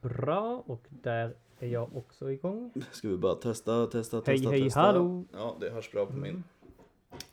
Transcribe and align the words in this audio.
Bra, 0.00 0.62
och 0.66 0.86
där 0.90 1.34
är 1.58 1.68
jag 1.68 1.96
också 1.96 2.30
igång. 2.30 2.72
Ska 2.92 3.08
vi 3.08 3.16
bara 3.16 3.34
testa, 3.34 3.86
testa, 3.86 4.20
testa, 4.20 4.30
Hej, 4.30 4.46
hej, 4.46 4.64
testa. 4.64 4.80
hallå. 4.80 5.24
Ja, 5.32 5.56
det 5.60 5.70
hörs 5.70 5.92
bra 5.92 6.06
på 6.06 6.16
min. 6.16 6.44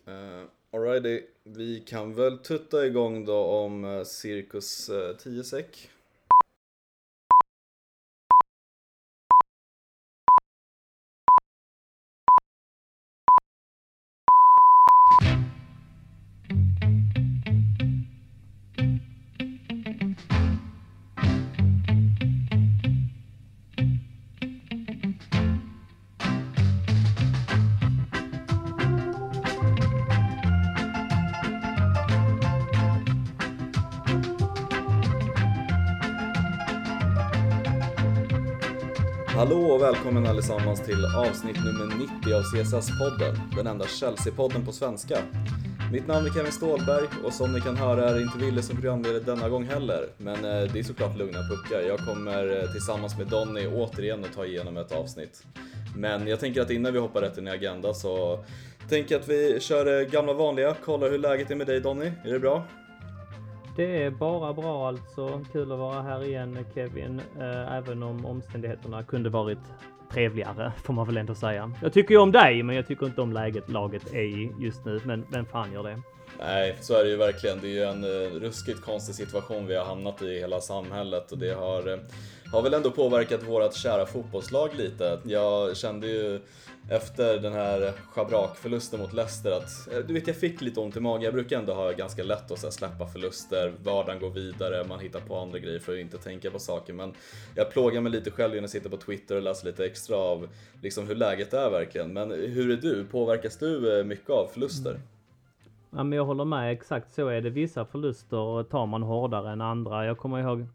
Uh, 0.07 0.45
Alrighty, 0.71 1.21
vi 1.43 1.79
kan 1.79 2.13
väl 2.13 2.37
tutta 2.37 2.85
igång 2.85 3.25
då 3.25 3.43
om 3.43 3.85
uh, 3.85 4.03
cirkus 4.03 4.89
uh, 4.89 5.17
10 5.17 5.43
sek. 5.43 5.65
Hallå 5.67 5.98
till 40.89 41.05
avsnitt 41.05 41.57
nummer 41.65 41.95
90 41.95 42.33
av 42.33 42.41
CSS-podden, 42.41 43.35
den 43.55 43.67
enda 43.67 43.85
Chelsea-podden 43.85 44.65
på 44.65 44.71
svenska. 44.71 45.17
Mitt 45.91 46.07
namn 46.07 46.27
är 46.27 46.31
Kevin 46.31 46.51
Ståhlberg 46.51 47.07
och 47.23 47.33
som 47.33 47.53
ni 47.53 47.61
kan 47.61 47.77
höra 47.77 48.09
är 48.09 48.21
inte 48.21 48.37
Wille 48.37 48.61
som 48.61 48.75
programledare 48.75 49.19
denna 49.19 49.49
gång 49.49 49.63
heller. 49.63 50.07
Men 50.17 50.35
eh, 50.35 50.71
det 50.73 50.79
är 50.79 50.83
såklart 50.83 51.17
lugna 51.17 51.39
puckar. 51.39 51.81
Jag 51.87 51.99
kommer 51.99 52.61
eh, 52.63 52.71
tillsammans 52.71 53.17
med 53.17 53.27
Donny 53.27 53.67
återigen 53.67 54.25
att 54.25 54.33
ta 54.33 54.45
igenom 54.45 54.77
ett 54.77 54.91
avsnitt. 54.91 55.43
Men 55.95 56.27
jag 56.27 56.39
tänker 56.39 56.61
att 56.61 56.71
innan 56.71 56.93
vi 56.93 56.99
hoppar 56.99 57.21
rätt 57.21 57.37
in 57.37 57.47
i 57.47 57.51
agenda 57.51 57.93
så 57.93 58.43
tänker 58.89 59.15
jag 59.15 59.21
att 59.21 59.29
vi 59.29 59.59
kör 59.59 59.85
det 59.85 60.05
gamla 60.05 60.33
vanliga, 60.33 60.73
kollar 60.73 61.09
hur 61.09 61.17
läget 61.17 61.51
är 61.51 61.55
med 61.55 61.67
dig 61.67 61.81
Donny. 61.81 62.11
Är 62.23 62.33
det 62.33 62.39
bra? 62.39 62.63
Det 63.75 64.03
är 64.03 64.09
bara 64.09 64.53
bra 64.53 64.87
alltså. 64.87 65.45
Kul 65.51 65.71
att 65.71 65.79
vara 65.79 66.01
här 66.01 66.23
igen 66.23 66.65
Kevin, 66.75 67.21
även 67.71 68.03
om 68.03 68.25
omständigheterna 68.25 69.03
kunde 69.03 69.29
varit 69.29 69.59
trevligare 70.11 70.71
får 70.83 70.93
man 70.93 71.07
väl 71.07 71.17
ändå 71.17 71.35
säga. 71.35 71.71
Jag 71.81 71.93
tycker 71.93 72.11
ju 72.11 72.17
om 72.17 72.31
dig, 72.31 72.63
men 72.63 72.75
jag 72.75 72.87
tycker 72.87 73.05
inte 73.05 73.21
om 73.21 73.33
läget 73.33 73.69
laget 73.69 74.13
är 74.13 74.21
i 74.21 74.51
just 74.59 74.85
nu. 74.85 75.01
Men 75.05 75.25
vem 75.31 75.45
fan 75.45 75.73
gör 75.73 75.83
det? 75.83 76.01
Nej, 76.39 76.77
så 76.81 76.93
är 76.93 77.03
det 77.03 77.09
ju 77.09 77.17
verkligen. 77.17 77.59
Det 77.61 77.67
är 77.67 77.71
ju 77.71 77.83
en 77.83 78.03
uh, 78.03 78.39
ruskigt 78.39 78.81
konstig 78.81 79.15
situation 79.15 79.67
vi 79.67 79.75
har 79.75 79.85
hamnat 79.85 80.21
i 80.21 80.39
hela 80.39 80.61
samhället 80.61 81.31
och 81.31 81.37
det 81.37 81.53
har, 81.53 81.87
uh, 81.87 81.99
har 82.51 82.61
väl 82.61 82.73
ändå 82.73 82.91
påverkat 82.91 83.43
vårt 83.43 83.73
kära 83.73 84.05
fotbollslag 84.05 84.69
lite. 84.77 85.19
Jag 85.23 85.77
kände 85.77 86.07
ju 86.07 86.41
efter 86.89 87.39
den 87.39 87.53
här 87.53 87.91
schabrakförlusten 88.11 88.99
mot 88.99 89.13
Leicester 89.13 89.51
att, 89.51 89.93
eh, 89.93 89.99
du 90.07 90.13
vet 90.13 90.27
jag 90.27 90.35
fick 90.35 90.61
lite 90.61 90.79
ont 90.79 90.97
i 90.97 90.99
magen. 90.99 91.21
Jag 91.21 91.33
brukar 91.33 91.59
ändå 91.59 91.73
ha 91.73 91.91
ganska 91.91 92.23
lätt 92.23 92.51
att 92.51 92.59
så 92.59 92.67
här, 92.67 92.71
släppa 92.71 93.07
förluster, 93.07 93.73
vardagen 93.83 94.19
går 94.19 94.29
vidare, 94.29 94.85
man 94.87 94.99
hittar 94.99 95.19
på 95.19 95.37
andra 95.37 95.59
grejer 95.59 95.79
för 95.79 95.93
att 95.93 95.99
inte 95.99 96.17
tänka 96.17 96.51
på 96.51 96.59
saker. 96.59 96.93
Men 96.93 97.13
jag 97.55 97.71
plågar 97.71 98.01
mig 98.01 98.11
lite 98.11 98.31
själv 98.31 98.53
när 98.53 98.61
jag 98.61 98.69
sitter 98.69 98.89
på 98.89 98.97
Twitter 98.97 99.35
och 99.35 99.41
läser 99.41 99.65
lite 99.65 99.85
extra 99.85 100.17
av 100.17 100.47
liksom 100.81 101.07
hur 101.07 101.15
läget 101.15 101.53
är 101.53 101.69
verkligen. 101.69 102.13
Men 102.13 102.31
hur 102.31 102.71
är 102.71 102.77
du? 102.77 103.05
Påverkas 103.05 103.57
du 103.57 103.99
eh, 103.99 104.05
mycket 104.05 104.29
av 104.29 104.47
förluster? 104.53 104.91
Mm. 104.91 105.01
Ja, 105.91 106.03
men 106.03 106.17
jag 106.17 106.25
håller 106.25 106.45
med, 106.45 106.71
exakt 106.71 107.11
så 107.11 107.27
är 107.27 107.41
det. 107.41 107.49
Vissa 107.49 107.85
förluster 107.85 108.63
tar 108.63 108.85
man 108.85 109.03
hårdare 109.03 109.51
än 109.51 109.61
andra. 109.61 110.05
Jag 110.05 110.17
kommer 110.17 110.39
ihåg 110.39 110.67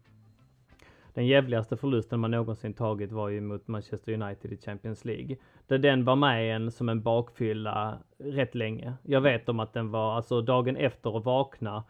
den 1.15 1.27
jävligaste 1.27 1.77
förlusten 1.77 2.19
man 2.19 2.31
någonsin 2.31 2.73
tagit 2.73 3.11
var 3.11 3.29
ju 3.29 3.41
mot 3.41 3.67
Manchester 3.67 4.13
United 4.13 4.53
i 4.53 4.57
Champions 4.57 5.05
League. 5.05 5.37
Där 5.67 5.77
den 5.77 6.05
var 6.05 6.15
med 6.15 6.55
en 6.55 6.71
som 6.71 6.89
en 6.89 7.01
bakfylla 7.01 7.97
rätt 8.17 8.55
länge. 8.55 8.93
Jag 9.03 9.21
vet 9.21 9.49
om 9.49 9.59
att 9.59 9.73
den 9.73 9.91
var, 9.91 10.15
alltså 10.15 10.41
dagen 10.41 10.75
efter 10.75 11.17
att 11.17 11.25
vakna 11.25 11.83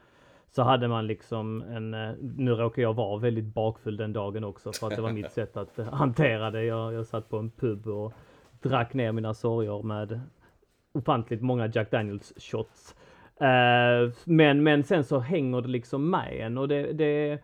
så 0.52 0.64
hade 0.64 0.88
man 0.88 1.08
liksom 1.08 1.62
en, 1.62 1.94
eh, 1.94 2.12
nu 2.20 2.52
råkar 2.52 2.82
jag 2.82 2.94
vara 2.94 3.20
väldigt 3.20 3.46
bakfull 3.46 3.98
den 3.98 4.14
dagen 4.14 4.44
också 4.44 4.72
för 4.72 4.88
att 4.88 4.96
det 4.96 5.02
var 5.02 5.12
mitt 5.12 5.32
sätt 5.32 5.58
att 5.58 5.78
hantera 5.92 6.52
det. 6.52 6.64
Jag, 6.64 6.94
jag 6.94 7.06
satt 7.06 7.30
på 7.30 7.38
en 7.38 7.52
pub 7.52 7.88
och 7.88 8.14
drack 8.62 8.94
ner 8.94 9.12
mina 9.12 9.34
sorger 9.34 9.84
med 9.84 10.22
ofantligt 10.94 11.42
många 11.42 11.68
Jack 11.68 11.92
Daniels 11.92 12.34
shots. 12.38 12.96
Uh, 13.42 14.14
men, 14.24 14.64
men 14.64 14.84
sen 14.84 15.04
så 15.04 15.20
hänger 15.20 15.62
det 15.62 15.68
liksom 15.68 16.10
med 16.10 16.34
en 16.34 16.58
och 16.58 16.68
det, 16.68 16.94
det 16.94 17.42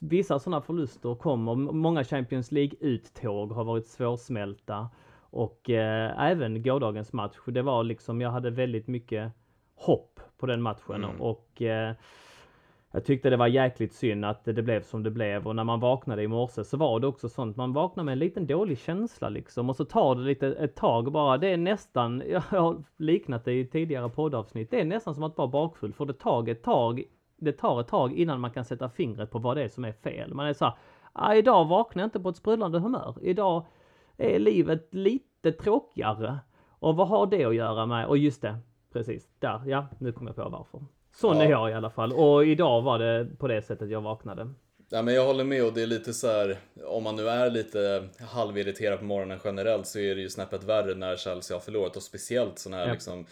vissa 0.00 0.38
sådana 0.38 0.60
förluster 0.60 1.14
kommer. 1.14 1.54
Många 1.54 2.04
Champions 2.04 2.52
League-uttåg 2.52 3.52
har 3.52 3.64
varit 3.64 3.86
svårsmälta. 3.86 4.88
Och 5.34 5.70
eh, 5.70 6.30
även 6.30 6.62
gårdagens 6.62 7.12
match. 7.12 7.36
Det 7.46 7.62
var 7.62 7.84
liksom, 7.84 8.20
jag 8.20 8.30
hade 8.30 8.50
väldigt 8.50 8.86
mycket 8.86 9.32
hopp 9.74 10.20
på 10.38 10.46
den 10.46 10.62
matchen. 10.62 11.04
Mm. 11.04 11.20
Och 11.20 11.62
eh, 11.62 11.94
jag 12.92 13.04
tyckte 13.04 13.30
det 13.30 13.36
var 13.36 13.46
jäkligt 13.46 13.92
synd 13.92 14.24
att 14.24 14.44
det 14.44 14.62
blev 14.62 14.82
som 14.82 15.02
det 15.02 15.10
blev. 15.10 15.46
Och 15.46 15.56
när 15.56 15.64
man 15.64 15.80
vaknade 15.80 16.22
i 16.22 16.28
morse 16.28 16.64
så 16.64 16.76
var 16.76 17.00
det 17.00 17.06
också 17.06 17.28
sånt. 17.28 17.56
Man 17.56 17.72
vaknar 17.72 18.04
med 18.04 18.12
en 18.12 18.18
liten 18.18 18.46
dålig 18.46 18.78
känsla 18.78 19.28
liksom. 19.28 19.70
Och 19.70 19.76
så 19.76 19.84
tar 19.84 20.14
det 20.14 20.22
lite 20.22 20.46
ett 20.46 20.76
tag 20.76 21.12
bara. 21.12 21.38
Det 21.38 21.48
är 21.48 21.56
nästan, 21.56 22.22
jag 22.28 22.40
har 22.40 22.84
liknat 22.96 23.44
det 23.44 23.52
i 23.52 23.66
tidigare 23.66 24.08
poddavsnitt. 24.08 24.70
Det 24.70 24.80
är 24.80 24.84
nästan 24.84 25.14
som 25.14 25.24
att 25.24 25.38
vara 25.38 25.48
bakfull. 25.48 25.92
För 25.92 26.04
det 26.06 26.12
tar 26.12 26.48
ett 26.48 26.62
tag 26.62 27.02
det 27.36 27.52
tar 27.52 27.80
ett 27.80 27.88
tag 27.88 28.12
innan 28.12 28.40
man 28.40 28.50
kan 28.50 28.64
sätta 28.64 28.88
fingret 28.88 29.30
på 29.30 29.38
vad 29.38 29.56
det 29.56 29.62
är 29.62 29.68
som 29.68 29.84
är 29.84 29.92
fel. 29.92 30.34
Man 30.34 30.46
är 30.46 30.52
så 30.52 30.64
här, 30.64 30.74
ah, 31.12 31.34
idag 31.34 31.64
vaknar 31.64 32.02
jag 32.02 32.06
inte 32.06 32.20
på 32.20 32.28
ett 32.28 32.36
sprudlande 32.36 32.78
humör. 32.78 33.14
Idag 33.22 33.64
är 34.18 34.38
livet 34.38 34.88
lite 34.90 35.52
tråkigare. 35.52 36.38
Och 36.68 36.96
vad 36.96 37.08
har 37.08 37.26
det 37.26 37.44
att 37.44 37.54
göra 37.54 37.86
med? 37.86 38.06
Och 38.06 38.18
just 38.18 38.42
det, 38.42 38.56
precis, 38.92 39.28
där, 39.38 39.60
ja, 39.66 39.86
nu 39.98 40.12
kommer 40.12 40.30
jag 40.30 40.36
på 40.36 40.48
varför. 40.48 40.84
Sån 41.14 41.36
ja. 41.36 41.44
är 41.44 41.50
jag 41.50 41.70
i 41.70 41.72
alla 41.72 41.90
fall. 41.90 42.12
Och 42.12 42.46
idag 42.46 42.82
var 42.82 42.98
det 42.98 43.26
på 43.38 43.48
det 43.48 43.62
sättet 43.62 43.90
jag 43.90 44.00
vaknade. 44.00 44.48
Ja, 44.90 45.02
men 45.02 45.14
jag 45.14 45.26
håller 45.26 45.44
med 45.44 45.64
och 45.64 45.72
det 45.72 45.82
är 45.82 45.86
lite 45.86 46.14
så 46.14 46.26
här, 46.26 46.58
om 46.86 47.02
man 47.02 47.16
nu 47.16 47.28
är 47.28 47.50
lite 47.50 48.08
halvirriterad 48.30 48.98
på 48.98 49.04
morgonen 49.04 49.38
generellt 49.44 49.86
så 49.86 49.98
är 49.98 50.14
det 50.14 50.20
ju 50.20 50.30
snäppet 50.30 50.64
värre 50.64 50.94
när 50.94 51.16
Chelsea 51.16 51.56
har 51.56 51.60
förlorat 51.60 51.96
och 51.96 52.02
speciellt 52.02 52.58
sådana 52.58 52.76
här 52.76 52.86
ja. 52.86 52.92
liksom 52.92 53.26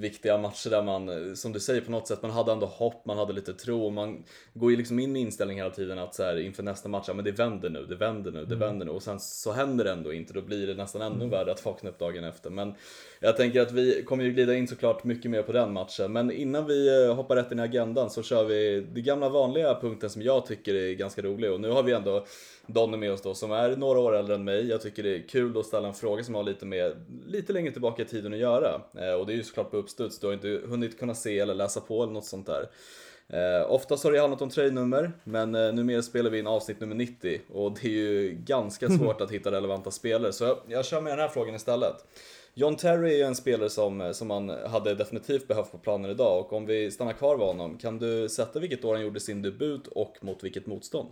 viktiga 0.00 0.38
matcher 0.38 0.70
där 0.70 0.82
man, 0.82 1.36
som 1.36 1.52
du 1.52 1.60
säger 1.60 1.80
på 1.80 1.90
något 1.90 2.08
sätt, 2.08 2.22
man 2.22 2.30
hade 2.30 2.52
ändå 2.52 2.66
hopp, 2.66 3.04
man 3.04 3.18
hade 3.18 3.32
lite 3.32 3.52
tro. 3.52 3.90
Man 3.90 4.24
går 4.54 4.70
ju 4.70 4.76
liksom 4.76 4.98
in 4.98 5.12
med 5.12 5.22
inställning 5.22 5.56
hela 5.56 5.70
tiden 5.70 5.98
att 5.98 6.14
så 6.14 6.22
här, 6.22 6.36
inför 6.36 6.62
nästa 6.62 6.88
match, 6.88 7.04
ja 7.08 7.14
men 7.14 7.24
det 7.24 7.32
vänder 7.32 7.70
nu, 7.70 7.86
det 7.86 7.96
vänder 7.96 8.30
nu, 8.30 8.44
det 8.44 8.54
mm. 8.54 8.58
vänder 8.58 8.86
nu. 8.86 8.92
Och 8.92 9.02
sen 9.02 9.20
så 9.20 9.52
händer 9.52 9.84
det 9.84 9.92
ändå 9.92 10.12
inte, 10.12 10.32
då 10.32 10.42
blir 10.42 10.66
det 10.66 10.74
nästan 10.74 11.02
ännu 11.02 11.14
mm. 11.14 11.30
värre 11.30 11.52
att 11.52 11.64
vakna 11.64 11.90
upp 11.90 11.98
dagen 11.98 12.24
efter. 12.24 12.50
Men 12.50 12.74
jag 13.20 13.36
tänker 13.36 13.60
att 13.60 13.72
vi 13.72 14.02
kommer 14.02 14.24
ju 14.24 14.30
glida 14.30 14.54
in 14.54 14.68
såklart 14.68 15.04
mycket 15.04 15.30
mer 15.30 15.42
på 15.42 15.52
den 15.52 15.72
matchen. 15.72 16.12
Men 16.12 16.30
innan 16.30 16.66
vi 16.66 17.04
eh, 17.04 17.14
hoppar 17.14 17.36
rätt 17.36 17.52
in 17.52 17.58
i 17.58 17.62
agendan 17.62 18.10
så 18.10 18.22
kör 18.22 18.44
vi 18.44 18.86
det 18.92 19.00
gamla 19.00 19.28
vanliga 19.28 19.80
punkten 19.80 20.10
som 20.10 20.22
jag 20.22 20.46
tycker 20.46 20.74
är 20.74 20.94
ganska 20.94 21.22
rolig. 21.22 21.52
Och 21.52 21.60
nu 21.60 21.70
har 21.70 21.82
vi 21.82 21.92
ändå 21.92 22.26
Donny 22.66 22.96
med 22.96 23.12
oss 23.12 23.22
då 23.22 23.34
som 23.34 23.52
är 23.52 23.76
några 23.76 24.00
år 24.00 24.16
äldre 24.16 24.34
än 24.34 24.44
mig. 24.44 24.68
Jag 24.68 24.80
tycker 24.80 25.02
det 25.02 25.16
är 25.16 25.28
kul 25.28 25.58
att 25.58 25.66
ställa 25.66 25.88
en 25.88 25.94
fråga 25.94 26.24
som 26.24 26.34
har 26.34 26.42
lite, 26.42 26.66
mer, 26.66 26.96
lite 27.26 27.52
längre 27.52 27.72
tillbaka 27.72 28.02
i 28.02 28.04
tiden 28.04 28.32
att 28.32 28.38
göra. 28.38 28.80
Eh, 28.98 29.12
och 29.12 29.26
det 29.26 29.32
är 29.32 29.36
ju 29.36 29.42
såklart 29.42 29.70
på 29.70 29.76
uppstuds, 29.76 30.18
du 30.18 30.26
har 30.26 30.34
inte 30.34 30.60
hunnit 30.66 30.98
kunna 30.98 31.14
se 31.14 31.38
eller 31.38 31.54
läsa 31.54 31.80
på 31.80 32.02
eller 32.02 32.12
något 32.12 32.24
sånt 32.24 32.46
där. 32.46 32.68
Eh, 33.28 33.70
oftast 33.70 34.04
har 34.04 34.12
det 34.12 34.20
handlat 34.20 34.42
om 34.42 34.50
tröjnummer, 34.50 35.12
men 35.24 35.54
eh, 35.54 35.72
numera 35.72 36.02
spelar 36.02 36.30
vi 36.30 36.38
in 36.38 36.46
avsnitt 36.46 36.80
nummer 36.80 36.94
90 36.94 37.40
och 37.52 37.72
det 37.72 37.88
är 37.88 37.90
ju 37.90 38.38
ganska 38.44 38.88
svårt 38.98 39.20
att 39.20 39.30
hitta 39.30 39.52
relevanta 39.52 39.90
spelare. 39.90 40.32
Så 40.32 40.44
jag, 40.44 40.58
jag 40.68 40.84
kör 40.84 41.00
med 41.00 41.12
den 41.12 41.20
här 41.20 41.28
frågan 41.28 41.54
istället. 41.54 41.96
John 42.54 42.76
Terry 42.76 43.12
är 43.12 43.16
ju 43.16 43.22
en 43.22 43.34
spelare 43.34 43.70
som, 43.70 44.14
som 44.14 44.28
man 44.28 44.48
hade 44.48 44.94
definitivt 44.94 45.48
behövt 45.48 45.72
på 45.72 45.78
planen 45.78 46.10
idag 46.10 46.40
och 46.40 46.52
om 46.52 46.66
vi 46.66 46.90
stannar 46.90 47.12
kvar 47.12 47.36
vid 47.36 47.46
honom, 47.46 47.78
kan 47.78 47.98
du 47.98 48.28
sätta 48.28 48.58
vilket 48.58 48.84
år 48.84 48.94
han 48.94 49.02
gjorde 49.02 49.20
sin 49.20 49.42
debut 49.42 49.86
och 49.86 50.16
mot 50.20 50.44
vilket 50.44 50.66
motstånd? 50.66 51.08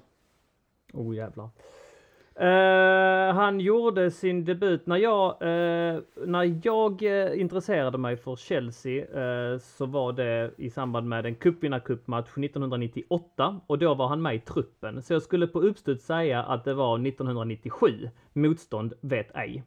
Oh 0.94 1.16
jävlar. 1.16 1.50
Uh, 2.40 3.34
han 3.34 3.60
gjorde 3.60 4.10
sin 4.10 4.44
debut 4.44 4.86
när 4.86 4.96
jag, 4.96 5.32
uh, 5.32 6.02
när 6.26 6.60
jag 6.62 7.02
uh, 7.02 7.40
intresserade 7.40 7.98
mig 7.98 8.16
för 8.16 8.36
Chelsea 8.36 9.06
så 9.58 9.86
var 9.86 10.12
det 10.12 10.50
i 10.56 10.70
samband 10.70 11.08
med 11.08 11.26
en 11.26 11.34
cupvinnarcupmatch 11.34 12.28
1998 12.28 13.60
och 13.66 13.78
då 13.78 13.94
var 13.94 14.08
han 14.08 14.22
med 14.22 14.34
i 14.34 14.40
truppen. 14.40 15.02
Så 15.02 15.12
jag 15.12 15.22
skulle 15.22 15.46
på 15.46 15.60
uppstuds 15.60 16.06
säga 16.06 16.42
att 16.42 16.64
det 16.64 16.74
var 16.74 17.06
1997. 17.06 18.08
Motstånd 18.32 18.94
vet 19.00 19.36
ej. 19.36 19.64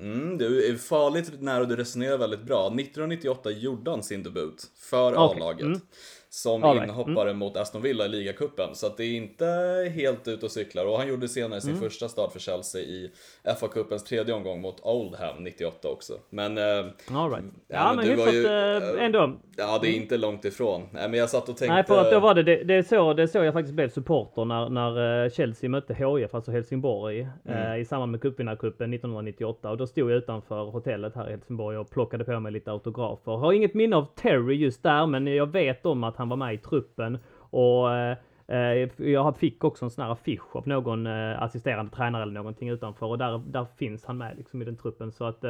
Mm, 0.00 0.38
du 0.38 0.70
är 0.70 0.76
farligt 0.76 1.32
och 1.60 1.68
du 1.68 1.76
resonerar 1.76 2.18
väldigt 2.18 2.42
bra. 2.42 2.66
1998 2.66 3.50
gjorde 3.50 3.90
han 3.90 4.02
sin 4.02 4.22
debut 4.22 4.70
för 4.76 5.12
okay. 5.12 5.36
A-laget. 5.36 5.66
Mm. 5.66 5.80
Som 6.30 6.62
right. 6.62 6.82
inhoppare 6.82 7.30
mm. 7.30 7.38
mot 7.38 7.56
Aston 7.56 7.82
Villa 7.82 8.04
i 8.04 8.08
ligacupen. 8.08 8.74
Så 8.74 8.86
att 8.86 8.96
det 8.96 9.04
är 9.04 9.16
inte 9.16 9.46
helt 9.94 10.28
ute 10.28 10.46
och 10.46 10.52
cyklar. 10.52 10.86
Och 10.86 10.98
han 10.98 11.08
gjorde 11.08 11.28
senare 11.28 11.60
sin 11.60 11.70
mm. 11.70 11.82
första 11.82 12.08
start 12.08 12.32
för 12.32 12.40
Chelsea 12.40 12.80
i 12.80 13.10
FA-cupens 13.44 13.98
tredje 13.98 14.34
omgång 14.34 14.60
mot 14.60 14.80
Oldham 14.80 15.44
98 15.44 15.88
också. 15.88 16.12
Men... 16.30 16.58
Eh, 16.58 16.64
All 16.64 17.30
right. 17.30 17.44
Ja, 17.68 17.76
ja 17.76 17.92
men, 17.96 17.96
men 17.96 18.06
hyfsat 18.06 18.34
ju, 18.34 18.46
äh, 18.46 19.04
ändå. 19.04 19.32
Ja, 19.56 19.78
det 19.82 19.88
är 19.88 19.90
mm. 19.90 20.02
inte 20.02 20.16
långt 20.16 20.44
ifrån. 20.44 20.82
Nej, 20.92 21.08
men 21.08 21.20
jag 21.20 21.30
satt 21.30 21.48
och 21.48 21.56
tänkte... 21.56 21.74
Nej, 21.74 21.84
för 21.84 22.00
att 22.00 22.10
då 22.10 22.20
var 22.20 22.34
det, 22.34 22.42
det, 22.42 22.64
det, 22.64 22.74
är 22.74 22.82
så, 22.82 23.14
det 23.14 23.22
är 23.22 23.26
så 23.26 23.38
jag 23.38 23.54
faktiskt 23.54 23.74
blev 23.74 23.88
supporter 23.88 24.44
när, 24.44 24.68
när 24.68 25.30
Chelsea 25.30 25.70
mötte 25.70 25.94
HIF, 25.94 26.34
alltså 26.34 26.50
Helsingborg, 26.50 27.28
mm. 27.48 27.72
eh, 27.72 27.80
i 27.80 27.84
samband 27.84 28.12
med 28.12 28.20
cupvinnarcupen 28.20 28.94
1998. 28.94 29.70
Och 29.70 29.76
då 29.76 29.86
stod 29.86 30.10
jag 30.10 30.16
utanför 30.16 30.64
hotellet 30.64 31.14
här 31.14 31.28
i 31.28 31.30
Helsingborg 31.30 31.78
och 31.78 31.90
plockade 31.90 32.24
på 32.24 32.40
mig 32.40 32.52
lite 32.52 32.70
autografer. 32.70 33.32
Har 33.32 33.52
inget 33.52 33.74
minne 33.74 33.96
av 33.96 34.06
Terry 34.14 34.54
just 34.54 34.82
där, 34.82 35.06
men 35.06 35.26
jag 35.26 35.52
vet 35.52 35.86
om 35.86 36.04
att 36.04 36.17
han 36.18 36.28
var 36.28 36.36
med 36.36 36.54
i 36.54 36.58
truppen. 36.58 37.18
Och 37.50 37.94
eh, 37.94 38.16
eh 38.46 38.88
jag 38.98 39.36
fick 39.36 39.64
också 39.64 39.84
en 39.84 39.90
sån 39.90 40.04
här 40.04 40.12
affisch 40.12 40.56
av 40.56 40.68
någon 40.68 41.06
eh, 41.06 41.42
assisterande 41.42 41.92
tränare 41.92 42.22
eller 42.22 42.32
någonting 42.32 42.68
utanför 42.68 43.06
och 43.06 43.18
där, 43.18 43.38
där 43.46 43.66
finns 43.76 44.04
han 44.04 44.18
med 44.18 44.36
liksom 44.36 44.62
i 44.62 44.64
den 44.64 44.76
truppen. 44.76 45.12
Så 45.12 45.24
att 45.24 45.44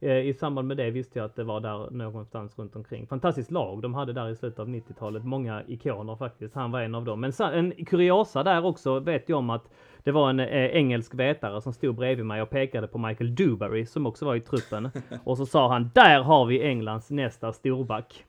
I 0.00 0.32
samband 0.32 0.68
med 0.68 0.76
det 0.76 0.90
visste 0.90 1.18
jag 1.18 1.26
att 1.26 1.36
det 1.36 1.44
var 1.44 1.60
där 1.60 1.90
någonstans 1.90 2.58
runt 2.58 2.76
omkring. 2.76 3.06
Fantastiskt 3.06 3.50
lag 3.50 3.82
de 3.82 3.94
hade 3.94 4.12
där 4.12 4.28
i 4.28 4.36
slutet 4.36 4.58
av 4.58 4.68
90-talet. 4.68 5.24
Många 5.24 5.62
ikoner 5.66 6.16
faktiskt. 6.16 6.54
Han 6.54 6.70
var 6.70 6.80
en 6.80 6.94
av 6.94 7.04
dem. 7.04 7.20
Men 7.20 7.32
en 7.40 7.84
kuriosa 7.84 8.42
där 8.42 8.64
också 8.64 9.00
vet 9.00 9.28
jag 9.28 9.38
om 9.38 9.50
att 9.50 9.70
det 10.04 10.12
var 10.12 10.30
en 10.30 10.40
engelsk 10.40 11.14
vetare 11.14 11.60
som 11.60 11.72
stod 11.72 11.94
bredvid 11.94 12.26
mig 12.26 12.42
och 12.42 12.50
pekade 12.50 12.86
på 12.86 12.98
Michael 12.98 13.34
Duberry 13.34 13.86
som 13.86 14.06
också 14.06 14.24
var 14.24 14.34
i 14.34 14.40
truppen. 14.40 14.90
Och 15.24 15.36
så 15.36 15.46
sa 15.46 15.68
han, 15.68 15.90
där 15.94 16.20
har 16.20 16.46
vi 16.46 16.62
Englands 16.62 17.10
nästa 17.10 17.52
storback. 17.52 18.24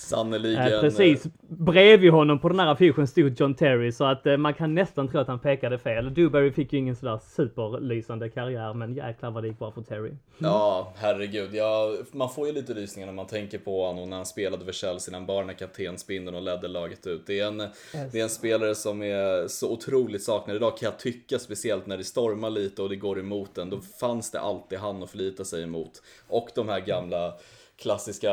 Sannerligen. 0.00 0.72
Eh, 0.72 0.80
precis 0.80 1.26
bredvid 1.48 2.10
honom 2.10 2.38
på 2.38 2.48
den 2.48 2.60
här 2.60 2.66
affischen 2.66 3.06
stod 3.06 3.40
John 3.40 3.54
Terry 3.54 3.92
så 3.92 4.04
att 4.04 4.26
eh, 4.26 4.36
man 4.36 4.54
kan 4.54 4.74
nästan 4.74 5.08
tro 5.08 5.20
att 5.20 5.28
han 5.28 5.38
pekade 5.38 5.78
fel. 5.78 6.14
Dewberry 6.14 6.52
fick 6.52 6.72
ju 6.72 6.78
ingen 6.78 6.96
sådär 6.96 7.20
superlysande 7.36 8.28
karriär 8.28 8.74
men 8.74 8.94
jäklar 8.94 9.30
vad 9.30 9.42
det 9.42 9.48
gick 9.48 9.58
bra 9.58 9.70
för 9.72 9.82
Terry. 9.82 10.08
Mm. 10.08 10.18
Ja, 10.38 10.92
herregud. 10.96 11.54
Ja, 11.54 11.96
man 12.12 12.30
får 12.30 12.46
ju 12.46 12.52
lite 12.52 12.74
rysningar 12.74 13.06
när 13.06 13.14
man 13.14 13.26
tänker 13.26 13.58
på 13.58 13.86
honom 13.86 14.10
när 14.10 14.16
han 14.16 14.26
spelade 14.26 14.64
för 14.64 14.72
Chelsea, 14.72 15.12
när 15.12 15.18
han 15.18 15.26
bar 15.26 15.44
den 15.44 15.54
kaptensbindeln 15.54 16.36
och 16.36 16.42
ledde 16.42 16.68
laget 16.68 17.06
ut. 17.06 17.26
Det 17.26 17.40
är, 17.40 17.46
en, 17.46 17.60
yes. 17.60 17.72
det 18.12 18.18
är 18.18 18.22
en 18.22 18.28
spelare 18.28 18.74
som 18.74 19.02
är 19.02 19.48
så 19.48 19.72
otroligt 19.72 20.22
saknad 20.22 20.56
idag 20.56 20.76
kan 20.78 20.86
jag 20.86 20.98
tycka, 20.98 21.38
speciellt 21.38 21.86
när 21.86 21.96
det 21.96 22.04
stormar 22.04 22.50
lite 22.50 22.82
och 22.82 22.88
det 22.88 22.96
går 22.96 23.20
emot 23.20 23.58
en. 23.58 23.70
Då 23.70 23.80
fanns 24.00 24.30
det 24.30 24.40
alltid 24.40 24.78
han 24.78 25.02
att 25.02 25.10
förlita 25.10 25.44
sig 25.44 25.62
emot. 25.62 26.02
Och 26.28 26.48
de 26.54 26.68
här 26.68 26.80
gamla 26.80 27.34
klassiska, 27.80 28.30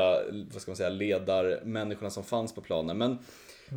vad 0.54 0.62
ska 0.62 0.72
man 0.72 0.78
säga, 0.78 0.90
ledarmänniskorna 0.90 2.10
som 2.10 2.24
fanns 2.24 2.56
på 2.56 2.62
planen. 2.62 2.98
Men 2.98 3.18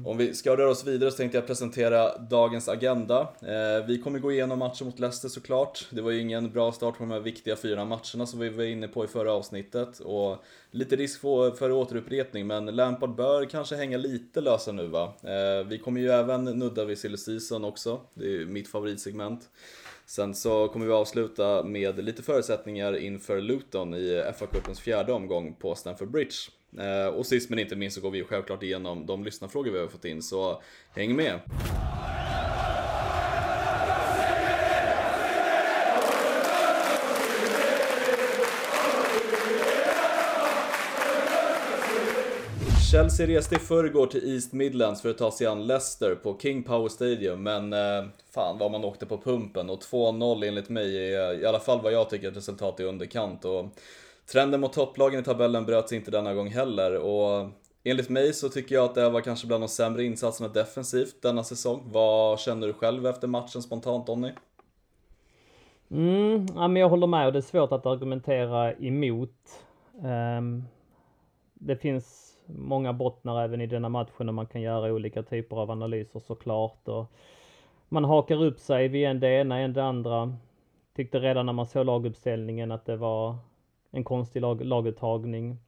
om 0.04 0.16
vi 0.16 0.34
ska 0.34 0.56
röra 0.56 0.70
oss 0.70 0.86
vidare 0.86 1.10
så 1.10 1.16
tänkte 1.16 1.38
jag 1.38 1.46
presentera 1.46 2.18
dagens 2.18 2.68
agenda. 2.68 3.20
Eh, 3.20 3.86
vi 3.86 4.00
kommer 4.04 4.18
gå 4.18 4.32
igenom 4.32 4.58
matchen 4.58 4.86
mot 4.86 4.98
Leicester 4.98 5.28
såklart. 5.28 5.86
Det 5.90 6.02
var 6.02 6.10
ju 6.10 6.20
ingen 6.20 6.52
bra 6.52 6.72
start 6.72 6.98
på 6.98 7.02
de 7.02 7.10
här 7.10 7.20
viktiga 7.20 7.56
fyra 7.56 7.84
matcherna 7.84 8.26
som 8.26 8.40
vi 8.40 8.48
var 8.48 8.64
inne 8.64 8.88
på 8.88 9.04
i 9.04 9.08
förra 9.08 9.32
avsnittet. 9.32 10.00
Och 10.00 10.36
lite 10.70 10.96
risk 10.96 11.20
för, 11.20 11.50
för 11.50 11.72
återupprepning, 11.72 12.46
men 12.46 12.66
Lampard 12.66 13.14
bör 13.14 13.44
kanske 13.44 13.76
hänga 13.76 13.98
lite 13.98 14.40
lösa 14.40 14.72
nu 14.72 14.86
va. 14.86 15.12
Eh, 15.22 15.66
vi 15.66 15.78
kommer 15.78 16.00
ju 16.00 16.10
även 16.10 16.44
nudda 16.44 16.84
vid 16.84 16.98
silly 16.98 17.16
season 17.16 17.64
också. 17.64 18.00
Det 18.14 18.24
är 18.24 18.30
ju 18.30 18.46
mitt 18.46 18.68
favoritsegment. 18.68 19.48
Sen 20.10 20.34
så 20.34 20.68
kommer 20.68 20.86
vi 20.86 20.92
avsluta 20.92 21.62
med 21.62 22.04
lite 22.04 22.22
förutsättningar 22.22 22.96
inför 22.96 23.40
Luton 23.40 23.94
i 23.94 24.22
FA-cupens 24.38 24.80
fjärde 24.80 25.12
omgång 25.12 25.54
på 25.54 25.74
Stamford 25.74 26.10
Bridge. 26.10 26.36
Eh, 26.78 27.06
och 27.06 27.26
sist 27.26 27.50
men 27.50 27.58
inte 27.58 27.76
minst 27.76 27.96
så 27.96 28.02
går 28.02 28.10
vi 28.10 28.24
självklart 28.24 28.62
igenom 28.62 29.06
de 29.06 29.24
lyssnarfrågor 29.24 29.70
vi 29.70 29.78
har 29.78 29.86
fått 29.86 30.04
in, 30.04 30.22
så 30.22 30.62
häng 30.94 31.16
med! 31.16 31.40
Chelsea 42.90 43.26
reste 43.26 43.54
i 43.54 43.58
förrgår 43.58 44.06
till 44.06 44.34
East 44.34 44.52
Midlands 44.52 45.02
för 45.02 45.10
att 45.10 45.18
ta 45.18 45.30
sig 45.30 45.46
an 45.46 45.66
Leicester 45.66 46.14
på 46.14 46.38
King 46.38 46.62
Power 46.62 46.88
Stadium, 46.88 47.42
men 47.42 47.72
eh, 47.72 48.04
fan 48.30 48.58
vad 48.58 48.70
man 48.70 48.84
åkte 48.84 49.06
på 49.06 49.18
pumpen 49.18 49.70
och 49.70 49.78
2-0 49.78 50.48
enligt 50.48 50.68
mig 50.68 51.14
är 51.14 51.40
i 51.40 51.46
alla 51.46 51.58
fall 51.58 51.80
vad 51.82 51.92
jag 51.92 52.10
tycker 52.10 52.28
ett 52.28 52.36
resultat 52.36 52.80
i 52.80 52.84
underkant. 52.84 53.44
Och 53.44 53.66
trenden 54.32 54.60
mot 54.60 54.72
topplagen 54.72 55.20
i 55.20 55.22
tabellen 55.22 55.66
bröts 55.66 55.92
inte 55.92 56.10
denna 56.10 56.34
gång 56.34 56.48
heller 56.48 56.96
och 56.96 57.48
enligt 57.84 58.08
mig 58.08 58.32
så 58.32 58.48
tycker 58.48 58.74
jag 58.74 58.84
att 58.84 58.94
det 58.94 59.10
var 59.10 59.20
kanske 59.20 59.46
bland 59.46 59.62
de 59.62 59.68
sämre 59.68 60.04
insatserna 60.04 60.48
defensivt 60.48 61.22
denna 61.22 61.44
säsong. 61.44 61.82
Vad 61.92 62.40
känner 62.40 62.66
du 62.66 62.72
själv 62.72 63.06
efter 63.06 63.28
matchen 63.28 63.62
spontant 63.62 64.06
Donny? 64.06 64.30
Mm, 65.90 66.46
ja, 66.54 66.68
men 66.68 66.76
jag 66.80 66.88
håller 66.88 67.06
med 67.06 67.26
och 67.26 67.32
det 67.32 67.38
är 67.38 67.42
svårt 67.42 67.72
att 67.72 67.86
argumentera 67.86 68.72
emot. 68.72 69.36
Um, 70.38 70.64
det 71.54 71.76
finns 71.76 72.29
många 72.54 72.92
bottnar 72.92 73.44
även 73.44 73.60
i 73.60 73.66
denna 73.66 73.88
matchen 73.88 74.28
och 74.28 74.34
man 74.34 74.46
kan 74.46 74.62
göra 74.62 74.92
olika 74.92 75.22
typer 75.22 75.56
av 75.56 75.70
analyser 75.70 76.20
såklart. 76.20 76.88
Och 76.88 77.12
man 77.88 78.04
hakar 78.04 78.44
upp 78.44 78.58
sig 78.58 78.88
vid 78.88 79.06
en 79.06 79.20
det 79.20 79.28
ena, 79.28 79.58
en 79.58 79.72
det 79.72 79.84
andra. 79.84 80.36
Tyckte 80.96 81.18
redan 81.18 81.46
när 81.46 81.52
man 81.52 81.66
såg 81.66 81.86
laguppställningen 81.86 82.72
att 82.72 82.86
det 82.86 82.96
var 82.96 83.36
en 83.90 84.04
konstig 84.04 84.40
lag, 84.40 84.64
laguttagning. 84.64 85.58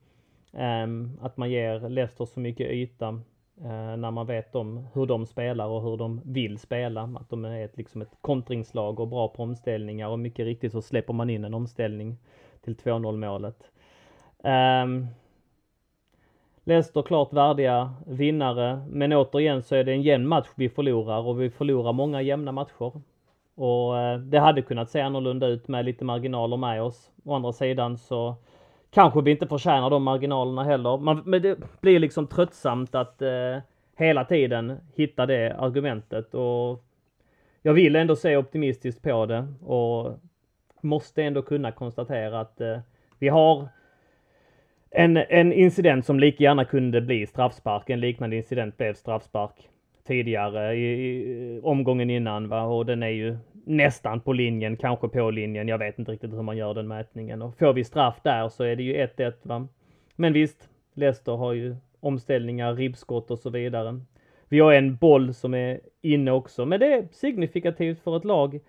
Um, 0.53 1.19
att 1.23 1.37
man 1.37 1.51
ger 1.51 1.89
Leicester 1.89 2.25
så 2.25 2.41
mycket 2.41 2.71
yta 2.71 3.09
uh, 3.09 3.97
när 3.97 4.11
man 4.11 4.27
vet 4.27 4.55
om 4.55 4.87
hur 4.95 5.07
de 5.07 5.27
spelar 5.27 5.67
och 5.67 5.83
hur 5.83 5.97
de 5.97 6.21
vill 6.25 6.59
spela. 6.59 7.03
Att 7.03 7.31
de 7.31 7.45
är 7.45 7.65
ett, 7.65 7.77
liksom 7.77 8.03
ett 8.03 8.17
kontringslag 8.21 9.01
och 9.01 9.09
bra 9.09 9.29
på 9.29 9.43
omställningar 9.43 10.09
och 10.09 10.19
mycket 10.19 10.45
riktigt 10.45 10.73
så 10.73 10.83
släpper 10.83 11.13
man 11.13 11.31
in 11.31 11.45
en 11.45 11.55
omställning 11.55 12.17
till 12.65 12.77
2-0 12.77 13.17
målet. 13.17 13.71
Um, 14.45 15.07
Leicester 16.65 17.03
klart 17.03 17.33
värdiga 17.33 17.95
vinnare, 18.07 18.83
men 18.89 19.13
återigen 19.13 19.63
så 19.63 19.75
är 19.75 19.85
det 19.85 19.93
en 19.93 20.03
jämn 20.03 20.29
match 20.29 20.49
vi 20.57 20.69
förlorar 20.69 21.27
och 21.27 21.41
vi 21.41 21.51
förlorar 21.51 21.93
många 21.93 22.23
jämna 22.23 22.53
matcher. 22.53 22.93
Och 23.55 23.99
eh, 23.99 24.19
det 24.19 24.39
hade 24.39 24.63
kunnat 24.63 24.91
se 24.91 25.01
annorlunda 25.01 25.47
ut 25.47 25.69
med 25.69 25.85
lite 25.85 26.05
marginaler 26.05 26.57
med 26.57 26.83
oss. 26.83 27.11
Å 27.25 27.35
andra 27.35 27.53
sidan 27.53 27.99
så 27.99 28.37
kanske 28.91 29.21
vi 29.21 29.31
inte 29.31 29.47
förtjänar 29.47 29.91
de 29.91 30.03
marginalerna 30.03 30.65
heller. 30.65 30.99
Man, 30.99 31.23
men 31.25 31.43
det 31.43 31.59
blir 31.81 31.99
liksom 31.99 32.27
tröttsamt 32.27 32.95
att 32.95 33.23
eh, 33.23 33.59
hela 33.97 34.25
tiden 34.25 34.79
hitta 34.95 35.27
det 35.27 35.57
argumentet 35.59 36.35
och 36.35 36.85
jag 37.63 37.73
vill 37.73 37.97
ändå 37.97 38.17
se 38.17 38.37
optimistiskt 38.37 39.03
på 39.03 39.27
det 39.27 39.47
och 39.65 40.19
måste 40.81 41.23
ändå 41.23 41.43
kunna 41.43 41.73
konstatera 41.73 42.41
att 42.41 42.61
eh, 42.61 42.79
vi 43.19 43.29
har 43.29 43.69
en, 44.95 45.17
en 45.17 45.53
incident 45.53 46.07
som 46.07 46.21
lika 46.21 46.45
gärna 46.45 46.65
kunde 46.65 47.01
bli 47.01 47.27
straffspark. 47.27 47.91
En 47.91 48.01
liknande 48.01 48.37
incident 48.37 48.77
blev 48.77 48.95
straffspark 48.95 49.69
tidigare 50.07 50.75
i, 50.75 51.09
i 51.09 51.61
omgången 51.63 52.11
innan 52.11 52.49
va 52.49 52.63
och 52.63 52.87
den 52.87 53.03
är 53.03 53.09
ju 53.09 53.37
nästan 53.65 54.21
på 54.21 54.33
linjen, 54.33 54.77
kanske 54.77 55.09
på 55.09 55.31
linjen. 55.31 55.69
Jag 55.69 55.79
vet 55.79 55.99
inte 55.99 56.13
riktigt 56.13 56.33
hur 56.33 56.43
man 56.43 56.57
gör 56.57 56.75
den 56.75 56.89
mätningen 56.89 57.43
och 57.43 57.59
får 57.59 57.73
vi 57.73 57.85
straff 57.85 58.21
där 58.23 58.49
så 58.49 58.65
är 58.65 58.77
det 58.77 58.83
ju 58.83 59.07
1-1 59.07 59.33
va. 59.43 59.69
Men 60.17 60.33
visst, 60.33 60.69
Leicester 60.95 61.33
har 61.33 61.53
ju 61.53 61.77
omställningar, 62.01 62.75
ribbskott 62.75 63.31
och 63.31 63.39
så 63.39 63.51
vidare. 63.51 64.01
Vi 64.49 64.61
har 64.61 64.73
en 64.73 64.97
boll 64.97 65.35
som 65.35 65.55
är 65.55 65.81
inne 66.03 66.31
också, 66.31 66.67
men 66.67 66.81
det 66.81 66.93
är 66.93 67.09
signifikativt 67.13 68.01
för 68.01 68.17
ett 68.17 68.25
lag 68.25 68.61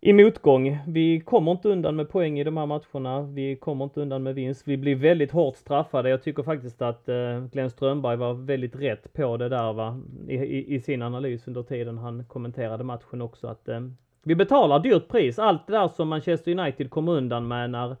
i 0.00 0.12
motgång. 0.12 0.78
Vi 0.86 1.20
kommer 1.20 1.52
inte 1.52 1.68
undan 1.68 1.96
med 1.96 2.08
poäng 2.08 2.38
i 2.38 2.44
de 2.44 2.56
här 2.56 2.66
matcherna. 2.66 3.22
Vi 3.22 3.56
kommer 3.56 3.84
inte 3.84 4.00
undan 4.00 4.22
med 4.22 4.34
vinst. 4.34 4.68
Vi 4.68 4.76
blir 4.76 4.94
väldigt 4.94 5.30
hårt 5.30 5.56
straffade. 5.56 6.10
Jag 6.10 6.22
tycker 6.22 6.42
faktiskt 6.42 6.82
att 6.82 7.08
eh, 7.08 7.44
Glenn 7.52 7.70
Strömberg 7.70 8.16
var 8.16 8.34
väldigt 8.34 8.76
rätt 8.76 9.12
på 9.12 9.36
det 9.36 9.48
där 9.48 9.72
va, 9.72 10.00
i, 10.28 10.34
i, 10.34 10.74
i 10.74 10.80
sin 10.80 11.02
analys 11.02 11.48
under 11.48 11.62
tiden 11.62 11.98
han 11.98 12.24
kommenterade 12.24 12.84
matchen 12.84 13.22
också 13.22 13.46
att 13.46 13.68
eh, 13.68 13.80
vi 14.22 14.34
betalar 14.34 14.78
dyrt 14.78 15.08
pris. 15.08 15.38
Allt 15.38 15.66
det 15.66 15.72
där 15.72 15.88
som 15.88 16.08
Manchester 16.08 16.58
United 16.58 16.90
kommer 16.90 17.12
undan 17.12 17.48
med 17.48 17.70
när 17.70 17.96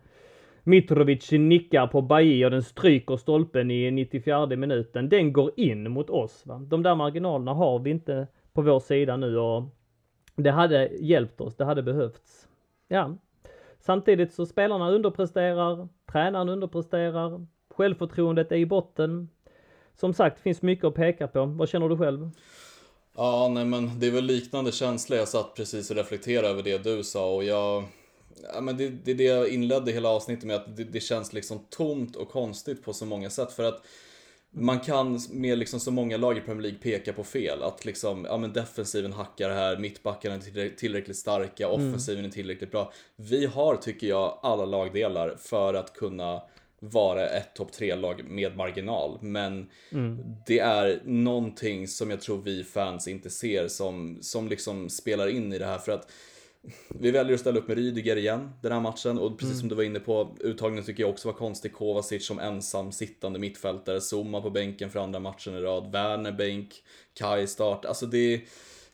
Mitrovic 0.62 1.32
nickar 1.32 1.86
på 1.86 2.02
Bailly 2.02 2.44
och 2.44 2.50
den 2.50 2.62
stryker 2.62 3.16
stolpen 3.16 3.70
i 3.70 3.90
94 3.90 4.46
minuten. 4.46 5.08
Den 5.08 5.32
går 5.32 5.50
in 5.56 5.90
mot 5.90 6.10
oss. 6.10 6.46
Va? 6.46 6.58
De 6.58 6.82
där 6.82 6.94
marginalerna 6.94 7.52
har 7.52 7.78
vi 7.78 7.90
inte 7.90 8.26
på 8.52 8.62
vår 8.62 8.80
sida 8.80 9.16
nu 9.16 9.38
och 9.38 9.62
det 10.36 10.50
hade 10.50 10.86
hjälpt 10.86 11.40
oss, 11.40 11.56
det 11.56 11.64
hade 11.64 11.82
behövts. 11.82 12.48
Ja. 12.88 13.16
Samtidigt 13.80 14.34
så 14.34 14.46
spelarna 14.46 14.90
underpresterar, 14.90 15.88
tränaren 16.12 16.48
underpresterar, 16.48 17.46
självförtroendet 17.70 18.52
är 18.52 18.56
i 18.56 18.66
botten. 18.66 19.28
Som 19.94 20.14
sagt, 20.14 20.40
finns 20.40 20.62
mycket 20.62 20.84
att 20.84 20.94
peka 20.94 21.28
på. 21.28 21.44
Vad 21.44 21.68
känner 21.68 21.88
du 21.88 21.96
själv? 21.96 22.30
Ja, 23.16 23.48
nej 23.48 23.64
men 23.64 24.00
det 24.00 24.06
är 24.06 24.10
väl 24.10 24.24
liknande 24.24 24.72
känsla. 24.72 25.16
Jag 25.16 25.28
satt 25.28 25.54
precis 25.54 25.90
och 25.90 25.96
reflekterade 25.96 26.48
över 26.48 26.62
det 26.62 26.84
du 26.84 27.04
sa 27.04 27.34
och 27.34 27.44
jag... 27.44 27.84
Ja, 28.54 28.60
men 28.60 28.76
det, 28.76 28.88
det 28.88 29.10
är 29.10 29.14
det 29.14 29.24
jag 29.24 29.48
inledde 29.48 29.92
hela 29.92 30.08
avsnittet 30.08 30.44
med, 30.44 30.56
att 30.56 30.76
det, 30.76 30.84
det 30.84 31.00
känns 31.00 31.32
liksom 31.32 31.58
tomt 31.70 32.16
och 32.16 32.28
konstigt 32.28 32.84
på 32.84 32.92
så 32.92 33.06
många 33.06 33.30
sätt. 33.30 33.52
För 33.52 33.64
att 33.64 33.82
man 34.58 34.80
kan 34.80 35.20
med 35.30 35.58
liksom 35.58 35.80
så 35.80 35.90
många 35.90 36.16
lag 36.16 36.38
i 36.38 36.40
Premier 36.40 36.62
League 36.62 36.78
peka 36.78 37.12
på 37.12 37.24
fel. 37.24 37.62
Att 37.62 37.84
liksom, 37.84 38.24
ja 38.24 38.36
men 38.36 38.52
defensiven 38.52 39.12
hackar 39.12 39.50
här, 39.50 39.76
mittbackarna 39.76 40.34
är 40.34 40.76
tillräckligt 40.76 41.16
starka, 41.16 41.68
mm. 41.68 41.88
offensiven 41.88 42.24
är 42.24 42.28
tillräckligt 42.28 42.70
bra. 42.70 42.92
Vi 43.16 43.46
har, 43.46 43.76
tycker 43.76 44.06
jag, 44.06 44.38
alla 44.42 44.64
lagdelar 44.64 45.36
för 45.38 45.74
att 45.74 45.92
kunna 45.94 46.42
vara 46.78 47.28
ett 47.28 47.54
topp 47.54 47.70
3-lag 47.78 48.24
med 48.24 48.56
marginal. 48.56 49.18
Men 49.20 49.70
mm. 49.92 50.18
det 50.46 50.58
är 50.58 51.00
någonting 51.04 51.88
som 51.88 52.10
jag 52.10 52.20
tror 52.20 52.42
vi 52.42 52.64
fans 52.64 53.08
inte 53.08 53.30
ser 53.30 53.68
som, 53.68 54.18
som 54.20 54.48
liksom 54.48 54.88
spelar 54.88 55.28
in 55.28 55.52
i 55.52 55.58
det 55.58 55.66
här. 55.66 55.78
För 55.78 55.92
att 55.92 56.12
vi 56.88 57.10
väljer 57.10 57.34
att 57.34 57.40
ställa 57.40 57.58
upp 57.58 57.68
med 57.68 57.76
Rydiger 57.76 58.16
igen 58.16 58.50
den 58.62 58.72
här 58.72 58.80
matchen 58.80 59.18
och 59.18 59.38
precis 59.38 59.52
mm. 59.52 59.60
som 59.60 59.68
du 59.68 59.74
var 59.74 59.82
inne 59.82 60.00
på, 60.00 60.36
uttagningen 60.40 60.84
tycker 60.84 61.02
jag 61.02 61.10
också 61.10 61.28
var 61.28 61.34
konstig. 61.34 61.72
Kovacic 61.72 62.26
som 62.26 62.38
ensam 62.38 62.92
sittande 62.92 63.38
mittfältare, 63.38 64.00
Zuma 64.00 64.40
på 64.40 64.50
bänken 64.50 64.90
för 64.90 65.00
andra 65.00 65.20
matchen 65.20 65.54
i 65.54 65.60
rad, 65.60 65.92
Werner 65.92 66.32
bänk, 66.32 66.74
Kai 67.14 67.46
start. 67.46 67.84
Alltså 67.84 68.06
det, 68.06 68.40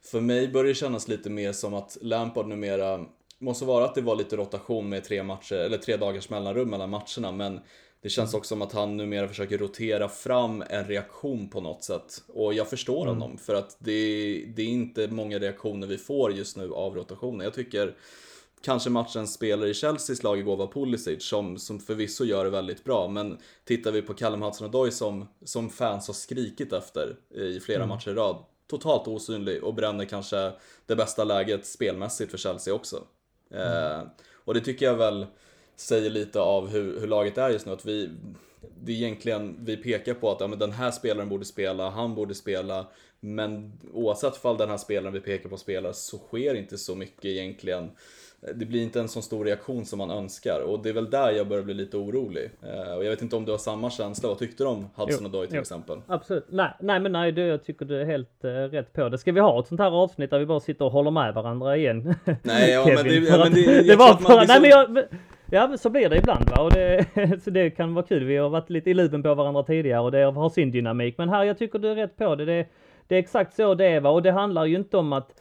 för 0.03 0.21
mig 0.21 0.49
börjar 0.49 0.69
det 0.69 0.75
kännas 0.75 1.09
lite 1.09 1.31
mer 1.31 1.53
som 1.53 1.75
att 1.75 1.99
Lampard 2.01 2.47
numera, 2.47 3.07
måste 3.39 3.65
vara 3.65 3.85
att 3.85 3.95
det 3.95 4.01
var 4.01 4.17
lite 4.17 4.37
rotation 4.37 4.89
med 4.89 5.05
tre 5.05 5.23
matcher, 5.23 5.55
eller 5.55 5.79
tre 5.79 5.97
dagars 5.97 6.31
mellanrum 6.31 6.71
mellan 6.71 6.91
matcherna, 6.91 7.33
men 7.33 7.61
det 8.03 8.09
känns 8.09 8.35
också 8.35 8.49
som 8.49 8.63
att 8.63 8.73
han 8.73 8.97
numera 8.97 9.29
försöker 9.29 9.59
rotera 9.59 10.09
fram 10.09 10.65
en 10.69 10.85
reaktion 10.85 11.49
på 11.49 11.61
något 11.61 11.85
sätt. 11.85 12.23
Och 12.29 12.55
jag 12.55 12.71
förstår 12.71 13.03
mm. 13.03 13.09
honom 13.09 13.39
för 13.39 13.55
att 13.55 13.77
det, 13.79 13.93
det 14.57 14.63
är 14.63 14.67
inte 14.67 15.09
många 15.09 15.39
reaktioner 15.39 15.87
vi 15.87 15.99
får 15.99 16.33
just 16.33 16.57
nu 16.57 16.73
av 16.73 16.95
rotationen. 16.95 17.41
Jag 17.45 17.55
tycker 17.55 17.97
kanske 18.63 18.91
matchens 18.91 19.35
spelare 19.35 19.69
i 19.69 19.75
Chelseas 19.75 20.23
lag 20.23 20.39
igår 20.39 20.57
var 20.57 20.67
Pulisic 20.67 21.25
som, 21.25 21.59
som 21.59 21.81
förvisso 21.81 22.25
gör 22.25 22.45
det 22.45 22.51
väldigt 22.51 22.85
bra. 22.85 23.09
Men 23.09 23.39
tittar 23.65 23.93
vi 23.93 24.03
på 24.03 24.15
Callum 24.15 24.43
Hudson-Odoi 24.43 24.91
som, 24.91 25.29
som 25.45 25.71
fans 25.71 26.07
har 26.07 26.15
skrikit 26.15 26.73
efter 26.73 27.17
i 27.35 27.61
flera 27.61 27.83
mm. 27.83 27.89
matcher 27.89 28.11
i 28.11 28.15
rad. 28.15 28.45
Totalt 28.67 29.09
osynlig 29.09 29.65
och 29.65 29.75
bränner 29.75 30.05
kanske 30.05 30.53
det 30.87 30.97
bästa 30.97 31.25
läget 31.25 31.67
spelmässigt 31.67 32.31
för 32.31 32.39
Chelsea 32.39 32.75
också. 32.75 33.05
Mm. 33.51 34.01
Eh, 34.01 34.07
och 34.45 34.55
det 34.55 34.61
tycker 34.61 34.87
jag 34.87 34.97
väl 34.97 35.27
säger 35.77 36.11
lite 36.11 36.41
av 36.41 36.69
hur, 36.69 37.01
hur 37.01 37.07
laget 37.07 37.39
är 37.39 37.51
just 37.51 37.67
nu. 37.67 37.73
Att 37.73 37.87
vi, 37.87 38.11
det 38.81 38.93
är 38.93 38.97
egentligen, 38.97 39.57
vi 39.61 39.77
pekar 39.77 40.15
på 40.15 40.31
att 40.31 40.41
ja, 40.41 40.47
men 40.47 40.59
den 40.59 40.73
här 40.73 40.91
spelaren 40.91 41.29
borde 41.29 41.45
spela, 41.45 41.91
han 41.91 42.15
borde 42.15 42.35
spela. 42.35 42.87
Men 43.25 43.73
oavsett 43.93 44.37
fall 44.37 44.57
den 44.57 44.71
här 44.71 44.77
spelaren 44.77 45.13
vi 45.13 45.21
pekar 45.21 45.49
på 45.49 45.57
spelar 45.57 45.93
så 45.93 46.19
sker 46.19 46.55
inte 46.55 46.79
så 46.79 46.95
mycket 46.95 47.25
egentligen. 47.25 47.91
Det 48.55 48.67
blir 48.67 48.83
inte 48.83 49.01
en 49.01 49.09
så 49.09 49.23
stor 49.23 49.45
reaktion 49.45 49.87
som 49.87 49.99
man 49.99 50.11
önskar 50.11 50.61
och 50.61 50.83
det 50.83 50.89
är 50.89 50.93
väl 50.93 51.11
där 51.11 51.31
jag 51.31 51.49
börjar 51.49 51.65
bli 51.65 51.75
lite 51.75 51.97
orolig. 51.97 52.51
Eh, 52.63 52.95
och 52.95 53.05
jag 53.05 53.11
vet 53.11 53.23
inte 53.23 53.37
om 53.37 53.45
du 53.45 53.51
har 53.51 53.59
samma 53.59 53.91
känsla, 53.91 54.29
vad 54.29 54.39
tyckte 54.39 54.65
du 54.65 54.69
om 54.69 54.89
Hudson 54.95 55.27
Odoi 55.27 55.47
till 55.47 55.57
jo, 55.57 55.61
exempel? 55.61 56.01
Absolut, 56.07 56.47
nej, 56.49 56.71
nej 56.81 57.01
men 57.01 57.13
nej, 57.13 57.33
du, 57.33 57.43
jag 57.43 57.65
tycker 57.65 57.85
du 57.85 58.01
är 58.01 58.05
helt 58.05 58.45
uh, 58.45 58.51
rätt 58.51 58.93
på 58.93 59.09
det. 59.09 59.19
Ska 59.19 59.33
vi 59.33 59.41
ha 59.41 59.61
ett 59.61 59.67
sånt 59.67 59.81
här 59.81 59.91
avsnitt 59.91 60.31
där 60.31 60.39
vi 60.39 60.47
bara 60.47 60.61
sitter 60.61 60.85
och 60.85 60.93
håller 60.93 61.11
med 61.11 61.35
varandra 61.35 61.77
igen? 61.77 62.15
Nej, 62.43 62.71
ja, 62.71 62.87
men 62.95 63.05
det, 63.05 63.15
ja, 63.15 63.39
men 63.39 63.53
det, 63.53 63.83
det 63.87 63.97
var 63.97 64.17
för, 64.17 64.47
nej 64.47 64.61
men 64.61 64.71
jag, 64.71 65.05
Ja, 65.55 65.69
men 65.69 65.79
så 65.79 65.91
blir 65.91 66.09
det 66.09 66.17
ibland 66.17 66.51
va. 66.51 66.63
Och 66.63 66.71
det, 66.71 67.07
så 67.43 67.51
det 67.51 67.71
kan 67.71 67.95
vara 67.95 68.07
kul. 68.07 68.25
Vi 68.25 68.37
har 68.37 68.49
varit 68.49 68.71
lite 68.71 68.91
i 68.91 68.95
luven 68.95 69.23
på 69.23 69.35
varandra 69.35 69.63
tidigare 69.63 70.01
och 70.01 70.13
det 70.13 70.25
har 70.25 70.49
sin 70.49 70.71
dynamik. 70.71 71.19
Men 71.19 71.29
här, 71.29 71.45
jag 71.45 71.59
tycker 71.59 71.79
du 71.79 71.89
är 71.89 71.95
rätt 71.95 72.17
på 72.17 72.35
det. 72.35 72.45
Det, 72.45 72.67
det 73.07 73.15
är 73.15 73.19
exakt 73.19 73.55
så 73.55 73.75
det 73.75 73.87
är 73.87 74.01
va. 74.01 74.11
Och 74.11 74.23
det 74.23 74.33
handlar 74.33 74.65
ju 74.65 74.77
inte 74.77 74.97
om 74.97 75.13
att 75.13 75.41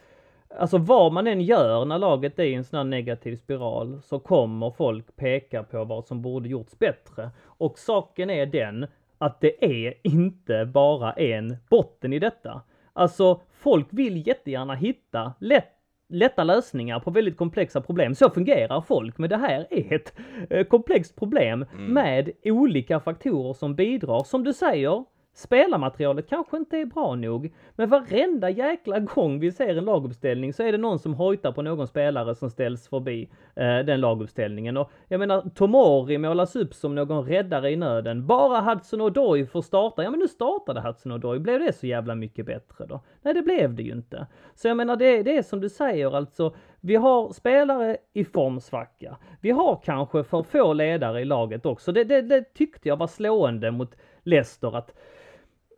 Alltså 0.58 0.78
vad 0.78 1.12
man 1.12 1.26
än 1.26 1.40
gör 1.40 1.84
när 1.84 1.98
laget 1.98 2.38
är 2.38 2.44
i 2.44 2.54
en 2.54 2.64
sån 2.64 2.76
här 2.76 2.84
negativ 2.84 3.36
spiral 3.36 4.02
så 4.02 4.18
kommer 4.18 4.70
folk 4.70 5.16
peka 5.16 5.62
på 5.62 5.84
vad 5.84 6.04
som 6.04 6.22
borde 6.22 6.48
gjorts 6.48 6.78
bättre. 6.78 7.30
Och 7.44 7.78
saken 7.78 8.30
är 8.30 8.46
den 8.46 8.86
att 9.18 9.40
det 9.40 9.64
är 9.64 9.94
inte 10.02 10.64
bara 10.64 11.12
en 11.12 11.56
botten 11.70 12.12
i 12.12 12.18
detta. 12.18 12.62
Alltså 12.92 13.40
folk 13.52 13.86
vill 13.90 14.26
jättegärna 14.26 14.74
hitta 14.74 15.32
lätt 15.38 15.81
lätta 16.12 16.44
lösningar 16.44 17.00
på 17.00 17.10
väldigt 17.10 17.36
komplexa 17.36 17.80
problem. 17.80 18.14
Så 18.14 18.30
fungerar 18.30 18.80
folk, 18.80 19.18
men 19.18 19.30
det 19.30 19.36
här 19.36 19.66
är 19.70 19.92
ett 19.92 20.14
eh, 20.50 20.64
komplext 20.66 21.16
problem 21.16 21.66
mm. 21.72 21.92
med 21.92 22.30
olika 22.44 23.00
faktorer 23.00 23.52
som 23.52 23.74
bidrar, 23.74 24.24
som 24.24 24.44
du 24.44 24.52
säger, 24.52 25.04
Spelarmaterialet 25.34 26.28
kanske 26.28 26.56
inte 26.56 26.78
är 26.78 26.84
bra 26.84 27.14
nog, 27.14 27.54
men 27.76 27.88
varenda 27.88 28.50
jäkla 28.50 28.98
gång 28.98 29.40
vi 29.40 29.52
ser 29.52 29.76
en 29.76 29.84
laguppställning 29.84 30.52
så 30.52 30.62
är 30.62 30.72
det 30.72 30.78
någon 30.78 30.98
som 30.98 31.14
hojtar 31.14 31.52
på 31.52 31.62
någon 31.62 31.86
spelare 31.86 32.34
som 32.34 32.50
ställs 32.50 32.88
förbi 32.88 33.30
eh, 33.56 33.78
den 33.78 34.00
laguppställningen. 34.00 34.76
Och 34.76 34.90
jag 35.08 35.18
menar, 35.18 35.50
Tomori 35.54 36.18
målas 36.18 36.56
upp 36.56 36.74
som 36.74 36.94
någon 36.94 37.26
räddare 37.26 37.70
i 37.70 37.76
nöden. 37.76 38.26
Bara 38.26 38.60
Hudson-Odoy 38.60 39.46
får 39.46 39.62
starta. 39.62 40.02
Ja, 40.02 40.10
men 40.10 40.20
nu 40.20 40.28
startade 40.28 40.80
Hudson-Odoy. 40.80 41.38
Blev 41.38 41.60
det 41.60 41.72
så 41.72 41.86
jävla 41.86 42.14
mycket 42.14 42.46
bättre 42.46 42.86
då? 42.86 43.00
Nej, 43.22 43.34
det 43.34 43.42
blev 43.42 43.74
det 43.74 43.82
ju 43.82 43.92
inte. 43.92 44.26
Så 44.54 44.68
jag 44.68 44.76
menar, 44.76 44.96
det, 44.96 45.22
det 45.22 45.36
är 45.36 45.42
som 45.42 45.60
du 45.60 45.68
säger 45.68 46.16
alltså. 46.16 46.54
Vi 46.80 46.96
har 46.96 47.32
spelare 47.32 47.96
i 48.12 48.24
formsvacka. 48.24 49.16
Vi 49.40 49.50
har 49.50 49.80
kanske 49.84 50.24
för 50.24 50.42
få 50.42 50.72
ledare 50.72 51.20
i 51.20 51.24
laget 51.24 51.66
också. 51.66 51.92
Det, 51.92 52.04
det, 52.04 52.22
det 52.22 52.54
tyckte 52.54 52.88
jag 52.88 52.96
var 52.96 53.06
slående 53.06 53.70
mot 53.70 53.96
Leicester 54.22 54.76
att 54.76 54.94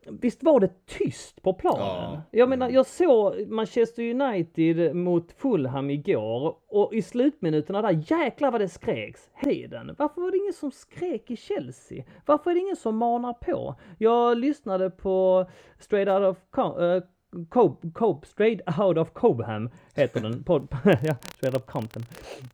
Visst 0.06 0.42
var 0.42 0.61
det 0.61 0.87
tyst 0.87 1.42
på 1.42 1.52
planen? 1.52 1.87
Ja. 1.87 2.23
Jag 2.30 2.49
menar, 2.49 2.70
jag 2.70 2.87
såg 2.87 3.49
Manchester 3.49 4.02
United 4.02 4.96
mot 4.96 5.32
Fulham 5.32 5.90
igår 5.90 6.56
och 6.68 6.94
i 6.94 7.02
slutminuterna 7.02 7.82
där, 7.82 8.04
jäklar 8.11 8.50
vad 8.50 8.61
det 8.61 8.68
skreks 8.68 9.30
tiden. 9.44 9.94
Varför 9.99 10.20
var 10.20 10.30
det 10.30 10.37
ingen 10.38 10.52
som 10.52 10.70
skrek 10.70 11.30
i 11.30 11.37
Chelsea? 11.37 12.04
Varför 12.26 12.50
är 12.50 12.54
det 12.54 12.61
ingen 12.61 12.76
som 12.76 12.96
manar 12.96 13.32
på? 13.32 13.75
Jag 13.99 14.38
lyssnade 14.38 14.90
på 14.90 15.46
Straight 15.78 16.08
Out 16.08 16.23
of 16.23 16.38
Com 16.50 16.76
uh, 16.76 17.02
Cope, 17.49 17.90
Cope, 17.94 18.26
Straight 18.26 18.61
Out 18.78 18.99
of 18.99 19.12
Cobham 19.12 19.70
heter 19.94 20.20
den, 20.20 20.44
pod, 20.44 20.68
ja, 20.84 21.16
Straight 21.37 21.54
Out 21.54 21.62
of 21.62 21.66
Compton, 21.66 22.02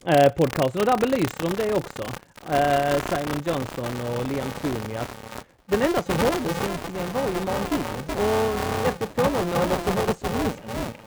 uh, 0.07 0.29
podcasten 0.37 0.81
och 0.81 0.87
där 0.87 0.97
belyser 0.97 1.43
de 1.43 1.63
det 1.63 1.75
också. 1.75 2.03
Uh, 2.03 3.01
Simon 3.09 3.43
Johnson 3.47 3.95
och 4.09 4.33
Liam 4.33 4.51
Tooney 4.61 4.97
den 5.71 5.83
enda 5.83 6.03
som 6.03 6.15
hördes 6.15 6.57
egentligen 6.65 7.09
var 7.15 7.23
ju 7.23 7.45
Martin. 7.47 7.85
Och 8.09 8.89
efter 8.89 9.07
2-0-målet 9.07 9.81
så 9.85 9.91
hördes 9.91 10.23
ingen. 10.23 10.53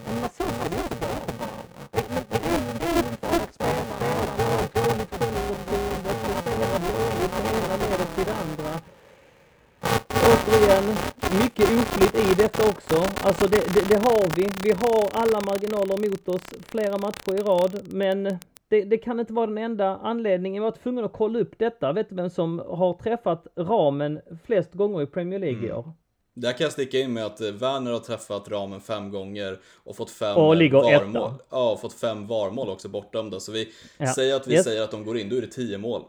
Men 0.06 0.22
man 0.22 0.30
såg 0.38 0.48
det 0.70 0.78
inte 0.78 0.96
vara. 1.06 1.24
Återigen, 10.30 10.86
mycket 11.42 11.66
oflyt 11.66 12.16
i 12.16 12.34
detta 12.36 12.70
också. 12.70 13.10
Alltså 13.22 13.48
det, 13.48 13.74
det, 13.74 13.82
det 13.90 13.96
har 13.96 14.36
vi. 14.36 14.50
Vi 14.64 14.72
har 14.72 15.10
alla 15.14 15.42
marginaler 15.42 16.10
mot 16.10 16.28
oss 16.28 16.42
flera 16.68 16.98
matcher 16.98 17.36
i 17.36 17.42
rad, 17.42 17.80
men 17.92 18.40
det, 18.74 18.84
det, 18.84 18.98
kan 18.98 19.20
inte 19.20 19.34
vara 19.34 19.48
den 19.48 19.58
enda 19.58 19.98
anledningen. 19.98 20.64
Jag 20.64 20.72
var 20.72 20.78
tvungen 20.78 21.06
att 21.06 21.14
kolla 21.14 21.40
upp 21.40 21.60
detta. 21.60 21.94
Vet 21.94 22.10
du 22.10 22.16
vem 22.16 22.30
som 22.30 22.60
har 22.60 22.94
träffat 22.94 23.48
ramen 23.56 24.22
flest 24.46 24.74
gånger 24.74 25.02
i 25.02 25.06
Premier 25.06 25.40
League 25.40 25.58
mm. 25.58 25.70
i 25.70 25.74
år? 25.74 25.92
Där 26.34 26.52
kan 26.52 26.64
jag 26.64 26.72
sticka 26.72 27.00
in 27.00 27.14
med 27.14 27.26
att 27.26 27.42
eh, 27.42 27.52
Werner 27.52 27.92
har 27.92 28.00
träffat 28.00 28.52
ramen 28.52 28.82
fem 28.82 29.12
gånger 29.12 29.58
och 29.84 29.96
fått 29.96 30.12
fem 30.12 30.38
och 30.38 30.56
ligger 30.56 30.78
varmål. 30.78 31.32
Etta. 31.32 31.44
Ja, 31.50 31.78
fått 31.82 31.94
fem 31.94 32.28
varmål 32.28 32.70
också 32.70 32.90
bortdömda. 32.90 33.40
Så 33.40 33.52
vi 33.52 33.70
ja. 33.98 34.14
säger 34.14 34.36
att 34.36 34.48
vi 34.48 34.54
yes. 34.54 34.64
säger 34.64 34.82
att 34.82 34.92
de 34.92 35.06
går 35.06 35.18
in, 35.18 35.30
då 35.30 35.36
är 35.36 35.42
det 35.42 35.48
tio 35.48 35.78
mål. 35.78 36.02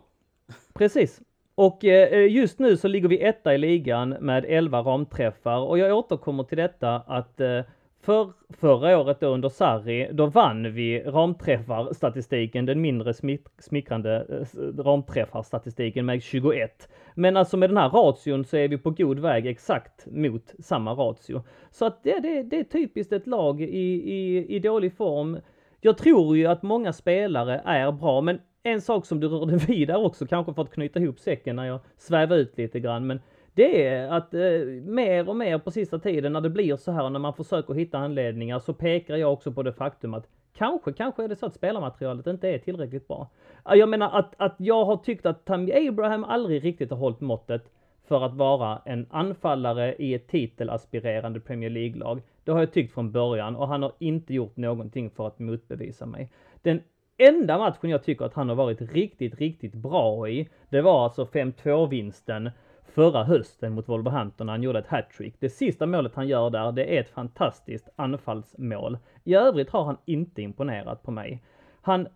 Precis. 0.74 1.20
Och 1.54 1.84
eh, 1.84 2.32
just 2.32 2.58
nu 2.58 2.76
så 2.76 2.88
ligger 2.88 3.08
vi 3.08 3.22
etta 3.22 3.54
i 3.54 3.58
ligan 3.58 4.08
med 4.08 4.44
elva 4.44 4.80
ramträffar 4.80 5.58
och 5.58 5.78
jag 5.78 5.98
återkommer 5.98 6.44
till 6.44 6.58
detta 6.58 6.96
att 6.96 7.40
eh, 7.40 7.60
för, 8.04 8.32
förra 8.48 8.98
året 8.98 9.20
då 9.20 9.26
under 9.26 9.48
Sarri, 9.48 10.08
då 10.12 10.26
vann 10.26 10.72
vi 10.72 11.00
ramträffarstatistiken, 11.00 12.66
den 12.66 12.80
mindre 12.80 13.14
smick, 13.14 13.46
smickrande 13.58 14.26
eh, 14.28 14.82
ramträffarstatistiken 14.82 16.06
med 16.06 16.22
21. 16.22 16.88
Men 17.14 17.36
alltså 17.36 17.56
med 17.56 17.70
den 17.70 17.76
här 17.76 17.88
ration 17.88 18.44
så 18.44 18.56
är 18.56 18.68
vi 18.68 18.78
på 18.78 18.90
god 18.90 19.18
väg 19.18 19.46
exakt 19.46 20.06
mot 20.06 20.54
samma 20.58 20.92
ratio. 20.92 21.42
Så 21.70 21.86
att 21.86 22.02
det, 22.02 22.20
det, 22.20 22.42
det 22.42 22.60
är 22.60 22.64
typiskt 22.64 23.12
ett 23.12 23.26
lag 23.26 23.60
i, 23.60 24.12
i, 24.12 24.46
i 24.56 24.58
dålig 24.58 24.96
form. 24.96 25.38
Jag 25.80 25.98
tror 25.98 26.36
ju 26.36 26.46
att 26.46 26.62
många 26.62 26.92
spelare 26.92 27.62
är 27.64 27.92
bra, 27.92 28.20
men 28.20 28.40
en 28.62 28.80
sak 28.80 29.06
som 29.06 29.20
du 29.20 29.28
rörde 29.28 29.56
vidare 29.68 29.98
också, 29.98 30.26
kanske 30.26 30.54
för 30.54 30.62
att 30.62 30.74
knyta 30.74 31.00
ihop 31.00 31.18
säcken 31.18 31.56
när 31.56 31.64
jag 31.64 31.80
svävar 31.96 32.36
ut 32.36 32.58
lite 32.58 32.80
grann, 32.80 33.06
men 33.06 33.20
det 33.54 33.86
är 33.86 34.08
att 34.08 34.34
eh, 34.34 34.40
mer 34.84 35.28
och 35.28 35.36
mer 35.36 35.58
på 35.58 35.70
sista 35.70 35.98
tiden 35.98 36.32
när 36.32 36.40
det 36.40 36.50
blir 36.50 36.76
så 36.76 36.92
här 36.92 37.10
när 37.10 37.18
man 37.18 37.34
försöker 37.34 37.74
hitta 37.74 37.98
anledningar 37.98 38.58
så 38.58 38.74
pekar 38.74 39.16
jag 39.16 39.32
också 39.32 39.52
på 39.52 39.62
det 39.62 39.72
faktum 39.72 40.14
att 40.14 40.26
kanske, 40.52 40.92
kanske 40.92 41.24
är 41.24 41.28
det 41.28 41.36
så 41.36 41.46
att 41.46 41.54
spelarmaterialet 41.54 42.26
inte 42.26 42.48
är 42.48 42.58
tillräckligt 42.58 43.08
bra. 43.08 43.30
Jag 43.64 43.88
menar 43.88 44.18
att, 44.18 44.34
att 44.36 44.54
jag 44.58 44.84
har 44.84 44.96
tyckt 44.96 45.26
att 45.26 45.44
Tammy 45.44 45.88
Abraham 45.88 46.24
aldrig 46.24 46.64
riktigt 46.64 46.90
har 46.90 46.98
hållit 46.98 47.20
måttet 47.20 47.70
för 48.08 48.24
att 48.24 48.34
vara 48.34 48.82
en 48.84 49.06
anfallare 49.10 49.94
i 49.94 50.14
ett 50.14 50.28
titelaspirerande 50.28 51.40
Premier 51.40 51.70
League-lag. 51.70 52.22
Det 52.44 52.52
har 52.52 52.60
jag 52.60 52.72
tyckt 52.72 52.94
från 52.94 53.12
början 53.12 53.56
och 53.56 53.68
han 53.68 53.82
har 53.82 53.92
inte 53.98 54.34
gjort 54.34 54.56
någonting 54.56 55.10
för 55.10 55.26
att 55.26 55.38
motbevisa 55.38 56.06
mig. 56.06 56.30
Den 56.62 56.80
enda 57.16 57.58
matchen 57.58 57.90
jag 57.90 58.02
tycker 58.02 58.24
att 58.24 58.34
han 58.34 58.48
har 58.48 58.56
varit 58.56 58.80
riktigt, 58.80 59.34
riktigt 59.34 59.74
bra 59.74 60.28
i, 60.28 60.48
det 60.68 60.82
var 60.82 61.04
alltså 61.04 61.24
5-2 61.24 61.88
vinsten 61.88 62.50
förra 62.94 63.24
hösten 63.24 63.74
mot 63.74 63.88
Wolverhampton 63.88 64.46
när 64.46 64.52
han 64.52 64.62
gjorde 64.62 64.78
ett 64.78 64.86
hattrick. 64.86 65.34
Det 65.38 65.50
sista 65.50 65.86
målet 65.86 66.14
han 66.14 66.28
gör 66.28 66.50
där, 66.50 66.72
det 66.72 66.96
är 66.96 67.00
ett 67.00 67.10
fantastiskt 67.10 67.88
anfallsmål. 67.96 68.98
I 69.24 69.34
övrigt 69.34 69.70
har 69.70 69.84
han 69.84 69.96
inte 70.04 70.42
imponerat 70.42 71.02
på 71.02 71.10
mig. 71.10 71.42
Han 71.80 72.08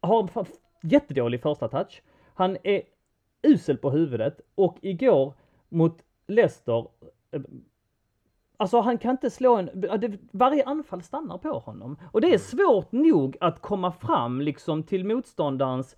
har 0.00 0.46
jättedålig 0.82 1.42
första 1.42 1.68
touch. 1.68 2.02
Han 2.34 2.56
är 2.62 2.82
usel 3.42 3.76
på 3.76 3.90
huvudet 3.90 4.40
och 4.54 4.78
igår 4.82 5.34
mot 5.68 5.98
Leicester 6.26 6.86
eh, 7.30 7.40
Alltså 8.56 8.80
han 8.80 8.98
kan 8.98 9.10
inte 9.10 9.30
slå 9.30 9.56
en, 9.56 9.70
varje 10.30 10.64
anfall 10.64 11.02
stannar 11.02 11.38
på 11.38 11.58
honom. 11.58 11.96
Och 12.12 12.20
det 12.20 12.34
är 12.34 12.38
svårt 12.38 12.92
nog 12.92 13.36
att 13.40 13.60
komma 13.60 13.92
fram 13.92 14.40
liksom 14.40 14.82
till 14.82 15.04
motståndarens 15.04 15.96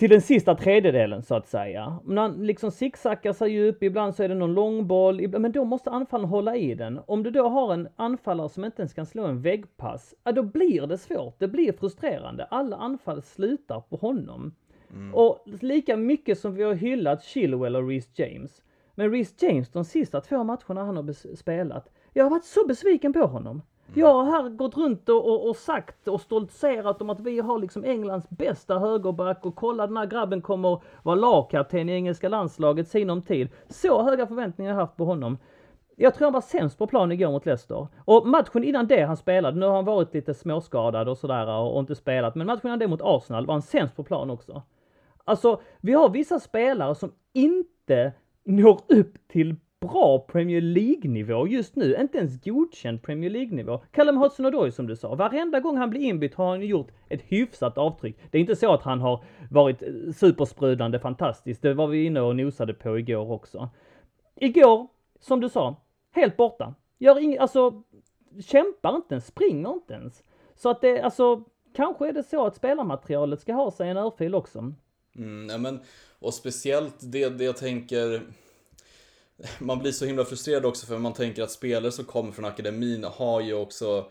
till 0.00 0.10
den 0.10 0.20
sista 0.20 0.54
tredjedelen 0.54 1.22
så 1.22 1.34
att 1.34 1.48
säga. 1.48 1.98
Men 2.04 2.18
han 2.18 2.46
liksom 2.46 2.70
zigzaggar 2.70 3.32
sig 3.32 3.68
upp, 3.68 3.82
ibland 3.82 4.14
så 4.14 4.22
är 4.22 4.28
det 4.28 4.34
någon 4.34 4.54
långboll, 4.54 5.28
men 5.38 5.52
då 5.52 5.64
måste 5.64 5.90
anfallaren 5.90 6.30
hålla 6.30 6.56
i 6.56 6.74
den. 6.74 7.00
Om 7.06 7.22
du 7.22 7.30
då 7.30 7.48
har 7.48 7.74
en 7.74 7.88
anfallare 7.96 8.48
som 8.48 8.64
inte 8.64 8.82
ens 8.82 8.94
kan 8.94 9.06
slå 9.06 9.26
en 9.26 9.42
väggpass, 9.42 10.14
ja 10.24 10.32
då 10.32 10.42
blir 10.42 10.86
det 10.86 10.98
svårt, 10.98 11.38
det 11.38 11.48
blir 11.48 11.72
frustrerande. 11.72 12.44
Alla 12.44 12.76
anfall 12.76 13.22
slutar 13.22 13.80
på 13.80 13.96
honom. 13.96 14.54
Mm. 14.90 15.14
Och 15.14 15.44
lika 15.60 15.96
mycket 15.96 16.38
som 16.38 16.54
vi 16.54 16.62
har 16.62 16.74
hyllat 16.74 17.24
Chilwell 17.24 17.76
och 17.76 17.88
Reece 17.88 18.18
James, 18.18 18.62
men 18.94 19.12
Reece 19.12 19.42
James 19.42 19.68
de 19.68 19.84
sista 19.84 20.20
två 20.20 20.44
matcherna 20.44 20.84
han 20.84 20.96
har 20.96 21.36
spelat, 21.36 21.88
jag 22.12 22.24
har 22.24 22.30
varit 22.30 22.44
så 22.44 22.66
besviken 22.66 23.12
på 23.12 23.26
honom. 23.26 23.62
Jag 23.94 24.14
har 24.14 24.24
här 24.24 24.48
gått 24.48 24.76
runt 24.76 25.08
och, 25.08 25.28
och, 25.28 25.48
och, 25.48 25.56
sagt 25.56 26.08
och 26.08 26.20
stoltserat 26.20 27.02
om 27.02 27.10
att 27.10 27.20
vi 27.20 27.40
har 27.40 27.58
liksom 27.58 27.84
Englands 27.84 28.30
bästa 28.30 28.78
högerback 28.78 29.46
och 29.46 29.56
kolla 29.56 29.86
den 29.86 29.96
här 29.96 30.06
grabben 30.06 30.42
kommer 30.42 30.82
vara 31.02 31.16
lagkapten 31.16 31.88
i 31.88 31.92
engelska 31.92 32.28
landslaget 32.28 32.88
sinom 32.88 33.22
tid. 33.22 33.48
Så 33.68 34.02
höga 34.02 34.26
förväntningar 34.26 34.70
jag 34.70 34.80
haft 34.80 34.96
på 34.96 35.04
honom. 35.04 35.38
Jag 35.96 36.14
tror 36.14 36.26
han 36.26 36.32
var 36.32 36.40
sämst 36.40 36.78
på 36.78 36.86
plan 36.86 37.12
igår 37.12 37.30
mot 37.30 37.46
Leicester. 37.46 37.86
Och 38.04 38.26
matchen 38.26 38.64
innan 38.64 38.86
det 38.86 39.02
han 39.02 39.16
spelade, 39.16 39.58
nu 39.58 39.66
har 39.66 39.74
han 39.74 39.84
varit 39.84 40.14
lite 40.14 40.34
småskadad 40.34 41.08
och 41.08 41.18
sådär 41.18 41.48
och, 41.48 41.74
och 41.74 41.80
inte 41.80 41.94
spelat, 41.94 42.34
men 42.34 42.46
matchen 42.46 42.66
innan 42.66 42.78
det 42.78 42.88
mot 42.88 43.02
Arsenal 43.02 43.46
var 43.46 43.54
han 43.54 43.62
sämst 43.62 43.96
på 43.96 44.04
plan 44.04 44.30
också. 44.30 44.62
Alltså, 45.24 45.60
vi 45.80 45.92
har 45.92 46.08
vissa 46.08 46.40
spelare 46.40 46.94
som 46.94 47.12
inte 47.32 48.12
når 48.44 48.80
upp 48.88 49.28
till 49.28 49.56
bra 49.80 50.18
Premier 50.18 50.60
League-nivå 50.60 51.46
just 51.46 51.76
nu, 51.76 51.96
inte 52.00 52.18
ens 52.18 52.44
godkänd 52.44 53.02
Premier 53.02 53.30
League-nivå. 53.30 53.80
Callum 53.90 54.18
Hudson-Odoi 54.18 54.70
som 54.70 54.86
du 54.86 54.96
sa, 54.96 55.14
varenda 55.14 55.60
gång 55.60 55.76
han 55.76 55.90
blir 55.90 56.00
inbytt 56.00 56.34
har 56.34 56.48
han 56.48 56.62
gjort 56.66 56.88
ett 57.08 57.22
hyfsat 57.22 57.78
avtryck. 57.78 58.16
Det 58.30 58.38
är 58.38 58.40
inte 58.40 58.56
så 58.56 58.74
att 58.74 58.82
han 58.82 59.00
har 59.00 59.24
varit 59.50 59.82
eh, 59.82 59.88
supersprudlande 60.16 60.98
fantastiskt, 60.98 61.62
det 61.62 61.74
var 61.74 61.86
vi 61.86 62.04
inne 62.04 62.20
och 62.20 62.36
nosade 62.36 62.74
på 62.74 62.98
igår 62.98 63.32
också. 63.32 63.70
Igår, 64.36 64.88
som 65.20 65.40
du 65.40 65.48
sa, 65.48 65.76
helt 66.10 66.36
borta. 66.36 66.74
Gör 66.98 67.18
ing, 67.18 67.38
alltså, 67.38 67.82
kämpar 68.40 68.96
inte 68.96 69.14
ens, 69.14 69.26
springer 69.26 69.72
inte 69.72 69.94
ens. 69.94 70.22
Så 70.56 70.70
att 70.70 70.80
det, 70.80 71.00
alltså, 71.00 71.44
kanske 71.74 72.08
är 72.08 72.12
det 72.12 72.22
så 72.22 72.46
att 72.46 72.56
spelarmaterialet 72.56 73.40
ska 73.40 73.52
ha 73.52 73.70
sig 73.70 73.88
en 73.88 73.96
örfil 73.96 74.34
också. 74.34 74.72
Mm, 75.16 75.48
ja, 75.50 75.58
men, 75.58 75.80
och 76.18 76.34
speciellt 76.34 76.96
det, 77.00 77.28
det 77.28 77.44
jag 77.44 77.56
tänker 77.56 78.20
man 79.58 79.78
blir 79.78 79.92
så 79.92 80.04
himla 80.04 80.24
frustrerad 80.24 80.64
också 80.64 80.86
för 80.86 80.98
man 80.98 81.12
tänker 81.12 81.42
att 81.42 81.50
spelare 81.50 81.92
som 81.92 82.04
kommer 82.04 82.32
från 82.32 82.44
akademin 82.44 83.04
har 83.04 83.40
ju 83.40 83.54
också 83.54 84.06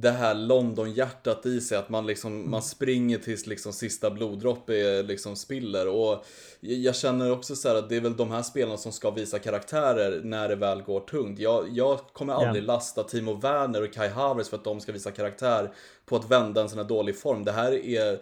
det 0.00 0.10
här 0.10 0.34
London-hjärtat 0.34 1.46
i 1.46 1.60
sig, 1.60 1.78
att 1.78 1.88
man 1.88 2.06
liksom, 2.06 2.50
man 2.50 2.62
springer 2.62 3.18
tills 3.18 3.46
liksom 3.46 3.72
sista 3.72 4.10
bloddropp 4.10 4.70
är 4.70 5.02
liksom 5.02 5.36
spiller. 5.36 5.88
Och 5.88 6.24
jag 6.60 6.96
känner 6.96 7.32
också 7.32 7.56
så 7.56 7.76
att 7.76 7.88
det 7.88 7.96
är 7.96 8.00
väl 8.00 8.16
de 8.16 8.30
här 8.30 8.42
spelarna 8.42 8.76
som 8.76 8.92
ska 8.92 9.10
visa 9.10 9.38
karaktärer 9.38 10.20
när 10.24 10.48
det 10.48 10.56
väl 10.56 10.82
går 10.82 11.00
tungt. 11.00 11.38
Jag, 11.38 11.68
jag 11.72 11.98
kommer 12.12 12.32
aldrig 12.32 12.64
yeah. 12.64 12.66
lasta 12.66 13.02
Timo 13.02 13.34
Werner 13.34 13.82
och 13.82 13.92
Kai 13.92 14.08
Havertz 14.08 14.48
för 14.48 14.56
att 14.56 14.64
de 14.64 14.80
ska 14.80 14.92
visa 14.92 15.10
karaktär 15.10 15.72
på 16.06 16.16
att 16.16 16.30
vända 16.30 16.60
en 16.60 16.68
sån 16.68 16.78
här 16.78 16.86
dålig 16.86 17.18
form. 17.18 17.44
Det 17.44 17.52
här 17.52 17.72
är 17.72 18.18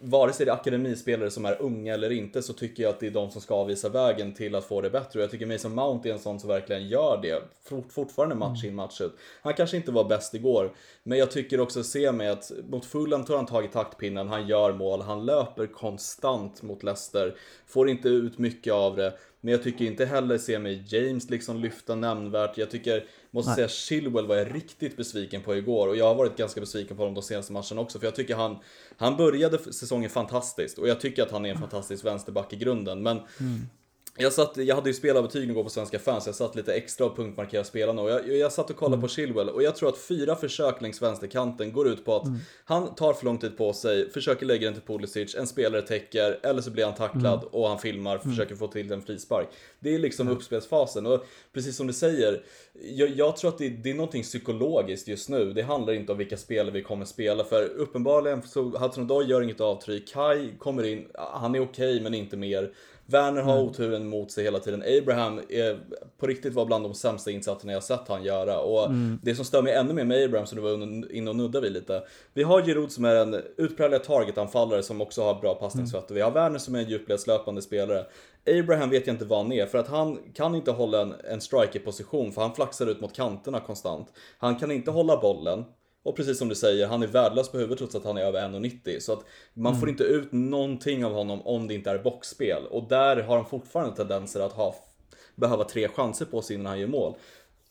vare 0.00 0.32
sig 0.32 0.46
det 0.46 0.52
är 0.52 0.56
akademispelare 0.56 1.30
som 1.30 1.44
är 1.44 1.62
unga 1.62 1.94
eller 1.94 2.12
inte 2.12 2.42
så 2.42 2.52
tycker 2.52 2.82
jag 2.82 2.90
att 2.90 3.00
det 3.00 3.06
är 3.06 3.10
de 3.10 3.30
som 3.30 3.40
ska 3.40 3.54
avvisa 3.54 3.88
vägen 3.88 4.34
till 4.34 4.54
att 4.54 4.64
få 4.64 4.80
det 4.80 4.90
bättre. 4.90 5.18
Och 5.18 5.22
jag 5.22 5.30
tycker 5.30 5.46
Mason 5.46 5.74
Mount 5.74 6.08
är 6.08 6.12
en 6.12 6.18
sån 6.18 6.40
som 6.40 6.48
verkligen 6.48 6.88
gör 6.88 7.18
det. 7.22 7.42
Fort, 7.64 7.92
fortfarande 7.92 8.34
match 8.34 8.64
in 8.64 8.74
match 8.74 9.00
ut. 9.00 9.12
Han 9.42 9.54
kanske 9.54 9.76
inte 9.76 9.92
var 9.92 10.04
bäst 10.04 10.34
igår, 10.34 10.72
men 11.02 11.18
jag 11.18 11.30
tycker 11.30 11.60
också 11.60 11.82
se 11.82 12.12
mig 12.12 12.28
att 12.28 12.52
mot 12.68 12.84
Fulham 12.84 13.24
har 13.28 13.36
han 13.36 13.46
tagit 13.46 13.72
taktpinnen, 13.72 14.28
han 14.28 14.48
gör 14.48 14.72
mål, 14.72 15.00
han 15.00 15.26
löper 15.26 15.66
konstant 15.66 16.62
mot 16.62 16.82
Leicester. 16.82 17.36
Får 17.66 17.88
inte 17.88 18.08
ut 18.08 18.38
mycket 18.38 18.72
av 18.72 18.96
det. 18.96 19.12
Men 19.40 19.52
jag 19.52 19.62
tycker 19.62 19.84
inte 19.84 20.04
heller 20.04 20.38
se 20.38 20.58
mig 20.58 20.84
James 20.86 21.30
liksom 21.30 21.60
lyfta 21.60 21.94
nämnvärt. 21.94 22.58
Jag 22.58 22.70
tycker, 22.70 23.04
måste 23.30 23.48
Nej. 23.48 23.56
säga 23.56 23.68
Chilwell 23.68 24.26
var 24.26 24.36
jag 24.36 24.54
riktigt 24.54 24.96
besviken 24.96 25.42
på 25.42 25.56
igår 25.56 25.88
och 25.88 25.96
jag 25.96 26.04
har 26.04 26.14
varit 26.14 26.36
ganska 26.36 26.60
besviken 26.60 26.96
på 26.96 27.02
honom 27.02 27.14
de 27.14 27.22
senaste 27.22 27.52
matcherna 27.52 27.80
också 27.80 27.98
för 27.98 28.06
jag 28.06 28.14
tycker 28.14 28.36
han, 28.36 28.58
han 28.96 29.16
började 29.16 29.58
säsongen 29.58 30.10
fantastiskt 30.10 30.78
och 30.78 30.88
jag 30.88 31.00
tycker 31.00 31.22
att 31.22 31.30
han 31.30 31.46
är 31.46 31.50
en 31.50 31.58
fantastisk 31.58 32.04
vänsterback 32.04 32.52
i 32.52 32.56
grunden 32.56 33.02
men 33.02 33.16
mm. 33.16 33.60
Jag, 34.18 34.32
satt, 34.32 34.56
jag 34.56 34.74
hade 34.74 34.90
ju 34.90 34.94
spelarbetyg 34.94 35.50
igår 35.50 35.64
på 35.64 35.70
Svenska 35.70 35.98
fans, 35.98 36.26
jag 36.26 36.34
satt 36.34 36.56
lite 36.56 36.74
extra 36.74 37.06
och 37.06 37.16
punktmarkerade 37.16 37.68
spelarna 37.68 38.02
och 38.02 38.10
jag, 38.10 38.36
jag 38.36 38.52
satt 38.52 38.70
och 38.70 38.76
kollade 38.76 38.94
mm. 38.94 39.02
på 39.02 39.08
Chilwell 39.08 39.48
och 39.48 39.62
jag 39.62 39.76
tror 39.76 39.88
att 39.88 39.98
fyra 39.98 40.36
försök 40.36 40.80
längs 40.82 41.02
vänsterkanten 41.02 41.72
går 41.72 41.88
ut 41.88 42.04
på 42.04 42.16
att 42.16 42.26
mm. 42.26 42.38
han 42.64 42.94
tar 42.94 43.12
för 43.12 43.24
lång 43.24 43.38
tid 43.38 43.56
på 43.58 43.72
sig, 43.72 44.10
försöker 44.10 44.46
lägga 44.46 44.70
den 44.70 44.74
till 44.74 44.94
Pulisic, 44.94 45.34
en 45.34 45.46
spelare 45.46 45.82
täcker 45.82 46.38
eller 46.42 46.62
så 46.62 46.70
blir 46.70 46.84
han 46.84 46.94
tacklad 46.94 47.38
mm. 47.38 47.48
och 47.52 47.68
han 47.68 47.78
filmar, 47.78 48.16
mm. 48.16 48.30
försöker 48.30 48.54
få 48.54 48.66
till 48.66 48.92
en 48.92 49.02
frispark. 49.02 49.48
Det 49.80 49.94
är 49.94 49.98
liksom 49.98 50.28
uppspelsfasen 50.28 51.06
och 51.06 51.26
precis 51.52 51.76
som 51.76 51.86
du 51.86 51.92
säger, 51.92 52.42
jag, 52.72 53.10
jag 53.10 53.36
tror 53.36 53.50
att 53.50 53.58
det, 53.58 53.68
det, 53.68 53.90
är 53.90 53.94
någonting 53.94 54.22
psykologiskt 54.22 55.08
just 55.08 55.28
nu. 55.28 55.52
Det 55.52 55.62
handlar 55.62 55.92
inte 55.92 56.12
om 56.12 56.18
vilka 56.18 56.36
spelare 56.36 56.72
vi 56.72 56.82
kommer 56.82 57.04
spela 57.04 57.44
för 57.44 57.64
uppenbarligen 57.64 58.42
så 58.42 58.62
Hudson 58.62 59.28
gör 59.28 59.42
inget 59.42 59.60
avtryck, 59.60 60.08
Kai 60.12 60.50
kommer 60.58 60.84
in, 60.84 61.06
han 61.14 61.54
är 61.54 61.60
okej 61.60 61.90
okay, 61.90 62.02
men 62.02 62.14
inte 62.14 62.36
mer. 62.36 62.72
Werner 63.06 63.42
har 63.42 63.56
mm. 63.56 63.66
oturen 63.66 64.08
mot 64.08 64.30
sig 64.30 64.44
hela 64.44 64.58
tiden. 64.58 64.82
Abraham 64.98 65.40
är 65.48 65.78
på 66.18 66.26
riktigt 66.26 66.54
var 66.54 66.66
bland 66.66 66.84
de 66.84 66.94
sämsta 66.94 67.30
insatserna 67.30 67.72
jag 67.72 67.82
sett 67.82 68.08
han 68.08 68.24
göra. 68.24 68.60
Och 68.60 68.86
mm. 68.86 69.18
det 69.22 69.34
som 69.34 69.44
stör 69.44 69.62
mig 69.62 69.74
ännu 69.74 69.94
mer 69.94 70.04
med 70.04 70.24
Abraham, 70.24 70.46
som 70.46 70.56
du 70.56 70.62
var 70.62 71.12
inne 71.12 71.30
och 71.30 71.36
nuddade 71.36 71.60
vid 71.60 71.72
lite. 71.72 72.02
Vi 72.34 72.42
har 72.42 72.62
Giroud 72.62 72.92
som 72.92 73.04
är 73.04 73.14
en 73.14 73.42
utpräglad 73.56 74.04
targetanfallare 74.04 74.82
som 74.82 75.00
också 75.00 75.22
har 75.22 75.40
bra 75.40 75.54
passningsfötter. 75.54 76.14
Vi 76.14 76.20
har 76.20 76.30
Werner 76.30 76.58
som 76.58 76.74
är 76.74 76.78
en 76.78 76.88
djupledslöpande 76.88 77.62
spelare. 77.62 78.06
Abraham 78.60 78.90
vet 78.90 79.06
jag 79.06 79.14
inte 79.14 79.24
vad 79.24 79.38
han 79.38 79.52
är, 79.52 79.66
för 79.66 79.78
att 79.78 79.88
han 79.88 80.18
kan 80.34 80.54
inte 80.54 80.70
hålla 80.70 81.02
en, 81.02 81.14
en 81.30 81.40
striker-position, 81.40 82.32
för 82.32 82.42
han 82.42 82.54
flaxar 82.54 82.86
ut 82.86 83.00
mot 83.00 83.12
kanterna 83.12 83.60
konstant. 83.60 84.12
Han 84.38 84.56
kan 84.56 84.70
inte 84.70 84.90
hålla 84.90 85.20
bollen. 85.20 85.64
Och 86.06 86.16
precis 86.16 86.38
som 86.38 86.48
du 86.48 86.54
säger, 86.54 86.86
han 86.86 87.02
är 87.02 87.06
värdelös 87.06 87.48
på 87.48 87.58
huvudet 87.58 87.78
trots 87.78 87.94
att 87.94 88.04
han 88.04 88.16
är 88.16 88.22
över 88.22 88.40
1,90. 88.40 89.00
Så 89.00 89.12
att 89.12 89.24
man 89.54 89.72
mm. 89.72 89.80
får 89.80 89.88
inte 89.88 90.04
ut 90.04 90.32
någonting 90.32 91.04
av 91.04 91.12
honom 91.12 91.46
om 91.46 91.68
det 91.68 91.74
inte 91.74 91.90
är 91.90 91.98
boxspel. 91.98 92.66
Och 92.66 92.88
där 92.88 93.16
har 93.16 93.36
han 93.36 93.46
fortfarande 93.46 93.96
tendenser 93.96 94.40
att 94.40 94.52
ha, 94.52 94.76
behöva 95.34 95.64
tre 95.64 95.88
chanser 95.88 96.24
på 96.24 96.42
sig 96.42 96.56
innan 96.56 96.66
han 96.66 96.80
gör 96.80 96.86
mål. 96.86 97.14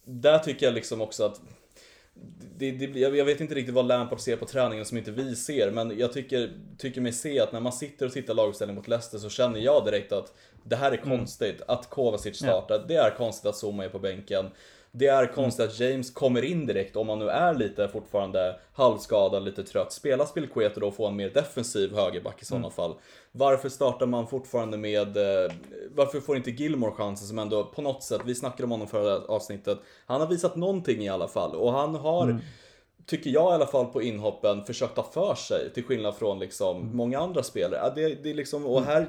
Där 0.04 0.39
tycker 0.39 0.65
jag 0.65 0.74
liksom 0.74 1.02
också 1.02 1.24
att 1.24 1.41
det, 2.58 2.71
det, 2.71 3.00
jag 3.00 3.26
vet 3.26 3.41
inte 3.41 3.56
riktigt 3.56 3.76
vad 3.76 3.88
Lampard 3.88 4.19
ser 4.19 4.38
på 4.38 4.45
träningen 4.45 4.86
som 4.86 4.98
inte 4.98 5.12
vi 5.12 5.36
ser, 5.36 5.71
men 5.71 5.98
jag 5.98 6.13
tycker, 6.13 6.52
tycker 6.78 7.02
mig 7.02 7.13
se 7.13 7.39
att 7.39 7.52
när 7.52 7.60
man 7.60 7.74
sitter 7.74 8.06
och 8.06 8.12
tittar 8.12 8.34
laguppställning 8.34 8.76
mot 8.76 8.88
Leicester 8.88 9.17
så 9.17 9.30
känner 9.30 9.60
jag 9.60 9.86
direkt 9.86 10.12
att 10.12 10.34
det 10.63 10.76
här 10.76 10.91
är 10.91 10.98
mm. 10.98 11.17
konstigt. 11.17 11.56
Mm. 11.56 11.65
Att 11.67 11.89
Kovacic 11.89 12.38
startar, 12.38 12.76
ja. 12.76 12.86
det 12.88 12.95
är 12.95 13.15
konstigt 13.17 13.45
att 13.45 13.63
Zuma 13.63 13.86
är 13.86 13.89
på 13.89 14.00
bänken. 14.00 14.45
Det 14.97 15.08
är 15.08 15.34
konstigt 15.34 15.65
att 15.65 15.79
James 15.79 16.12
kommer 16.12 16.41
in 16.41 16.65
direkt 16.65 16.95
om 16.95 17.10
han 17.10 17.19
nu 17.19 17.29
är 17.29 17.53
lite 17.53 17.88
fortfarande 17.88 18.60
halvskadad, 18.73 19.43
lite 19.43 19.63
trött. 19.63 19.93
Spelar 19.93 20.25
Spilqueto 20.25 20.79
då 20.79 20.88
och 20.88 20.95
får 20.95 21.08
en 21.08 21.15
mer 21.15 21.29
defensiv 21.29 21.95
högerback 21.95 22.41
i 22.41 22.45
sådana 22.45 22.65
mm. 22.65 22.75
fall. 22.75 22.95
Varför 23.31 23.69
startar 23.69 24.05
man 24.05 24.27
fortfarande 24.27 24.77
med, 24.77 25.17
eh, 25.17 25.51
varför 25.95 26.19
får 26.19 26.38
inte 26.38 26.51
Gilmore 26.51 26.91
chansen 26.91 27.27
som 27.27 27.39
ändå 27.39 27.63
på 27.63 27.81
något 27.81 28.03
sätt, 28.03 28.21
vi 28.25 28.36
snackade 28.36 28.63
om 28.63 28.71
honom 28.71 28.88
förra 28.88 29.17
avsnittet, 29.17 29.79
han 30.05 30.21
har 30.21 30.27
visat 30.27 30.55
någonting 30.55 31.03
i 31.03 31.10
alla 31.10 31.27
fall 31.27 31.55
och 31.55 31.71
han 31.71 31.95
har 31.95 32.23
mm 32.23 32.39
tycker 33.05 33.29
jag 33.29 33.51
i 33.51 33.53
alla 33.53 33.67
fall 33.67 33.86
på 33.86 34.01
inhoppen, 34.01 34.65
försökt 34.65 34.95
ta 34.95 35.03
för 35.03 35.36
sig 35.36 35.73
till 35.73 35.84
skillnad 35.84 36.15
från 36.15 36.39
liksom 36.39 36.81
mm. 36.81 36.97
många 36.97 37.19
andra 37.19 37.43
spelare. 37.43 37.91
Det, 37.95 38.23
det 38.23 38.29
är 38.29 38.34
liksom, 38.34 38.65
och 38.65 38.84
här 38.84 39.08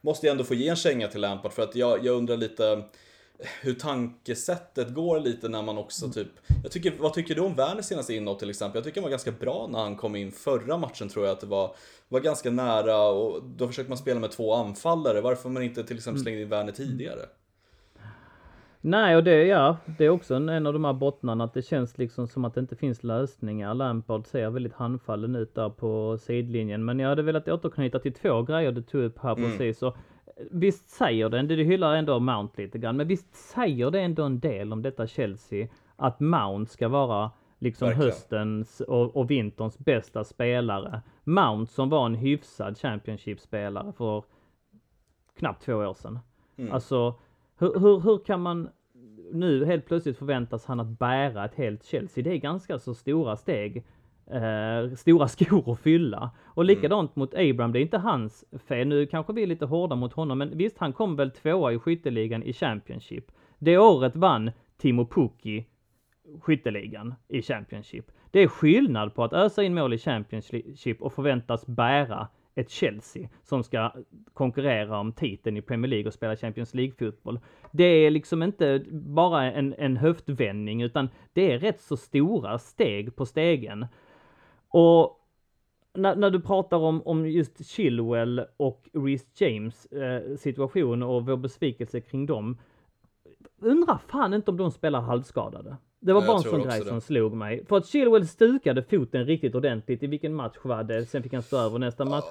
måste 0.00 0.26
jag 0.26 0.32
ändå 0.32 0.44
få 0.44 0.54
ge 0.54 0.68
en 0.68 0.76
känga 0.76 1.08
till 1.08 1.20
Lampard 1.20 1.52
för 1.52 1.62
att 1.62 1.74
jag, 1.74 2.04
jag 2.04 2.16
undrar 2.16 2.36
lite 2.36 2.82
hur 3.62 3.74
tankesättet 3.74 4.94
går 4.94 5.20
lite 5.20 5.48
när 5.48 5.62
man 5.62 5.78
också 5.78 6.08
typ 6.08 6.28
jag 6.62 6.72
tycker, 6.72 6.92
Vad 6.98 7.14
tycker 7.14 7.34
du 7.34 7.40
om 7.40 7.54
Werners 7.54 7.84
senaste 7.84 8.14
inhopp 8.14 8.38
till 8.38 8.50
exempel? 8.50 8.78
Jag 8.78 8.84
tycker 8.84 9.00
han 9.00 9.02
var 9.02 9.10
ganska 9.10 9.32
bra 9.32 9.68
när 9.72 9.78
han 9.78 9.96
kom 9.96 10.16
in 10.16 10.32
förra 10.32 10.76
matchen 10.76 11.08
tror 11.08 11.26
jag 11.26 11.32
att 11.32 11.40
det 11.40 11.46
var 11.46 11.74
Var 12.08 12.20
ganska 12.20 12.50
nära 12.50 13.08
och 13.08 13.42
då 13.44 13.66
försökte 13.66 13.90
man 13.90 13.98
spela 13.98 14.20
med 14.20 14.30
två 14.30 14.54
anfallare 14.54 15.20
Varför 15.20 15.48
man 15.48 15.62
inte 15.62 15.84
till 15.84 15.96
exempel 15.96 16.22
slängde 16.22 16.42
in 16.42 16.48
Werner 16.48 16.72
tidigare? 16.72 17.22
Nej, 18.80 19.16
och 19.16 19.24
det, 19.24 19.44
ja, 19.44 19.76
det 19.98 20.04
är 20.04 20.08
också 20.08 20.34
en, 20.34 20.48
en 20.48 20.66
av 20.66 20.72
de 20.72 20.84
här 20.84 20.92
bottnarna 20.92 21.44
att 21.44 21.54
det 21.54 21.62
känns 21.62 21.98
liksom 21.98 22.28
som 22.28 22.44
att 22.44 22.54
det 22.54 22.60
inte 22.60 22.76
finns 22.76 23.04
lösningar. 23.04 23.74
Lampard 23.74 24.26
ser 24.26 24.50
väldigt 24.50 24.72
handfallen 24.72 25.36
ut 25.36 25.54
där 25.54 25.70
på 25.70 26.18
sidlinjen. 26.18 26.84
Men 26.84 26.98
jag 26.98 27.08
hade 27.08 27.22
velat 27.22 27.48
återknyta 27.48 27.98
till 27.98 28.12
två 28.12 28.42
grejer 28.42 28.72
du 28.72 28.82
tog 28.82 29.02
upp 29.02 29.18
här 29.18 29.36
mm. 29.36 29.50
precis. 29.50 29.82
Och 29.82 29.96
visst 30.50 30.88
säger 30.88 31.28
det, 31.28 31.42
du 31.42 31.64
hyllar 31.64 31.94
ändå 31.94 32.18
Mount 32.20 32.62
lite 32.62 32.78
grann, 32.78 32.96
men 32.96 33.08
visst 33.08 33.34
säger 33.34 33.90
det 33.90 34.00
ändå 34.00 34.22
en 34.22 34.40
del 34.40 34.72
om 34.72 34.82
detta 34.82 35.06
Chelsea 35.06 35.68
att 35.96 36.20
Mount 36.20 36.72
ska 36.72 36.88
vara 36.88 37.30
liksom 37.58 37.88
Verkligen. 37.88 38.10
höstens 38.10 38.80
och, 38.80 39.16
och 39.16 39.30
vinterns 39.30 39.78
bästa 39.78 40.24
spelare. 40.24 41.02
Mount 41.24 41.72
som 41.72 41.88
var 41.88 42.06
en 42.06 42.14
hyfsad 42.14 42.78
Championship-spelare 42.78 43.92
för 43.92 44.24
knappt 45.38 45.62
två 45.62 45.74
år 45.74 45.94
sedan. 45.94 46.18
Mm. 46.56 46.72
Alltså, 46.72 47.14
hur, 47.58 47.80
hur, 47.80 48.00
hur 48.00 48.18
kan 48.24 48.40
man 48.40 48.68
nu 49.32 49.64
helt 49.64 49.86
plötsligt 49.86 50.18
förväntas 50.18 50.66
han 50.66 50.80
att 50.80 50.98
bära 50.98 51.44
ett 51.44 51.54
helt 51.54 51.84
Chelsea? 51.84 52.24
Det 52.24 52.30
är 52.30 52.36
ganska 52.36 52.78
så 52.78 52.94
stora 52.94 53.36
steg. 53.36 53.84
Eh, 54.30 54.94
stora 54.94 55.28
skor 55.28 55.72
att 55.72 55.80
fylla. 55.80 56.30
Och 56.44 56.64
likadant 56.64 57.16
mot 57.16 57.34
Abraham, 57.34 57.72
det 57.72 57.78
är 57.78 57.82
inte 57.82 57.98
hans 57.98 58.44
fel. 58.68 58.88
Nu 58.88 59.06
kanske 59.06 59.32
vi 59.32 59.42
är 59.42 59.46
lite 59.46 59.66
hårda 59.66 59.96
mot 59.96 60.12
honom, 60.12 60.38
men 60.38 60.58
visst, 60.58 60.78
han 60.78 60.92
kom 60.92 61.16
väl 61.16 61.30
tvåa 61.30 61.72
i 61.72 61.78
skytteligan 61.78 62.42
i 62.42 62.52
Championship. 62.52 63.24
Det 63.58 63.78
året 63.78 64.16
vann 64.16 64.50
Timo 64.76 65.06
Pukki 65.06 65.66
skytteligan 66.40 67.14
i 67.28 67.42
Championship. 67.42 68.06
Det 68.30 68.40
är 68.40 68.48
skillnad 68.48 69.14
på 69.14 69.24
att 69.24 69.32
ösa 69.32 69.62
in 69.62 69.74
mål 69.74 69.94
i 69.94 69.98
Championship 69.98 71.02
och 71.02 71.12
förväntas 71.12 71.66
bära 71.66 72.28
ett 72.54 72.70
Chelsea 72.70 73.28
som 73.42 73.64
ska 73.64 73.92
konkurrera 74.34 74.98
om 74.98 75.12
titeln 75.12 75.56
i 75.56 75.62
Premier 75.62 75.90
League 75.90 76.06
och 76.06 76.14
spela 76.14 76.36
Champions 76.36 76.74
League-fotboll. 76.74 77.40
Det 77.72 77.84
är 77.84 78.10
liksom 78.10 78.42
inte 78.42 78.84
bara 78.90 79.52
en, 79.52 79.74
en 79.78 79.96
höftvändning 79.96 80.82
utan 80.82 81.08
det 81.32 81.52
är 81.52 81.58
rätt 81.58 81.80
så 81.80 81.96
stora 81.96 82.58
steg 82.58 83.16
på 83.16 83.26
stegen. 83.26 83.86
Och 84.68 85.14
när, 85.94 86.16
när 86.16 86.30
du 86.30 86.40
pratar 86.40 86.76
om, 86.76 87.02
om 87.02 87.26
just 87.30 87.66
Chilwell 87.66 88.44
och 88.56 88.88
Reece 88.92 89.26
James 89.40 89.86
eh, 89.86 90.36
situation 90.36 91.02
och 91.02 91.26
vår 91.26 91.36
besvikelse 91.36 92.00
kring 92.00 92.26
dem. 92.26 92.58
Undrar 93.60 93.98
fan 94.08 94.34
inte 94.34 94.50
om 94.50 94.56
de 94.56 94.70
spelar 94.70 95.00
halvskadade. 95.00 95.76
Det 96.00 96.12
var 96.12 96.20
Ja, 96.20 96.26
bara 96.26 96.36
en 96.36 96.42
sån 96.42 96.62
grej 96.62 96.80
det. 96.80 96.86
som 96.86 97.00
slog 97.00 97.32
mig. 97.32 97.64
För 97.66 97.76
att 97.76 97.86
Chilwell 97.86 98.26
stukade 98.26 98.82
foten 98.82 99.24
riktigt 99.24 99.54
ordentligt. 99.54 100.02
I 100.02 100.06
vilken 100.06 100.34
match 100.34 100.56
var 100.62 100.82
det? 100.84 101.06
Sen 101.06 101.22
fick 101.22 101.32
han 101.32 101.42
stå 101.42 101.56
över 101.56 101.78
nästa 101.78 102.04
match. 102.04 102.24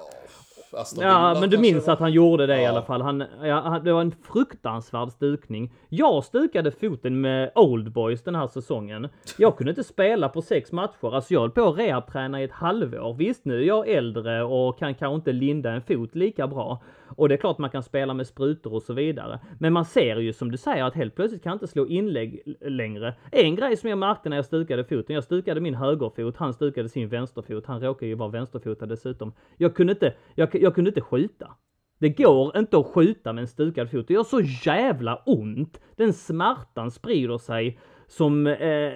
Aston 0.74 1.04
Ja, 1.04 1.28
Villa 1.28 1.40
men 1.40 1.50
du 1.50 1.58
minns 1.58 1.88
att 1.88 1.98
han 1.98 2.12
gjorde 2.12 2.46
det 2.46 2.60
i 2.60 2.62
Ja. 2.62 2.68
alla 2.68 2.82
fall. 2.82 3.02
Han, 3.02 3.24
ja, 3.42 3.60
han- 3.60 3.84
det 3.84 3.92
var 3.92 4.00
en 4.00 4.14
fruktansvärd 4.32 5.10
stukning. 5.10 5.72
Jag 5.88 6.24
stukade 6.24 6.70
foten 6.70 7.20
med 7.20 7.50
Old 7.54 7.92
Boys 7.92 8.22
den 8.22 8.34
här 8.34 8.46
säsongen. 8.46 9.08
Jag 9.38 9.56
kunde 9.56 9.70
inte 9.70 9.84
spela 9.84 10.28
på 10.28 10.42
sex 10.42 10.72
matcher. 10.72 11.14
Alltså 11.14 11.34
jag 11.34 11.40
höll 11.40 11.50
på 11.50 11.68
att 11.68 11.78
rehabträna 11.78 12.40
i 12.40 12.44
ett 12.44 12.52
halvår. 12.52 13.14
Visst, 13.14 13.44
nu 13.44 13.58
är 13.62 13.66
jag 13.66 13.88
äldre 13.88 14.42
och 14.44 14.78
kan 14.78 14.94
kanske 14.94 15.14
inte 15.14 15.32
linda 15.32 15.70
en 15.72 15.82
fot 15.82 16.14
lika 16.14 16.46
bra. 16.46 16.82
Och 17.08 17.28
det 17.28 17.34
är 17.34 17.36
klart 17.36 17.58
man 17.58 17.70
kan 17.70 17.82
spela 17.82 18.14
med 18.14 18.26
sprutor 18.26 18.74
och 18.74 18.82
så 18.82 18.92
vidare. 18.92 19.40
Men 19.58 19.72
man 19.72 19.84
ser 19.84 20.16
ju 20.16 20.32
som 20.32 20.50
du 20.50 20.56
säger 20.56 20.84
att 20.84 20.94
helt 20.94 21.14
plötsligt 21.14 21.42
kan 21.42 21.50
jag 21.50 21.54
inte 21.54 21.66
slå 21.66 21.86
inlägg 21.86 22.42
längre. 22.60 23.14
En 23.32 23.56
grej 23.56 23.76
som 23.76 23.90
jag 23.90 23.98
märkte 23.98 24.28
när 24.28 24.36
jag 24.36 24.44
stukade 24.44 24.84
foten. 24.84 25.14
Jag 25.14 25.24
stukade 25.24 25.60
min 25.60 25.74
högerfot, 25.74 26.36
han 26.36 26.52
stukade 26.52 26.88
sin 26.88 27.08
vänsterfot. 27.08 27.66
Han 27.66 27.80
råkar 27.80 28.06
ju 28.06 28.14
vara 28.14 28.30
vänsterfotad 28.30 28.86
dessutom. 28.86 29.32
Jag 29.56 29.74
kunde 29.74 29.92
inte, 29.92 30.14
jag, 30.34 30.54
jag 30.54 30.74
kunde 30.74 30.88
inte 30.88 31.00
skjuta. 31.00 31.54
Det 31.98 32.08
går 32.08 32.58
inte 32.58 32.78
att 32.78 32.86
skjuta 32.86 33.32
med 33.32 33.42
en 33.42 33.48
stukad 33.48 33.90
fot. 33.90 34.08
Det 34.08 34.14
gör 34.14 34.24
så 34.24 34.40
jävla 34.40 35.22
ont. 35.26 35.80
Den 35.96 36.12
smärtan 36.12 36.90
sprider 36.90 37.38
sig 37.38 37.78
som 38.06 38.46
eh, 38.46 38.92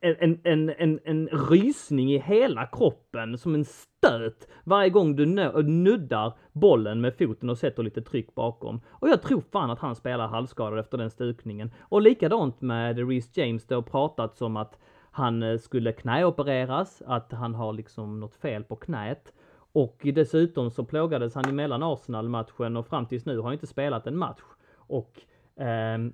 en, 0.00 0.40
en, 0.44 0.70
en, 0.78 1.00
en 1.04 1.28
rysning 1.28 2.12
i 2.12 2.18
hela 2.18 2.66
kroppen, 2.66 3.38
som 3.38 3.54
en 3.54 3.64
stöt 4.04 4.48
varje 4.64 4.90
gång 4.90 5.16
du 5.16 5.40
äh, 5.40 5.56
nuddar 5.64 6.32
bollen 6.52 7.00
med 7.00 7.14
foten 7.18 7.50
och 7.50 7.58
sätter 7.58 7.82
lite 7.82 8.02
tryck 8.02 8.34
bakom. 8.34 8.80
Och 8.88 9.08
jag 9.08 9.22
tror 9.22 9.40
fan 9.52 9.70
att 9.70 9.78
han 9.78 9.96
spelar 9.96 10.28
halvskadad 10.28 10.78
efter 10.78 10.98
den 10.98 11.10
stukningen. 11.10 11.70
Och 11.80 12.02
likadant 12.02 12.60
med 12.60 13.08
Reece 13.08 13.36
James, 13.36 13.66
det 13.66 13.74
har 13.74 13.82
pratats 13.82 14.42
om 14.42 14.56
att 14.56 14.78
han 15.10 15.42
eh, 15.42 15.58
skulle 15.58 15.92
knäopereras, 15.92 17.02
att 17.06 17.32
han 17.32 17.54
har 17.54 17.72
liksom 17.72 18.20
något 18.20 18.34
fel 18.34 18.64
på 18.64 18.76
knät. 18.76 19.32
Och 19.72 20.06
dessutom 20.14 20.70
så 20.70 20.84
plågades 20.84 21.34
han 21.34 21.48
emellan 21.48 21.82
Arsenal-matchen 21.82 22.76
och 22.76 22.86
fram 22.86 23.06
tills 23.06 23.26
nu 23.26 23.36
har 23.36 23.44
han 23.44 23.52
inte 23.52 23.66
spelat 23.66 24.06
en 24.06 24.18
match. 24.18 24.42
Och 24.76 25.20
ehm, 25.56 26.12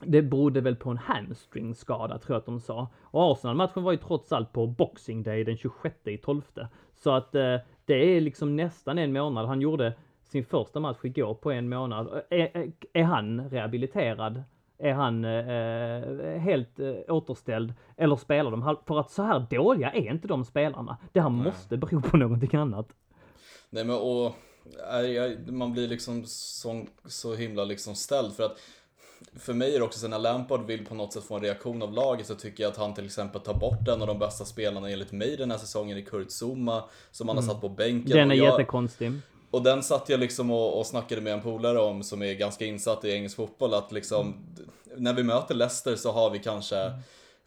det 0.00 0.22
berodde 0.22 0.60
väl 0.60 0.76
på 0.76 0.90
en 0.90 0.98
hamstringskada 0.98 2.18
tror 2.18 2.34
jag 2.34 2.38
att 2.38 2.46
de 2.46 2.60
sa. 2.60 2.88
Och 3.02 3.32
Arsenal-matchen 3.32 3.82
var 3.82 3.92
ju 3.92 3.98
trots 3.98 4.32
allt 4.32 4.52
på 4.52 4.66
Boxing 4.66 5.22
Day 5.22 5.44
den 5.44 5.56
26 5.56 5.96
i 6.04 6.18
12. 6.18 6.42
Så 6.98 7.10
att 7.10 7.34
eh, 7.34 7.56
det 7.84 7.94
är 7.94 8.20
liksom 8.20 8.56
nästan 8.56 8.98
en 8.98 9.12
månad. 9.12 9.46
Han 9.46 9.60
gjorde 9.60 9.92
sin 10.22 10.44
första 10.44 10.80
match 10.80 10.98
igår 11.02 11.34
på 11.34 11.50
en 11.50 11.68
månad. 11.68 12.22
Är, 12.30 12.56
är, 12.56 12.72
är 12.92 13.02
han 13.02 13.50
rehabiliterad? 13.50 14.42
Är 14.78 14.92
han 14.92 15.24
eh, 15.24 16.40
helt 16.40 16.80
eh, 16.80 16.94
återställd? 17.08 17.74
Eller 17.96 18.16
spelar 18.16 18.50
de 18.50 18.62
halv... 18.62 18.76
För 18.86 19.00
att 19.00 19.10
så 19.10 19.22
här 19.22 19.46
dåliga 19.50 19.92
är 19.92 20.12
inte 20.12 20.28
de 20.28 20.44
spelarna. 20.44 20.96
Det 21.12 21.20
här 21.20 21.28
måste 21.28 21.76
bero 21.76 22.00
på 22.00 22.16
någonting 22.16 22.60
annat. 22.60 22.88
Nej 23.70 23.84
men 23.84 23.96
och 23.96 24.34
nej, 24.92 25.38
man 25.46 25.72
blir 25.72 25.88
liksom 25.88 26.24
så, 26.26 26.86
så 27.04 27.34
himla 27.34 27.64
liksom 27.64 27.94
ställd 27.94 28.32
för 28.32 28.42
att 28.42 28.58
för 29.38 29.54
mig 29.54 29.74
är 29.74 29.78
det 29.78 29.84
också 29.84 29.98
så 29.98 30.08
när 30.08 30.18
Lampard 30.18 30.66
vill 30.66 30.86
på 30.86 30.94
något 30.94 31.12
sätt 31.12 31.24
få 31.24 31.34
en 31.34 31.42
reaktion 31.42 31.82
av 31.82 31.92
laget 31.92 32.26
så 32.26 32.34
tycker 32.34 32.62
jag 32.62 32.70
att 32.70 32.76
han 32.76 32.94
till 32.94 33.06
exempel 33.06 33.40
tar 33.40 33.54
bort 33.54 33.88
en 33.88 34.00
av 34.00 34.06
de 34.06 34.18
bästa 34.18 34.44
spelarna 34.44 34.90
enligt 34.90 35.12
mig 35.12 35.36
den 35.36 35.50
här 35.50 35.58
säsongen 35.58 35.98
i 35.98 36.02
Kurt 36.02 36.30
Zuma 36.30 36.84
som 37.10 37.28
han 37.28 37.36
har 37.36 37.44
satt 37.44 37.60
på 37.60 37.68
bänken. 37.68 38.16
Den 38.16 38.30
är 38.30 38.34
jag, 38.34 38.46
jättekonstig. 38.46 39.12
och 39.50 39.62
den 39.62 39.82
satt 39.82 40.08
jag 40.08 40.20
liksom 40.20 40.50
och, 40.50 40.78
och 40.78 40.86
snackade 40.86 41.20
med 41.20 41.32
en 41.32 41.42
polare 41.42 41.78
om 41.78 42.02
som 42.02 42.22
är 42.22 42.34
ganska 42.34 42.64
insatt 42.64 43.04
i 43.04 43.10
engelsk 43.10 43.36
fotboll 43.36 43.74
att 43.74 43.92
liksom 43.92 44.34
när 44.96 45.12
vi 45.12 45.22
möter 45.22 45.54
Leicester 45.54 45.96
så 45.96 46.12
har 46.12 46.30
vi 46.30 46.38
kanske 46.38 46.92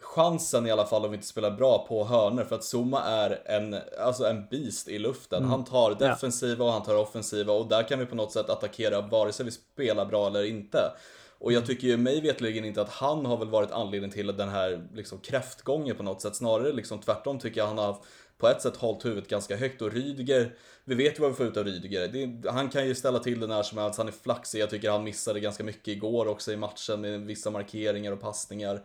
chansen 0.02 0.68
i 0.68 0.72
alla 0.72 0.86
fall 0.86 1.06
om 1.06 1.12
vi 1.12 1.16
inte 1.16 1.28
spelar 1.28 1.52
bra 1.52 1.86
på 1.88 2.06
hörnor 2.06 2.44
för 2.44 2.56
att 2.56 2.64
Zuma 2.64 3.04
är 3.04 3.42
en, 3.46 3.76
alltså 4.00 4.26
en 4.26 4.46
beast 4.52 4.88
i 4.88 5.00
luften. 5.00 5.46
Han 5.46 5.64
tar 5.64 5.96
defensiva 5.96 6.66
och 6.66 6.72
han 6.72 6.84
tar 6.84 6.96
offensiva 6.96 7.54
och 7.54 7.68
där 7.68 7.88
kan 7.88 8.00
vi 8.00 8.06
på 8.06 8.16
något 8.16 8.32
sätt 8.32 8.50
attackera 8.50 9.02
vare 9.02 9.32
sig 9.32 9.46
vi 9.46 9.52
spelar 9.52 10.06
bra 10.06 10.28
eller 10.28 10.46
inte. 10.46 10.92
Och 11.42 11.54
jag 11.54 11.66
tycker 11.66 11.88
ju 11.88 11.98
mig 11.98 12.22
vetligen 12.22 12.66
inte 12.66 12.82
att 12.82 12.90
han 12.90 13.26
har 13.26 13.38
väl 13.38 13.50
varit 13.50 13.72
anledningen 13.72 14.14
till 14.14 14.28
den 14.28 14.50
här 14.50 14.88
liksom 14.94 15.20
kräftgången 15.20 15.96
på 15.96 16.04
något 16.04 16.22
sätt. 16.22 16.36
Snarare 16.36 16.74
liksom 16.74 17.00
tvärtom 17.00 17.40
tycker 17.40 17.60
jag 17.60 17.68
han 17.68 17.78
har 17.78 17.98
på 18.38 18.48
ett 18.48 18.62
sätt 18.62 18.76
hållit 18.76 19.06
huvudet 19.06 19.30
ganska 19.30 19.56
högt 19.56 19.82
och 19.82 19.94
Rydiger, 19.94 20.56
vi 20.86 20.96
vet 20.96 21.18
ju 21.18 21.22
vad 21.22 21.32
vi 21.32 21.36
får 21.36 21.46
ut 21.46 21.58
av 21.58 21.66
Rydiger. 21.66 22.08
Det, 22.08 22.50
han 22.50 22.70
kan 22.70 22.88
ju 22.88 22.96
ställa 22.96 23.20
till 23.20 23.40
det 23.40 23.48
när 23.48 23.64
som 23.64 23.78
helst, 23.78 23.98
han 23.98 24.08
är 24.08 24.12
flaxig. 24.12 24.60
Jag 24.60 24.70
tycker 24.70 24.92
han 24.92 25.04
missade 25.04 25.40
ganska 25.40 25.64
mycket 25.64 25.88
igår 25.88 26.28
också 26.28 26.52
i 26.52 26.58
matchen 26.58 27.02
med 27.02 27.22
vissa 27.22 27.50
markeringar 27.50 28.12
och 28.12 28.22
passningar. 28.22 28.82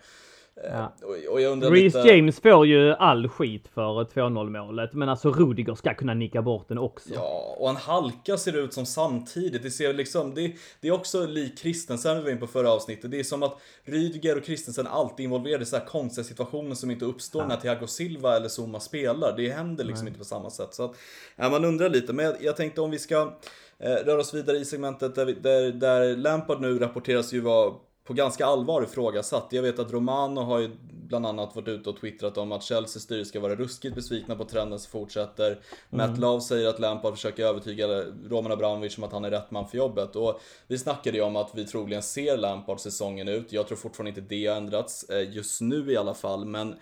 Eh, 0.64 0.70
Ja. 0.72 0.92
Och, 1.02 1.32
och 1.32 1.40
jag 1.40 1.52
undrar 1.52 1.70
Reece 1.70 1.94
lite... 1.94 2.08
James 2.08 2.40
får 2.40 2.66
ju 2.66 2.92
all 2.92 3.28
skit 3.28 3.68
för 3.74 4.04
2-0 4.04 4.50
målet, 4.50 4.92
men 4.92 5.08
alltså 5.08 5.32
Rudiger 5.32 5.74
ska 5.74 5.94
kunna 5.94 6.14
nicka 6.14 6.42
bort 6.42 6.68
den 6.68 6.78
också. 6.78 7.08
Ja, 7.14 7.56
och 7.58 7.66
han 7.66 7.76
halka 7.76 8.36
ser 8.36 8.52
det 8.52 8.58
ut 8.58 8.74
som 8.74 8.86
samtidigt. 8.86 9.62
Det 9.62 9.70
ser 9.70 9.94
liksom, 9.94 10.34
det, 10.34 10.52
det 10.80 10.88
är 10.88 10.92
också 10.92 11.26
lik 11.26 11.58
Christensen 11.58 12.16
vi 12.16 12.22
var 12.22 12.30
in 12.30 12.38
på 12.38 12.46
förra 12.46 12.70
avsnittet. 12.70 13.10
Det 13.10 13.18
är 13.18 13.24
som 13.24 13.42
att 13.42 13.58
Rydiger 13.84 14.38
och 14.38 14.44
Christensen 14.44 14.86
alltid 14.86 15.24
involverade 15.24 15.62
i 15.62 15.66
så 15.66 15.76
här 15.76 15.84
konstiga 15.84 16.24
situationer 16.24 16.74
som 16.74 16.90
inte 16.90 17.04
uppstår 17.04 17.44
när 17.46 17.56
Thiago 17.56 17.86
Silva 17.86 18.36
eller 18.36 18.48
Zuma 18.48 18.80
spelar. 18.80 19.36
Det 19.36 19.48
händer 19.48 19.84
liksom 19.84 20.06
inte 20.06 20.18
på 20.18 20.24
samma 20.24 20.50
sätt. 20.50 20.74
Så 20.74 20.84
att, 20.84 20.96
ja, 21.36 21.48
man 21.48 21.64
undrar 21.64 21.88
lite, 21.88 22.12
men 22.12 22.24
jag, 22.24 22.34
jag 22.40 22.56
tänkte 22.56 22.80
om 22.80 22.90
vi 22.90 22.98
ska 22.98 23.32
eh, 23.78 23.90
röra 23.90 24.20
oss 24.20 24.34
vidare 24.34 24.56
i 24.56 24.64
segmentet 24.64 25.14
där, 25.14 25.24
vi, 25.24 25.32
där, 25.32 25.72
där 25.72 26.16
Lampard 26.16 26.60
nu 26.60 26.78
rapporteras 26.78 27.32
ju 27.32 27.40
vara 27.40 27.74
på 28.06 28.14
ganska 28.14 28.46
allvar 28.46 28.82
ifrågasatt. 28.82 29.46
Jag 29.50 29.62
vet 29.62 29.78
att 29.78 29.92
Romano 29.92 30.40
har 30.40 30.58
ju 30.58 30.70
bland 31.08 31.26
annat 31.26 31.56
varit 31.56 31.68
ute 31.68 31.90
och 31.90 32.00
twittrat 32.00 32.38
om 32.38 32.52
att 32.52 32.62
Chelseas 32.62 33.02
styrelse 33.02 33.28
ska 33.28 33.40
vara 33.40 33.54
ruskigt 33.54 33.94
besvikna 33.94 34.36
på 34.36 34.44
trenden 34.44 34.78
som 34.78 34.90
fortsätter. 34.90 35.58
Matt 35.90 36.18
Love 36.18 36.40
säger 36.40 36.68
att 36.68 36.80
Lampard 36.80 37.14
försöker 37.14 37.44
övertyga 37.44 37.86
Roman 38.28 38.52
Abramovic 38.52 38.98
om 38.98 39.04
att 39.04 39.12
han 39.12 39.24
är 39.24 39.30
rätt 39.30 39.50
man 39.50 39.68
för 39.68 39.78
jobbet. 39.78 40.16
Och 40.16 40.40
vi 40.66 40.78
snackade 40.78 41.16
ju 41.16 41.22
om 41.22 41.36
att 41.36 41.50
vi 41.54 41.64
troligen 41.64 42.02
ser 42.02 42.36
Lampard 42.36 42.80
säsongen 42.80 43.28
ut. 43.28 43.52
Jag 43.52 43.66
tror 43.66 43.76
fortfarande 43.76 44.08
inte 44.08 44.20
det 44.20 44.46
har 44.46 44.56
ändrats, 44.56 45.04
eh, 45.04 45.34
just 45.34 45.60
nu 45.60 45.92
i 45.92 45.96
alla 45.96 46.14
fall. 46.14 46.44
Men 46.44 46.74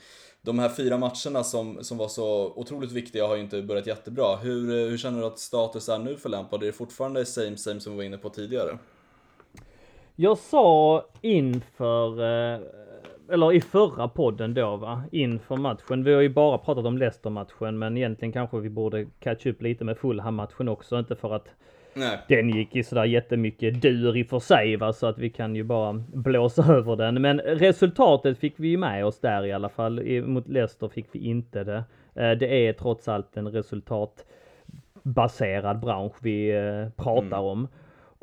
de 0.42 0.58
här 0.58 0.68
fyra 0.68 0.98
matcherna 0.98 1.44
som, 1.44 1.84
som 1.84 1.98
var 1.98 2.08
så 2.08 2.52
otroligt 2.56 2.92
viktiga 2.92 3.26
har 3.26 3.36
ju 3.36 3.42
inte 3.42 3.62
börjat 3.62 3.86
jättebra. 3.86 4.36
Hur, 4.36 4.70
eh, 4.70 4.88
hur 4.90 4.98
känner 4.98 5.20
du 5.20 5.26
att 5.26 5.38
status 5.38 5.88
är 5.88 5.98
nu 5.98 6.16
för 6.16 6.28
Lampard? 6.28 6.62
Är 6.62 6.66
det 6.66 6.72
fortfarande 6.72 7.24
same 7.24 7.56
same 7.56 7.80
som 7.80 7.92
vi 7.92 7.96
var 7.96 8.04
inne 8.04 8.18
på 8.18 8.30
tidigare? 8.30 8.78
Jag 10.16 10.38
sa 10.38 11.04
inför, 11.20 12.20
eh, 12.20 12.60
eller 13.32 13.52
i 13.52 13.60
förra 13.60 14.08
podden 14.08 14.54
då 14.54 14.76
va, 14.76 15.02
inför 15.12 15.56
matchen. 15.56 16.04
Vi 16.04 16.14
har 16.14 16.20
ju 16.20 16.28
bara 16.28 16.58
pratat 16.58 16.84
om 16.84 16.98
Leicester-matchen, 16.98 17.78
men 17.78 17.96
egentligen 17.96 18.32
kanske 18.32 18.58
vi 18.58 18.70
borde 18.70 19.06
catch 19.20 19.46
upp 19.46 19.62
lite 19.62 19.84
med 19.84 19.98
Fulham-matchen 19.98 20.68
också. 20.68 20.98
Inte 20.98 21.16
för 21.16 21.34
att 21.34 21.48
Nej. 21.94 22.18
den 22.28 22.50
gick 22.50 22.76
i 22.76 22.82
sådär 22.82 23.04
jättemycket 23.04 23.82
dur 23.82 24.16
i 24.16 24.22
och 24.22 24.26
för 24.26 24.38
sig 24.38 24.76
va, 24.76 24.92
så 24.92 25.06
att 25.06 25.18
vi 25.18 25.30
kan 25.30 25.56
ju 25.56 25.62
bara 25.62 25.92
blåsa 26.12 26.62
över 26.74 26.96
den. 26.96 27.22
Men 27.22 27.40
resultatet 27.40 28.38
fick 28.38 28.54
vi 28.56 28.68
ju 28.68 28.76
med 28.76 29.06
oss 29.06 29.20
där 29.20 29.46
i 29.46 29.52
alla 29.52 29.68
fall. 29.68 30.22
Mot 30.24 30.48
Leicester 30.48 30.88
fick 30.88 31.06
vi 31.12 31.18
inte 31.18 31.64
det. 31.64 31.84
Eh, 32.14 32.30
det 32.30 32.68
är 32.68 32.72
trots 32.72 33.08
allt 33.08 33.36
en 33.36 33.48
resultatbaserad 33.48 35.80
bransch 35.80 36.14
vi 36.20 36.50
eh, 36.50 36.88
pratar 37.04 37.40
om. 37.40 37.68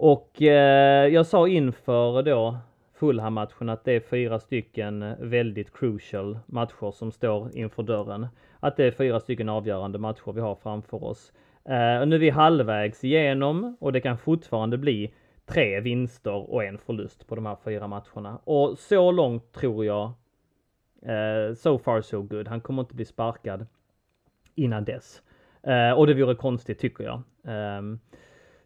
Och 0.03 0.41
eh, 0.41 1.07
jag 1.07 1.25
sa 1.25 1.47
inför 1.47 2.23
då 2.23 2.57
Fulham-matchen 2.93 3.69
att 3.69 3.83
det 3.83 3.91
är 3.91 3.99
fyra 3.99 4.39
stycken 4.39 5.15
väldigt 5.19 5.73
crucial 5.73 6.39
matcher 6.45 6.91
som 6.91 7.11
står 7.11 7.55
inför 7.55 7.83
dörren. 7.83 8.27
Att 8.59 8.77
det 8.77 8.85
är 8.85 8.91
fyra 8.91 9.19
stycken 9.19 9.49
avgörande 9.49 9.99
matcher 9.99 10.31
vi 10.31 10.41
har 10.41 10.55
framför 10.55 11.03
oss. 11.03 11.33
Uh, 11.69 12.05
nu 12.07 12.15
är 12.15 12.19
vi 12.19 12.29
halvvägs 12.29 13.03
igenom 13.03 13.77
och 13.79 13.93
det 13.93 14.01
kan 14.01 14.17
fortfarande 14.17 14.77
bli 14.77 15.13
tre 15.45 15.79
vinster 15.79 16.51
och 16.51 16.63
en 16.63 16.77
förlust 16.77 17.27
på 17.27 17.35
de 17.35 17.45
här 17.45 17.57
fyra 17.63 17.87
matcherna. 17.87 18.39
Och 18.43 18.77
så 18.77 19.11
långt 19.11 19.51
tror 19.51 19.85
jag, 19.85 20.11
eh, 21.01 21.53
so 21.55 21.77
far 21.79 22.01
so 22.01 22.21
good. 22.21 22.47
Han 22.47 22.61
kommer 22.61 22.81
inte 22.81 22.95
bli 22.95 23.05
sparkad 23.05 23.67
innan 24.55 24.85
dess. 24.85 25.21
Eh, 25.63 25.91
och 25.91 26.07
det 26.07 26.13
vore 26.13 26.35
konstigt 26.35 26.79
tycker 26.79 27.03
jag. 27.03 27.21
Eh, 27.43 27.81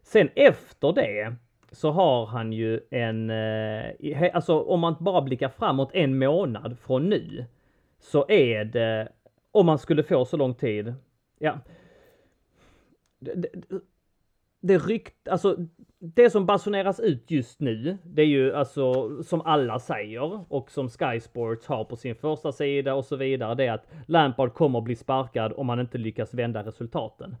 sen 0.06 0.28
efter 0.34 0.92
det 0.92 1.34
så 1.72 1.90
har 1.90 2.26
han 2.26 2.52
ju 2.52 2.80
en, 2.90 3.30
eh, 3.30 4.34
alltså 4.34 4.60
om 4.60 4.80
man 4.80 4.96
bara 5.00 5.22
blickar 5.22 5.48
framåt 5.48 5.90
en 5.92 6.18
månad 6.18 6.78
från 6.78 7.08
nu, 7.08 7.44
så 7.98 8.28
är 8.28 8.64
det, 8.64 9.08
om 9.50 9.66
man 9.66 9.78
skulle 9.78 10.02
få 10.02 10.24
så 10.24 10.36
lång 10.36 10.54
tid, 10.54 10.94
ja. 11.38 11.58
Det, 13.18 13.34
det, 13.34 13.80
det 14.60 14.78
rykt, 14.78 15.28
alltså 15.28 15.56
det 15.98 16.30
som 16.30 16.46
basuneras 16.46 17.00
ut 17.00 17.30
just 17.30 17.60
nu, 17.60 17.98
det 18.04 18.22
är 18.22 18.26
ju 18.26 18.54
alltså 18.54 19.22
som 19.22 19.40
alla 19.40 19.78
säger 19.78 20.52
och 20.52 20.70
som 20.70 20.88
Sky 20.88 21.20
Sports 21.20 21.66
har 21.66 21.84
på 21.84 21.96
sin 21.96 22.14
första 22.14 22.52
sida 22.52 22.94
och 22.94 23.04
så 23.04 23.16
vidare, 23.16 23.54
det 23.54 23.66
är 23.66 23.72
att 23.72 23.88
Lampard 24.06 24.54
kommer 24.54 24.80
bli 24.80 24.96
sparkad 24.96 25.52
om 25.56 25.68
han 25.68 25.80
inte 25.80 25.98
lyckas 25.98 26.34
vända 26.34 26.62
resultaten. 26.62 27.36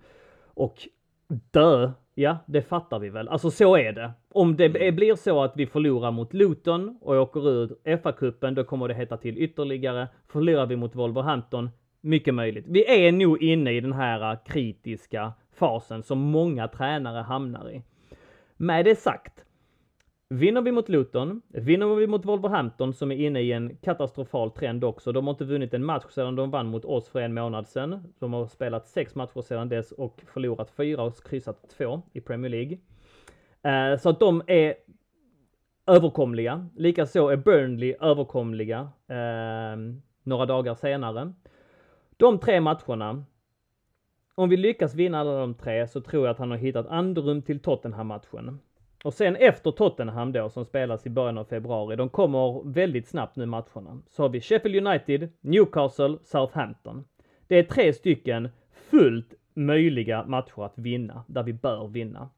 Och 0.54 0.88
dö 1.28 1.90
Ja, 2.18 2.38
det 2.46 2.62
fattar 2.62 2.98
vi 2.98 3.08
väl. 3.08 3.28
Alltså 3.28 3.50
så 3.50 3.76
är 3.76 3.92
det. 3.92 4.12
Om 4.28 4.56
det 4.56 4.64
mm. 4.64 4.96
blir 4.96 5.14
så 5.14 5.42
att 5.42 5.52
vi 5.56 5.66
förlorar 5.66 6.10
mot 6.10 6.34
Luton 6.34 6.98
och 7.00 7.14
åker 7.14 7.48
ur 7.48 7.76
FA-cupen, 7.84 8.54
då 8.54 8.64
kommer 8.64 8.88
det 8.88 8.94
heta 8.94 9.16
till 9.16 9.38
ytterligare. 9.38 10.08
Förlorar 10.28 10.66
vi 10.66 10.76
mot 10.76 10.94
Wolverhampton, 10.94 11.70
mycket 12.00 12.34
möjligt. 12.34 12.64
Vi 12.68 13.06
är 13.06 13.12
nog 13.12 13.42
inne 13.42 13.72
i 13.72 13.80
den 13.80 13.92
här 13.92 14.38
kritiska 14.46 15.32
fasen 15.58 16.02
som 16.02 16.18
många 16.18 16.68
tränare 16.68 17.22
hamnar 17.22 17.70
i. 17.70 17.82
Med 18.56 18.84
det 18.84 18.98
sagt, 18.98 19.44
Vinner 20.28 20.62
vi 20.62 20.72
mot 20.72 20.88
Luton, 20.88 21.42
vinner 21.48 21.94
vi 21.94 22.06
mot 22.06 22.24
Wolverhampton 22.24 22.94
som 22.94 23.12
är 23.12 23.16
inne 23.16 23.40
i 23.40 23.52
en 23.52 23.76
katastrofal 23.76 24.50
trend 24.50 24.84
också. 24.84 25.12
De 25.12 25.26
har 25.26 25.34
inte 25.34 25.44
vunnit 25.44 25.74
en 25.74 25.84
match 25.84 26.10
sedan 26.10 26.36
de 26.36 26.50
vann 26.50 26.66
mot 26.66 26.84
oss 26.84 27.08
för 27.08 27.20
en 27.20 27.34
månad 27.34 27.68
sedan. 27.68 28.14
De 28.18 28.32
har 28.32 28.46
spelat 28.46 28.86
sex 28.86 29.14
matcher 29.14 29.40
sedan 29.40 29.68
dess 29.68 29.92
och 29.92 30.22
förlorat 30.26 30.70
fyra 30.70 31.02
och 31.02 31.24
kryssat 31.24 31.70
två 31.78 32.02
i 32.12 32.20
Premier 32.20 32.50
League. 32.50 32.78
Eh, 33.62 33.98
så 33.98 34.08
att 34.08 34.20
de 34.20 34.42
är 34.46 34.74
överkomliga. 35.86 36.68
Likaså 36.76 37.28
är 37.28 37.36
Burnley 37.36 37.94
överkomliga 38.00 38.88
ehm, 39.08 40.02
några 40.22 40.46
dagar 40.46 40.74
senare. 40.74 41.32
De 42.16 42.38
tre 42.38 42.60
matcherna 42.60 43.24
om 44.34 44.48
vi 44.48 44.56
lyckas 44.56 44.94
vinna 44.94 45.20
alla 45.20 45.40
de 45.40 45.54
tre 45.54 45.88
så 45.88 46.00
tror 46.00 46.26
jag 46.26 46.32
att 46.32 46.38
han 46.38 46.50
har 46.50 46.58
hittat 46.58 46.86
andrum 46.86 47.42
till 47.42 47.60
Tottenham-matchen. 47.60 48.60
Och 49.06 49.14
sen 49.14 49.36
efter 49.36 49.70
Tottenham 49.70 50.32
då 50.32 50.48
som 50.48 50.64
spelas 50.64 51.06
i 51.06 51.10
början 51.10 51.38
av 51.38 51.44
februari, 51.44 51.96
de 51.96 52.08
kommer 52.08 52.72
väldigt 52.72 53.08
snabbt 53.08 53.36
nu 53.36 53.46
matcherna. 53.46 54.02
Så 54.08 54.22
har 54.22 54.28
vi 54.28 54.40
Sheffield 54.40 54.86
United, 54.86 55.28
Newcastle, 55.40 56.18
Southampton. 56.24 57.04
Det 57.46 57.58
är 57.58 57.62
tre 57.62 57.92
stycken 57.92 58.48
fullt 58.72 59.34
möjliga 59.54 60.24
matcher 60.24 60.64
att 60.64 60.78
vinna, 60.78 61.24
där 61.26 61.42
vi 61.42 61.52
bör 61.52 61.88
vinna. 61.88 62.30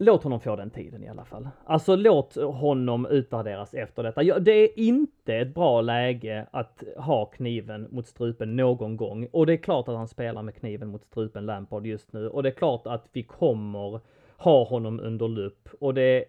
Låt 0.00 0.22
honom 0.22 0.40
få 0.40 0.56
den 0.56 0.70
tiden 0.70 1.04
i 1.04 1.08
alla 1.08 1.24
fall. 1.24 1.48
Alltså 1.64 1.96
låt 1.96 2.34
honom 2.34 3.06
utvärderas 3.06 3.74
efter 3.74 4.02
detta. 4.02 4.22
Det 4.40 4.52
är 4.52 4.78
inte 4.78 5.34
ett 5.34 5.54
bra 5.54 5.80
läge 5.80 6.46
att 6.50 6.82
ha 6.96 7.26
kniven 7.26 7.88
mot 7.90 8.06
strupen 8.06 8.56
någon 8.56 8.96
gång. 8.96 9.28
Och 9.32 9.46
det 9.46 9.52
är 9.52 9.56
klart 9.56 9.88
att 9.88 9.96
han 9.96 10.08
spelar 10.08 10.42
med 10.42 10.54
kniven 10.54 10.88
mot 10.88 11.04
strupen, 11.04 11.46
Lampard, 11.46 11.86
just 11.86 12.12
nu. 12.12 12.28
Och 12.28 12.42
det 12.42 12.48
är 12.48 12.54
klart 12.54 12.86
att 12.86 13.08
vi 13.12 13.22
kommer 13.22 14.00
ha 14.36 14.64
honom 14.64 15.00
under 15.00 15.28
lupp. 15.28 15.68
Och 15.80 15.94
det, 15.94 16.24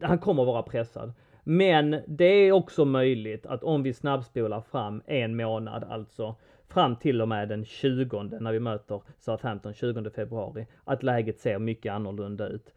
han 0.00 0.18
kommer 0.18 0.44
vara 0.44 0.62
pressad. 0.62 1.12
Men 1.44 1.96
det 2.06 2.24
är 2.24 2.52
också 2.52 2.84
möjligt 2.84 3.46
att 3.46 3.64
om 3.64 3.82
vi 3.82 3.92
snabbspolar 3.92 4.60
fram 4.60 5.02
en 5.06 5.36
månad, 5.36 5.84
alltså 5.84 6.34
fram 6.68 6.96
till 6.96 7.22
och 7.22 7.28
med 7.28 7.48
den 7.48 7.64
20 7.64 8.22
när 8.22 8.52
vi 8.52 8.60
möter 8.60 9.02
Southampton 9.18 9.74
20 9.74 10.10
februari, 10.10 10.66
att 10.84 11.02
läget 11.02 11.38
ser 11.38 11.58
mycket 11.58 11.92
annorlunda 11.92 12.48
ut. 12.48 12.72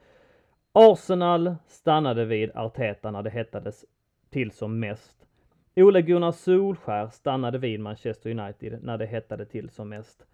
Arsenal 0.73 1.55
stannade 1.67 2.25
vid 2.25 2.51
Arteta 2.55 3.11
när 3.11 3.23
det 3.23 3.29
hettades 3.29 3.85
till 4.29 4.51
som 4.51 4.79
mest. 4.79 5.27
Ole 5.75 6.01
Gunnar 6.01 6.31
Solskär 6.31 7.07
stannade 7.07 7.57
vid 7.57 7.79
Manchester 7.79 8.29
United 8.29 8.83
när 8.83 8.97
det 8.97 9.05
hettade 9.05 9.45
till 9.45 9.69
som 9.69 9.89
mest. 9.89 10.25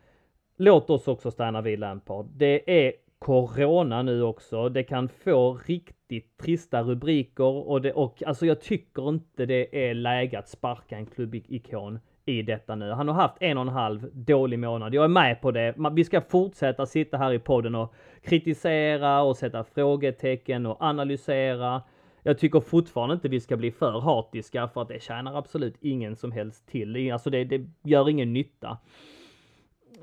Låt 0.57 0.89
oss 0.89 1.07
också 1.07 1.31
stanna 1.31 1.61
vid 1.61 1.79
Lampard. 1.79 2.25
Det 2.35 2.85
är 2.87 2.93
Corona 3.19 4.01
nu 4.01 4.23
också. 4.23 4.69
Det 4.69 4.83
kan 4.83 5.09
få 5.09 5.59
riktigt 5.65 6.37
trista 6.37 6.81
rubriker 6.81 7.69
och 7.69 7.81
det, 7.81 7.93
och 7.93 8.23
alltså 8.23 8.45
jag 8.45 8.61
tycker 8.61 9.09
inte 9.09 9.45
det 9.45 9.89
är 9.89 9.93
läge 9.93 10.39
att 10.39 10.49
sparka 10.49 10.97
en 10.97 11.05
klubbikon 11.05 11.99
i 12.25 12.41
detta 12.41 12.75
nu. 12.75 12.91
Han 12.91 13.07
har 13.07 13.15
haft 13.15 13.37
en 13.39 13.57
och 13.57 13.61
en 13.61 13.67
halv 13.67 14.09
dålig 14.13 14.59
månad. 14.59 14.93
Jag 14.93 15.03
är 15.03 15.07
med 15.07 15.41
på 15.41 15.51
det. 15.51 15.75
Vi 15.91 16.03
ska 16.03 16.21
fortsätta 16.21 16.85
sitta 16.85 17.17
här 17.17 17.33
i 17.33 17.39
podden 17.39 17.75
och 17.75 17.93
kritisera 18.23 19.21
och 19.21 19.37
sätta 19.37 19.63
frågetecken 19.63 20.65
och 20.65 20.77
analysera. 20.79 21.81
Jag 22.23 22.37
tycker 22.37 22.59
fortfarande 22.59 23.13
inte 23.13 23.27
vi 23.27 23.39
ska 23.39 23.57
bli 23.57 23.71
för 23.71 23.99
hatiska 23.99 24.67
för 24.67 24.81
att 24.81 24.87
det 24.87 25.03
tjänar 25.03 25.37
absolut 25.37 25.75
ingen 25.81 26.15
som 26.15 26.31
helst 26.31 26.67
till. 26.67 27.11
Alltså 27.11 27.29
det, 27.29 27.43
det 27.43 27.65
gör 27.83 28.09
ingen 28.09 28.33
nytta. 28.33 28.77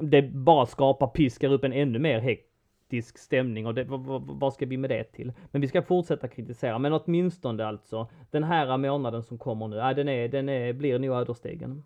Det 0.01 0.23
bara 0.23 0.67
skapar, 0.67 1.07
piskar 1.07 1.53
upp 1.53 1.65
en 1.65 1.73
ännu 1.73 1.99
mer 1.99 2.21
hektisk 2.21 3.19
stämning 3.19 3.67
och 3.67 3.75
det, 3.75 3.85
vad, 3.85 4.23
vad 4.23 4.53
ska 4.53 4.67
vi 4.67 4.77
med 4.77 4.91
det 4.91 5.05
till? 5.05 5.33
Men 5.51 5.61
vi 5.61 5.69
ska 5.69 5.83
fortsätta 5.83 6.29
kritisera, 6.29 6.79
men 6.79 6.93
åtminstone 6.93 7.67
alltså 7.67 8.09
den 8.31 8.45
här 8.45 8.77
månaden 8.77 9.23
som 9.23 9.39
kommer 9.39 9.69
nu, 9.69 9.81
äh, 9.81 9.91
den, 9.91 10.09
är, 10.09 10.29
den 10.29 10.49
är, 10.49 10.73
blir 10.73 10.99
nog 10.99 11.17
ödesdigen. 11.17 11.83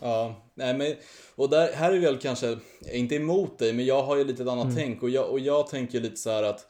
Ja, 0.00 0.42
nej 0.54 0.78
men, 0.78 0.94
och 1.34 1.50
där, 1.50 1.72
här 1.72 1.92
är 1.92 1.98
väl 1.98 2.18
kanske, 2.18 2.58
inte 2.92 3.14
emot 3.14 3.58
dig, 3.58 3.72
men 3.72 3.84
jag 3.84 4.02
har 4.02 4.16
ju 4.16 4.24
lite 4.24 4.42
ett 4.42 4.48
annat 4.48 4.64
mm. 4.64 4.76
tänk 4.76 5.02
och 5.02 5.10
jag, 5.10 5.30
och 5.30 5.40
jag 5.40 5.68
tänker 5.68 6.00
lite 6.00 6.16
så 6.16 6.30
att 6.30 6.66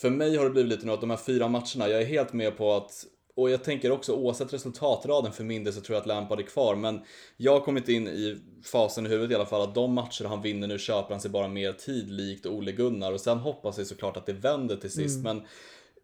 för 0.00 0.10
mig 0.10 0.36
har 0.36 0.44
det 0.44 0.50
blivit 0.50 0.72
lite 0.72 0.86
nu 0.86 0.92
att 0.92 1.00
de 1.00 1.10
här 1.10 1.16
fyra 1.16 1.48
matcherna, 1.48 1.88
jag 1.88 2.02
är 2.02 2.06
helt 2.06 2.32
med 2.32 2.56
på 2.56 2.72
att 2.72 3.06
och 3.36 3.50
jag 3.50 3.64
tänker 3.64 3.90
också 3.90 4.12
oavsett 4.12 4.52
resultatraden 4.52 5.32
för 5.32 5.44
min 5.44 5.64
del 5.64 5.72
så 5.72 5.80
tror 5.80 5.94
jag 5.94 6.00
att 6.00 6.06
Lampard 6.06 6.40
är 6.40 6.44
kvar. 6.44 6.74
Men 6.74 7.00
jag 7.36 7.52
har 7.52 7.60
kommit 7.60 7.88
in 7.88 8.08
i 8.08 8.38
fasen 8.72 9.06
i 9.06 9.08
huvudet 9.08 9.30
i 9.30 9.34
alla 9.34 9.46
fall 9.46 9.62
att 9.62 9.74
de 9.74 9.94
matcher 9.94 10.24
han 10.24 10.42
vinner 10.42 10.66
nu 10.66 10.78
köper 10.78 11.10
han 11.10 11.20
sig 11.20 11.30
bara 11.30 11.48
mer 11.48 11.72
tid 11.72 12.10
likt 12.10 12.46
Ole 12.46 12.72
Gunnar. 12.72 13.12
Och 13.12 13.20
sen 13.20 13.38
hoppas 13.38 13.78
jag 13.78 13.86
såklart 13.86 14.16
att 14.16 14.26
det 14.26 14.32
vänder 14.32 14.76
till 14.76 14.90
sist. 14.90 15.20
Mm. 15.20 15.36
Men 15.36 15.46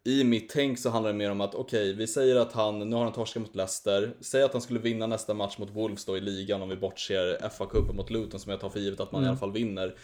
i 0.05 0.23
mitt 0.23 0.49
tänk 0.49 0.79
så 0.79 0.89
handlar 0.89 1.11
det 1.11 1.17
mer 1.17 1.31
om 1.31 1.41
att 1.41 1.55
okej, 1.55 1.81
okay, 1.81 1.93
vi 1.93 2.07
säger 2.07 2.35
att 2.35 2.53
han, 2.53 2.89
nu 2.89 2.95
har 2.95 3.03
han 3.03 3.13
torskat 3.13 3.41
mot 3.41 3.55
Leicester, 3.55 4.13
säg 4.19 4.43
att 4.43 4.53
han 4.53 4.61
skulle 4.61 4.79
vinna 4.79 5.07
nästa 5.07 5.33
match 5.33 5.57
mot 5.57 5.69
Wolves 5.69 6.05
då 6.05 6.17
i 6.17 6.21
ligan 6.21 6.61
om 6.61 6.69
vi 6.69 6.75
bortser 6.75 7.37
FA-cupen 7.49 7.93
mot 7.93 8.09
Luton 8.09 8.39
som 8.39 8.51
jag 8.51 8.59
tar 8.59 8.69
för 8.69 8.79
givet 8.79 8.99
att 8.99 9.11
man 9.11 9.21
mm. 9.21 9.27
i 9.27 9.29
alla 9.29 9.39
fall 9.39 9.51
vinner. 9.51 9.95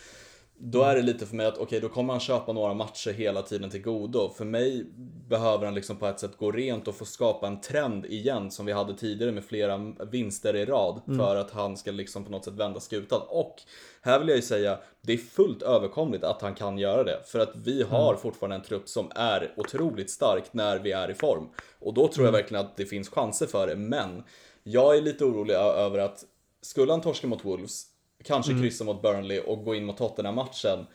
Då 0.62 0.84
är 0.84 0.95
det 0.95 1.02
lite 1.02 1.26
för 1.26 1.36
mig 1.36 1.45
att 1.45 1.54
okej, 1.54 1.63
okay, 1.63 1.80
då 1.80 1.89
kommer 1.89 2.13
han 2.13 2.19
köpa 2.19 2.54
några 2.54 2.74
matcher 2.74 3.12
hela 3.12 3.41
tiden 3.41 3.69
till 3.69 3.82
godo. 3.82 4.30
För 4.38 4.45
mig 4.45 4.86
behöver 5.30 5.65
han 5.65 5.76
liksom 5.76 5.98
på 5.98 6.08
ett 6.08 6.19
sätt 6.19 6.38
gå 6.38 6.52
rent 6.52 6.88
och 6.88 6.95
få 6.95 7.06
skapa 7.06 7.48
en 7.48 7.62
trend 7.62 8.06
igen 8.06 8.52
som 8.52 8.65
vi 8.65 8.72
hade 8.72 8.93
tidigare 8.93 9.32
med 9.32 9.45
flera 9.45 9.78
vinster 10.12 10.56
i 10.56 10.65
rad 10.65 11.02
mm. 11.08 11.19
för 11.19 11.36
att 11.36 11.52
han 11.52 11.78
ska 11.78 11.91
liksom 11.91 12.24
på 12.24 12.32
något 12.32 12.45
sätt 12.45 12.54
vända 12.54 12.80
skutan. 12.80 13.22
Och 13.28 13.56
här 14.02 14.19
vill 14.19 14.28
jag 14.28 14.36
ju 14.36 14.41
säga, 14.41 14.80
det 15.02 15.13
är 15.13 15.17
fullt 15.17 15.62
överkomligt 15.62 16.24
att 16.24 16.41
han 16.41 16.56
kan 16.56 16.78
göra 16.78 17.04
det. 17.04 17.19
För 17.26 17.39
att 17.39 17.52
vi 17.56 17.84
har 17.84 18.10
mm. 18.10 18.22
fortfarande 18.22 18.56
en 18.56 18.63
trupp 18.63 18.89
som 18.89 19.12
är 19.15 19.54
otroligt 19.58 20.10
stark 20.10 20.43
när 20.52 20.80
vi 20.80 20.91
är 20.91 21.12
i 21.12 21.13
form. 21.13 21.50
Och 21.80 21.93
då 21.93 22.08
tror 22.08 22.26
jag 22.26 22.34
mm. 22.34 22.41
verkligen 22.41 22.65
att 22.65 22.78
det 22.78 22.86
finns 22.86 23.10
chanser 23.10 23.45
för 23.45 23.67
det. 23.67 23.76
Men 23.76 24.24
jag 24.63 24.98
är 24.98 25.02
lite 25.02 25.26
orolig 25.26 25.54
över 25.54 26.00
att 26.00 26.26
skulle 26.62 26.91
han 26.91 27.02
torska 27.02 27.28
mot 27.28 27.45
Wolves 27.45 27.86
kanske 28.23 28.51
mm. 28.51 28.63
kryssa 28.63 28.84
mot 28.84 29.01
Burnley 29.01 29.39
och 29.39 29.63
gå 29.63 29.75
in 29.75 29.86
mot 29.86 29.97
Tottenham-matchen 29.97 30.86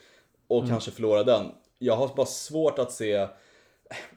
och 0.48 0.58
mm. 0.58 0.70
kanske 0.70 0.90
förlora 0.90 1.24
den. 1.24 1.46
Jag 1.78 1.96
har 1.96 2.08
bara 2.14 2.26
svårt 2.26 2.78
att 2.78 2.92
se 2.92 3.28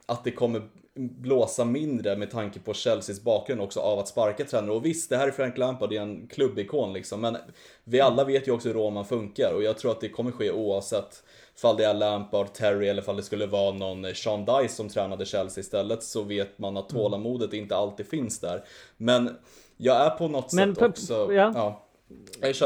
att 0.06 0.24
det 0.24 0.32
kommer 0.32 0.62
blåsa 1.00 1.66
mindre 1.66 2.16
med 2.16 2.32
tanke 2.32 2.60
på 2.60 2.74
Chelseas 2.74 3.22
bakgrund 3.22 3.62
också 3.62 3.80
av 3.80 4.00
att 4.00 4.08
sparka 4.08 4.46
tränare. 4.46 4.72
Och 4.72 4.86
visst, 4.86 5.10
det 5.10 5.18
här 5.18 5.28
är 5.28 5.32
Frank 5.32 5.58
Lampard, 5.58 5.90
det 5.90 5.98
är 5.98 6.02
en 6.02 6.28
klubbikon 6.28 6.94
liksom. 6.94 7.22
Men 7.22 7.38
vi 7.84 8.02
alla 8.02 8.24
vet 8.24 8.48
ju 8.48 8.52
också 8.52 8.68
hur 8.68 8.76
Roma 8.76 9.04
funkar 9.04 9.54
och 9.56 9.64
jag 9.64 9.78
tror 9.78 9.92
att 9.92 10.02
det 10.02 10.10
kommer 10.10 10.32
ske 10.32 10.52
oavsett 10.52 11.24
fall 11.56 11.78
det 11.78 11.86
är 11.86 11.94
Lampard, 11.94 12.54
Terry 12.54 12.88
eller 12.88 13.02
fall 13.02 13.16
det 13.16 13.24
skulle 13.24 13.46
vara 13.46 13.72
någon 13.72 14.16
Sean 14.16 14.46
Dice 14.46 14.76
som 14.76 14.90
tränade 14.90 15.26
Chelsea 15.26 15.62
istället 15.62 16.04
så 16.04 16.22
vet 16.22 16.60
man 16.60 16.78
att 16.78 16.92
mm. 16.92 17.04
tålamodet 17.04 17.54
inte 17.54 17.76
alltid 17.76 18.08
finns 18.08 18.40
där. 18.40 18.64
Men 18.98 19.38
jag 19.78 20.06
är 20.06 20.10
på 20.10 20.28
något 20.28 20.54
Men 20.54 20.76
sätt 20.76 20.84
också... 20.84 21.34
Ja. 21.34 21.52
ja 21.56 21.87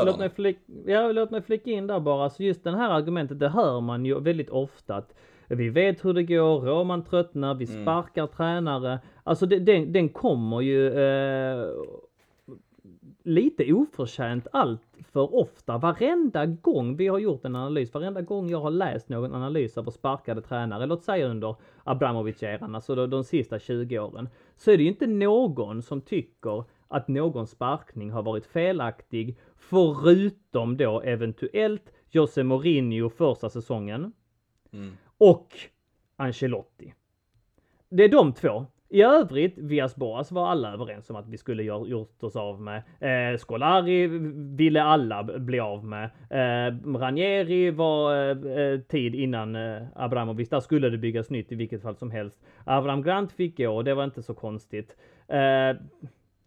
Låt 0.06 0.20
mig, 0.20 0.30
flick, 0.30 0.58
ja, 0.86 1.12
låt 1.12 1.32
mig 1.32 1.42
flika 1.42 1.72
in 1.72 1.88
där 1.88 2.00
bara, 2.00 2.30
så 2.30 2.44
just 2.44 2.64
det 2.64 2.72
här 2.72 2.90
argumentet, 2.90 3.40
det 3.40 3.50
hör 3.50 3.82
man 3.82 4.06
ju 4.06 4.20
väldigt 4.20 4.50
ofta 4.50 4.96
att 4.96 5.14
Vi 5.48 5.70
vet 5.70 6.06
hur 6.06 6.14
det 6.14 6.24
går, 6.24 6.60
Roman 6.60 7.04
tröttnar, 7.04 7.54
vi 7.56 7.66
Mm. 7.66 7.84
sparkar 7.84 8.28
tränare. 8.28 9.00
Alltså 9.24 9.46
det, 9.46 9.60
den, 9.60 9.94
den 9.94 10.10
kommer 10.10 10.62
ju 10.62 10.88
eh, 10.88 11.66
lite 13.24 13.74
oförtjänt 13.74 14.48
allt 14.52 14.82
för 15.14 15.36
ofta. 15.36 15.78
Varenda 15.78 16.46
gång 16.46 16.96
vi 16.98 17.08
har 17.08 17.20
gjort 17.20 17.46
en 17.46 17.56
analys, 17.56 17.94
varenda 17.94 18.22
gång 18.22 18.50
jag 18.50 18.62
har 18.62 18.72
läst 18.72 19.10
någon 19.10 19.34
analys 19.36 19.78
över 19.78 19.92
sparkade 19.92 20.42
tränare, 20.42 20.86
låt 20.86 21.04
säga 21.04 21.28
under 21.28 21.56
Abramovic-eran, 21.84 22.76
alltså 22.76 22.96
de, 22.96 23.10
de 23.10 23.24
sista 23.24 23.60
20 23.60 24.00
åren, 24.00 24.30
så 24.58 24.72
är 24.72 24.78
det 24.78 24.84
ju 24.84 24.90
inte 24.90 25.08
någon 25.08 25.82
som 25.82 26.02
tycker 26.02 26.64
att 26.92 27.08
någon 27.08 27.48
sparkning 27.48 28.12
har 28.12 28.24
varit 28.24 28.46
felaktig, 28.46 29.38
förutom 29.56 30.78
då 30.78 31.02
eventuellt 31.02 31.94
Jose 32.10 32.44
Mourinho 32.44 33.10
första 33.10 33.50
säsongen 33.50 34.14
Mm. 34.74 34.92
och 35.18 35.48
Ancelotti. 36.16 36.94
Det 37.90 38.04
är 38.04 38.10
de 38.10 38.34
två. 38.34 38.66
I 38.90 39.02
övrigt, 39.02 39.58
Vias 39.58 39.96
Boas 39.96 40.32
var 40.32 40.48
alla 40.48 40.74
överens 40.74 41.10
om 41.10 41.16
att 41.16 41.28
vi 41.28 41.38
skulle 41.38 41.64
gör, 41.64 41.86
gjort 41.86 42.24
oss 42.24 42.36
av 42.36 42.62
med. 42.62 42.84
Eh, 43.00 43.38
Scolari 43.38 44.08
ville 44.58 44.84
alla 44.84 45.24
bli 45.24 45.60
av 45.60 45.86
med. 45.86 46.04
Eh, 46.30 46.98
Ranieri 46.98 47.72
var 47.72 48.16
eh, 48.16 48.58
eh, 48.60 48.80
tid 48.80 49.16
innan 49.16 49.56
eh, 49.56 49.82
Abramovic. 49.96 50.50
Där 50.50 50.60
skulle 50.60 50.90
det 50.90 50.98
byggas 50.98 51.30
nytt 51.30 51.52
i 51.52 51.56
vilket 51.56 51.82
fall 51.82 51.96
som 51.96 52.12
helst. 52.12 52.42
Avram 52.66 53.02
Grant 53.04 53.32
fick 53.32 53.58
gå 53.58 53.76
och 53.76 53.84
det 53.84 53.94
var 53.94 54.04
inte 54.04 54.24
så 54.24 54.34
konstigt. 54.34 54.96
Eh, 55.28 55.76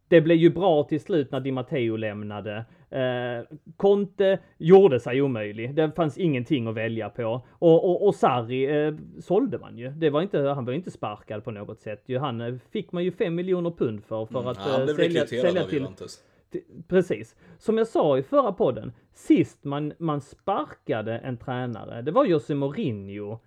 det 0.09 0.21
blev 0.21 0.37
ju 0.37 0.51
bra 0.51 0.83
till 0.85 1.01
slut 1.01 1.31
när 1.31 1.41
Di 1.41 1.53
Matteo 1.53 1.97
lämnade. 1.97 2.65
Eh, 2.91 3.57
Conte 3.77 4.39
gjorde 4.59 5.01
sig 5.01 5.23
omöjlig. 5.23 5.75
Det 5.75 5.93
fanns 5.97 6.19
ingenting 6.19 6.67
att 6.67 6.75
välja 6.75 7.09
på. 7.09 7.43
Och, 7.51 7.91
och, 7.91 8.07
och 8.07 8.15
Sarri 8.15 8.87
eh, 8.87 8.95
sålde 9.21 9.59
man 9.59 9.79
ju. 9.79 9.89
Det 9.91 10.11
var 10.11 10.23
inte, 10.23 10.39
han 10.41 10.65
var 10.65 10.73
inte 10.73 10.91
sparkad 10.91 11.45
på 11.45 11.51
något 11.51 11.81
sätt. 11.81 12.03
Ju, 12.07 12.19
han 12.19 12.41
eh, 12.41 12.55
fick 12.71 12.93
man 12.93 13.05
ju 13.05 13.13
5 13.13 13.35
miljoner 13.35 13.71
pund 13.71 14.05
för. 14.05 14.27
för 14.27 14.39
Mm. 14.39 14.49
att 14.51 14.57
han 14.59 14.81
eh, 14.81 14.85
blev 14.85 14.95
sälja, 14.95 15.27
sälja 15.27 15.65
till, 15.65 15.79
Juventus. 15.79 16.19
Precis. 16.89 17.37
Som 17.59 17.79
jag 17.79 17.87
sa 17.87 18.19
i 18.19 18.23
förra 18.23 18.53
podden. 18.53 18.93
Sist 19.15 19.65
man, 19.65 19.93
man 19.99 20.21
sparkade 20.21 21.19
en 21.19 21.37
tränare, 21.37 22.03
det 22.03 22.11
var 22.11 22.25
Jose 22.25 22.55
Mourinho. 22.55 23.39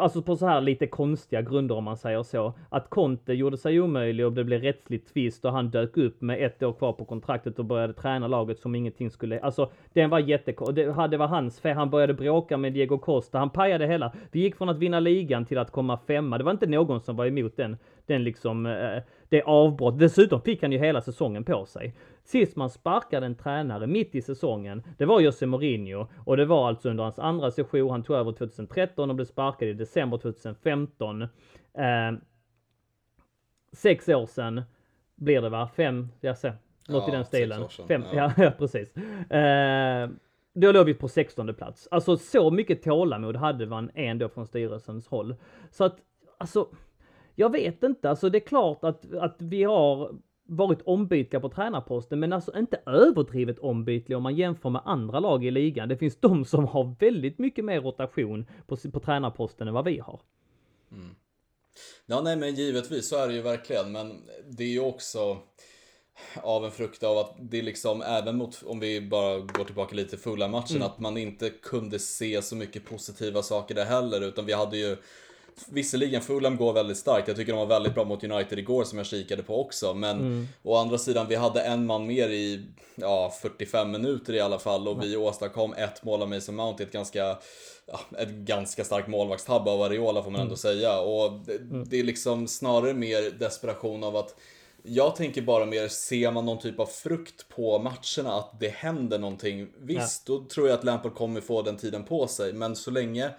Alltså 0.00 0.22
på 0.22 0.36
så 0.36 0.46
här 0.46 0.60
lite 0.60 0.86
konstiga 0.86 1.42
grunder 1.42 1.74
om 1.74 1.84
man 1.84 1.96
säger 1.96 2.22
så. 2.22 2.52
Att 2.68 2.90
Conte 2.90 3.32
gjorde 3.32 3.56
sig 3.56 3.80
omöjlig 3.80 4.26
och 4.26 4.32
det 4.32 4.44
blev 4.44 4.62
rättslig 4.62 5.06
tvist 5.06 5.44
och 5.44 5.52
han 5.52 5.70
dök 5.70 5.96
upp 5.96 6.20
med 6.20 6.46
ett 6.46 6.62
år 6.62 6.72
kvar 6.72 6.92
på 6.92 7.04
kontraktet 7.04 7.58
och 7.58 7.64
började 7.64 7.92
träna 7.92 8.26
laget 8.26 8.58
som 8.58 8.74
ingenting 8.74 9.10
skulle... 9.10 9.40
Alltså 9.40 9.70
den 9.92 10.10
var 10.10 10.18
jättekonstig. 10.18 10.86
Det, 10.86 11.08
det 11.08 11.16
var 11.16 11.26
hans 11.26 11.60
fel. 11.60 11.76
Han 11.76 11.90
började 11.90 12.14
bråka 12.14 12.56
med 12.56 12.72
Diego 12.72 12.98
Costa. 12.98 13.38
Han 13.38 13.50
pajade 13.50 13.86
hela. 13.86 14.12
Vi 14.32 14.40
gick 14.40 14.56
från 14.56 14.68
att 14.68 14.78
vinna 14.78 15.00
ligan 15.00 15.44
till 15.44 15.58
att 15.58 15.70
komma 15.70 15.98
femma. 16.06 16.38
Det 16.38 16.44
var 16.44 16.52
inte 16.52 16.66
någon 16.66 17.00
som 17.00 17.16
var 17.16 17.26
emot 17.26 17.56
den, 17.56 17.76
den 18.06 18.24
liksom, 18.24 18.66
eh, 18.66 19.02
det 19.28 19.42
avbrott. 19.42 19.98
Dessutom 19.98 20.40
fick 20.40 20.62
han 20.62 20.72
ju 20.72 20.78
hela 20.78 21.00
säsongen 21.00 21.44
på 21.44 21.66
sig. 21.66 21.94
Sist 22.24 22.56
man 22.56 22.70
sparkade 22.70 23.26
en 23.26 23.34
tränare 23.34 23.86
mitt 23.86 24.14
i 24.14 24.22
säsongen, 24.22 24.82
det 24.98 25.04
var 25.04 25.20
Jose 25.20 25.46
Mourinho 25.46 26.06
och 26.24 26.36
det 26.36 26.44
var 26.44 26.68
alltså 26.68 26.90
under 26.90 27.04
hans 27.04 27.18
andra 27.18 27.50
session. 27.50 27.90
Han 27.90 28.02
tog 28.02 28.16
över 28.16 28.32
2013 28.32 29.10
och 29.10 29.16
blev 29.16 29.26
sparkad 29.26 29.68
i 29.68 29.72
december 29.72 30.18
2015. 30.18 31.22
Eh, 31.22 31.28
sex 33.72 34.08
år 34.08 34.26
sedan 34.26 34.62
blir 35.14 35.42
det 35.42 35.48
va? 35.48 35.68
Fem, 35.76 36.08
jag 36.20 36.38
ser. 36.38 36.52
Något 36.88 37.04
Ja, 37.06 37.08
i 37.08 37.16
den 37.16 37.24
stilen. 37.24 37.68
Fem, 37.88 38.04
ja. 38.14 38.32
ja, 38.36 38.50
precis. 38.58 38.96
Eh, 39.30 40.08
då 40.54 40.72
låg 40.72 40.86
vi 40.86 40.94
på 40.94 41.08
16 41.08 41.54
plats. 41.54 41.88
Alltså 41.90 42.16
så 42.16 42.50
mycket 42.50 42.82
tålamod 42.82 43.36
hade 43.36 43.66
man 43.66 43.90
ändå 43.94 44.28
från 44.28 44.46
styrelsens 44.46 45.08
håll. 45.08 45.34
Så 45.70 45.84
att, 45.84 45.96
alltså, 46.38 46.68
jag 47.34 47.52
vet 47.52 47.82
inte. 47.82 48.10
Alltså 48.10 48.30
det 48.30 48.38
är 48.38 48.46
klart 48.46 48.84
att, 48.84 49.14
att 49.14 49.36
vi 49.38 49.62
har 49.62 50.14
varit 50.46 50.82
ombytliga 50.84 51.40
på 51.40 51.48
tränarposten, 51.48 52.20
men 52.20 52.32
alltså 52.32 52.58
inte 52.58 52.80
överdrivet 52.86 53.58
ombytliga 53.58 54.16
om 54.16 54.22
man 54.22 54.36
jämför 54.36 54.70
med 54.70 54.82
andra 54.84 55.20
lag 55.20 55.44
i 55.44 55.50
ligan. 55.50 55.88
Det 55.88 55.96
finns 55.96 56.16
de 56.16 56.44
som 56.44 56.64
har 56.66 56.96
väldigt 57.00 57.38
mycket 57.38 57.64
mer 57.64 57.80
rotation 57.80 58.46
på, 58.66 58.76
på 58.92 59.00
tränarposten 59.00 59.68
än 59.68 59.74
vad 59.74 59.84
vi 59.84 59.98
har. 59.98 60.20
Ja, 62.06 62.20
nej, 62.20 62.36
men 62.36 62.54
givetvis 62.54 63.08
så 63.08 63.16
är 63.16 63.28
det 63.28 63.34
ju 63.34 63.42
verkligen. 63.42 63.92
Men 63.92 64.22
det 64.50 64.64
är 64.64 64.68
ju 64.68 64.80
också 64.80 65.38
av 66.42 66.64
en 66.64 66.70
frukt 66.70 67.02
av 67.02 67.18
att 67.18 67.36
det 67.40 67.62
liksom 67.62 68.02
även 68.02 68.36
mot, 68.36 68.62
om 68.66 68.80
vi 68.80 69.00
bara 69.00 69.38
går 69.38 69.64
tillbaka 69.64 69.94
lite 69.94 70.16
fulla 70.16 70.48
matchen, 70.48 70.82
att 70.82 70.98
man 70.98 71.16
inte 71.16 71.50
kunde 71.50 71.98
se 71.98 72.42
så 72.42 72.56
mycket 72.56 72.84
positiva 72.84 73.42
saker 73.42 73.74
där 73.74 73.84
heller, 73.84 74.20
utan 74.20 74.46
vi 74.46 74.52
hade 74.52 74.76
ju 74.76 74.96
Visserligen 75.68 76.20
Fulham 76.22 76.56
går 76.56 76.72
väldigt 76.72 76.98
starkt, 76.98 77.28
jag 77.28 77.36
tycker 77.36 77.52
de 77.52 77.58
var 77.58 77.66
väldigt 77.66 77.94
bra 77.94 78.04
mot 78.04 78.24
United 78.24 78.58
igår 78.58 78.84
som 78.84 78.98
jag 78.98 79.06
kikade 79.06 79.42
på 79.42 79.60
också, 79.60 79.94
men 79.94 80.48
å 80.62 80.76
andra 80.76 80.98
sidan 80.98 81.28
vi 81.28 81.34
hade 81.34 81.62
en 81.62 81.86
man 81.86 82.06
mer 82.06 82.28
i 82.28 82.66
ja, 82.94 83.34
45 83.42 83.90
minuter 83.90 84.32
i 84.32 84.40
alla 84.40 84.58
fall 84.58 84.88
och 84.88 85.02
vi 85.02 85.16
åstadkom 85.16 85.72
ett 85.72 86.04
mål 86.04 86.22
av 86.22 86.28
Mason 86.28 86.54
Mount 86.54 86.82
i 86.82 86.86
ett 86.86 86.92
ganska 86.92 87.36
ja, 87.86 88.00
ett 88.18 88.28
ganska 88.30 88.84
starkt 88.84 89.08
målvaktstabbe 89.08 89.70
av 89.70 89.82
Areola 89.82 90.22
får 90.22 90.30
man 90.30 90.40
ändå 90.40 90.56
säga. 90.56 91.00
Och 91.00 91.32
det, 91.32 91.84
det 91.84 92.00
är 92.00 92.04
liksom 92.04 92.48
snarare 92.48 92.94
mer 92.94 93.38
desperation 93.38 94.04
av 94.04 94.16
att 94.16 94.36
jag 94.86 95.16
tänker 95.16 95.42
bara 95.42 95.66
mer, 95.66 95.88
ser 95.88 96.30
man 96.30 96.46
någon 96.46 96.58
typ 96.58 96.80
av 96.80 96.86
frukt 96.86 97.48
på 97.48 97.78
matcherna, 97.78 98.34
att 98.38 98.60
det 98.60 98.68
händer 98.68 99.18
någonting. 99.18 99.68
Visst, 99.78 100.26
då 100.26 100.44
tror 100.44 100.68
jag 100.68 100.78
att 100.78 100.84
Lampard 100.84 101.14
kommer 101.14 101.40
få 101.40 101.62
den 101.62 101.76
tiden 101.76 102.04
på 102.04 102.26
sig, 102.26 102.52
men 102.52 102.76
så 102.76 102.90
länge 102.90 103.30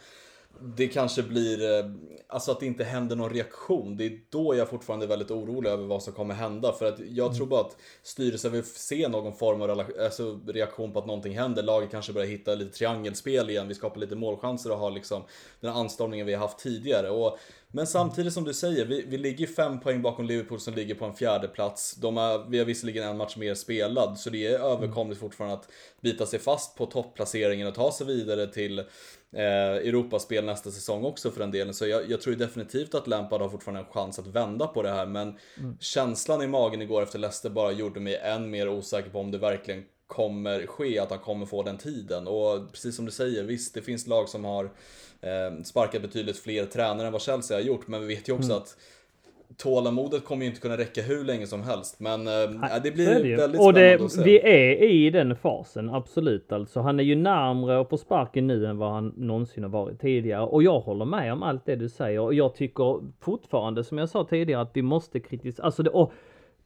det 0.61 0.87
kanske 0.87 1.23
blir, 1.23 1.79
eh, 1.79 1.85
alltså 2.27 2.51
att 2.51 2.59
det 2.59 2.65
inte 2.65 2.83
händer 2.83 3.15
någon 3.15 3.29
reaktion. 3.29 3.97
Det 3.97 4.05
är 4.05 4.19
då 4.29 4.55
jag 4.55 4.69
fortfarande 4.69 5.05
är 5.05 5.07
väldigt 5.07 5.31
orolig 5.31 5.69
över 5.69 5.85
vad 5.85 6.03
som 6.03 6.13
kommer 6.13 6.33
hända. 6.33 6.73
För 6.73 6.85
att 6.85 6.99
jag 6.99 7.35
tror 7.35 7.47
bara 7.47 7.61
att 7.61 7.77
styrelsen 8.03 8.51
vill 8.51 8.63
se 8.63 9.07
någon 9.07 9.33
form 9.33 9.61
av 9.61 9.69
alltså 10.03 10.39
reaktion 10.47 10.93
på 10.93 10.99
att 10.99 11.05
någonting 11.05 11.37
händer. 11.37 11.63
Laget 11.63 11.91
kanske 11.91 12.13
börjar 12.13 12.27
hitta 12.27 12.55
lite 12.55 12.77
triangelspel 12.77 13.49
igen. 13.49 13.67
Vi 13.67 13.75
skapar 13.75 13.99
lite 13.99 14.15
målchanser 14.15 14.71
och 14.71 14.77
har 14.77 14.91
liksom 14.91 15.23
den 15.59 15.71
anstormningen 15.71 16.25
vi 16.25 16.33
har 16.33 16.39
haft 16.39 16.59
tidigare. 16.59 17.09
Och, 17.09 17.37
men 17.71 17.87
samtidigt 17.87 18.33
som 18.33 18.43
du 18.43 18.53
säger, 18.53 18.85
vi, 18.85 19.05
vi 19.07 19.17
ligger 19.17 19.47
fem 19.47 19.79
poäng 19.79 20.01
bakom 20.01 20.25
Liverpool 20.25 20.59
som 20.59 20.73
ligger 20.73 20.95
på 20.95 21.05
en 21.05 21.13
fjärde 21.13 21.47
plats. 21.47 21.95
De 21.95 22.17
är, 22.17 22.49
vi 22.49 22.57
har 22.57 22.65
visserligen 22.65 23.03
en 23.03 23.17
match 23.17 23.37
mer 23.37 23.53
spelad, 23.55 24.17
så 24.17 24.29
det 24.29 24.47
är 24.47 24.59
överkomligt 24.59 25.19
fortfarande 25.19 25.55
att 25.55 25.69
bita 26.01 26.25
sig 26.25 26.39
fast 26.39 26.77
på 26.77 26.85
topplaceringen 26.85 27.67
och 27.67 27.75
ta 27.75 27.91
sig 27.91 28.07
vidare 28.07 28.47
till 28.47 28.83
Europaspel 29.35 30.45
nästa 30.45 30.71
säsong 30.71 31.05
också 31.05 31.31
för 31.31 31.39
den 31.39 31.51
delen. 31.51 31.73
Så 31.73 31.87
jag, 31.87 32.11
jag 32.11 32.21
tror 32.21 32.35
definitivt 32.35 32.95
att 32.95 33.07
Lampard 33.07 33.41
har 33.41 33.49
fortfarande 33.49 33.79
en 33.79 33.85
chans 33.85 34.19
att 34.19 34.27
vända 34.27 34.67
på 34.67 34.81
det 34.81 34.89
här. 34.89 35.05
Men 35.05 35.37
känslan 35.79 36.41
i 36.41 36.47
magen 36.47 36.81
igår 36.81 37.03
efter 37.03 37.19
Leicester 37.19 37.49
bara 37.49 37.71
gjorde 37.71 37.99
mig 37.99 38.15
än 38.15 38.49
mer 38.49 38.69
osäker 38.69 39.09
på 39.09 39.19
om 39.19 39.31
det 39.31 39.37
verkligen 39.37 39.83
kommer 40.07 40.65
ske, 40.65 40.99
att 40.99 41.09
han 41.09 41.19
kommer 41.19 41.45
få 41.45 41.63
den 41.63 41.77
tiden. 41.77 42.27
Och 42.27 42.71
precis 42.71 42.95
som 42.95 43.05
du 43.05 43.11
säger, 43.11 43.43
visst 43.43 43.73
det 43.73 43.81
finns 43.81 44.07
lag 44.07 44.29
som 44.29 44.45
har 44.45 44.65
eh, 45.21 45.63
sparkat 45.63 46.01
betydligt 46.01 46.39
fler 46.39 46.65
tränare 46.65 47.07
än 47.07 47.13
vad 47.13 47.21
Chelsea 47.21 47.57
har 47.57 47.61
gjort. 47.61 47.87
Men 47.87 48.01
vi 48.01 48.15
vet 48.15 48.29
ju 48.29 48.33
också 48.33 48.53
att 48.53 48.77
tålamodet 49.57 50.25
kommer 50.25 50.43
ju 50.43 50.49
inte 50.49 50.61
kunna 50.61 50.77
räcka 50.77 51.01
hur 51.01 51.23
länge 51.23 51.47
som 51.47 51.63
helst. 51.63 51.99
Men 51.99 52.27
eh, 52.27 52.33
det 52.83 52.91
blir 52.91 53.23
det 53.23 53.35
väldigt 53.35 53.61
och 53.61 53.69
spännande 53.69 53.97
det, 53.97 54.03
att 54.05 54.11
se. 54.11 54.23
vi 54.23 54.39
är 54.39 54.83
i 54.83 55.09
den 55.09 55.35
fasen, 55.35 55.89
absolut. 55.89 56.51
Alltså, 56.51 56.79
han 56.79 56.99
är 56.99 57.03
ju 57.03 57.15
närmre 57.15 57.77
och 57.77 57.89
på 57.89 57.97
sparken 57.97 58.47
nu 58.47 58.65
än 58.65 58.77
vad 58.77 58.91
han 58.91 59.13
någonsin 59.17 59.63
har 59.63 59.69
varit 59.69 60.01
tidigare. 60.01 60.45
Och 60.45 60.63
jag 60.63 60.79
håller 60.79 61.05
med 61.05 61.33
om 61.33 61.43
allt 61.43 61.65
det 61.65 61.75
du 61.75 61.89
säger. 61.89 62.19
Och 62.19 62.33
jag 62.33 62.55
tycker 62.55 63.01
fortfarande, 63.21 63.83
som 63.83 63.97
jag 63.97 64.09
sa 64.09 64.23
tidigare, 64.23 64.61
att 64.61 64.71
vi 64.73 64.81
måste 64.81 65.19
kritisera. 65.19 65.65
Alltså 65.65 65.83
det, 65.83 65.89
och 65.89 66.11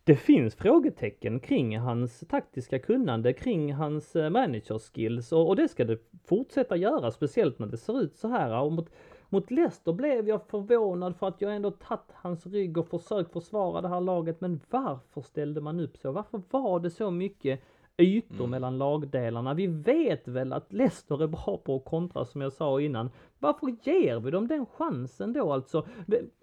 det 0.03 0.15
finns 0.15 0.55
frågetecken 0.55 1.39
kring 1.39 1.79
hans 1.79 2.19
taktiska 2.19 2.79
kunnande, 2.79 3.33
kring 3.33 3.73
hans 3.73 4.15
eh, 4.15 4.29
managerskills 4.29 5.31
och, 5.31 5.47
och 5.47 5.55
det 5.55 5.67
ska 5.67 5.85
det 5.85 5.97
fortsätta 6.25 6.75
göra, 6.75 7.11
speciellt 7.11 7.59
när 7.59 7.67
det 7.67 7.77
ser 7.77 8.01
ut 8.01 8.15
så 8.15 8.27
här. 8.27 8.61
Och 8.61 8.71
mot, 8.71 8.89
mot 9.29 9.51
Leicester 9.51 9.93
blev 9.93 10.27
jag 10.27 10.41
förvånad 10.47 11.15
för 11.15 11.27
att 11.27 11.41
jag 11.41 11.55
ändå 11.55 11.71
tagit 11.71 12.01
hans 12.13 12.45
rygg 12.47 12.77
och 12.77 12.87
försökt 12.87 13.33
försvara 13.33 13.81
det 13.81 13.87
här 13.87 14.01
laget. 14.01 14.41
Men 14.41 14.59
varför 14.69 15.21
ställde 15.21 15.61
man 15.61 15.79
upp 15.79 15.97
så? 15.97 16.11
Varför 16.11 16.41
var 16.49 16.79
det 16.79 16.89
så 16.89 17.11
mycket 17.11 17.59
ytor 17.97 18.47
mellan 18.47 18.77
lagdelarna? 18.77 19.53
Vi 19.53 19.67
vet 19.67 20.27
väl 20.27 20.53
att 20.53 20.73
Leicester 20.73 21.23
är 21.23 21.27
bra 21.27 21.61
på 21.63 21.75
att 21.75 21.85
kontra 21.85 22.25
som 22.25 22.41
jag 22.41 22.53
sa 22.53 22.81
innan. 22.81 23.09
Varför 23.39 23.67
ger 23.83 24.19
vi 24.19 24.31
dem 24.31 24.47
den 24.47 24.65
chansen 24.65 25.33
då 25.33 25.53
alltså? 25.53 25.87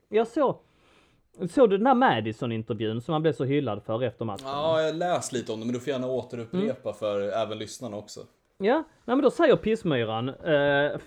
Jag 0.08 0.26
såg 0.26 0.56
Såg 1.50 1.70
du 1.70 1.76
den 1.78 1.86
här 1.86 1.94
Madison-intervjun 1.94 3.00
som 3.00 3.12
han 3.12 3.22
blev 3.22 3.32
så 3.32 3.44
hyllad 3.44 3.82
för 3.82 4.02
efter 4.02 4.24
matchen? 4.24 4.46
Ja, 4.48 4.82
jag 4.82 4.96
läst 4.96 5.32
lite 5.32 5.52
om 5.52 5.60
det, 5.60 5.66
men 5.66 5.74
du 5.74 5.80
får 5.80 5.88
gärna 5.92 6.06
återupprepa 6.06 6.88
Mm. 6.88 6.94
för 6.98 7.20
även 7.20 7.58
lyssnarna 7.58 7.96
också. 7.96 8.20
Ja, 8.58 8.74
nej 9.04 9.16
men 9.16 9.20
då 9.22 9.30
säger 9.30 9.56
Pissmyran, 9.56 10.28
eh, 10.28 11.00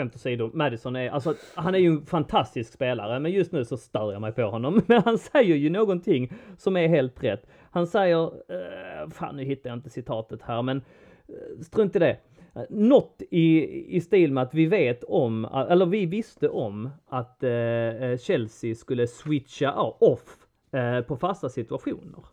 skämt 0.00 0.14
åsido, 0.14 0.50
Madison 0.54 0.96
är, 0.96 1.10
alltså 1.10 1.34
han 1.54 1.74
är 1.74 1.78
ju 1.78 1.86
en 1.86 2.06
fantastisk 2.06 2.72
spelare, 2.72 3.20
men 3.20 3.32
just 3.32 3.52
nu 3.52 3.64
så 3.64 3.76
stör 3.76 4.12
jag 4.12 4.20
mig 4.20 4.32
på 4.32 4.42
honom. 4.42 4.82
Men 4.86 5.02
han 5.02 5.18
säger 5.18 5.56
ju 5.56 5.70
någonting 5.70 6.32
som 6.56 6.76
är 6.76 6.88
helt 6.88 7.24
rätt. 7.24 7.46
Han 7.70 7.86
säger, 7.86 8.24
eh, 8.24 9.10
fan 9.10 9.36
nu 9.36 9.44
hittar 9.44 9.70
jag 9.70 9.76
inte 9.76 9.90
citatet 9.90 10.42
här, 10.42 10.62
men 10.62 10.76
eh, 11.28 11.60
strunt 11.62 11.96
i 11.96 11.98
det. 11.98 12.16
Något 12.70 13.22
i, 13.30 13.96
i 13.96 14.00
stil 14.00 14.32
med 14.32 14.42
att 14.42 14.54
vi 14.54 14.66
vet 14.66 15.04
om, 15.04 15.44
eller 15.44 15.86
vi 15.86 16.06
visste 16.06 16.48
om 16.48 16.90
att 17.06 17.42
eh, 17.42 18.18
Chelsea 18.20 18.74
skulle 18.74 19.06
switcha 19.06 19.74
off 20.00 20.36
eh, 20.72 21.00
på 21.00 21.16
fasta 21.16 21.48
situationer. 21.48 22.24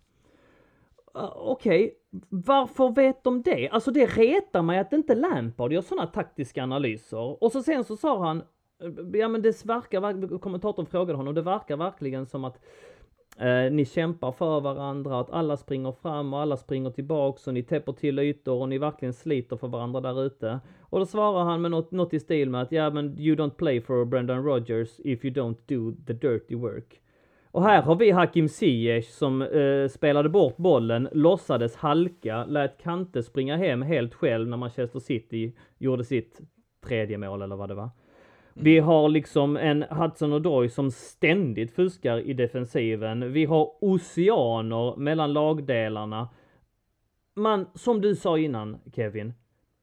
Ah, 1.14 1.34
okej, 1.36 1.86
okay. 1.86 1.94
varför 2.30 2.90
vet 2.90 3.24
de 3.24 3.42
det? 3.42 3.70
Alltså 3.70 3.92
det 3.92 4.06
retar 4.06 4.62
mig 4.62 4.80
att 4.80 4.94
inte 4.94 5.16
Lampard 5.16 5.74
gör 5.74 5.82
sådana 5.82 6.08
taktiska 6.08 6.64
analyser. 6.64 7.44
Och 7.44 7.52
så 7.52 7.64
sen 7.64 7.84
så 7.84 7.98
sa 7.98 8.26
han, 8.26 8.38
eh, 8.84 9.20
ja 9.20 9.28
men 9.28 9.42
det 9.42 9.66
verkar, 9.66 10.40
kommentatorn 10.40 10.86
frågade 10.86 11.18
honom, 11.18 11.36
det 11.36 11.42
verkar 11.42 11.78
verkligen 11.78 12.26
som 12.26 12.46
att 12.46 12.60
Eh, 13.40 13.72
ni 13.72 13.86
kämpar 13.86 14.32
för 14.32 14.60
varandra, 14.60 15.20
att 15.20 15.30
alla 15.30 15.58
springer 15.58 15.92
fram 15.92 16.34
och 16.34 16.40
alla 16.40 16.58
springer 16.58 16.90
tillbaks 16.90 17.48
och 17.48 17.54
ni 17.54 17.64
täpper 17.64 17.94
till 17.94 18.20
ytor 18.20 18.62
och 18.62 18.70
ni 18.70 18.78
verkligen 18.78 19.14
sliter 19.14 19.58
för 19.58 19.68
varandra 19.68 20.02
där 20.02 20.26
ute. 20.26 20.60
Och 20.80 21.00
då 21.00 21.06
svarar 21.06 21.44
han 21.44 21.62
med 21.62 21.72
något, 21.72 21.92
något 21.92 22.14
i 22.14 22.20
stil 22.20 22.50
med 22.50 22.62
att 22.62 22.72
ja 22.72 22.90
men 22.90 23.20
you 23.20 23.36
don't 23.36 23.50
play 23.50 23.82
for 23.82 24.06
Brendan 24.06 24.44
Rogers 24.44 25.00
if 25.00 25.26
you 25.26 25.34
don't 25.34 25.58
do 25.66 25.96
the 26.08 26.14
dirty 26.14 26.56
work. 26.56 27.02
Och 27.52 27.64
här 27.64 27.82
har 27.82 27.96
vi 27.96 28.12
Hakim 28.12 28.50
Ziyech 28.50 29.10
som 29.10 29.42
eh, 29.42 29.88
spelade 29.88 30.30
bort 30.30 30.58
bollen, 30.58 31.10
låtsades 31.12 31.76
halka, 31.76 32.46
lät 32.46 32.78
Kante 32.78 33.24
springa 33.24 33.58
hem 33.58 33.82
helt 33.82 34.14
själv 34.14 34.48
när 34.48 34.58
Manchester 34.58 35.00
City 35.00 35.54
gjorde 35.78 36.04
sitt 36.04 36.42
tredje 36.86 37.18
mål 37.18 37.42
eller 37.42 37.56
vad 37.56 37.70
det 37.70 37.76
var. 37.76 37.90
Vi 38.54 38.80
har 38.80 39.10
liksom 39.10 39.58
en 39.58 39.84
Hudson 39.84 40.34
Odoi 40.34 40.70
som 40.70 40.92
ständigt 40.92 41.72
fuskar 41.72 42.20
i 42.20 42.34
defensiven. 42.34 43.34
Vi 43.34 43.46
har 43.46 43.72
oceaner 43.82 44.96
mellan 44.96 45.34
lagdelarna. 45.34 46.30
Man, 47.36 47.66
som 47.74 48.02
du 48.02 48.16
sa 48.16 48.38
innan 48.38 48.78
Kevin, 48.96 49.34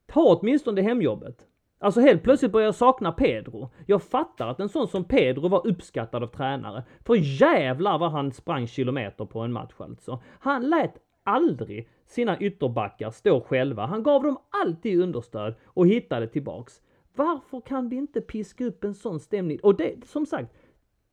ta 0.05 0.35
åtminstone 0.35 0.81
hemjobbet. 0.81 1.47
Alltså 1.79 2.01
helt 2.01 2.23
plötsligt 2.23 2.51
börjar 2.51 2.65
jag 2.65 2.75
sakna 2.75 3.11
Pedro. 3.11 3.69
Jag 3.85 4.03
fattar 4.03 4.47
att 4.47 4.59
en 4.59 4.69
sån 4.69 4.87
som 4.87 5.03
Pedro 5.03 5.47
var 5.47 5.67
uppskattad 5.67 6.23
av 6.23 6.27
tränare. 6.27 6.83
För 7.05 7.15
jävlar 7.15 7.97
vad 7.97 8.11
han 8.11 8.31
sprang 8.31 8.67
kilometer 8.67 9.25
på 9.25 9.39
en 9.39 9.53
match 9.53 9.73
alltså. 9.77 10.19
Han 10.39 10.69
lät 10.69 10.93
aldrig 11.23 11.89
sina 12.07 12.39
ytterbackar 12.39 13.11
stå 13.11 13.41
själva. 13.41 13.85
Han 13.85 14.03
gav 14.03 14.23
dem 14.23 14.37
alltid 14.63 15.01
understöd 15.01 15.55
och 15.65 15.87
hittade 15.87 16.27
tillbaks. 16.27 16.81
Varför 17.15 17.61
kan 17.61 17.89
vi 17.89 17.95
inte 17.95 18.21
piska 18.21 18.65
upp 18.65 18.83
en 18.83 18.93
sån 18.93 19.19
stämning? 19.19 19.59
Och 19.63 19.75
det, 19.75 20.05
som 20.05 20.25
sagt, 20.25 20.53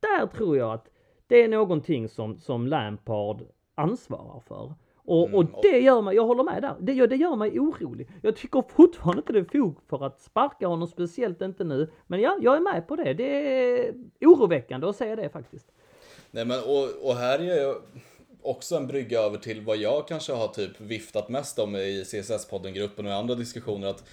där 0.01 0.27
tror 0.27 0.57
jag 0.57 0.73
att 0.73 0.91
det 1.27 1.43
är 1.43 1.49
någonting 1.49 2.09
som, 2.09 2.39
som 2.39 2.67
Lampard 2.67 3.43
ansvarar 3.75 4.41
för. 4.41 4.75
Och, 5.05 5.23
och 5.23 5.43
mm, 5.43 5.55
det 5.63 5.79
gör 5.79 6.03
mig, 6.03 6.17
jag 6.17 6.27
håller 6.27 6.45
med 6.45 6.63
där, 6.63 6.77
det 6.81 6.93
gör, 6.93 7.07
det 7.07 7.17
gör 7.17 7.37
mig 7.37 7.61
orolig. 7.61 8.09
Jag 8.23 8.37
tycker 8.37 8.65
fortfarande 8.69 9.21
inte 9.21 9.33
det 9.33 9.39
är 9.39 9.45
fog 9.45 9.79
för 9.89 10.07
att 10.07 10.21
sparka 10.21 10.67
honom, 10.67 10.89
speciellt 10.89 11.43
inte 11.43 11.65
nu. 11.65 11.91
Men 12.07 12.21
ja, 12.21 12.39
jag 12.41 12.57
är 12.57 12.61
med 12.61 12.89
på 12.89 12.97
det. 12.97 13.15
Det 13.15 13.25
är 13.25 13.95
oroväckande 14.21 14.87
att 14.87 14.97
säga 14.97 15.17
det 15.17 15.29
faktiskt. 15.29 15.67
Nej 16.31 16.45
men 16.45 16.59
och, 16.61 17.09
och 17.09 17.15
här 17.15 17.39
är 17.39 17.63
jag 17.63 17.77
också 18.43 18.77
en 18.77 18.87
brygga 18.87 19.21
över 19.21 19.39
till 19.39 19.61
vad 19.61 19.77
jag 19.77 20.09
kanske 20.09 20.33
har 20.33 20.49
typ 20.49 20.81
viftat 20.81 21.29
mest 21.29 21.59
om 21.59 21.77
i 21.77 22.05
CSS-podden-gruppen 22.05 23.07
och 23.07 23.13
i 23.13 23.15
andra 23.15 23.35
diskussioner. 23.35 23.89
att 23.89 24.05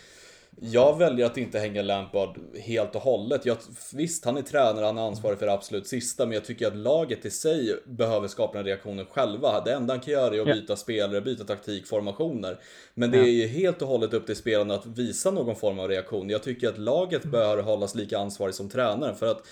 jag 0.61 0.97
väljer 0.97 1.25
att 1.25 1.37
inte 1.37 1.59
hänga 1.59 1.81
Lampard 1.81 2.37
helt 2.59 2.95
och 2.95 3.01
hållet. 3.01 3.45
Jag, 3.45 3.57
visst, 3.93 4.25
han 4.25 4.37
är 4.37 4.41
tränare, 4.41 4.85
han 4.85 4.97
är 4.97 5.07
ansvarig 5.07 5.39
för 5.39 5.45
det 5.45 5.53
absolut 5.53 5.87
sista, 5.87 6.25
men 6.25 6.33
jag 6.33 6.45
tycker 6.45 6.67
att 6.67 6.75
laget 6.75 7.25
i 7.25 7.31
sig 7.31 7.75
behöver 7.85 8.27
skapa 8.27 8.57
den 8.57 8.65
reaktionen 8.65 9.05
själva. 9.05 9.61
Det 9.65 9.73
enda 9.73 9.93
han 9.93 10.01
kan 10.01 10.13
göra 10.13 10.35
är 10.35 10.39
att 10.39 10.45
byta 10.45 10.73
ja. 10.73 10.75
spelare, 10.75 11.21
byta 11.21 11.43
taktik, 11.43 11.87
formationer. 11.87 12.59
Men 12.93 13.11
det 13.11 13.17
är 13.17 13.31
ju 13.31 13.47
helt 13.47 13.81
och 13.81 13.87
hållet 13.87 14.13
upp 14.13 14.25
till 14.25 14.35
spelarna 14.35 14.73
att 14.73 14.85
visa 14.85 15.31
någon 15.31 15.55
form 15.55 15.79
av 15.79 15.87
reaktion. 15.87 16.29
Jag 16.29 16.43
tycker 16.43 16.69
att 16.69 16.77
laget 16.77 17.23
bör 17.23 17.61
hållas 17.61 17.95
lika 17.95 18.19
ansvarig 18.19 18.55
som 18.55 18.69
tränaren, 18.69 19.15
för 19.15 19.31
att 19.31 19.43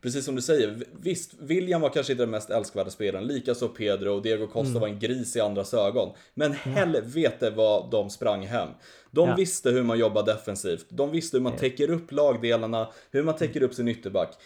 precis 0.00 0.24
som 0.24 0.34
du 0.34 0.42
säger, 0.42 0.84
visst, 1.00 1.30
William 1.38 1.80
var 1.80 1.88
kanske 1.88 2.12
inte 2.12 2.22
den 2.22 2.30
mest 2.30 2.50
älskvärda 2.50 2.90
spelaren, 2.90 3.26
likaså 3.26 3.68
Pedro 3.68 4.14
och 4.14 4.22
Diego 4.22 4.46
Costa 4.46 4.70
mm. 4.70 4.80
var 4.80 4.88
en 4.88 4.98
gris 4.98 5.36
i 5.36 5.40
andras 5.40 5.74
ögon. 5.74 6.12
Men 6.34 6.52
helvete 6.52 7.50
vad 7.50 7.90
de 7.90 8.10
sprang 8.10 8.46
hem. 8.46 8.68
De 9.10 9.28
ja. 9.28 9.34
visste 9.34 9.70
hur 9.70 9.82
man 9.82 9.98
jobbar 9.98 10.22
defensivt, 10.22 10.86
de 10.88 11.10
visste 11.10 11.36
hur 11.36 11.42
man 11.42 11.56
täcker 11.56 11.90
upp 11.90 12.12
lagdelarna, 12.12 12.88
hur 13.10 13.22
man 13.22 13.36
täcker 13.36 13.62
upp 13.62 13.74
sin 13.74 13.88
ytterback. 13.88 14.38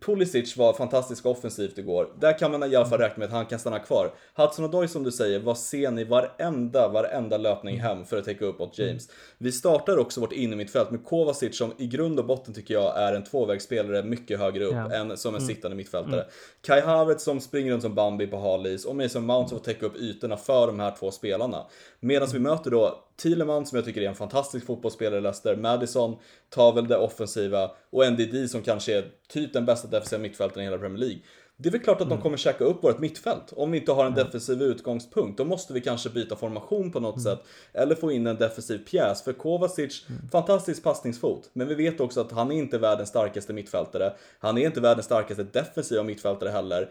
Pulisic 0.00 0.56
var 0.56 0.72
fantastisk 0.72 1.26
offensivt 1.26 1.78
igår. 1.78 2.08
Där 2.20 2.38
kan 2.38 2.50
man 2.50 2.72
i 2.72 2.76
alla 2.76 2.86
fall 2.86 2.98
räkna 2.98 3.18
med 3.18 3.26
att 3.26 3.32
han 3.32 3.46
kan 3.46 3.58
stanna 3.58 3.78
kvar. 3.78 4.14
Hudson 4.34 4.64
Odoi 4.64 4.88
som 4.88 5.02
du 5.02 5.12
säger 5.12 5.40
var 5.40 5.54
sen 5.54 5.98
i 5.98 6.04
varenda, 6.04 6.88
varenda 6.88 7.36
löpning 7.36 7.80
hem 7.80 8.04
för 8.04 8.18
att 8.18 8.24
täcka 8.24 8.44
upp 8.44 8.60
åt 8.60 8.78
James. 8.78 9.08
Vi 9.38 9.52
startar 9.52 9.98
också 9.98 10.20
vårt 10.20 10.32
innermittfält 10.32 10.90
med 10.90 11.04
Kovacic 11.04 11.58
som 11.58 11.72
i 11.78 11.86
grund 11.86 12.18
och 12.18 12.26
botten 12.26 12.54
tycker 12.54 12.74
jag 12.74 12.98
är 12.98 13.12
en 13.12 13.24
tvåvägsspelare 13.24 14.02
mycket 14.02 14.38
högre 14.38 14.64
upp 14.64 14.74
ja. 14.74 14.92
än 14.92 15.16
som 15.16 15.34
en 15.34 15.42
mm. 15.42 15.54
sittande 15.54 15.76
mittfältare. 15.76 16.20
Mm. 16.20 16.26
Kai 16.60 16.80
Havertz 16.80 17.24
som 17.24 17.40
springer 17.40 17.72
runt 17.72 17.82
som 17.82 17.94
Bambi 17.94 18.26
på 18.26 18.38
halis 18.38 18.84
och 18.84 18.96
Mason 18.96 19.26
Mount 19.26 19.48
som 19.48 19.58
får 19.58 19.64
täcka 19.64 19.86
upp 19.86 19.96
ytorna 19.96 20.36
för 20.36 20.66
de 20.66 20.80
här 20.80 20.96
två 20.98 21.10
spelarna. 21.10 21.66
Medan 22.00 22.28
vi 22.32 22.38
möter 22.38 22.70
då 22.70 23.03
Thielemann 23.16 23.66
som 23.66 23.76
jag 23.76 23.84
tycker 23.84 24.00
är 24.02 24.08
en 24.08 24.14
fantastisk 24.14 24.66
fotbollsspelare 24.66 25.18
i 25.18 25.22
Leicester, 25.22 25.56
Madison 25.56 26.16
tar 26.50 26.72
väl 26.72 26.88
det 26.88 26.96
offensiva 26.96 27.70
och 27.90 28.12
NDD 28.12 28.50
som 28.50 28.62
kanske 28.62 28.98
är 28.98 29.04
typ 29.28 29.52
den 29.52 29.66
bästa 29.66 29.88
defensiva 29.88 30.22
mittfältaren 30.22 30.62
i 30.62 30.64
hela 30.64 30.78
Premier 30.78 30.98
League. 30.98 31.18
Det 31.56 31.68
är 31.68 31.72
väl 31.72 31.80
klart 31.80 32.00
att 32.00 32.08
de 32.08 32.12
mm. 32.12 32.22
kommer 32.22 32.36
käka 32.36 32.64
upp 32.64 32.84
vårt 32.84 32.98
mittfält. 32.98 33.52
Om 33.52 33.70
vi 33.70 33.78
inte 33.78 33.92
har 33.92 34.06
en 34.06 34.14
defensiv 34.14 34.62
utgångspunkt, 34.62 35.38
då 35.38 35.44
måste 35.44 35.72
vi 35.72 35.80
kanske 35.80 36.10
byta 36.10 36.36
formation 36.36 36.92
på 36.92 37.00
något 37.00 37.16
mm. 37.16 37.24
sätt. 37.24 37.46
Eller 37.72 37.94
få 37.94 38.12
in 38.12 38.26
en 38.26 38.36
defensiv 38.36 38.78
pjäs. 38.78 39.22
För 39.22 39.32
Kovacic, 39.32 40.06
mm. 40.08 40.28
fantastisk 40.28 40.82
passningsfot. 40.82 41.50
Men 41.52 41.68
vi 41.68 41.74
vet 41.74 42.00
också 42.00 42.20
att 42.20 42.32
han 42.32 42.52
är 42.52 42.56
inte 42.56 42.78
världens 42.78 43.08
starkaste 43.08 43.52
mittfältare. 43.52 44.12
Han 44.38 44.58
är 44.58 44.66
inte 44.66 44.80
världens 44.80 45.06
starkaste 45.06 45.42
defensiva 45.42 46.02
mittfältare 46.02 46.50
heller. 46.50 46.90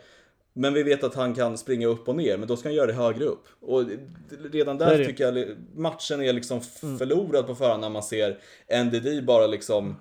Men 0.54 0.74
vi 0.74 0.84
vet 0.84 1.04
att 1.04 1.16
han 1.16 1.36
kan 1.36 1.58
springa 1.58 1.88
upp 1.88 2.08
och 2.08 2.16
ner, 2.16 2.38
men 2.38 2.48
då 2.48 2.58
ska 2.58 2.70
han 2.70 2.76
göra 2.76 2.88
det 2.88 2.94
högre 2.94 3.26
upp. 3.26 3.48
Och 3.62 3.84
redan 4.52 4.78
där 4.78 5.06
tycker 5.06 5.24
jag 5.24 5.48
matchen 5.76 6.22
är 6.22 6.34
liksom 6.34 6.62
mm. 6.84 6.98
förlorad 6.98 7.48
på 7.48 7.56
förhand 7.56 7.82
när 7.82 7.90
man 7.90 8.04
ser 8.04 8.40
NDD 8.84 9.26
bara 9.26 9.48
liksom 9.48 9.96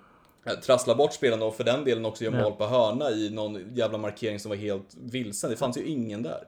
eh, 0.46 0.52
trassla 0.52 0.94
bort 0.94 1.12
spelarna 1.12 1.44
och 1.44 1.56
för 1.56 1.64
den 1.64 1.84
delen 1.84 2.04
också 2.04 2.24
göra 2.24 2.42
mål 2.42 2.52
på 2.52 2.66
hörna 2.66 3.10
i 3.10 3.30
någon 3.30 3.74
jävla 3.74 3.98
markering 3.98 4.38
som 4.38 4.48
var 4.48 4.56
helt 4.56 4.96
vilsen. 5.02 5.50
Det 5.50 5.56
fanns 5.56 5.78
ju 5.78 5.84
ingen 5.84 6.22
där. 6.22 6.44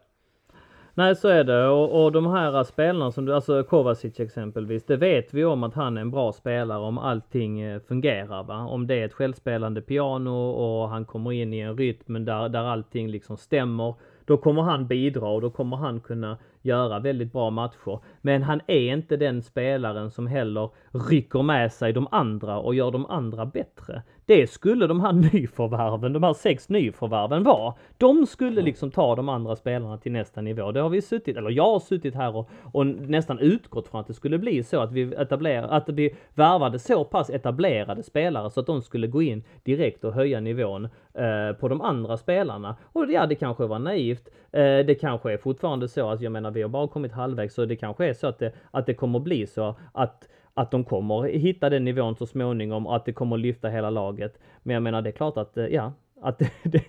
Nej, 0.97 1.17
så 1.17 1.29
är 1.29 1.45
det. 1.45 1.69
Och, 1.69 2.05
och 2.05 2.13
de 2.13 2.27
här 2.27 2.65
spelarna 2.65 3.11
som 3.11 3.25
du, 3.25 3.35
alltså 3.35 3.63
Kovacic 3.63 4.21
exempelvis, 4.21 4.85
det 4.85 4.97
vet 4.97 5.35
vi 5.35 5.45
om 5.45 5.63
att 5.65 5.75
han 5.75 5.97
är 5.97 6.01
en 6.01 6.11
bra 6.11 6.33
spelare 6.33 6.79
om 6.79 6.99
allting 6.99 7.61
eh, 7.61 7.81
fungerar. 7.81 8.43
Va? 8.43 8.57
Om 8.57 8.87
det 8.87 8.95
är 8.95 9.05
ett 9.05 9.13
självspelande 9.13 9.81
piano 9.81 10.51
och 10.51 10.89
han 10.89 11.05
kommer 11.05 11.33
in 11.33 11.55
i 11.55 11.59
en 11.59 11.77
rytm 11.77 12.25
där, 12.25 12.49
där 12.49 12.65
allting 12.65 13.09
liksom 13.09 13.37
stämmer. 13.37 13.95
Då 14.25 14.37
kommer 14.37 14.63
han 14.63 14.87
bidra 14.87 15.29
och 15.29 15.41
då 15.41 15.51
kommer 15.51 15.77
han 15.77 16.01
kunna 16.01 16.39
göra 16.63 16.99
väldigt 16.99 17.33
bra 17.33 17.51
matcher. 17.51 17.99
Men 18.21 18.43
han 18.43 18.61
är 18.67 18.93
inte 18.93 19.17
den 19.17 19.43
spelaren 19.43 20.11
som 20.11 20.27
heller 20.27 20.71
rycker 21.11 21.43
med 21.43 21.73
sig 21.73 21.93
de 21.93 22.09
andra 22.11 22.59
och 22.59 22.75
gör 22.75 22.91
de 22.91 23.07
andra 23.07 23.47
bättre. 23.47 24.03
Det 24.27 24.51
skulle 24.51 24.87
de 24.87 25.01
här 25.01 25.13
nyförvärven, 25.33 26.13
de 26.13 26.23
här 26.23 26.33
sex 26.33 26.69
nyförvärven 26.69 27.43
vara. 27.43 27.75
De 27.99 28.27
skulle 28.27 28.63
liksom 28.63 28.91
ta 28.91 29.17
de 29.17 29.29
andra 29.29 29.57
spelarna 29.57 29.99
till 29.99 30.13
nästa 30.13 30.41
nivå. 30.41 30.73
Det 30.73 30.81
har 30.81 30.89
vi 30.89 31.03
suttit, 31.03 31.37
eller 31.37 31.51
jag 31.51 31.65
har 31.65 31.81
suttit 31.81 32.15
här 32.15 32.37
och, 32.37 32.51
och 32.73 32.87
nästan 32.87 33.39
utgått 33.39 33.89
från 33.89 34.01
att 34.01 34.07
det 34.07 34.15
skulle 34.15 34.39
bli 34.39 34.63
så 34.63 34.81
att 34.81 34.93
vi 34.93 35.15
etablerar, 35.15 35.69
att 35.69 35.89
vi 35.89 36.17
värvade 36.35 36.79
så 36.79 37.05
pass 37.05 37.31
etablerade 37.31 38.03
spelare 38.03 38.51
så 38.51 38.61
att 38.61 38.67
de 38.67 38.83
skulle 38.83 39.07
gå 39.07 39.23
in 39.23 39.45
direkt 39.63 40.05
och 40.05 40.13
höja 40.13 40.41
nivån 40.41 40.85
eh, 41.15 41.57
på 41.61 41.69
de 41.69 41.81
andra 41.81 42.17
spelarna. 42.17 42.77
Och 42.93 43.13
ja, 43.13 43.27
det 43.27 43.35
kanske 43.35 43.67
var 43.67 43.79
naivt. 43.79 44.29
Eh, 44.53 44.87
det 44.87 45.01
kanske 45.01 45.33
är 45.33 45.37
fortfarande 45.37 45.89
så 45.89 46.11
att 46.11 46.21
jag 46.21 46.33
menar, 46.33 46.51
vi 46.51 46.63
har 46.63 46.69
bara 46.69 46.89
kommit 46.89 47.13
halvvägs 47.13 47.55
så 47.55 47.65
det 47.65 47.77
kanske 47.77 48.07
är 48.07 48.15
så 48.15 48.27
att 48.27 48.39
det, 48.39 48.53
att 48.71 48.87
det 48.87 48.95
kommer 48.95 49.19
bli 49.19 49.47
så 49.47 49.75
att 49.93 50.29
att 50.55 50.71
de 50.71 50.85
kommer 50.85 51.23
hitta 51.23 51.71
den 51.71 51.85
nivån 51.85 52.17
så 52.17 52.27
småningom 52.27 52.87
och 52.87 52.97
att 52.97 53.05
det 53.05 53.13
kommer 53.13 53.37
lyfta 53.37 53.69
hela 53.69 53.91
laget. 53.91 54.39
Men 54.63 54.75
jag 54.75 54.83
menar 54.83 55.03
det 55.03 55.11
är 55.11 55.13
klart 55.13 55.37
att, 55.37 55.57
eh, 55.57 55.67
ja, 55.67 55.93
att 56.21 56.39
det, 56.63 56.85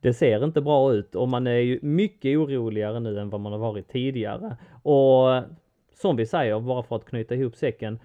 det, 0.00 0.14
ser 0.14 0.44
inte 0.44 0.60
bra 0.60 0.92
ut 0.92 1.14
och 1.14 1.28
man 1.28 1.46
är 1.46 1.58
ju 1.58 1.78
mycket 1.82 2.38
oroligare 2.38 3.00
nu 3.00 3.18
än 3.18 3.30
vad 3.30 3.40
man 3.40 3.52
har 3.52 3.58
varit 3.58 3.88
tidigare. 3.88 4.56
Och 4.82 5.42
som 5.94 6.16
vi 6.16 6.26
säger, 6.26 6.60
bara 6.60 6.82
för 6.82 6.96
att 6.96 7.04
knyta 7.04 7.34
ihop 7.34 7.56
säcken. 7.56 7.98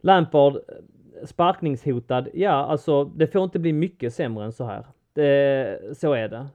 Lampard 0.00 0.56
eh, 0.56 1.26
sparkningshotad, 1.26 2.28
ja 2.34 2.50
alltså 2.50 3.04
det 3.04 3.26
får 3.26 3.44
inte 3.44 3.58
bli 3.58 3.72
mycket 3.72 4.14
sämre 4.14 4.44
än 4.44 4.52
så 4.52 4.64
här. 4.64 4.86
Det, 5.12 5.96
så 5.96 6.12
är 6.12 6.28
det 6.28 6.46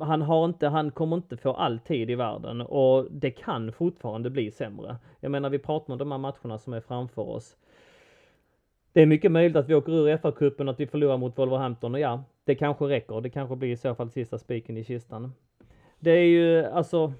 han 0.00 0.22
har 0.22 0.44
inte, 0.44 0.68
han 0.68 0.90
kommer 0.90 1.16
inte 1.16 1.36
få 1.36 1.52
all 1.52 1.78
tid 1.78 2.10
i 2.10 2.14
världen 2.14 2.60
och 2.60 3.06
det 3.10 3.30
kan 3.30 3.72
fortfarande 3.72 4.30
bli 4.30 4.50
sämre. 4.50 4.96
Jag 5.20 5.30
menar, 5.30 5.50
vi 5.50 5.58
pratar 5.58 5.92
om 5.92 5.98
de 5.98 6.12
här 6.12 6.18
matcherna 6.18 6.58
som 6.58 6.72
är 6.72 6.80
framför 6.80 7.22
oss. 7.22 7.56
Det 8.92 9.02
är 9.02 9.06
mycket 9.06 9.32
möjligt 9.32 9.56
att 9.56 9.68
vi 9.68 9.74
åker 9.74 9.92
ur 9.92 10.16
FA-cupen, 10.16 10.70
att 10.70 10.80
vi 10.80 10.86
förlorar 10.86 11.16
mot 11.16 11.38
Wolverhampton 11.38 11.94
och 11.94 12.00
ja, 12.00 12.24
det 12.44 12.54
kanske 12.54 12.84
räcker. 12.84 13.20
Det 13.20 13.30
kanske 13.30 13.56
blir 13.56 13.70
i 13.70 13.76
så 13.76 13.94
fall 13.94 14.10
sista 14.10 14.38
spiken 14.38 14.76
i 14.76 14.84
kistan. 14.84 15.32
Det 15.98 16.10
är 16.10 16.26
ju 16.26 16.64
alltså 16.64 17.12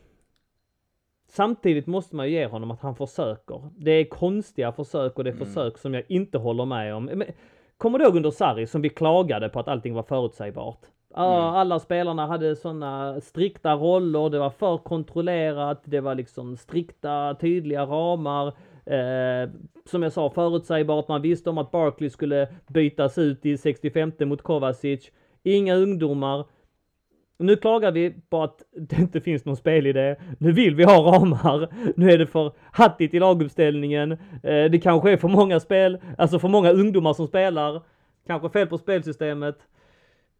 Samtidigt 1.26 1.86
måste 1.86 2.16
man 2.16 2.26
ju 2.26 2.32
ge 2.32 2.46
honom 2.46 2.70
att 2.70 2.80
han 2.80 2.96
försöker. 2.96 3.70
Det 3.76 3.90
är 3.90 4.04
konstiga 4.04 4.72
försök 4.72 5.18
och 5.18 5.24
det 5.24 5.30
är 5.30 5.34
mm. 5.34 5.46
försök 5.46 5.78
som 5.78 5.94
jag 5.94 6.02
inte 6.08 6.38
håller 6.38 6.64
med 6.64 6.94
om. 6.94 7.04
Men, 7.04 7.24
kommer 7.76 7.98
du 7.98 8.04
ihåg 8.04 8.16
under 8.16 8.30
Sarri 8.30 8.66
som 8.66 8.82
vi 8.82 8.88
klagade 8.88 9.48
på 9.48 9.60
att 9.60 9.68
allting 9.68 9.94
var 9.94 10.02
förutsägbart? 10.02 10.86
Mm. 11.16 11.54
Alla 11.54 11.78
spelarna 11.78 12.26
hade 12.26 12.56
sådana 12.56 13.20
strikta 13.20 13.74
roller, 13.74 14.30
det 14.30 14.38
var 14.38 14.50
för 14.50 14.78
kontrollerat, 14.78 15.82
det 15.84 16.00
var 16.00 16.14
liksom 16.14 16.56
strikta, 16.56 17.36
tydliga 17.40 17.82
ramar. 17.82 18.46
Eh, 18.86 19.50
som 19.84 20.02
jag 20.02 20.12
sa, 20.12 20.30
förutsägbart. 20.30 21.08
Man 21.08 21.22
visste 21.22 21.50
om 21.50 21.58
att 21.58 21.70
Barkley 21.70 22.10
skulle 22.10 22.48
bytas 22.66 23.18
ut 23.18 23.46
i 23.46 23.58
65 23.58 24.12
mot 24.20 24.42
Kovacic. 24.42 25.10
Inga 25.42 25.74
ungdomar. 25.74 26.44
Nu 27.38 27.56
klagar 27.56 27.92
vi 27.92 28.14
på 28.30 28.42
att 28.42 28.62
det 28.76 28.96
inte 28.96 29.20
finns 29.20 29.44
någon 29.44 29.56
spelidé. 29.56 30.16
Nu 30.38 30.52
vill 30.52 30.74
vi 30.74 30.84
ha 30.84 31.12
ramar. 31.12 31.68
Nu 31.96 32.10
är 32.10 32.18
det 32.18 32.26
för 32.26 32.52
hattigt 32.72 33.14
i 33.14 33.18
laguppställningen. 33.18 34.12
Eh, 34.42 34.64
det 34.70 34.82
kanske 34.82 35.10
är 35.10 35.16
för 35.16 35.28
många 35.28 35.60
spel, 35.60 35.98
alltså 36.18 36.38
för 36.38 36.48
många 36.48 36.72
ungdomar 36.72 37.12
som 37.12 37.26
spelar. 37.26 37.82
Kanske 38.26 38.48
fel 38.48 38.66
på 38.66 38.78
spelsystemet. 38.78 39.58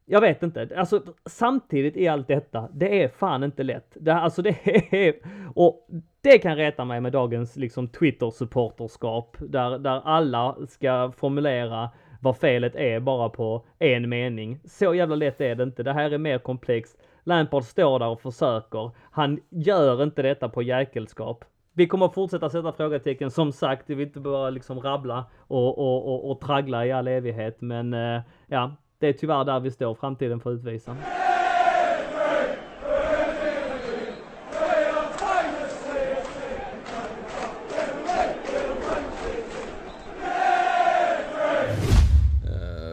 Jag 0.07 0.20
vet 0.20 0.42
inte. 0.42 0.68
Alltså 0.76 1.02
samtidigt 1.26 1.96
i 1.96 2.09
allt 2.09 2.28
detta, 2.28 2.68
det 2.72 3.02
är 3.02 3.09
fan 3.09 3.44
inte 3.44 3.62
lätt. 3.62 3.96
Det, 4.00 4.14
alltså 4.14 4.42
det 4.42 4.57
är, 4.90 5.14
och 5.55 5.88
det 6.20 6.38
kan 6.38 6.57
reta 6.57 6.84
mig 6.84 7.00
med 7.00 7.12
dagens 7.12 7.57
liksom 7.57 7.88
Twitter-supporterskap, 7.88 9.36
där, 9.40 9.78
där 9.78 10.00
alla 10.05 10.57
ska 10.68 11.12
formulera 11.16 11.90
vad 12.20 12.36
felet 12.36 12.76
är 12.76 13.00
bara 13.00 13.28
på 13.28 13.64
en 13.78 14.09
mening. 14.09 14.61
Så 14.64 14.94
jävla 14.94 15.16
lätt 15.16 15.40
är 15.40 15.55
det 15.55 15.62
inte. 15.62 15.82
Det 15.82 15.92
här 15.92 16.11
är 16.11 16.18
mer 16.18 16.38
komplext. 16.38 16.98
Lampard 17.24 17.64
står 17.64 17.98
där 17.98 18.09
och 18.09 18.20
försöker. 18.20 18.90
Han 19.11 19.40
gör 19.50 20.02
inte 20.02 20.22
detta 20.22 20.48
på 20.48 20.62
jäkelskap. 20.62 21.44
Vi 21.72 21.86
kommer 21.86 22.09
fortsätta 22.09 22.50
sätta 22.50 22.72
frågetecken. 22.72 23.30
Som 23.30 23.52
sagt, 23.52 23.90
vi 23.90 23.94
vill 23.94 24.07
inte 24.07 24.20
bara 24.20 24.50
liksom 24.50 24.80
rabbla 24.80 25.24
och, 25.38 25.78
och, 25.78 26.09
och, 26.09 26.30
och 26.30 26.40
traggla 26.40 26.86
i 26.86 26.92
all 26.92 27.09
evighet. 27.09 27.61
Men 27.61 27.94
eh, 27.94 28.20
ja, 28.46 28.72
det 28.99 29.09
är 29.09 29.12
tyvärr 29.12 29.45
där 29.45 29.61
vi 29.61 29.70
står. 29.70 29.95
Framtiden 29.95 30.40
får 30.40 30.53
utvisa. 30.53 30.97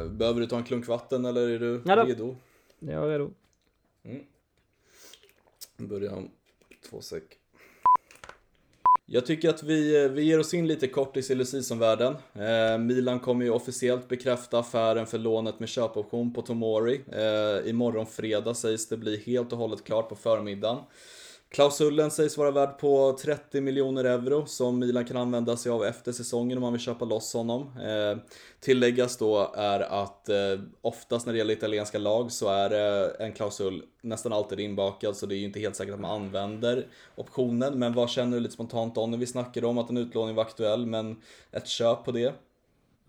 Behöver 0.10 0.42
du 0.42 0.48
ta 0.48 0.58
en 0.58 0.64
klunk 0.64 0.88
vatten 0.88 1.26
eller 1.26 1.50
är 1.50 1.60
du 1.60 1.82
ja 1.86 2.06
redo? 2.06 2.36
Jag 2.80 3.04
är 3.04 3.10
redo. 3.10 3.32
Mm. 4.04 4.26
Börja 5.78 6.16
om 6.16 6.32
två 6.90 7.02
sek. 7.02 7.41
Jag 9.14 9.26
tycker 9.26 9.50
att 9.50 9.64
vi, 9.64 10.04
eh, 10.04 10.12
vi 10.12 10.24
ger 10.24 10.40
oss 10.40 10.54
in 10.54 10.68
lite 10.68 10.88
kort 10.88 11.18
i 11.18 11.22
silly 11.22 11.46
världen 11.80 12.16
eh, 12.34 12.78
Milan 12.78 13.20
kommer 13.20 13.46
ju 13.46 13.52
officiellt 13.52 14.08
bekräfta 14.08 14.60
affären 14.60 15.08
för 15.08 15.18
lånet 15.18 15.60
med 15.60 15.70
köpoption 15.70 16.34
på 16.34 16.42
Tomori. 16.42 17.02
Eh, 17.12 17.70
imorgon 17.70 18.06
fredag 18.06 18.54
sägs 18.54 18.88
det 18.88 18.98
bli 18.98 19.24
helt 19.26 19.52
och 19.52 19.58
hållet 19.58 19.84
klart 19.84 20.10
på 20.10 20.16
förmiddagen. 20.16 20.78
Klausulen 21.52 22.12
sägs 22.12 22.38
vara 22.38 22.52
värd 22.52 22.78
på 22.78 23.18
30 23.22 23.62
miljoner 23.62 24.04
euro 24.04 24.46
som 24.46 24.80
Milan 24.80 25.06
kan 25.06 25.18
använda 25.18 25.58
sig 25.58 25.72
av 25.72 25.84
efter 25.84 26.12
säsongen 26.12 26.58
om 26.58 26.62
man 26.62 26.74
vill 26.74 26.82
köpa 26.82 27.06
loss 27.06 27.34
honom. 27.34 27.62
Eh, 27.62 28.18
tilläggas 28.60 29.18
då 29.18 29.52
är 29.56 29.80
att 29.80 30.30
eh, 30.30 30.36
oftast 30.82 31.26
när 31.26 31.34
det 31.34 31.38
gäller 31.38 31.54
italienska 31.54 31.98
lag 31.98 32.32
så 32.32 32.50
är 32.50 32.72
eh, 32.72 33.26
en 33.26 33.34
klausul 33.34 33.84
nästan 34.02 34.34
alltid 34.34 34.60
inbakad 34.60 35.16
så 35.16 35.26
det 35.26 35.36
är 35.36 35.38
ju 35.38 35.46
inte 35.46 35.60
helt 35.60 35.76
säkert 35.76 35.94
att 35.94 36.00
man 36.00 36.22
använder 36.22 36.86
optionen. 37.16 37.80
Men 37.80 37.94
vad 37.94 38.10
känner 38.10 38.38
du 38.38 38.40
lite 38.40 38.54
spontant 38.54 38.98
om 38.98 39.12
när 39.12 39.18
vi 39.18 39.28
snackade 39.28 39.68
om 39.68 39.78
att 39.78 39.90
en 39.90 39.98
utlåning 39.98 40.36
var 40.36 40.44
aktuell 40.44 40.86
men 40.86 41.22
ett 41.52 41.68
köp 41.68 42.04
på 42.04 42.12
det? 42.12 42.34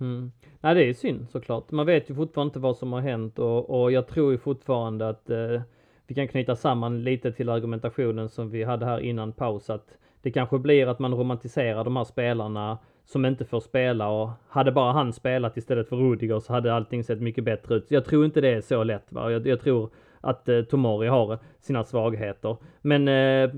Mm. 0.01 0.33
Nej 0.61 0.75
det 0.75 0.85
är 0.85 0.95
synd 0.95 1.27
såklart. 1.33 1.71
Man 1.71 1.87
vet 1.87 2.11
ju 2.11 2.15
fortfarande 2.15 2.49
inte 2.49 2.59
vad 2.59 2.77
som 2.77 2.93
har 2.93 3.01
hänt 3.01 3.39
och, 3.39 3.83
och 3.83 3.93
jag 3.93 4.09
tror 4.09 4.33
ju 4.33 4.39
fortfarande 4.39 5.09
att 5.09 5.31
eh 5.31 5.61
vi 6.07 6.15
kan 6.15 6.29
knyta 6.29 6.57
samman 6.57 7.05
lite 7.05 7.33
till 7.33 7.49
argumentationen 7.49 8.29
som 8.29 8.51
vi 8.51 8.65
hade 8.65 8.87
här 8.87 9.01
innan 9.01 9.33
paus 9.33 9.71
att 9.71 9.99
det 10.23 10.31
kanske 10.31 10.59
blir 10.59 10.87
att 10.87 10.99
man 10.99 11.15
romantiserar 11.15 11.85
de 11.85 11.97
här 11.97 12.05
spelarna 12.05 12.79
som 13.05 13.25
inte 13.25 13.45
får 13.45 13.61
spela 13.61 14.09
och 14.09 14.31
hade 14.49 14.73
bara 14.73 14.93
han 14.93 15.13
spelat 15.13 15.57
istället 15.57 15.89
för 15.89 15.97
Rudiger 15.97 16.41
så 16.41 16.53
hade 16.53 16.75
allting 16.75 17.05
sett 17.05 17.21
mycket 17.21 17.45
bättre 17.45 17.75
ut. 17.75 17.87
Jag 17.89 18.05
tror 18.05 18.25
inte 18.25 18.41
det 18.41 18.49
är 18.49 18.61
så 18.61 18.85
lätt. 18.85 19.13
Va? 19.13 19.31
Jag, 19.33 19.47
jag 19.47 19.61
tror 19.61 19.91
att 20.21 20.49
eh, 20.49 20.63
Tomori 20.63 21.09
har 21.09 21.39
sina 21.61 21.85
svagheter. 21.85 22.57
Men 22.81 23.09
eh, 23.09 23.51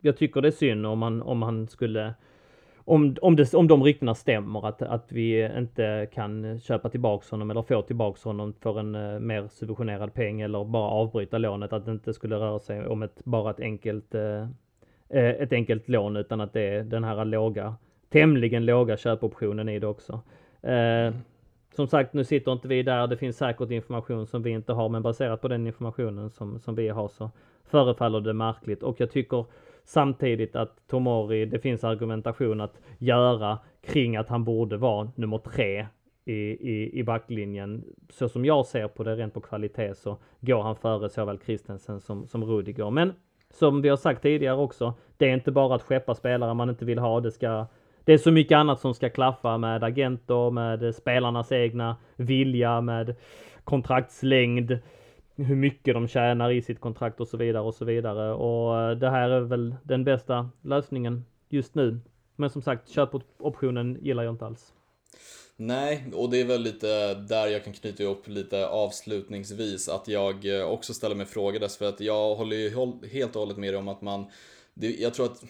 jag 0.00 0.16
tycker 0.16 0.40
det 0.40 0.48
är 0.48 0.52
synd 0.52 0.86
om 0.86 1.02
han, 1.02 1.22
om 1.22 1.42
han 1.42 1.68
skulle 1.68 2.14
om, 2.84 3.16
om, 3.22 3.36
det, 3.36 3.54
om 3.54 3.68
de 3.68 3.82
ryktena 3.82 4.14
stämmer, 4.14 4.66
att, 4.66 4.82
att 4.82 5.12
vi 5.12 5.50
inte 5.58 6.08
kan 6.12 6.60
köpa 6.60 6.88
tillbaks 6.88 7.30
honom 7.30 7.50
eller 7.50 7.62
få 7.62 7.82
tillbaks 7.82 8.24
honom 8.24 8.54
för 8.60 8.80
en 8.80 8.94
uh, 8.94 9.20
mer 9.20 9.48
subventionerad 9.48 10.14
peng 10.14 10.40
eller 10.40 10.64
bara 10.64 10.88
avbryta 10.88 11.38
lånet, 11.38 11.72
att 11.72 11.84
det 11.84 11.92
inte 11.92 12.14
skulle 12.14 12.36
röra 12.36 12.58
sig 12.58 12.86
om 12.86 13.02
ett, 13.02 13.24
bara 13.24 13.50
ett 13.50 13.60
enkelt, 13.60 14.14
uh, 14.14 14.46
ett 15.10 15.52
enkelt 15.52 15.88
lån 15.88 16.16
utan 16.16 16.40
att 16.40 16.52
det 16.52 16.60
är 16.60 16.82
den 16.82 17.04
här 17.04 17.24
låga, 17.24 17.74
tämligen 18.08 18.66
låga 18.66 18.96
köpoptionen 18.96 19.68
i 19.68 19.78
det 19.78 19.86
också. 19.86 20.20
Uh, 20.66 21.14
som 21.76 21.86
sagt, 21.86 22.12
nu 22.12 22.24
sitter 22.24 22.52
inte 22.52 22.68
vi 22.68 22.82
där. 22.82 23.06
Det 23.06 23.16
finns 23.16 23.36
säkert 23.36 23.70
information 23.70 24.26
som 24.26 24.42
vi 24.42 24.50
inte 24.50 24.72
har, 24.72 24.88
men 24.88 25.02
baserat 25.02 25.40
på 25.40 25.48
den 25.48 25.66
informationen 25.66 26.30
som, 26.30 26.60
som 26.60 26.74
vi 26.74 26.88
har 26.88 27.08
så 27.08 27.30
förefaller 27.64 28.20
det 28.20 28.32
märkligt 28.32 28.82
och 28.82 29.00
jag 29.00 29.10
tycker 29.10 29.44
Samtidigt 29.84 30.56
att 30.56 30.88
Tomori, 30.88 31.44
det 31.44 31.58
finns 31.58 31.84
argumentation 31.84 32.60
att 32.60 32.80
göra 32.98 33.58
kring 33.86 34.16
att 34.16 34.28
han 34.28 34.44
borde 34.44 34.76
vara 34.76 35.10
nummer 35.14 35.38
tre 35.38 35.86
i, 36.24 36.32
i, 36.32 36.98
i 36.98 37.04
backlinjen. 37.04 37.84
Så 38.10 38.28
som 38.28 38.44
jag 38.44 38.66
ser 38.66 38.88
på 38.88 39.02
det 39.04 39.16
rent 39.16 39.34
på 39.34 39.40
kvalitet 39.40 39.94
så 39.94 40.18
går 40.40 40.62
han 40.62 40.76
före 40.76 41.08
såväl 41.08 41.38
Christensen 41.44 42.00
som, 42.00 42.26
som 42.26 42.44
Rudiger. 42.44 42.90
Men 42.90 43.12
som 43.50 43.82
vi 43.82 43.88
har 43.88 43.96
sagt 43.96 44.22
tidigare 44.22 44.56
också, 44.56 44.94
det 45.16 45.28
är 45.28 45.34
inte 45.34 45.50
bara 45.50 45.74
att 45.74 45.82
skeppa 45.82 46.14
spelare 46.14 46.54
man 46.54 46.70
inte 46.70 46.84
vill 46.84 46.98
ha. 46.98 47.20
Det 47.20 47.30
ska 47.30 47.66
det 48.04 48.12
är 48.12 48.18
så 48.18 48.30
mycket 48.30 48.56
annat 48.56 48.80
som 48.80 48.94
ska 48.94 49.10
klaffa 49.10 49.58
med 49.58 49.84
agenter, 49.84 50.50
med 50.50 50.94
spelarnas 50.94 51.52
egna 51.52 51.96
vilja, 52.16 52.80
med 52.80 53.14
kontraktslängd 53.64 54.78
hur 55.44 55.56
mycket 55.56 55.94
de 55.94 56.08
tjänar 56.08 56.50
i 56.50 56.62
sitt 56.62 56.80
kontrakt 56.80 57.20
och 57.20 57.28
så 57.28 57.36
vidare 57.36 57.62
och 57.62 57.74
så 57.74 57.84
vidare. 57.84 58.32
Och 58.32 58.80
eh, 58.80 58.90
det 58.96 59.10
här 59.10 59.30
är 59.30 59.40
väl 59.40 59.74
den 59.82 60.04
bästa 60.04 60.50
lösningen 60.62 61.24
just 61.48 61.74
nu. 61.74 62.00
Men 62.36 62.50
som 62.50 62.62
sagt, 62.62 62.88
köpoptionen 62.88 63.98
gillar 64.00 64.22
jag 64.22 64.34
inte 64.34 64.46
alls. 64.46 64.72
Nej, 65.56 66.04
och 66.14 66.30
det 66.30 66.40
är 66.40 66.44
väl 66.44 66.62
lite 66.62 67.14
där 67.14 67.46
jag 67.46 67.64
kan 67.64 67.72
knyta 67.72 68.02
ihop 68.02 68.28
lite 68.28 68.66
avslutningsvis 68.66 69.88
att 69.88 70.08
jag 70.08 70.58
eh, 70.58 70.64
också 70.64 70.94
ställer 70.94 71.14
mig 71.14 71.26
frågor 71.26 71.60
därför 71.60 71.88
att 71.88 72.00
jag 72.00 72.34
håller 72.34 72.56
ju 72.56 72.70
helt 73.12 73.36
och 73.36 73.40
hållet 73.40 73.56
med 73.56 73.76
om 73.76 73.88
att 73.88 74.02
man 74.02 74.26
det, 74.74 74.96
jag 75.00 75.14
tror 75.14 75.26
att 75.26 75.42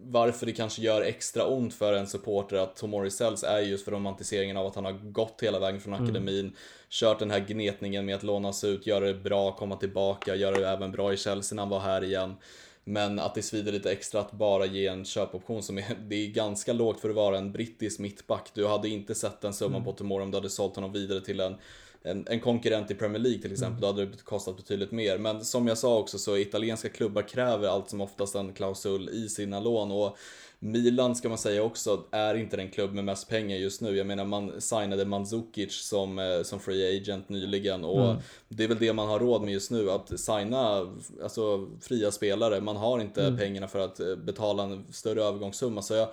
varför 0.00 0.46
det 0.46 0.52
kanske 0.52 0.82
gör 0.82 1.02
extra 1.02 1.46
ont 1.46 1.74
för 1.74 1.92
en 1.92 2.06
supporter 2.06 2.56
att 2.56 2.76
Tomori 2.76 3.10
Sells 3.10 3.44
är 3.44 3.60
just 3.60 3.84
för 3.84 3.92
romantiseringen 3.92 4.56
av 4.56 4.66
att 4.66 4.74
han 4.74 4.84
har 4.84 4.92
gått 4.92 5.42
hela 5.42 5.58
vägen 5.58 5.80
från 5.80 5.94
mm. 5.94 6.04
akademin, 6.04 6.40
mm. 6.40 6.54
kört 6.88 7.18
den 7.18 7.30
här 7.30 7.40
gnetningen 7.40 8.06
med 8.06 8.14
att 8.16 8.22
lånas 8.22 8.64
ut, 8.64 8.86
göra 8.86 9.04
det 9.04 9.14
bra, 9.14 9.52
komma 9.52 9.76
tillbaka, 9.76 10.34
göra 10.34 10.58
det 10.58 10.68
även 10.68 10.92
bra 10.92 11.12
i 11.12 11.16
Chelsea 11.16 11.56
när 11.56 11.62
han 11.62 11.70
var 11.70 11.80
här 11.80 12.04
igen. 12.04 12.36
Men 12.84 13.18
att 13.18 13.34
det 13.34 13.42
svider 13.42 13.72
lite 13.72 13.92
extra 13.92 14.20
att 14.20 14.32
bara 14.32 14.66
ge 14.66 14.86
en 14.86 15.04
köpoption 15.04 15.62
som 15.62 15.78
är, 15.78 15.84
det 16.08 16.16
är 16.16 16.26
ganska 16.26 16.72
lågt 16.72 17.00
för 17.00 17.08
att 17.08 17.16
vara 17.16 17.38
en 17.38 17.52
brittisk 17.52 17.98
mittback. 17.98 18.50
Du 18.54 18.66
hade 18.66 18.88
inte 18.88 19.14
sett 19.14 19.40
den 19.40 19.54
summan 19.54 19.74
mm. 19.74 19.84
på 19.84 19.92
Tomori 19.92 20.22
om 20.22 20.30
du 20.30 20.36
hade 20.36 20.50
sålt 20.50 20.74
honom 20.74 20.92
vidare 20.92 21.20
till 21.20 21.40
en 21.40 21.56
en, 22.02 22.26
en 22.28 22.40
konkurrent 22.40 22.90
i 22.90 22.94
Premier 22.94 23.22
League 23.22 23.42
till 23.42 23.52
exempel, 23.52 23.72
mm. 23.72 23.80
då 23.80 23.86
hade 23.86 24.06
det 24.06 24.24
kostat 24.24 24.56
betydligt 24.56 24.92
mer. 24.92 25.18
Men 25.18 25.44
som 25.44 25.66
jag 25.66 25.78
sa 25.78 25.98
också 25.98 26.18
så 26.18 26.36
italienska 26.36 26.88
klubbar 26.88 27.22
kräver 27.22 27.68
allt 27.68 27.90
som 27.90 28.00
oftast 28.00 28.34
en 28.34 28.52
klausul 28.52 29.08
i 29.08 29.28
sina 29.28 29.60
lån 29.60 29.90
och 29.90 30.16
Milan 30.60 31.16
ska 31.16 31.28
man 31.28 31.38
säga 31.38 31.62
också 31.62 32.04
är 32.10 32.34
inte 32.34 32.56
den 32.56 32.70
klubb 32.70 32.94
med 32.94 33.04
mest 33.04 33.28
pengar 33.28 33.56
just 33.56 33.80
nu. 33.80 33.96
Jag 33.96 34.06
menar 34.06 34.24
man 34.24 34.60
signade 34.60 35.04
Mandzukic 35.04 35.72
som, 35.72 36.18
eh, 36.18 36.42
som 36.42 36.60
free 36.60 36.96
agent 36.96 37.28
nyligen 37.28 37.84
och 37.84 38.04
mm. 38.04 38.16
det 38.48 38.64
är 38.64 38.68
väl 38.68 38.78
det 38.78 38.92
man 38.92 39.08
har 39.08 39.18
råd 39.18 39.42
med 39.42 39.52
just 39.52 39.70
nu 39.70 39.90
att 39.90 40.20
signa 40.20 40.86
alltså, 41.22 41.68
fria 41.80 42.10
spelare. 42.10 42.60
Man 42.60 42.76
har 42.76 43.00
inte 43.00 43.22
mm. 43.22 43.38
pengarna 43.38 43.68
för 43.68 43.78
att 43.78 44.00
eh, 44.00 44.16
betala 44.16 44.62
en 44.62 44.92
större 44.92 45.22
övergångssumma 45.22 45.82
så 45.82 45.94
jag, 45.94 46.08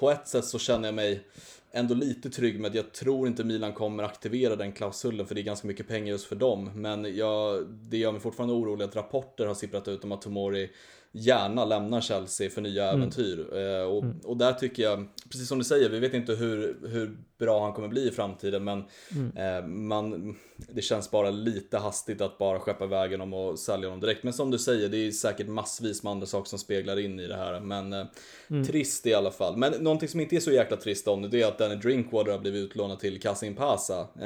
på 0.00 0.10
ett 0.10 0.28
sätt 0.28 0.44
så 0.44 0.58
känner 0.58 0.88
jag 0.88 0.94
mig 0.94 1.24
ändå 1.72 1.94
lite 1.94 2.30
trygg 2.30 2.60
med 2.60 2.68
att 2.68 2.74
jag 2.74 2.92
tror 2.92 3.28
inte 3.28 3.44
Milan 3.44 3.72
kommer 3.72 4.02
aktivera 4.02 4.56
den 4.56 4.72
klausulen 4.72 5.26
för 5.26 5.34
det 5.34 5.40
är 5.40 5.42
ganska 5.42 5.68
mycket 5.68 5.88
pengar 5.88 6.08
just 6.08 6.26
för 6.26 6.36
dem. 6.36 6.70
Men 6.74 7.16
jag, 7.16 7.66
det 7.68 7.98
gör 7.98 8.12
mig 8.12 8.20
fortfarande 8.20 8.54
orolig 8.54 8.84
att 8.84 8.96
rapporter 8.96 9.46
har 9.46 9.54
sipprat 9.54 9.88
ut 9.88 10.04
om 10.04 10.12
att 10.12 10.22
Tomori 10.22 10.70
gärna 11.12 11.64
lämnar 11.64 12.00
Chelsea 12.00 12.50
för 12.50 12.60
nya 12.60 12.88
mm. 12.88 12.96
äventyr. 12.96 13.38
Eh, 13.38 13.82
och, 13.82 14.02
mm. 14.02 14.20
och 14.24 14.36
där 14.36 14.52
tycker 14.52 14.82
jag, 14.82 15.08
precis 15.30 15.48
som 15.48 15.58
du 15.58 15.64
säger, 15.64 15.90
vi 15.90 15.98
vet 15.98 16.14
inte 16.14 16.34
hur, 16.34 16.78
hur 16.88 17.16
bra 17.40 17.64
han 17.64 17.72
kommer 17.72 17.88
bli 17.88 18.08
i 18.08 18.10
framtiden 18.10 18.64
men 18.64 18.84
mm. 19.10 19.36
eh, 19.36 19.66
man, 19.66 20.36
det 20.56 20.82
känns 20.82 21.10
bara 21.10 21.30
lite 21.30 21.78
hastigt 21.78 22.20
att 22.20 22.38
bara 22.38 22.58
skeppa 22.60 22.84
iväg 22.84 23.20
om 23.20 23.34
och 23.34 23.58
sälja 23.58 23.88
honom 23.88 24.00
direkt. 24.00 24.22
Men 24.22 24.32
som 24.32 24.50
du 24.50 24.58
säger, 24.58 24.88
det 24.88 25.06
är 25.06 25.10
säkert 25.10 25.48
massvis 25.48 26.02
med 26.02 26.10
andra 26.10 26.26
saker 26.26 26.48
som 26.48 26.58
speglar 26.58 26.98
in 26.98 27.20
i 27.20 27.26
det 27.26 27.36
här. 27.36 27.60
Men 27.60 27.92
eh, 27.92 28.06
mm. 28.50 28.66
trist 28.66 29.06
i 29.06 29.14
alla 29.14 29.30
fall. 29.30 29.56
Men 29.56 29.72
någonting 29.72 30.08
som 30.08 30.20
inte 30.20 30.36
är 30.36 30.40
så 30.40 30.52
jäkla 30.52 30.76
trist 30.76 31.08
om 31.08 31.30
det, 31.30 31.42
är 31.42 31.46
att 31.46 31.58
Danny 31.58 31.74
Drinkwater 31.74 32.32
har 32.32 32.38
blivit 32.38 32.64
utlånad 32.64 33.00
till 33.00 33.20
Kasim 33.20 33.54
Pasa 33.54 34.06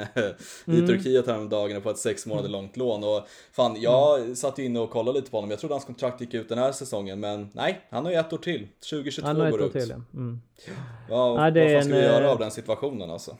i 0.65 0.71
mm. 0.71 0.87
Turkiet 0.87 1.27
häromdagen 1.27 1.81
på 1.81 1.89
ett 1.89 1.97
sex 1.97 2.25
månader 2.25 2.49
mm. 2.49 2.61
långt 2.61 2.77
lån. 2.77 3.03
Och 3.03 3.27
fan, 3.51 3.81
jag 3.81 4.19
mm. 4.19 4.35
satt 4.35 4.59
ju 4.59 4.65
inne 4.65 4.79
och 4.79 4.89
kollade 4.89 5.19
lite 5.19 5.31
på 5.31 5.37
honom. 5.37 5.49
Jag 5.49 5.59
trodde 5.59 5.73
hans 5.73 5.85
kontrakt 5.85 6.21
gick 6.21 6.33
ut 6.33 6.49
den 6.49 6.57
här 6.57 6.71
säsongen, 6.71 7.19
men 7.19 7.49
nej, 7.53 7.81
han 7.89 8.05
har 8.05 8.11
ju 8.11 8.17
ett 8.17 8.33
år 8.33 8.37
till. 8.37 8.67
2022 8.89 9.27
han 9.27 9.39
har 9.39 9.51
går 9.51 9.57
ett 9.57 9.63
år 9.63 9.67
ut. 9.67 9.73
Till, 9.73 9.89
ja. 9.89 10.19
Mm. 10.19 10.41
Ja, 10.67 10.73
ja, 11.09 11.33
vad 11.33 11.53
fan 11.53 11.53
ska 11.53 11.77
en, 11.77 11.91
vi 11.91 12.03
göra 12.03 12.31
av 12.31 12.39
den 12.39 12.51
situationen 12.51 13.04
alltså? 13.09 13.35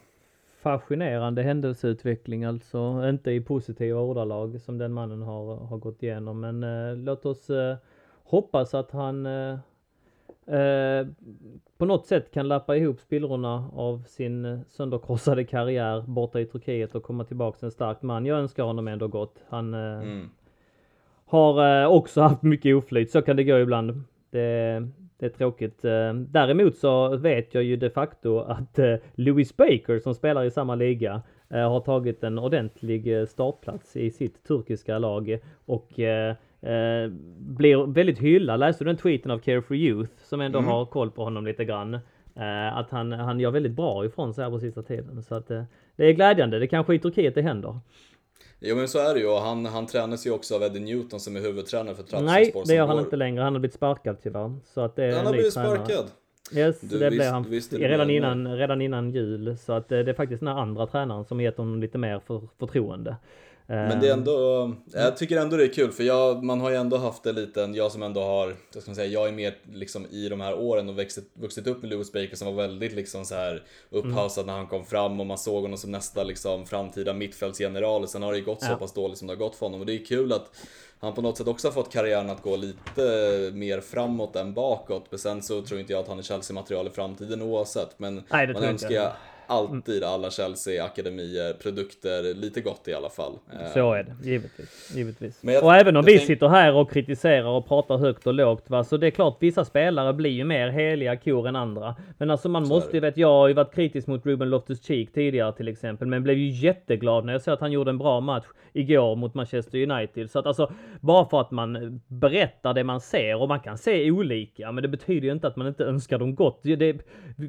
fascinerande 0.65 1.43
händelseutveckling 1.43 2.43
alltså. 2.43 3.09
Inte 3.09 3.31
i 3.31 3.41
positiva 3.41 3.99
ordalag 3.99 4.61
som 4.61 4.77
den 4.77 4.93
mannen 4.93 5.21
har, 5.21 5.55
har 5.55 5.77
gått 5.77 6.03
igenom. 6.03 6.39
Men 6.39 6.63
eh, 6.63 6.97
låt 6.97 7.25
oss 7.25 7.49
eh, 7.49 7.75
hoppas 8.23 8.73
att 8.73 8.91
han 8.91 9.25
eh, 9.25 9.57
eh 10.55 11.07
på 11.77 11.85
något 11.85 12.05
sätt 12.05 12.31
kan 12.31 12.47
lappa 12.47 12.75
ihop 12.75 12.99
spillrorna 12.99 13.69
av 13.75 14.03
sin 14.07 14.45
eh, 14.45 14.59
sönderkrossade 14.67 15.43
karriär 15.43 16.01
borta 16.07 16.39
i 16.39 16.45
Turkiet 16.45 16.95
och 16.95 17.03
komma 17.03 17.23
tillbaka 17.23 17.65
en 17.65 17.71
stark 17.71 18.01
man. 18.01 18.25
Jag 18.25 18.39
önskar 18.39 18.63
honom 18.63 18.87
ändå 18.87 19.07
gott. 19.07 19.43
Han 19.49 19.73
eh, 19.73 20.01
mm. 20.01 20.29
har 21.25 21.85
också 21.87 22.21
haft 22.21 22.43
mycket 22.43 22.75
oflyt. 22.75 23.11
Så 23.11 23.21
kan 23.21 23.35
det 23.35 23.43
gå 23.43 23.59
ibland. 23.59 24.03
Det, 24.29 24.87
det 25.25 25.35
är 25.35 25.37
tråkigt. 25.37 25.85
Eh, 25.85 26.13
däremot 26.13 26.77
så 26.77 27.17
vet 27.17 27.53
jag 27.53 27.63
ju 27.63 27.75
de 27.75 27.89
facto 27.89 28.39
att 28.39 28.79
eh, 28.79 28.95
Louis 29.15 29.57
Baker 29.57 29.99
som 29.99 30.13
spelar 30.15 30.43
i 30.43 30.51
samma 30.51 30.75
liga 30.75 31.21
eh, 31.49 31.69
har 31.69 31.79
tagit 31.79 32.23
en 32.23 32.39
ordentlig 32.39 33.27
startplats 33.29 33.95
i 33.95 34.11
sitt 34.11 34.43
turkiska 34.43 34.99
lag 34.99 35.39
och 35.65 35.89
blir 37.37 37.93
väldigt 37.93 38.19
hyllad. 38.19 38.59
Läste 38.59 38.83
du 38.83 38.87
den 38.87 38.97
tweeten 38.97 39.31
av 39.31 39.39
Care 39.39 39.61
for 39.61 39.77
Youth 39.77 40.11
som 40.17 40.41
ändå 40.41 40.59
mm. 40.59 40.71
har 40.71 40.85
koll 40.85 41.11
på 41.11 41.23
honom 41.23 41.45
lite 41.45 41.65
grann? 41.65 41.99
Att 42.73 42.89
han, 42.89 43.11
han 43.11 43.39
gör 43.39 43.51
väldigt 43.51 43.71
bra 43.71 44.05
ifrån 44.05 44.33
sig 44.33 44.43
här 44.43 44.51
på 44.51 44.59
sista 44.59 44.83
tiden. 44.83 45.23
Så 45.23 45.35
att 45.35 45.47
det 45.95 46.05
är 46.05 46.11
glädjande. 46.11 46.59
Det 46.59 46.67
kanske 46.67 46.95
i 46.95 46.99
Turkiet 46.99 47.35
det 47.35 47.41
händer. 47.41 47.79
Jo 48.59 48.75
men 48.75 48.87
så 48.87 48.99
är 48.99 49.13
det 49.13 49.19
ju 49.19 49.27
och 49.27 49.41
han, 49.41 49.65
han 49.65 49.85
tränas 49.85 50.27
ju 50.27 50.31
också 50.31 50.55
av 50.55 50.63
Eddie 50.63 50.79
Newton 50.79 51.19
som 51.19 51.35
är 51.35 51.39
huvudtränare 51.39 51.95
för 51.95 52.03
Trabzonspor. 52.03 52.31
Nej, 52.33 52.63
det 52.65 52.73
gör 52.73 52.87
han 52.87 52.99
inte 52.99 53.15
längre. 53.15 53.43
Han 53.43 53.53
har 53.53 53.59
blivit 53.59 53.75
sparkad 53.75 54.17
tyvärr. 54.23 54.55
Så 54.73 54.81
att 54.81 54.95
det 54.95 55.03
är 55.03 55.15
han 55.15 55.25
har 55.25 55.33
blivit 55.33 55.53
sparkad? 55.53 56.05
Yes, 56.53 56.79
du, 56.79 56.99
det 56.99 57.11
blev 57.11 57.31
han 57.31 57.45
redan, 57.71 58.09
innan, 58.09 58.57
redan 58.57 58.81
innan 58.81 59.11
jul. 59.11 59.57
Så 59.57 59.73
att 59.73 59.89
det, 59.89 60.03
det 60.03 60.11
är 60.11 60.15
faktiskt 60.15 60.39
den 60.39 60.47
andra 60.47 60.87
tränaren 60.87 61.25
som 61.25 61.41
gett 61.41 61.57
honom 61.57 61.81
lite 61.81 61.97
mer 61.97 62.21
för, 62.27 62.41
förtroende. 62.59 63.15
Men 63.67 63.99
det 63.99 64.07
är 64.07 64.13
ändå, 64.13 64.71
jag 64.93 65.17
tycker 65.17 65.37
ändå 65.37 65.57
det 65.57 65.63
är 65.63 65.73
kul 65.73 65.91
för 65.91 66.03
jag, 66.03 66.43
man 66.43 66.61
har 66.61 66.69
ju 66.69 66.75
ändå 66.75 66.97
haft 66.97 67.25
en 67.25 67.35
liten, 67.35 67.75
jag 67.75 67.91
som 67.91 68.03
ändå 68.03 68.21
har, 68.21 68.55
jag 68.73 68.83
ska 68.83 68.95
säga, 68.95 69.07
jag 69.07 69.27
är 69.27 69.31
mer 69.31 69.57
liksom 69.73 70.05
i 70.05 70.29
de 70.29 70.41
här 70.41 70.53
åren 70.53 70.89
och 70.89 70.95
vuxit, 70.95 71.31
vuxit 71.33 71.67
upp 71.67 71.81
med 71.81 71.89
Lewis 71.89 72.11
Baker 72.11 72.35
som 72.35 72.47
var 72.47 72.63
väldigt 72.63 72.93
liksom 72.93 73.25
så 73.25 73.35
här 73.35 73.63
upphausad 73.89 74.43
mm. 74.43 74.53
när 74.53 74.59
han 74.59 74.67
kom 74.67 74.85
fram 74.85 75.19
och 75.19 75.25
man 75.25 75.37
såg 75.37 75.61
honom 75.61 75.77
som 75.77 75.91
nästa 75.91 76.23
liksom 76.23 76.65
framtida 76.65 77.13
mittfältsgeneral. 77.13 78.07
Sen 78.07 78.23
har 78.23 78.31
det 78.31 78.37
ju 78.37 78.45
gått 78.45 78.59
ja. 78.61 78.67
så 78.67 78.75
pass 78.75 78.93
dåligt 78.93 79.17
som 79.17 79.27
det 79.27 79.33
har 79.33 79.39
gått 79.39 79.55
för 79.55 79.65
honom 79.65 79.79
och 79.79 79.85
det 79.85 79.93
är 79.93 80.05
kul 80.05 80.33
att 80.33 80.51
han 80.99 81.13
på 81.13 81.21
något 81.21 81.37
sätt 81.37 81.47
också 81.47 81.67
har 81.67 81.73
fått 81.73 81.93
karriären 81.93 82.29
att 82.29 82.41
gå 82.41 82.55
lite 82.55 83.01
mer 83.53 83.81
framåt 83.81 84.35
än 84.35 84.53
bakåt. 84.53 85.05
Men 85.09 85.19
sen 85.19 85.41
så 85.41 85.61
tror 85.61 85.79
inte 85.79 85.93
jag 85.93 85.99
att 85.99 86.07
han 86.07 86.19
är 86.19 86.23
Chelsea-material 86.23 86.87
i 86.87 86.89
framtiden 86.89 87.41
oavsett. 87.41 87.99
Men 87.99 88.23
Nej, 88.29 88.53
man 88.53 88.63
önskar 88.63 89.13
alltid 89.47 90.03
alla 90.03 90.31
Chelsea-akademier, 90.31 91.53
produkter, 91.53 92.33
lite 92.33 92.61
gott 92.61 92.87
i 92.87 92.93
alla 92.93 93.09
fall. 93.09 93.33
Så 93.73 93.93
är 93.93 94.03
det, 94.03 94.29
givetvis. 94.29 94.91
givetvis. 94.95 95.39
Jag, 95.41 95.63
och 95.63 95.75
även 95.75 95.97
om 95.97 96.05
vi 96.05 96.17
tänk... 96.17 96.27
sitter 96.27 96.47
här 96.47 96.73
och 96.73 96.91
kritiserar 96.91 97.49
och 97.49 97.67
pratar 97.67 97.97
högt 97.97 98.27
och 98.27 98.33
lågt, 98.33 98.69
va, 98.69 98.83
så 98.83 98.97
det 98.97 99.07
är 99.07 99.11
klart 99.11 99.37
vissa 99.39 99.65
spelare 99.65 100.13
blir 100.13 100.31
ju 100.31 100.43
mer 100.43 100.69
heliga 100.69 101.17
kor 101.17 101.47
än 101.47 101.55
andra. 101.55 101.95
Men 102.17 102.31
alltså 102.31 102.49
man 102.49 102.67
måste 102.67 102.97
ju, 102.97 102.99
vet 102.99 103.17
jag 103.17 103.27
har 103.27 103.47
ju 103.47 103.53
varit 103.53 103.75
kritisk 103.75 104.07
mot 104.07 104.25
Ruben 104.25 104.49
Loftus-Cheek 104.49 105.13
tidigare 105.13 105.53
till 105.53 105.67
exempel, 105.67 106.07
men 106.07 106.23
blev 106.23 106.37
ju 106.37 106.49
jätteglad 106.49 107.25
när 107.25 107.33
jag 107.33 107.41
såg 107.41 107.53
att 107.53 107.59
han 107.59 107.71
gjorde 107.71 107.89
en 107.89 107.97
bra 107.97 108.19
match 108.19 108.45
igår 108.73 109.15
mot 109.15 109.33
Manchester 109.33 109.91
United. 109.91 110.31
Så 110.31 110.39
att 110.39 110.45
alltså, 110.45 110.71
bara 111.01 111.25
för 111.25 111.41
att 111.41 111.51
man 111.51 112.01
berättar 112.07 112.73
det 112.73 112.83
man 112.83 113.01
ser 113.01 113.41
och 113.41 113.47
man 113.47 113.59
kan 113.59 113.77
se 113.77 114.11
olika, 114.11 114.71
men 114.71 114.81
det 114.81 114.87
betyder 114.87 115.27
ju 115.27 115.31
inte 115.31 115.47
att 115.47 115.55
man 115.55 115.67
inte 115.67 115.83
önskar 115.83 116.19
dem 116.19 116.35
gott. 116.35 116.59
Det, 116.63 116.97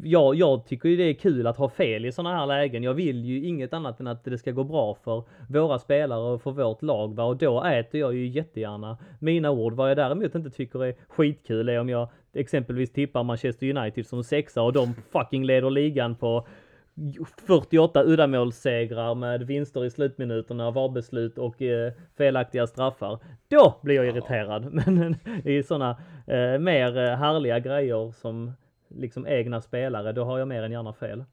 jag, 0.05 0.35
jag 0.35 0.67
tycker 0.67 0.89
ju 0.89 0.97
det 0.97 1.05
är 1.05 1.15
kul 1.15 1.47
att 1.47 1.57
ha 1.57 1.69
fel 1.69 1.86
fel 1.87 2.05
i 2.05 2.13
sådana 2.13 2.37
här 2.37 2.47
lägen. 2.47 2.83
Jag 2.83 2.95
vill 2.95 3.25
ju 3.25 3.47
inget 3.47 3.73
annat 3.73 4.01
än 4.01 4.07
att 4.07 4.25
det 4.25 4.39
ska 4.39 4.51
gå 4.51 4.65
bra 4.65 4.95
för 5.05 5.25
våra 5.49 5.79
spelare 5.79 6.33
och 6.33 6.43
för 6.43 6.51
vårt 6.51 6.83
lag. 6.83 7.15
Va? 7.15 7.25
Och 7.25 7.37
då 7.37 7.65
äter 7.65 8.01
jag 8.01 8.15
ju 8.15 8.27
jättegärna 8.27 8.99
mina 9.19 9.51
ord. 9.51 9.73
Vad 9.73 9.91
jag 9.91 9.97
däremot 9.97 10.35
inte 10.35 10.51
tycker 10.51 10.85
är 10.85 10.95
skitkul 11.09 11.69
är 11.69 11.81
om 11.81 11.89
jag 11.89 12.09
exempelvis 12.35 12.93
tippar 12.93 13.23
Manchester 13.23 13.77
United 13.77 14.07
som 14.07 14.25
sexa 14.25 14.63
och 14.63 14.73
de 14.73 14.95
fucking 15.13 15.45
leder 15.45 15.71
ligan 15.71 16.15
på 16.15 16.47
48 17.47 18.03
uddamålssegrar 18.05 19.15
med 19.15 19.43
vinster 19.43 19.85
i 19.85 19.91
slutminuterna, 19.91 20.71
VAR-beslut 20.71 21.39
och 21.39 21.63
eh, 21.63 21.93
felaktiga 22.19 22.67
straffar. 22.67 23.19
Då 23.49 23.75
blir 23.83 23.97
jag 23.97 24.07
irriterad. 24.07 24.73
Men 24.87 25.17
i 25.45 25.63
sådana 25.63 25.91
eh, 26.27 26.59
mer 26.59 26.99
eh, 26.99 27.17
härliga 27.17 27.59
grejer 27.59 28.13
som 28.13 28.53
liksom 28.89 29.27
egna 29.27 29.61
spelare, 29.61 30.13
då 30.13 30.25
har 30.25 30.39
jag 30.39 30.49
mer 30.49 30.63
än 30.63 30.73
gärna 30.73 30.93
fel. 30.93 31.25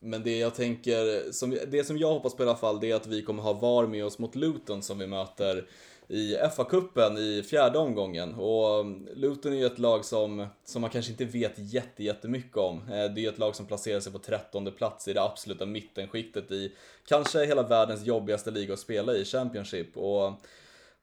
Men 0.00 0.22
det 0.22 0.38
jag 0.38 0.54
tänker, 0.54 1.32
som, 1.32 1.58
det 1.66 1.84
som 1.84 1.98
jag 1.98 2.12
hoppas 2.12 2.34
på 2.34 2.42
i 2.42 2.46
alla 2.46 2.56
fall, 2.56 2.80
det 2.80 2.90
är 2.90 2.94
att 2.94 3.06
vi 3.06 3.22
kommer 3.22 3.42
ha 3.42 3.52
VAR 3.52 3.86
med 3.86 4.04
oss 4.04 4.18
mot 4.18 4.34
Luton 4.34 4.82
som 4.82 4.98
vi 4.98 5.06
möter 5.06 5.66
i 6.08 6.36
FA-cupen 6.36 7.18
i 7.18 7.42
fjärde 7.42 7.78
omgången. 7.78 8.34
Och 8.34 8.80
um, 8.80 9.08
Luton 9.14 9.52
är 9.52 9.56
ju 9.56 9.66
ett 9.66 9.78
lag 9.78 10.04
som, 10.04 10.46
som 10.64 10.80
man 10.80 10.90
kanske 10.90 11.12
inte 11.12 11.24
vet 11.24 11.52
jätte, 11.56 12.04
jättemycket 12.04 12.56
om. 12.56 12.76
Eh, 12.76 13.14
det 13.14 13.24
är 13.24 13.28
ett 13.28 13.38
lag 13.38 13.56
som 13.56 13.66
placerar 13.66 14.00
sig 14.00 14.12
på 14.12 14.18
trettonde 14.18 14.70
plats 14.70 15.08
i 15.08 15.12
det 15.12 15.22
absoluta 15.22 15.66
mittenskiktet 15.66 16.50
i 16.50 16.72
kanske 17.06 17.46
hela 17.46 17.62
världens 17.62 18.06
jobbigaste 18.06 18.50
liga 18.50 18.72
att 18.72 18.80
spela 18.80 19.14
i, 19.14 19.24
Championship. 19.24 19.96
Och 19.96 20.32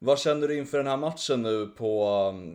vad 0.03 0.19
känner 0.19 0.47
du 0.47 0.57
inför 0.57 0.77
den 0.77 0.87
här 0.87 0.97
matchen 0.97 1.41
nu 1.41 1.67
på 1.67 2.05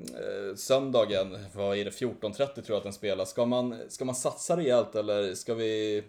eh, 0.09 0.55
söndagen? 0.57 1.39
Vad 1.55 1.77
är 1.79 1.85
det? 1.85 1.91
14.30 1.91 2.37
tror 2.37 2.65
jag 2.67 2.77
att 2.77 2.83
den 2.83 2.93
spelas. 2.93 3.31
Ska 3.31 3.45
man, 3.45 3.77
ska 3.89 4.05
man 4.05 4.15
satsa 4.15 4.57
rejält 4.57 4.95
eller 4.95 5.35
ska 5.35 5.55
vi... 5.55 6.03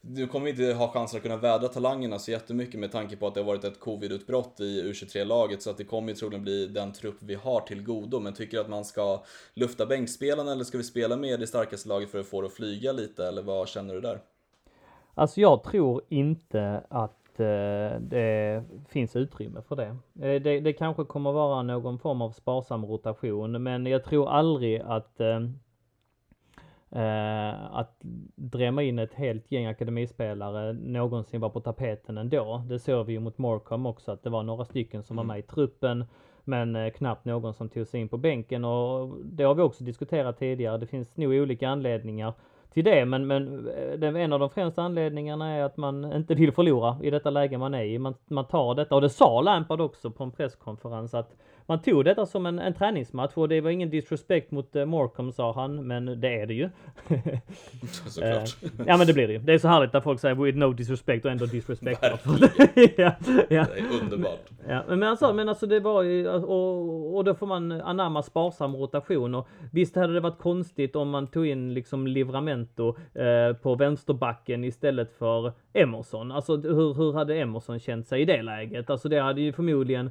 Nu 0.00 0.26
kommer 0.26 0.44
vi 0.44 0.50
inte 0.50 0.78
ha 0.78 0.92
chansen 0.92 1.16
att 1.16 1.22
kunna 1.22 1.36
vädra 1.36 1.68
talangerna 1.68 2.18
så 2.18 2.30
jättemycket 2.30 2.80
med 2.80 2.92
tanke 2.92 3.16
på 3.16 3.26
att 3.26 3.34
det 3.34 3.40
har 3.40 3.46
varit 3.46 3.64
ett 3.64 3.80
covidutbrott 3.80 4.60
i 4.60 4.82
U23-laget 4.82 5.62
så 5.62 5.70
att 5.70 5.76
det 5.76 5.84
kommer 5.84 6.08
ju 6.08 6.14
troligen 6.14 6.42
bli 6.42 6.66
den 6.66 6.92
trupp 6.92 7.16
vi 7.20 7.34
har 7.34 7.60
till 7.60 7.82
godo. 7.82 8.20
Men 8.20 8.34
tycker 8.34 8.56
du 8.56 8.60
att 8.60 8.70
man 8.70 8.84
ska 8.84 9.24
lufta 9.54 9.86
bänkspelarna 9.86 10.52
eller 10.52 10.64
ska 10.64 10.78
vi 10.78 10.84
spela 10.84 11.16
med 11.16 11.40
det 11.40 11.46
starkaste 11.46 11.88
laget 11.88 12.10
för 12.10 12.20
att 12.20 12.26
få 12.26 12.40
det 12.40 12.46
att 12.46 12.52
flyga 12.52 12.92
lite 12.92 13.26
eller 13.26 13.42
vad 13.42 13.68
känner 13.68 13.94
du 13.94 14.00
där? 14.00 14.20
Alltså 15.14 15.40
jag 15.40 15.62
tror 15.62 16.02
inte 16.08 16.82
att 16.90 17.25
Eh, 17.40 18.00
det 18.00 18.64
finns 18.88 19.16
utrymme 19.16 19.62
för 19.62 19.76
det. 19.76 19.96
Eh, 20.28 20.42
det. 20.42 20.60
Det 20.60 20.72
kanske 20.72 21.04
kommer 21.04 21.32
vara 21.32 21.62
någon 21.62 21.98
form 21.98 22.22
av 22.22 22.30
sparsam 22.30 22.84
rotation, 22.86 23.62
men 23.62 23.86
jag 23.86 24.04
tror 24.04 24.28
aldrig 24.28 24.80
att 24.80 25.20
eh, 25.20 25.40
att 27.70 27.96
drämma 28.34 28.82
in 28.82 28.98
ett 28.98 29.14
helt 29.14 29.52
gäng 29.52 29.66
akademispelare 29.66 30.72
någonsin 30.72 31.40
var 31.40 31.50
på 31.50 31.60
tapeten 31.60 32.18
ändå. 32.18 32.62
Det 32.68 32.78
såg 32.78 33.06
vi 33.06 33.12
ju 33.12 33.20
mot 33.20 33.38
Morecom 33.38 33.86
också, 33.86 34.12
att 34.12 34.22
det 34.22 34.30
var 34.30 34.42
några 34.42 34.64
stycken 34.64 35.02
som 35.02 35.16
var 35.16 35.24
mm. 35.24 35.34
med 35.34 35.38
i 35.38 35.42
truppen, 35.42 36.04
men 36.44 36.90
knappt 36.90 37.24
någon 37.24 37.54
som 37.54 37.68
tog 37.68 37.86
sig 37.86 38.00
in 38.00 38.08
på 38.08 38.16
bänken 38.16 38.64
och 38.64 39.16
det 39.24 39.44
har 39.44 39.54
vi 39.54 39.62
också 39.62 39.84
diskuterat 39.84 40.38
tidigare. 40.38 40.78
Det 40.78 40.86
finns 40.86 41.16
nog 41.16 41.32
olika 41.32 41.68
anledningar 41.68 42.32
till 42.76 42.84
det. 42.84 43.04
Men, 43.04 43.26
men 43.26 43.68
eh, 44.02 44.22
en 44.22 44.32
av 44.32 44.40
de 44.40 44.50
främsta 44.50 44.82
anledningarna 44.82 45.50
är 45.50 45.62
att 45.62 45.76
man 45.76 46.12
inte 46.12 46.34
vill 46.34 46.52
förlora 46.52 46.96
i 47.02 47.10
detta 47.10 47.30
läge 47.30 47.58
man 47.58 47.74
är 47.74 47.84
i. 47.84 47.98
Man, 47.98 48.14
man 48.28 48.44
tar 48.44 48.74
detta 48.74 48.94
och 48.94 49.00
det 49.00 49.10
sa 49.10 49.40
Lampard 49.40 49.80
också 49.80 50.10
på 50.10 50.24
en 50.24 50.30
presskonferens 50.30 51.14
att 51.14 51.36
man 51.66 51.82
tog 51.82 52.04
detta 52.04 52.26
som 52.26 52.46
en, 52.46 52.58
en 52.58 52.74
träningsmatch 52.74 53.32
och 53.34 53.48
det 53.48 53.60
var 53.60 53.70
ingen 53.70 53.90
disrespect 53.90 54.50
mot 54.50 54.76
uh, 54.76 54.84
Morecom 54.84 55.32
sa 55.32 55.52
han, 55.52 55.86
men 55.86 56.20
det 56.20 56.40
är 56.40 56.46
det 56.46 56.54
ju. 56.54 56.70
Såklart. 58.06 58.62
Uh, 58.64 58.70
ja 58.86 58.96
men 58.96 59.06
det 59.06 59.12
blir 59.12 59.26
det 59.26 59.32
ju. 59.32 59.38
Det 59.38 59.52
är 59.52 59.58
så 59.58 59.68
härligt 59.68 59.92
när 59.92 60.00
folk 60.00 60.20
säger 60.20 60.34
with 60.34 60.58
no 60.58 60.72
disrespect 60.72 61.24
och 61.24 61.30
ändå 61.30 61.46
disrespect. 61.46 62.00
ja, 62.96 63.12
ja. 63.48 63.66
Det 63.74 63.78
är 63.78 64.02
underbart. 64.02 64.50
Ja, 64.68 64.82
men 64.88 65.02
alltså, 65.02 65.32
men 65.32 65.48
alltså 65.48 65.66
det 65.66 65.80
var 65.80 66.02
ju, 66.02 66.28
och, 66.28 67.16
och 67.16 67.24
då 67.24 67.34
får 67.34 67.46
man 67.46 67.72
anamma 67.72 68.22
sparsam 68.22 68.76
rotation 68.76 69.34
och 69.34 69.48
visst 69.72 69.96
hade 69.96 70.14
det 70.14 70.20
varit 70.20 70.38
konstigt 70.38 70.96
om 70.96 71.10
man 71.10 71.26
tog 71.26 71.46
in 71.46 71.74
liksom 71.74 72.06
Livramento 72.06 72.96
eh, 73.14 73.56
på 73.56 73.74
vänsterbacken 73.74 74.64
istället 74.64 75.12
för 75.18 75.52
Emerson. 75.72 76.32
Alltså 76.32 76.56
hur, 76.56 76.94
hur 76.94 77.12
hade 77.12 77.38
Emerson 77.38 77.78
känt 77.78 78.06
sig 78.06 78.22
i 78.22 78.24
det 78.24 78.42
läget? 78.42 78.90
Alltså 78.90 79.08
det 79.08 79.20
hade 79.20 79.40
ju 79.40 79.52
förmodligen 79.52 80.10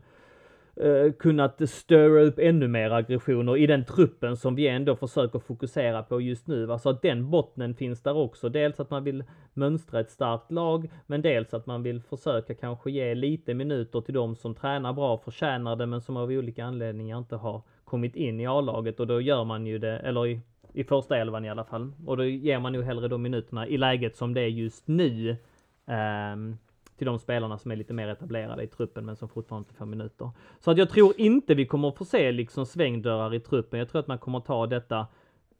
eh, 0.76 1.11
kunnat 1.11 1.69
störa 1.69 2.21
upp 2.21 2.39
ännu 2.39 2.67
mer 2.67 2.91
aggressioner 2.91 3.57
i 3.57 3.67
den 3.67 3.86
truppen 3.86 4.38
som 4.38 4.55
vi 4.55 4.67
ändå 4.67 4.95
försöker 4.95 5.39
fokusera 5.39 6.03
på 6.03 6.21
just 6.21 6.47
nu. 6.47 6.71
Alltså 6.71 6.89
att 6.89 7.01
den 7.01 7.30
bottnen 7.30 7.76
finns 7.76 8.01
där 8.01 8.17
också. 8.17 8.49
Dels 8.49 8.80
att 8.80 8.89
man 8.89 9.03
vill 9.03 9.23
mönstra 9.53 9.99
ett 9.99 10.09
starkt 10.09 10.51
lag, 10.51 10.89
men 11.07 11.21
dels 11.21 11.53
att 11.53 11.65
man 11.65 11.84
vill 11.84 12.01
försöka 12.01 12.53
kanske 12.53 12.91
ge 12.91 13.15
lite 13.15 13.53
minuter 13.53 14.01
till 14.01 14.13
de 14.13 14.36
som 14.36 14.55
tränar 14.55 14.93
bra, 14.93 15.17
förtjänar 15.17 15.76
det, 15.76 15.86
men 15.86 16.01
som 16.01 16.17
av 16.17 16.30
olika 16.30 16.65
anledningar 16.65 17.17
inte 17.17 17.36
har 17.36 17.61
kommit 17.84 18.15
in 18.15 18.39
i 18.39 18.47
A-laget 18.47 18.99
och 18.99 19.07
då 19.07 19.21
gör 19.21 19.43
man 19.43 19.65
ju 19.65 19.80
det, 19.80 19.99
eller 19.99 20.28
i, 20.28 20.39
i 20.73 20.84
första 20.84 21.17
elvan 21.17 21.45
i 21.45 21.49
alla 21.49 21.63
fall. 21.63 21.91
Och 22.05 22.17
då 22.17 22.23
ger 22.23 22.59
man 22.59 22.73
ju 22.73 22.84
hellre 22.84 23.07
de 23.07 23.21
minuterna 23.21 23.67
i 23.67 23.78
läget 23.78 24.15
som 24.15 24.34
det 24.34 24.41
är 24.41 24.47
just 24.47 24.88
nu. 24.88 25.38
Um, 25.86 26.57
till 26.98 27.08
de 27.08 27.20
spelarna 27.20 27.58
som 27.58 27.72
är 27.72 27.76
lite 27.76 27.93
mer 27.93 28.08
etablerade 28.08 28.64
i 28.64 28.68
truppen 28.68 29.06
men 29.06 29.16
som 29.16 29.30
fortfarande 29.30 29.68
inte 29.68 29.78
får 29.78 29.86
minuter. 29.86 30.30
Så 30.60 30.72
att 30.72 30.78
jag 30.78 30.89
tror 30.89 31.14
inte 31.18 31.56
vi 31.56 31.66
kommer 31.66 31.91
få 31.91 32.06
se 32.06 32.32
liksom 32.32 32.66
svängdörrar 32.66 33.34
i 33.34 33.39
truppen. 33.39 33.80
Jag 33.80 33.89
tror 33.89 34.00
att 34.00 34.08
man 34.08 34.18
kommer 34.18 34.39
ta 34.39 34.68
detta 34.68 35.08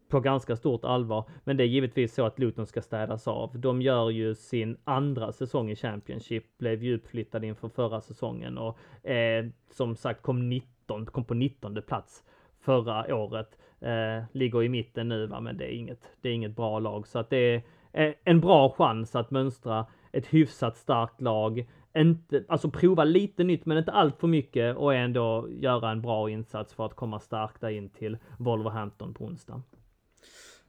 på 0.10 0.20
ganska 0.20 0.56
stort 0.56 0.86
allvar. 0.86 1.30
Men 1.44 1.58
det 1.58 1.64
är 1.64 1.68
givetvis 1.68 2.14
så 2.14 2.26
att 2.26 2.40
Luton 2.40 2.66
ska 2.68 2.82
städas 2.82 3.28
av. 3.28 3.60
De 3.60 3.82
gör 3.82 4.10
ju 4.10 4.36
sin 4.36 4.78
andra 4.84 5.32
säsong 5.32 5.72
i 5.72 5.76
Championship, 5.76 6.58
blev 6.58 6.84
ju 6.84 6.96
uppflyttade 6.96 7.48
inför 7.48 7.70
förra 7.70 8.02
säsongen 8.02 8.58
och 8.58 9.08
eh, 9.10 9.46
som 9.72 9.96
sagt 9.96 10.22
kom 10.22 10.50
19, 10.50 11.06
kom 11.06 11.24
på 11.24 11.34
19 11.34 11.82
plats 11.88 12.24
förra 12.60 13.16
året. 13.16 13.58
Eh, 13.80 14.24
ligger 14.32 14.64
i 14.64 14.70
mitten 14.70 15.10
nu 15.10 15.28
va, 15.28 15.40
men 15.40 15.58
det 15.58 15.66
är 15.66 15.78
inget, 15.78 16.10
det 16.22 16.30
är 16.30 16.34
inget 16.34 16.56
bra 16.56 16.80
lag 16.80 17.08
så 17.08 17.20
att 17.20 17.30
det 17.30 17.38
är 17.38 17.64
eh, 17.94 18.14
en 18.24 18.42
bra 18.42 18.70
chans 18.70 19.16
att 19.16 19.32
mönstra 19.32 19.86
ett 20.16 20.26
hyfsat 20.26 20.78
starkt 20.78 21.22
lag. 21.22 21.68
Inte, 21.98 22.44
alltså 22.48 22.70
prova 22.70 23.04
lite 23.04 23.44
nytt 23.44 23.66
men 23.66 23.78
inte 23.78 23.92
allt 23.92 24.20
för 24.20 24.28
mycket 24.28 24.78
och 24.78 24.94
ändå 24.94 25.48
göra 25.50 25.92
en 25.92 26.02
bra 26.02 26.30
insats 26.30 26.74
för 26.74 26.86
att 26.86 26.96
komma 26.96 27.20
starkt 27.20 27.64
in 27.64 27.90
till 27.90 28.18
Wolverhampton 28.38 29.14
på 29.14 29.26
onsdag. 29.26 29.62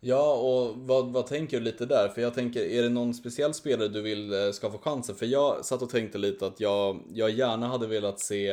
Ja, 0.01 0.32
och 0.32 0.76
vad, 0.76 1.12
vad 1.12 1.26
tänker 1.26 1.59
du 1.59 1.64
lite 1.64 1.86
där? 1.86 2.09
För 2.09 2.22
jag 2.22 2.34
tänker, 2.34 2.61
är 2.61 2.82
det 2.82 2.88
någon 2.88 3.14
speciell 3.14 3.55
spelare 3.55 3.88
du 3.88 4.03
vill 4.03 4.32
eh, 4.32 4.51
ska 4.51 4.70
få 4.70 4.78
chansen? 4.78 5.14
För 5.14 5.26
jag 5.26 5.64
satt 5.64 5.82
och 5.82 5.90
tänkte 5.90 6.18
lite 6.18 6.47
att 6.47 6.61
jag, 6.61 7.03
jag 7.14 7.30
gärna 7.30 7.68
hade 7.68 7.86
velat 7.86 8.20
se 8.20 8.49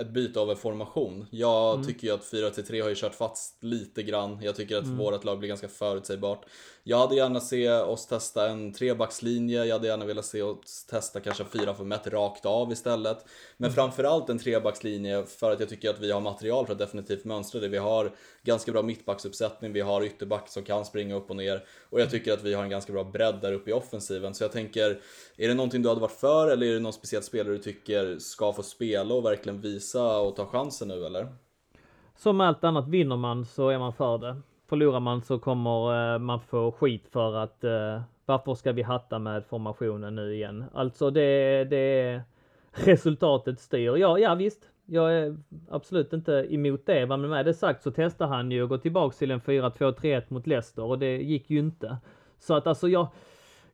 ett 0.00 0.08
byte 0.08 0.40
av 0.40 0.50
en 0.50 0.56
formation. 0.56 1.26
Jag 1.30 1.74
mm. 1.74 1.86
tycker 1.86 2.06
ju 2.06 2.14
att 2.14 2.32
4-3 2.32 2.82
har 2.82 2.88
ju 2.88 2.94
kört 2.94 3.14
fast 3.14 3.62
lite 3.62 4.02
grann. 4.02 4.38
Jag 4.42 4.56
tycker 4.56 4.76
att 4.76 4.84
mm. 4.84 4.98
vårt 4.98 5.24
lag 5.24 5.38
blir 5.38 5.48
ganska 5.48 5.68
förutsägbart. 5.68 6.46
Jag 6.86 6.98
hade 6.98 7.16
gärna 7.16 7.40
se 7.40 7.70
oss 7.70 8.06
testa 8.06 8.48
en 8.48 8.72
trebackslinje, 8.72 9.64
jag 9.64 9.74
hade 9.74 9.86
gärna 9.86 10.04
velat 10.04 10.24
se 10.24 10.42
oss 10.42 10.86
testa 10.90 11.20
kanske 11.20 11.44
4-5-1 11.44 12.10
rakt 12.10 12.46
av 12.46 12.72
istället. 12.72 13.24
Men 13.56 13.70
mm. 13.70 13.74
framförallt 13.74 14.30
en 14.30 14.38
trebackslinje 14.38 15.24
för 15.24 15.50
att 15.50 15.60
jag 15.60 15.68
tycker 15.68 15.90
att 15.90 16.00
vi 16.00 16.12
har 16.12 16.20
material 16.20 16.66
för 16.66 16.72
att 16.72 16.78
definitivt 16.78 17.24
mönstra 17.24 17.60
det. 17.60 17.68
Vi 17.68 17.78
har 17.78 18.12
ganska 18.42 18.72
bra 18.72 18.82
mittbacksuppsättning, 18.82 19.72
vi 19.72 19.80
har 19.80 20.04
ytterback 20.04 20.48
som 20.48 20.62
kan 20.62 20.73
springa 20.82 21.14
upp 21.14 21.30
och 21.30 21.36
ner 21.36 21.64
och 21.90 22.00
jag 22.00 22.10
tycker 22.10 22.32
att 22.32 22.42
vi 22.42 22.54
har 22.54 22.62
en 22.62 22.70
ganska 22.70 22.92
bra 22.92 23.04
bredd 23.04 23.38
där 23.42 23.52
uppe 23.52 23.70
i 23.70 23.72
offensiven. 23.72 24.34
Så 24.34 24.44
jag 24.44 24.52
tänker, 24.52 25.00
är 25.36 25.48
det 25.48 25.54
någonting 25.54 25.82
du 25.82 25.88
hade 25.88 26.00
varit 26.00 26.20
för 26.20 26.50
eller 26.50 26.66
är 26.66 26.74
det 26.74 26.80
någon 26.80 26.92
speciell 26.92 27.22
spelare 27.22 27.52
du 27.52 27.58
tycker 27.58 28.18
ska 28.18 28.52
få 28.52 28.62
spela 28.62 29.14
och 29.14 29.24
verkligen 29.24 29.60
visa 29.60 30.20
och 30.20 30.36
ta 30.36 30.46
chansen 30.46 30.88
nu 30.88 31.06
eller? 31.06 31.26
Som 32.16 32.40
allt 32.40 32.64
annat, 32.64 32.88
vinner 32.88 33.16
man 33.16 33.44
så 33.44 33.68
är 33.68 33.78
man 33.78 33.92
för 33.92 34.18
det. 34.18 34.40
Förlorar 34.68 35.00
man 35.00 35.22
så 35.22 35.38
kommer 35.38 36.14
eh, 36.14 36.18
man 36.18 36.40
få 36.40 36.72
skit 36.72 37.08
för 37.12 37.34
att 37.34 37.64
eh, 37.64 38.00
varför 38.26 38.54
ska 38.54 38.72
vi 38.72 38.82
hatta 38.82 39.18
med 39.18 39.44
formationen 39.46 40.14
nu 40.14 40.34
igen? 40.34 40.64
Alltså 40.74 41.10
det, 41.10 41.64
det 41.64 42.22
resultatet 42.70 43.60
styr. 43.60 43.96
Ja, 43.96 44.18
ja 44.18 44.34
visst. 44.34 44.70
Jag 44.86 45.14
är 45.14 45.36
absolut 45.68 46.12
inte 46.12 46.46
emot 46.50 46.86
det. 46.86 47.06
Men 47.06 47.20
med 47.20 47.46
det 47.46 47.54
sagt 47.54 47.82
så 47.82 47.90
testade 47.90 48.30
han 48.30 48.50
ju 48.50 48.62
att 48.62 48.68
gå 48.68 48.78
tillbaks 48.78 49.18
till 49.18 49.30
en 49.30 49.40
4-2-3-1 49.40 50.22
mot 50.28 50.46
Leicester 50.46 50.84
och 50.84 50.98
det 50.98 51.16
gick 51.16 51.50
ju 51.50 51.58
inte. 51.58 51.96
Så 52.38 52.54
att 52.54 52.66
alltså 52.66 52.88
jag, 52.88 53.08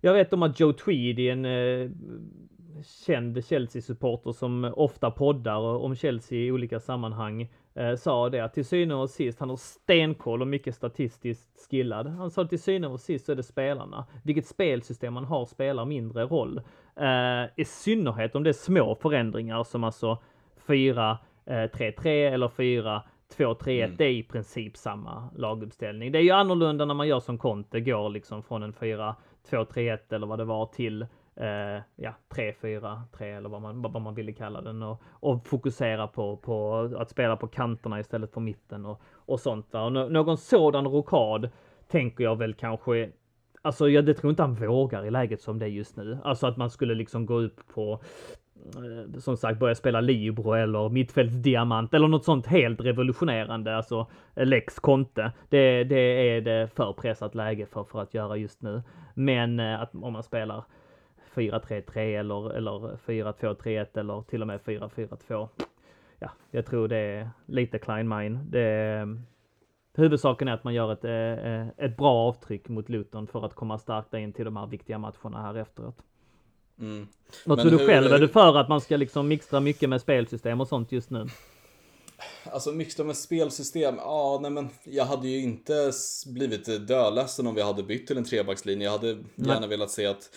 jag 0.00 0.14
vet 0.14 0.32
om 0.32 0.42
att 0.42 0.61
Joe 0.61 0.72
Tweedy, 0.72 1.28
en 1.28 1.44
eh, 1.44 1.90
känd 3.06 3.44
Chelsea-supporter 3.44 4.32
som 4.32 4.72
ofta 4.76 5.11
poddar 5.11 5.58
om 5.58 5.94
Chelsea 5.94 6.38
i 6.38 6.52
olika 6.52 6.80
sammanhang, 6.80 7.48
eh, 7.74 7.94
sa 7.94 8.28
det 8.28 8.40
att 8.40 8.54
till 8.54 8.64
syne 8.64 8.94
och 8.94 9.11
sist, 9.11 9.40
han 9.40 9.50
har 9.50 9.56
stenkoll 9.56 10.42
och 10.42 10.48
mycket 10.48 10.74
statistiskt 10.74 11.70
skillad. 11.70 12.06
Han 12.06 12.30
sa 12.30 12.42
att 12.42 12.48
till 12.48 12.62
syne 12.62 12.86
och 12.86 13.00
sist 13.00 13.26
så 13.26 13.32
är 13.32 13.36
det 13.36 13.42
spelarna. 13.42 14.06
Vilket 14.22 14.46
spelsystem 14.46 15.14
man 15.14 15.24
har 15.24 15.46
spelar 15.46 15.84
mindre 15.84 16.24
roll. 16.24 16.61
Eh, 16.96 17.44
I 17.56 17.64
synnerhet 17.64 18.34
om 18.34 18.42
det 18.42 18.50
är 18.50 18.52
små 18.52 18.94
förändringar 18.94 19.64
som 19.64 19.84
alltså 19.84 20.18
4-3-3 20.71 21.16
eh, 21.47 22.35
eller 22.35 22.49
4 22.49 23.03
2-3-1, 23.37 23.85
mm. 23.85 23.97
det 23.97 24.05
är 24.05 24.11
i 24.11 24.23
princip 24.23 24.77
samma 24.77 25.31
laguppställning. 25.37 26.12
Det 26.12 26.18
är 26.18 26.23
ju 26.23 26.31
annorlunda 26.31 26.85
när 26.85 26.95
man 26.95 27.09
gör 27.09 27.21
som 27.21 27.39
Conte 27.39 27.81
går 27.81 28.09
liksom 28.09 28.43
från 28.43 28.62
en 28.62 28.73
4-2-3-1 28.73 29.99
eller 30.11 30.27
vad 30.27 30.39
det 30.39 30.45
var 30.45 30.66
till 30.66 31.03
eh, 31.37 31.83
ja, 31.97 32.14
3-4-3 32.35 33.23
eller 33.23 33.49
vad 33.49 33.62
man, 33.62 33.83
vad 33.83 34.03
man 34.03 34.14
ville 34.14 34.33
kalla 34.33 34.61
den 34.61 34.83
och, 34.83 35.03
och 35.11 35.47
fokusera 35.47 36.07
på, 36.07 36.37
på 36.37 36.77
att 36.99 37.11
spela 37.11 37.37
på 37.37 37.47
kanterna 37.47 38.01
istället 38.01 38.33
för 38.33 38.41
mitten 38.41 38.87
och, 38.87 39.01
och 39.14 39.41
sånt. 39.41 39.73
Va? 39.73 39.83
Och 39.83 39.93
någon 40.12 40.39
sådan 40.39 40.89
rokad 40.89 41.51
tänker 41.89 42.25
jag 42.25 42.37
väl 42.37 42.55
kanske 42.55 43.11
Alltså 43.62 43.89
jag 43.89 44.07
det 44.07 44.14
tror 44.14 44.31
inte 44.31 44.43
han 44.43 44.55
vågar 44.55 45.07
i 45.07 45.11
läget 45.11 45.41
som 45.41 45.59
det 45.59 45.66
är 45.66 45.68
just 45.68 45.97
nu. 45.97 46.18
Alltså 46.25 46.47
att 46.47 46.57
man 46.57 46.71
skulle 46.71 46.95
liksom 46.95 47.27
gå 47.27 47.35
upp 47.35 47.61
på 47.75 48.01
Eh, 48.76 49.18
som 49.18 49.36
sagt 49.36 49.58
börja 49.58 49.74
spela 49.74 50.00
Libro 50.00 50.52
eller 50.52 50.88
mittfältsdiamant 50.88 51.94
eller 51.94 52.08
något 52.08 52.24
sånt 52.24 52.46
helt 52.46 52.80
revolutionerande, 52.80 53.76
alltså 53.76 54.06
eh, 54.34 54.46
Lex 54.46 54.78
Conte. 54.78 55.32
Det, 55.48 55.84
det 55.84 55.96
är 55.96 56.40
det 56.40 56.68
för 56.74 56.92
pressat 56.92 57.34
läge 57.34 57.66
för, 57.66 57.84
för 57.84 58.02
att 58.02 58.14
göra 58.14 58.36
just 58.36 58.62
nu. 58.62 58.82
Men 59.14 59.61
eh, 59.61 59.80
att 59.80 59.94
om 59.94 60.12
man 60.12 60.22
spelar 60.22 60.64
4-3-3 61.34 61.98
eller, 61.98 62.50
eller 62.50 62.96
4-2-3-1 63.06 63.98
eller 63.98 64.22
till 64.22 64.40
och 64.40 64.46
med 64.46 64.61
4-4-2. 64.61 65.48
Ja, 66.18 66.30
jag 66.50 66.66
tror 66.66 66.88
det 66.88 66.96
är 66.96 67.30
lite 67.46 67.78
Kleinmein. 67.78 68.50
Det, 68.50 69.06
huvudsaken 69.94 70.48
är 70.48 70.52
att 70.52 70.64
man 70.64 70.74
gör 70.74 70.92
ett, 70.92 71.04
ett 71.78 71.96
bra 71.96 72.28
avtryck 72.28 72.68
mot 72.68 72.88
Luton 72.88 73.26
för 73.26 73.46
att 73.46 73.54
komma 73.54 73.78
starkt 73.78 74.14
in 74.14 74.32
till 74.32 74.44
de 74.44 74.56
här 74.56 74.66
viktiga 74.66 74.98
matcherna 74.98 75.42
här 75.42 75.54
efteråt. 75.54 76.02
Mm. 76.81 77.09
Vad 77.45 77.61
tror 77.61 77.70
du 77.70 77.78
själv? 77.78 78.12
Är 78.12 78.18
du 78.18 78.28
för 78.28 78.57
att 78.57 78.68
man 78.68 78.81
ska 78.81 78.97
liksom 78.97 79.28
mixtra 79.28 79.61
mycket 79.61 79.89
med 79.89 80.01
spelsystem 80.01 80.61
och 80.61 80.68
sånt 80.68 80.93
just 80.93 81.11
nu? 81.11 81.26
Alltså 82.45 82.72
mixtra 82.72 83.05
med 83.05 83.16
spelsystem, 83.16 83.95
ja 83.97 84.39
nej 84.43 84.51
men 84.51 84.68
jag 84.85 85.05
hade 85.05 85.28
ju 85.28 85.39
inte 85.43 85.93
blivit 86.26 86.89
dödledsen 86.89 87.47
om 87.47 87.55
vi 87.55 87.62
hade 87.62 87.83
bytt 87.83 88.07
till 88.07 88.18
en 88.18 88.24
trebackslinje. 88.24 88.85
Jag 88.85 88.93
hade 88.93 89.09
gärna 89.35 89.61
nej. 89.61 89.68
velat 89.68 89.91
se 89.91 90.07
att 90.07 90.31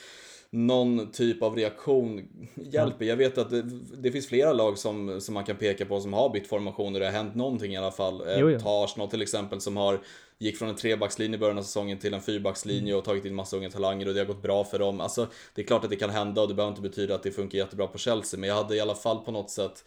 någon 0.50 1.12
typ 1.12 1.44
av 1.44 1.56
reaktion 1.56 2.28
hjälper. 2.56 3.06
Jag 3.06 3.16
vet 3.16 3.38
att 3.38 3.50
det, 3.50 3.62
det, 3.98 4.12
finns 4.12 4.28
flera 4.28 4.54
lag 4.54 4.78
som, 4.78 5.22
som 5.22 5.34
man 5.34 5.44
kan 5.44 5.56
peka 5.56 5.86
på 5.86 6.00
som 6.00 6.14
har 6.14 6.30
bytt 6.30 6.48
formationer. 6.48 7.00
Det 7.00 7.06
har 7.06 7.14
hänt 7.14 7.36
någonting 7.36 7.74
i 7.74 7.78
alla 7.78 7.91
fall. 7.91 8.28
Eh, 8.28 8.39
jo, 8.39 8.50
jo. 8.50 8.60
Ta 8.60 8.84
Arsenal 8.84 9.10
till 9.10 9.22
exempel 9.22 9.62
som 9.62 9.78
har 9.78 10.00
gick 10.44 10.58
från 10.58 10.70
en 10.70 10.76
trebackslinje 10.76 11.36
i 11.36 11.39
början 11.39 11.58
av 11.58 11.64
säsongen 11.64 12.00
till 12.00 12.14
en 12.14 12.22
fyrbackslinje 12.22 12.91
mm. 12.91 12.98
och 12.98 13.06
tagit 13.06 13.26
in 13.26 13.36
massa 13.36 13.58
unga 13.58 13.70
talanger 13.70 14.08
och 14.08 14.14
det 14.14 14.20
har 14.20 14.28
gått 14.28 14.41
bra 14.41 14.64
för 14.64 14.80
dem. 14.80 15.02
Alltså, 15.02 15.28
det 15.54 15.62
är 15.62 15.66
klart 15.66 15.84
att 15.84 15.89
det 15.89 15.96
kan 15.96 16.10
hända 16.10 16.41
och 16.41 16.48
det 16.48 16.54
behöver 16.54 16.72
inte 16.72 16.89
betyda 16.89 17.16
att 17.16 17.24
det 17.24 17.32
funkar 17.32 17.58
jättebra 17.58 17.88
på 17.88 17.98
Chelsea, 17.98 18.39
men 18.39 18.50
jag 18.50 18.56
hade 18.56 18.76
i 18.76 18.80
alla 18.80 18.96
fall 18.96 19.20
på 19.20 19.32
något 19.32 19.50
sätt 19.50 19.84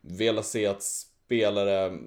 velat 0.00 0.46
se 0.46 0.66
att 0.66 0.82
spelare 0.82 1.98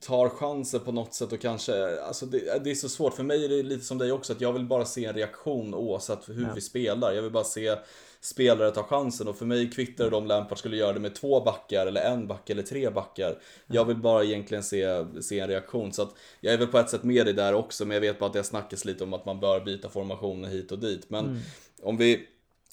tar 0.00 0.28
chansen 0.28 0.80
på 0.80 0.92
något 0.92 1.14
sätt 1.14 1.32
och 1.32 1.40
kanske, 1.40 2.00
alltså 2.00 2.26
det, 2.26 2.64
det, 2.64 2.70
är 2.70 2.74
så 2.74 2.88
svårt. 2.88 3.14
För 3.14 3.22
mig 3.22 3.44
är 3.44 3.48
det 3.48 3.62
lite 3.62 3.84
som 3.84 3.98
dig 3.98 4.12
också, 4.12 4.32
att 4.32 4.40
jag 4.40 4.52
vill 4.52 4.64
bara 4.64 4.84
se 4.84 5.04
en 5.04 5.14
reaktion 5.14 5.74
oavsett 5.74 6.28
hur 6.28 6.42
ja. 6.42 6.48
vi 6.54 6.60
spelar. 6.60 7.12
Jag 7.12 7.22
vill 7.22 7.32
bara 7.32 7.44
se 7.44 7.76
spelare 8.20 8.70
ta 8.70 8.82
chansen 8.82 9.28
och 9.28 9.36
för 9.36 9.46
mig 9.46 9.70
kvittar 9.70 10.10
det 10.10 10.16
om 10.16 10.26
Lampard 10.26 10.58
skulle 10.58 10.76
göra 10.76 10.92
det 10.92 11.00
med 11.00 11.14
två 11.14 11.40
backar 11.40 11.86
eller 11.86 12.00
en 12.00 12.26
back 12.26 12.50
eller 12.50 12.62
tre 12.62 12.90
backar. 12.90 13.34
Jag 13.66 13.84
vill 13.84 13.96
bara 13.96 14.24
egentligen 14.24 14.62
se, 14.62 15.04
se 15.20 15.40
en 15.40 15.48
reaktion. 15.48 15.92
Så 15.92 16.02
att 16.02 16.14
jag 16.40 16.54
är 16.54 16.58
väl 16.58 16.66
på 16.66 16.78
ett 16.78 16.90
sätt 16.90 17.02
med 17.02 17.26
dig 17.26 17.34
där 17.34 17.54
också, 17.54 17.84
men 17.84 17.94
jag 17.94 18.00
vet 18.00 18.18
bara 18.18 18.26
att 18.26 18.32
det 18.32 18.44
snackas 18.44 18.84
lite 18.84 19.04
om 19.04 19.14
att 19.14 19.26
man 19.26 19.40
bör 19.40 19.60
byta 19.60 19.88
formationer 19.88 20.48
hit 20.48 20.72
och 20.72 20.78
dit. 20.78 21.10
Men 21.10 21.24
mm. 21.24 21.38
om 21.82 21.96
vi 21.96 22.26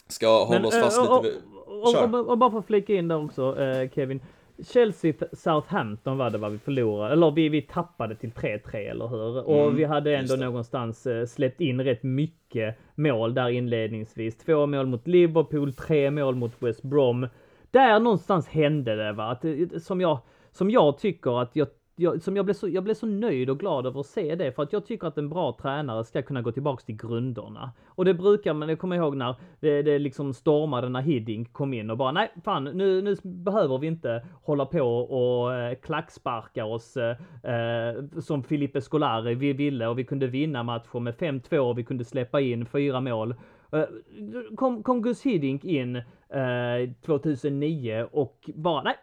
ska 0.08 0.44
hålla 0.44 0.60
men, 0.60 0.66
oss 0.66 0.76
fast 0.76 0.98
äh, 0.98 1.04
lite 1.04 1.30
vid... 1.30 1.42
Och, 1.66 2.14
och, 2.14 2.30
och, 2.30 2.38
bara 2.38 2.52
för 2.52 2.60
att 2.60 2.68
flika 2.68 2.94
in 2.94 3.08
där 3.08 3.26
också, 3.26 3.60
eh, 3.62 3.90
Kevin. 3.90 4.22
Chelsea 4.68 5.14
Southampton 5.34 6.18
var 6.18 6.30
det 6.30 6.38
vad 6.38 6.52
vi 6.52 6.58
förlorade, 6.58 7.14
eller 7.14 7.32
vi, 7.32 7.50
vi 7.50 7.62
tappade 7.62 8.16
till 8.16 8.32
3-3 8.32 8.76
eller 8.76 9.08
hur? 9.08 9.48
Och 9.50 9.62
Mm, 9.64 9.76
vi 9.76 9.84
hade 9.84 10.16
ändå 10.16 10.36
någonstans 10.36 11.08
eh, 11.08 11.26
släppt 11.26 11.62
in 11.62 11.82
rätt 11.82 12.04
mycket 12.04 12.76
mål 12.96 13.34
där 13.34 13.50
inledningsvis. 13.50 14.38
Två 14.38 14.66
mål 14.66 14.86
mot 14.86 15.08
Liverpool, 15.08 15.74
tre 15.74 16.12
mål 16.12 16.36
mot 16.36 16.52
West 16.64 16.84
Brom. 16.84 17.28
Där 17.72 18.00
någonstans 18.00 18.48
hände 18.48 18.96
det 18.96 19.12
va, 19.14 19.24
att, 19.32 19.42
det- 19.42 19.84
som 19.84 20.02
jag, 20.02 20.20
som 20.52 20.70
jag 20.70 20.98
tycker 20.98 21.42
att 21.42 21.56
jag 21.56 21.68
jag, 21.96 22.22
som 22.22 22.36
jag, 22.36 22.46
blev 22.46 22.54
så, 22.54 22.68
jag 22.68 22.84
blev 22.84 22.94
så 22.94 23.06
nöjd 23.06 23.50
och 23.50 23.60
glad 23.60 23.86
över 23.86 24.00
att 24.00 24.06
se 24.06 24.36
det, 24.36 24.52
för 24.52 24.64
att 24.64 24.74
jag 24.74 24.86
tycker 24.86 25.08
att 25.08 25.18
en 25.18 25.30
bra 25.30 25.58
tränare 25.62 26.04
ska 26.04 26.22
kunna 26.22 26.42
gå 26.42 26.52
tillbaks 26.52 26.86
till 26.86 26.96
grunderna. 26.96 27.72
Och 27.88 28.06
det 28.06 28.14
brukar 28.14 28.54
man, 28.54 28.70
jag 28.70 28.80
kommer 28.80 28.96
ihåg 28.96 29.16
när 29.16 29.36
det, 29.60 29.82
det 29.82 30.00
liksom 30.00 30.34
stormade 30.34 30.90
när 30.90 31.02
Hiddink 31.02 31.54
kom 31.54 31.74
in 31.74 31.90
och 31.90 31.98
bara 31.98 32.12
nej, 32.12 32.32
fan 32.44 32.64
nu, 32.64 33.02
nu 33.02 33.16
behöver 33.24 33.78
vi 33.78 33.88
inte 33.88 34.26
hålla 34.44 34.66
på 34.66 34.82
och 35.00 35.54
eh, 35.54 35.76
klacksparka 35.76 36.66
oss 36.66 36.98
eh, 36.98 37.16
som 38.22 38.44
Filippe 38.44 38.82
Scolari 38.82 39.36
vi 39.36 39.54
ville 39.54 39.88
och 39.88 40.00
vi 40.00 40.04
kunde 40.04 40.28
vinna 40.28 40.64
matcher 40.64 41.00
med 41.00 41.16
5-2 41.16 41.58
och 41.58 41.78
vi 41.78 41.84
kunde 41.84 42.06
släppa 42.06 42.42
in 42.42 42.66
fyra 42.66 43.02
mål. 43.02 43.36
Eh, 43.72 43.86
kom, 44.56 44.84
kom 44.84 45.02
Gus 45.02 45.22
Hiddink 45.22 45.64
in 45.64 45.96
eh, 45.96 46.90
2009 47.06 48.08
och 48.12 48.50
bara 48.56 48.84
nej, 48.84 48.96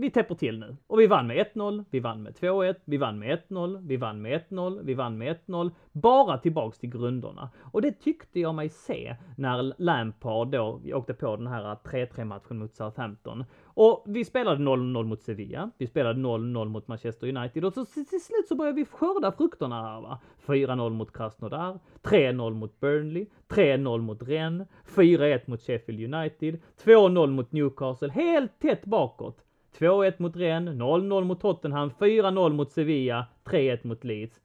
vi 0.00 0.10
täpper 0.10 0.34
till 0.34 0.58
nu. 0.58 0.76
Och 0.86 1.00
vi 1.00 1.06
vann 1.06 1.26
med 1.26 1.46
1-0, 1.54 1.84
vi 1.90 2.00
vann 2.00 2.22
med 2.22 2.32
2-1, 2.32 2.74
vi 2.84 2.96
vann 2.96 3.18
med 3.18 3.42
1-0, 3.48 3.80
vi 3.86 3.96
vann 3.96 4.22
med 4.22 4.44
1-0, 4.48 4.80
vi 4.82 4.94
vann 4.94 5.18
med 5.18 5.36
1-0. 5.46 5.70
Bara 5.92 6.38
tillbaks 6.38 6.78
till 6.78 6.90
grunderna. 6.90 7.50
Och 7.72 7.82
det 7.82 7.92
tyckte 7.92 8.40
jag 8.40 8.54
mig 8.54 8.68
se 8.68 9.16
när 9.36 9.74
Lampard 9.78 10.48
då 10.48 10.80
åkte 10.94 11.14
på 11.14 11.36
den 11.36 11.46
här 11.46 11.74
3-3 11.74 12.24
matchen 12.24 12.58
mot 12.58 12.74
Southampton. 12.74 13.44
Och 13.64 14.04
vi 14.06 14.24
spelade 14.24 14.64
0-0 14.64 15.04
mot 15.04 15.22
Sevilla, 15.22 15.70
vi 15.78 15.86
spelade 15.86 16.20
0-0 16.20 16.64
mot 16.64 16.88
Manchester 16.88 17.36
United 17.36 17.64
och 17.64 17.72
så 17.72 17.84
till 17.84 18.06
slut 18.06 18.48
så 18.48 18.54
började 18.54 18.76
vi 18.76 18.84
skörda 18.84 19.32
frukterna 19.32 19.82
här 19.82 20.00
va. 20.00 20.20
4-0 20.46 20.90
mot 20.90 21.12
Krasnodar, 21.12 21.78
3-0 22.02 22.54
mot 22.54 22.80
Burnley, 22.80 23.26
3-0 23.48 23.98
mot 23.98 24.22
Rennes, 24.22 24.68
4-1 24.94 25.40
mot 25.46 25.62
Sheffield 25.62 26.14
United, 26.14 26.60
2-0 26.84 27.26
mot 27.26 27.52
Newcastle, 27.52 28.10
helt 28.10 28.60
tätt 28.60 28.84
bakåt. 28.84 29.44
2-1 29.78 30.14
mot 30.16 30.36
Rennes, 30.36 30.74
0-0 30.74 31.24
mot 31.24 31.40
Tottenham, 31.40 31.90
4-0 31.98 32.52
mot 32.52 32.72
Sevilla, 32.72 33.26
3-1 33.44 33.86
mot 33.86 34.04
Leeds. 34.04 34.40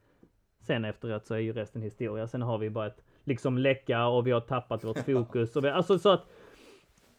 Sen 0.60 0.84
efteråt 0.84 1.26
så 1.26 1.34
är 1.34 1.38
ju 1.38 1.52
resten 1.52 1.82
historia. 1.82 2.26
Sen 2.26 2.42
har 2.42 2.58
vi 2.58 2.70
bara 2.70 2.86
ett 2.86 3.04
liksom 3.24 3.58
läcka 3.58 4.06
och 4.06 4.26
vi 4.26 4.30
har 4.30 4.40
tappat 4.40 4.84
vårt 4.84 4.98
fokus. 5.06 5.56
Och 5.56 5.64
vi, 5.64 5.68
alltså 5.68 5.98
så 5.98 6.08
att 6.08 6.26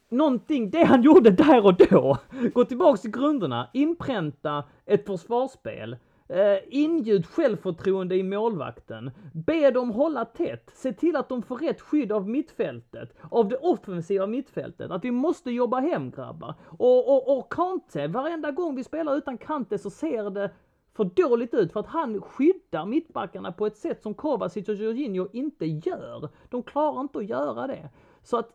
någonting, 0.09 0.69
det 0.69 0.83
han 0.83 1.01
gjorde 1.01 1.31
där 1.31 1.65
och 1.65 1.75
då, 1.75 2.17
gå 2.53 2.65
tillbaks 2.65 3.01
till 3.01 3.11
grunderna, 3.11 3.69
inpränta 3.73 4.63
ett 4.85 5.05
försvarsspel, 5.05 5.97
eh, 6.27 6.57
ingjut 6.67 7.27
självförtroende 7.27 8.15
i 8.15 8.23
målvakten, 8.23 9.11
be 9.33 9.71
dem 9.71 9.89
hålla 9.91 10.25
tätt, 10.25 10.71
se 10.73 10.93
till 10.93 11.15
att 11.15 11.29
de 11.29 11.43
får 11.43 11.57
rätt 11.57 11.81
skydd 11.81 12.11
av 12.11 12.29
mittfältet, 12.29 13.13
av 13.31 13.47
det 13.47 13.57
offensiva 13.57 14.27
mittfältet, 14.27 14.91
att 14.91 15.05
vi 15.05 15.11
måste 15.11 15.51
jobba 15.51 15.79
hem 15.79 16.11
grabbar. 16.11 16.55
Och, 16.77 17.15
och, 17.15 17.37
och 17.37 17.53
Kante, 17.53 18.07
varenda 18.07 18.51
gång 18.51 18.75
vi 18.75 18.83
spelar 18.83 19.15
utan 19.17 19.37
Kante 19.37 19.77
så 19.77 19.89
ser 19.89 20.29
det 20.29 20.51
för 20.93 21.03
dåligt 21.03 21.53
ut 21.53 21.73
för 21.73 21.79
att 21.79 21.87
han 21.87 22.21
skyddar 22.21 22.85
mittbackarna 22.85 23.51
på 23.51 23.65
ett 23.65 23.77
sätt 23.77 24.03
som 24.03 24.13
Kovacic 24.13 24.69
och 24.69 24.75
Jorginho 24.75 25.27
inte 25.33 25.65
gör. 25.65 26.29
De 26.49 26.63
klarar 26.63 27.01
inte 27.01 27.17
att 27.17 27.29
göra 27.29 27.67
det. 27.67 27.89
Så 28.23 28.37
att, 28.37 28.49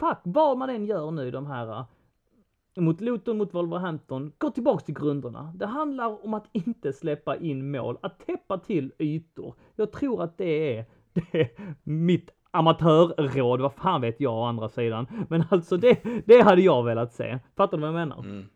fuck, 0.00 0.18
vad 0.22 0.58
man 0.58 0.70
än 0.70 0.86
gör 0.86 1.10
nu 1.10 1.30
de 1.30 1.46
här 1.46 1.84
mot 2.76 3.00
Luton, 3.00 3.38
mot 3.38 3.54
Wolverhampton, 3.54 4.32
gå 4.38 4.50
tillbaks 4.50 4.84
till 4.84 4.94
grunderna. 4.94 5.52
Det 5.54 5.66
handlar 5.66 6.24
om 6.24 6.34
att 6.34 6.46
inte 6.52 6.92
släppa 6.92 7.36
in 7.36 7.70
mål, 7.70 7.98
att 8.02 8.26
täppa 8.26 8.58
till 8.58 8.92
ytor. 8.98 9.54
Jag 9.76 9.92
tror 9.92 10.22
att 10.22 10.38
det 10.38 10.76
är, 10.76 10.84
det 11.12 11.40
är 11.40 11.48
mitt 11.82 12.30
amatörråd, 12.50 13.60
vad 13.60 13.74
fan 13.74 14.00
vet 14.00 14.20
jag 14.20 14.34
å 14.34 14.44
andra 14.44 14.68
sidan. 14.68 15.26
Men 15.30 15.44
alltså 15.50 15.76
det, 15.76 15.98
det 16.26 16.40
hade 16.40 16.62
jag 16.62 16.84
velat 16.84 17.12
se. 17.12 17.38
Fattar 17.56 17.76
du 17.76 17.80
vad 17.80 17.88
jag 17.88 17.94
menar? 17.94 18.18
Mm. 18.18 18.46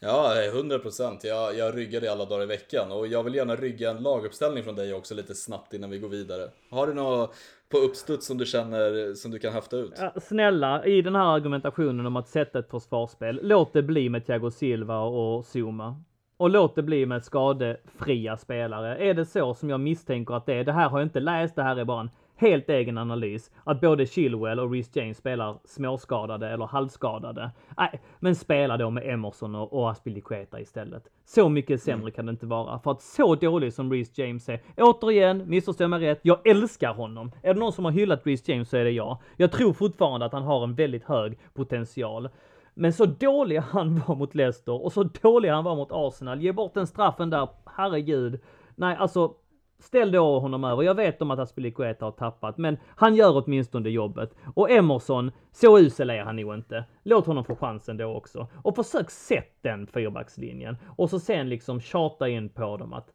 Ja, 0.00 0.44
100 0.44 0.78
procent. 0.78 1.24
Jag, 1.24 1.56
jag 1.56 1.76
ryggar 1.76 2.00
dig 2.00 2.08
alla 2.08 2.24
dagar 2.24 2.42
i 2.42 2.46
veckan 2.46 2.92
och 2.92 3.06
jag 3.06 3.22
vill 3.22 3.34
gärna 3.34 3.56
rygga 3.56 3.90
en 3.90 4.02
laguppställning 4.02 4.64
från 4.64 4.74
dig 4.74 4.94
också 4.94 5.14
lite 5.14 5.34
snabbt 5.34 5.74
innan 5.74 5.90
vi 5.90 5.98
går 5.98 6.08
vidare. 6.08 6.48
Har 6.70 6.86
du 6.86 6.94
något 6.94 7.34
på 7.68 7.78
uppstuds 7.78 8.26
som 8.26 8.38
du 8.38 8.46
känner 8.46 9.14
som 9.14 9.30
du 9.30 9.38
kan 9.38 9.52
hafta 9.52 9.76
ut? 9.76 9.92
Ja, 9.98 10.20
snälla, 10.20 10.84
i 10.84 11.02
den 11.02 11.14
här 11.14 11.34
argumentationen 11.34 12.06
om 12.06 12.16
att 12.16 12.28
sätta 12.28 12.58
ett 12.58 12.70
försvarsspel, 12.70 13.40
låt 13.42 13.72
det 13.72 13.82
bli 13.82 14.08
med 14.08 14.26
Thiago 14.26 14.50
Silva 14.50 15.00
och 15.00 15.44
Zuma. 15.44 16.02
Och 16.36 16.50
låt 16.50 16.74
det 16.74 16.82
bli 16.82 17.06
med 17.06 17.24
skadefria 17.24 18.36
spelare. 18.36 18.96
Är 18.96 19.14
det 19.14 19.26
så 19.26 19.54
som 19.54 19.70
jag 19.70 19.80
misstänker 19.80 20.34
att 20.34 20.46
det 20.46 20.54
är, 20.54 20.64
det 20.64 20.72
här 20.72 20.88
har 20.88 20.98
jag 20.98 21.06
inte 21.06 21.20
läst, 21.20 21.56
det 21.56 21.62
här 21.62 21.76
är 21.76 21.84
bara 21.84 22.00
en 22.00 22.10
helt 22.38 22.70
egen 22.70 22.98
analys, 22.98 23.50
att 23.64 23.80
både 23.80 24.06
Chilwell 24.06 24.60
och 24.60 24.72
Reece 24.72 24.96
James 24.96 25.18
spelar 25.18 25.58
småskadade 25.64 26.48
eller 26.48 26.66
halvskadade. 26.66 27.50
Nej, 27.76 28.00
men 28.18 28.34
spela 28.34 28.76
då 28.76 28.90
med 28.90 29.06
Emerson 29.06 29.54
och, 29.54 29.72
och 29.72 29.90
Aspilicueta 29.90 30.60
istället. 30.60 31.02
Så 31.24 31.48
mycket 31.48 31.82
sämre 31.82 32.10
kan 32.10 32.26
det 32.26 32.30
inte 32.30 32.46
vara. 32.46 32.78
För 32.78 32.90
att 32.90 33.02
så 33.02 33.34
dålig 33.34 33.72
som 33.72 33.92
Reece 33.92 34.18
James 34.18 34.48
är, 34.48 34.60
återigen, 34.76 35.48
missförstå 35.50 35.88
mig 35.88 36.00
rätt, 36.00 36.20
jag 36.22 36.46
älskar 36.46 36.94
honom. 36.94 37.32
Är 37.42 37.54
det 37.54 37.60
någon 37.60 37.72
som 37.72 37.84
har 37.84 37.92
hyllat 37.92 38.26
Reece 38.26 38.48
James 38.48 38.68
så 38.68 38.76
är 38.76 38.84
det 38.84 38.90
jag. 38.90 39.18
Jag 39.36 39.52
tror 39.52 39.72
fortfarande 39.72 40.26
att 40.26 40.32
han 40.32 40.42
har 40.42 40.64
en 40.64 40.74
väldigt 40.74 41.04
hög 41.04 41.38
potential. 41.54 42.28
Men 42.74 42.92
så 42.92 43.06
dålig 43.06 43.58
han 43.58 44.02
var 44.06 44.14
mot 44.14 44.34
Leicester 44.34 44.84
och 44.84 44.92
så 44.92 45.02
dålig 45.02 45.48
han 45.48 45.64
var 45.64 45.76
mot 45.76 45.88
Arsenal. 45.92 46.42
Ge 46.42 46.52
bort 46.52 46.74
den 46.74 46.86
straffen 46.86 47.30
där, 47.30 47.48
herregud. 47.64 48.40
Nej, 48.76 48.96
alltså 48.96 49.34
Ställ 49.80 50.12
då 50.12 50.38
honom 50.38 50.64
över. 50.64 50.82
Jag 50.82 50.94
vet 50.94 51.22
om 51.22 51.30
att 51.30 51.38
Aspilicueta 51.38 52.04
har 52.04 52.12
tappat, 52.12 52.58
men 52.58 52.76
han 52.96 53.14
gör 53.14 53.42
åtminstone 53.44 53.88
jobbet. 53.88 54.34
Och 54.54 54.70
Emerson, 54.70 55.30
så 55.52 55.78
usel 55.78 56.10
är 56.10 56.22
han 56.22 56.36
nog 56.36 56.54
inte. 56.54 56.84
Låt 57.02 57.26
honom 57.26 57.44
få 57.44 57.56
chansen 57.56 57.96
då 57.96 58.14
också. 58.16 58.48
Och 58.62 58.76
försök 58.76 59.10
sätt 59.10 59.52
den 59.60 59.86
fyrbackslinjen. 59.86 60.76
Och 60.96 61.10
så 61.10 61.18
sen 61.20 61.48
liksom 61.48 61.80
tjata 61.80 62.28
in 62.28 62.48
på 62.48 62.76
dem 62.76 62.92
att 62.92 63.12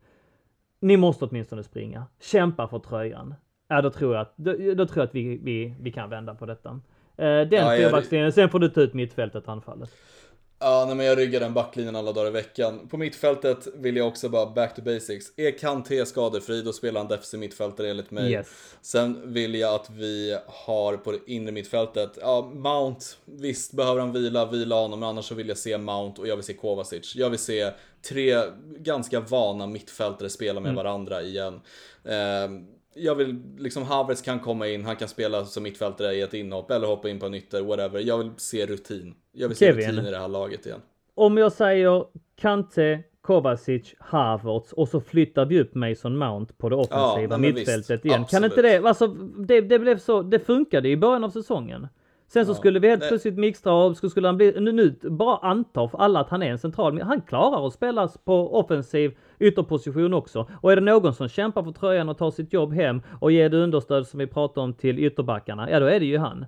ni 0.80 0.98
måste 0.98 1.26
åtminstone 1.26 1.64
springa. 1.64 2.06
Kämpa 2.22 2.68
för 2.68 2.80
tröjan. 2.80 3.36
Ja, 3.68 3.82
då 3.82 3.90
tror 3.90 4.14
jag 4.14 4.22
att, 4.22 4.34
då, 4.38 4.52
då 4.52 4.86
tror 4.86 4.98
jag 4.98 5.04
att 5.04 5.16
vi, 5.16 5.38
vi, 5.38 5.76
vi 5.80 5.92
kan 5.92 6.10
vända 6.10 6.36
på 6.36 6.46
detta. 6.46 6.70
Eh, 7.18 7.26
den 7.26 7.52
Ja, 7.52 7.76
fyrbackslinjen, 7.78 8.32
sen 8.32 8.50
får 8.50 8.60
du 8.60 8.70
ta 8.70 8.82
ut 8.82 8.94
mittfältet 8.94 9.48
anfallet. 9.48 9.90
Ja, 10.64 10.86
nej, 10.86 10.96
men 10.96 11.06
jag 11.06 11.18
ryggar 11.18 11.40
den 11.40 11.54
backlinjen 11.54 11.96
alla 11.96 12.12
dagar 12.12 12.28
i 12.28 12.32
veckan. 12.32 12.88
På 12.88 12.98
mittfältet 12.98 13.68
vill 13.76 13.98
jag 13.98 14.08
också 14.08 14.30
bara 14.30 14.46
back 14.46 14.76
to 14.76 14.82
basics. 14.82 15.34
Är 15.38 15.52
Kanté 15.52 16.06
skadefri, 16.06 16.62
då 16.62 16.74
spelar 16.74 17.00
han 17.02 17.08
defensiv 17.08 17.40
mittfältare 17.40 17.90
enligt 17.90 18.12
mig. 18.12 18.32
Yes. 18.32 18.48
Sen 18.82 19.34
vill 19.34 19.56
jag 19.56 19.76
att 19.76 19.90
vi 19.90 20.38
har 20.48 20.98
på 20.98 21.12
det 21.12 21.20
inre 21.28 21.52
mittfältet, 21.52 22.18
ja, 22.22 22.52
Mount, 22.54 23.06
visst 23.26 23.72
behöver 23.72 24.02
han 24.02 24.12
vila, 24.12 24.46
vila 24.46 24.76
honom, 24.76 25.00
men 25.00 25.10
annars 25.10 25.26
så 25.26 25.36
vill 25.36 25.48
jag 25.48 25.58
se 25.58 25.78
Mount 25.78 26.22
och 26.22 26.28
jag 26.28 26.36
vill 26.36 26.46
se 26.46 26.54
Kovacic. 26.54 27.16
Jag 27.16 27.30
vill 27.30 27.40
se 27.40 27.72
tre 28.10 28.42
ganska 28.78 29.20
vana 29.20 29.68
mittfältare 29.68 30.30
spela 30.30 30.60
med 30.60 30.76
varandra 30.76 31.22
igen. 31.22 31.62
Ehm, 32.06 32.68
jag 32.96 33.16
vill, 33.16 33.42
liksom 33.58 33.84
Havertz 33.84 34.22
kan 34.22 34.40
komma 34.40 34.68
in, 34.68 34.86
han 34.86 34.96
kan 34.96 35.08
spela 35.08 35.46
som 35.46 35.64
mittfältare 35.64 36.14
i 36.14 36.22
ett 36.22 36.34
inhopp 36.34 36.72
eller 36.72 36.88
hoppa 36.88 37.10
in 37.10 37.20
på 37.20 37.26
en 37.26 37.34
ytter, 37.34 37.62
whatever. 37.62 38.00
Jag 38.00 38.18
vill 38.18 38.32
se 38.38 38.66
rutin. 38.66 39.16
Jag 39.32 39.48
vill 39.48 39.58
se 39.58 39.66
Kevin. 39.66 39.90
rutin 39.90 40.06
i 40.06 40.12
det 40.12 40.18
här 40.18 40.28
laget 40.28 40.66
igen. 40.66 40.82
Om 41.16 41.38
jag 41.38 41.52
säger 41.52 42.06
Kante, 42.36 43.04
Kovacic, 43.22 43.96
Havertz 44.00 44.74
och 44.74 44.90
så 44.90 45.02
flyttar 45.02 45.46
vi 45.46 45.62
upp 45.62 45.76
Mason 45.76 46.18
Mount 46.18 46.54
på 46.58 46.70
det 46.70 46.76
offensiva 46.76 47.38
men 47.38 47.42
mittfältet 47.42 47.90
visst. 47.90 48.06
igen. 48.06 48.26
Kan 48.26 48.44
inte 48.44 48.56
Absolut. 48.56 48.82
det, 48.84 48.88
alltså 48.90 49.08
det, 49.48 49.62
det 49.62 49.80
blev 49.80 49.98
så, 49.98 50.22
det 50.22 50.40
funkade 50.40 50.90
i 50.90 50.98
början 50.98 51.24
av 51.24 51.30
säsongen. 51.30 51.88
Sen 52.34 52.46
så 52.46 52.52
Ja, 52.52 52.56
skulle 52.56 52.80
vi 52.80 52.90
helt 52.90 53.02
det- 53.02 53.08
plötsligt 53.08 53.38
mixtra 53.38 53.96
så 53.96 54.10
skulle 54.10 54.28
han 54.28 54.38
bli, 54.38 54.52
nu, 54.60 54.72
nu 54.72 54.96
bara 55.10 55.38
anta 55.38 55.88
för 55.88 55.98
alla 55.98 56.20
att 56.20 56.30
han 56.30 56.44
är 56.44 56.52
en 56.52 56.60
central, 56.60 56.94
men 56.94 57.08
han 57.08 57.22
klarar 57.22 57.68
att 57.68 57.74
spela 57.74 58.08
på 58.08 58.60
offensiv 58.60 59.18
ytterposition 59.40 60.14
också. 60.14 60.48
Och 60.62 60.72
är 60.72 60.76
det 60.76 60.82
någon 60.82 61.14
som 61.14 61.30
kämpar 61.30 61.64
för 61.64 61.72
tröjan 61.72 62.10
och 62.10 62.18
tar 62.18 62.32
sitt 62.32 62.54
jobb 62.54 62.74
hem 62.74 63.02
och 63.22 63.32
ger 63.32 63.50
det 63.50 63.58
understöd 63.58 64.08
som 64.08 64.20
vi 64.20 64.28
pratar 64.28 64.62
om 64.62 64.74
till 64.74 65.00
ytterbackarna, 65.00 65.70
ja 65.72 65.80
då 65.80 65.86
är 65.86 66.00
det 66.00 66.06
ju 66.06 66.18
han. 66.18 66.46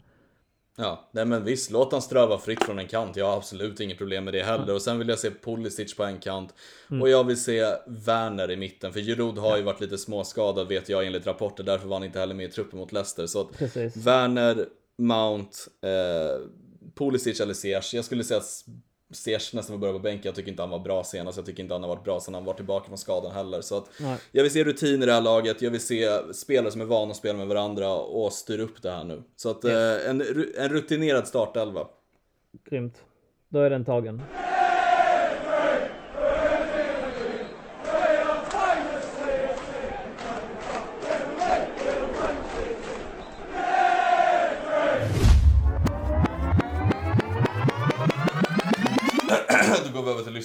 Ja, 0.77 1.09
nej 1.11 1.25
men 1.25 1.43
visst, 1.43 1.71
låt 1.71 1.91
han 1.91 2.01
ströva 2.01 2.38
fritt 2.38 2.63
från 2.63 2.79
en 2.79 2.88
kant. 2.88 3.15
Jag 3.17 3.25
har 3.25 3.38
absolut 3.38 3.79
inget 3.79 3.97
problem 3.97 4.23
med 4.23 4.33
det 4.33 4.43
heller. 4.43 4.73
Och 4.73 4.81
sen 4.81 4.99
vill 4.99 5.09
jag 5.09 5.19
se 5.19 5.29
Pulisic 5.43 5.95
på 5.97 6.03
en 6.03 6.17
kant. 6.19 6.53
Mm. 6.91 7.01
Och 7.01 7.09
jag 7.09 7.23
vill 7.23 7.43
se 7.43 7.63
Werner 7.88 8.51
i 8.51 8.57
mitten. 8.57 8.93
För 8.93 8.99
Giroud 8.99 9.38
har 9.38 9.57
ju 9.57 9.63
varit 9.63 9.81
lite 9.81 9.97
småskadad 9.97 10.67
vet 10.67 10.89
jag 10.89 11.05
enligt 11.05 11.27
rapporter. 11.27 11.63
Därför 11.63 11.88
var 11.88 11.95
han 11.95 12.03
inte 12.05 12.19
heller 12.19 12.36
med 12.36 12.45
i 12.45 12.51
truppen 12.51 12.79
mot 12.79 12.91
Leicester. 12.91 13.25
Så 13.25 13.41
att 13.41 13.57
Precis. 13.57 13.95
Werner, 14.07 14.57
Mount, 14.98 15.58
eh, 15.82 16.41
Pulisic 16.96 17.39
eller 17.39 17.54
Ziyech. 17.54 17.93
Jag 17.93 18.06
skulle 18.06 18.24
säga 18.24 18.38
att 18.38 18.66
Ziyech 19.14 19.54
nästan 19.54 19.74
får 19.74 19.78
börja 19.78 19.93
på 19.93 20.00
bänken. 20.00 20.26
Jag 20.26 20.36
tycker 20.36 20.52
inte 20.52 20.64
han 20.64 20.70
var 20.70 20.80
bra 20.80 21.04
senast. 21.04 21.38
Jag 21.38 21.46
tycker 21.46 21.64
inte 21.64 21.76
han 21.76 21.84
har 21.84 21.89
varit 21.89 22.04
bra 22.04 22.20
sedan 22.20 22.34
han 22.34 22.46
var 22.46 22.54
tillbaka 22.54 22.88
från 22.88 22.98
skadan 22.98 23.32
heller. 23.32 23.62
Så 23.62 23.78
att 23.78 23.89
Nej. 24.00 24.18
jag 24.32 24.43
vill 24.43 24.52
se 24.52 24.64
rutin 24.64 25.04
i 25.04 25.06
det 25.06 25.14
här 25.14 25.22
laget. 25.22 25.62
Jag 25.62 25.72
vill 25.72 25.82
se 25.82 26.34
spelare 26.34 26.72
som 26.72 26.82
är 26.82 26.86
vana 26.86 27.12
att 27.12 27.18
spela 27.18 27.38
med 27.38 27.48
varandra 27.48 27.93
och 27.93 28.34
styra 28.34 28.62
upp 28.64 28.82
det 28.82 28.91
här 28.91 29.04
nu. 29.04 29.24
Så 29.36 29.50
att 29.50 29.64
eh, 29.64 30.10
en, 30.10 30.24
en 30.58 30.70
rutinerad 30.70 31.28
startelva. 31.28 31.88
Grymt. 32.70 32.96
Då 33.50 33.60
är 33.60 33.70
den 33.70 33.86
tagen. 33.86 34.22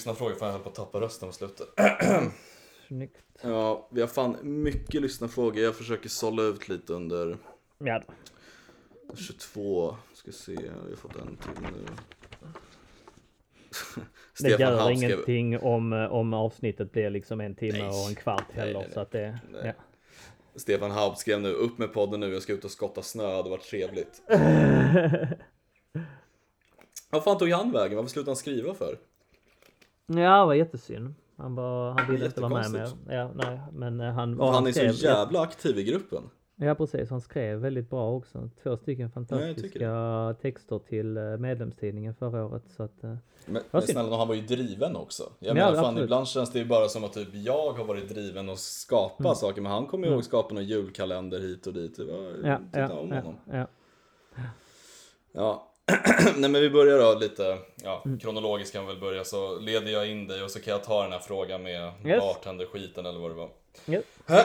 Lyssnarfrågor 0.01 0.35
för 0.35 0.47
jag 0.47 0.53
höll 0.53 0.63
på 0.63 0.69
att 0.69 0.75
tappa 0.75 1.01
rösten 1.01 1.29
på 1.29 1.33
slutet. 1.35 1.69
Snyggt. 2.89 3.17
Ja, 3.43 3.89
vi 3.91 4.01
har 4.01 4.09
fan 4.09 4.37
mycket 4.43 5.03
lyssnarfrågor. 5.03 5.63
Jag 5.63 5.77
försöker 5.77 6.09
sålla 6.09 6.43
ut 6.43 6.69
lite 6.69 6.93
under 6.93 7.37
Ja, 7.79 8.03
22. 9.17 9.97
Ska 10.15 10.33
se, 10.33 10.53
vi 10.53 10.69
har 10.91 10.97
fått 10.97 11.17
en 11.17 11.37
till 11.37 11.63
nu. 11.63 11.87
det 14.49 14.49
gör 14.61 14.79
Haug 14.79 14.97
skrev- 14.99 15.11
ingenting 15.11 15.59
om, 15.59 15.93
om 15.93 16.35
avsnittet 16.35 16.93
blir 16.93 17.11
liksom 17.11 17.41
en 17.41 17.55
timme 17.55 17.79
Nej. 17.79 17.89
och 17.89 18.09
en 18.09 18.15
kvart 18.15 18.53
heller. 18.53 18.73
nej, 18.73 18.83
nej. 18.83 18.93
Så 18.95 19.01
att 19.01 19.11
det, 19.11 19.39
ja. 19.65 19.73
Stefan 20.55 20.91
Haupt 20.91 21.19
skrev 21.19 21.41
nu, 21.41 21.53
upp 21.53 21.79
med 21.79 21.93
podden 21.93 22.21
nu, 22.21 22.33
jag 22.33 22.43
ska 22.43 22.53
ut 22.53 22.65
och 22.65 22.71
skotta 22.71 23.03
snö, 23.03 23.27
det 23.31 23.37
hade 23.37 23.51
varit 23.51 23.71
trevligt. 23.71 24.23
Vad 27.11 27.25
fan 27.25 27.39
tog 27.39 27.51
han 27.51 27.73
vägen? 27.73 27.97
Varför 27.97 28.11
slutade 28.11 28.31
han 28.31 28.37
skriva 28.37 28.75
för? 28.75 28.99
Ja, 30.19 30.41
det 30.41 30.47
var 30.47 30.55
jättesynd. 30.55 31.15
Han, 31.37 31.55
var, 31.55 31.91
han 31.91 32.11
ville 32.13 32.27
inte 32.27 32.41
vara 32.41 32.55
med 32.63 32.73
mer. 32.73 32.89
Ja, 33.17 33.31
nej, 33.35 33.61
men 33.73 34.01
eh, 34.01 34.13
han, 34.13 34.41
och 34.41 34.47
Han 34.53 34.67
är 34.67 34.73
skrev, 34.73 34.93
så 34.93 35.05
jävla 35.05 35.41
aktiv 35.41 35.79
i 35.79 35.85
gruppen. 35.85 36.23
Ja, 36.57 36.75
precis. 36.75 37.11
Han 37.11 37.21
skrev 37.21 37.59
väldigt 37.59 37.91
bra 37.91 38.11
också. 38.13 38.51
Två 38.63 38.77
stycken 38.77 39.11
fantastiska 39.11 40.35
texter 40.43 40.79
till 40.79 41.17
eh, 41.17 41.23
medlemstidningen 41.37 42.15
förra 42.15 42.45
året. 42.47 42.63
Så 42.77 42.83
att, 42.83 43.05
eh, 43.05 43.15
Men, 43.47 43.63
men 43.71 43.83
snälla, 43.83 44.17
han 44.17 44.29
var 44.29 44.35
ju 44.35 44.43
driven 44.43 44.97
också. 44.97 45.23
Jag 45.39 45.51
Ja, 45.51 45.55
menar 45.55 45.75
fan, 45.75 45.85
absolut. 45.85 46.05
ibland 46.05 46.27
känns 46.29 46.53
det 46.53 46.59
ju 46.59 46.65
bara 46.65 46.89
som 46.89 47.05
att 47.05 47.13
typ 47.13 47.29
jag 47.33 47.73
har 47.73 47.85
varit 47.85 48.09
driven 48.09 48.49
och 48.49 48.59
skapa 48.59 49.25
Mm. 49.25 49.35
saker. 49.35 49.63
Men 49.63 49.73
han 49.73 49.87
kommer 49.87 50.07
ju 50.07 50.13
ihåg 50.13 50.25
skapa 50.25 50.55
någon 50.55 50.65
julkalender 50.65 51.41
hit 51.41 51.67
och 51.67 51.73
dit. 51.73 51.97
Det 51.97 52.05
var, 52.05 52.49
ja, 52.49 52.59
titta 52.67 52.81
ja, 52.81 52.93
om 52.99 53.09
ja, 53.09 53.17
honom. 53.17 53.37
ja. 53.53 53.67
Ja. 55.33 55.67
Nej 56.37 56.51
men 56.51 56.61
vi 56.63 56.71
börjar 56.71 56.99
då 56.99 57.19
lite, 57.19 57.59
ja, 57.85 58.03
Mm. 58.05 58.19
kronologiskt 58.19 58.73
kan 58.75 58.87
vi 58.87 58.93
väl 58.93 59.01
börja. 59.01 59.25
Så 59.25 59.59
leder 59.59 59.93
jag 59.93 60.11
in 60.11 60.27
dig 60.27 60.43
och 60.43 60.51
så 60.51 60.61
kan 60.61 60.73
jag 60.73 60.85
ta 60.85 61.03
den 61.03 61.13
här 61.13 61.19
frågan 61.19 61.63
med 61.63 61.93
Yes. 62.07 62.21
bartender-skiten 62.21 63.07
eller 63.07 63.21
vad 63.21 63.31
det 63.31 63.35
var. 63.35 63.49
Ja. 63.85 64.01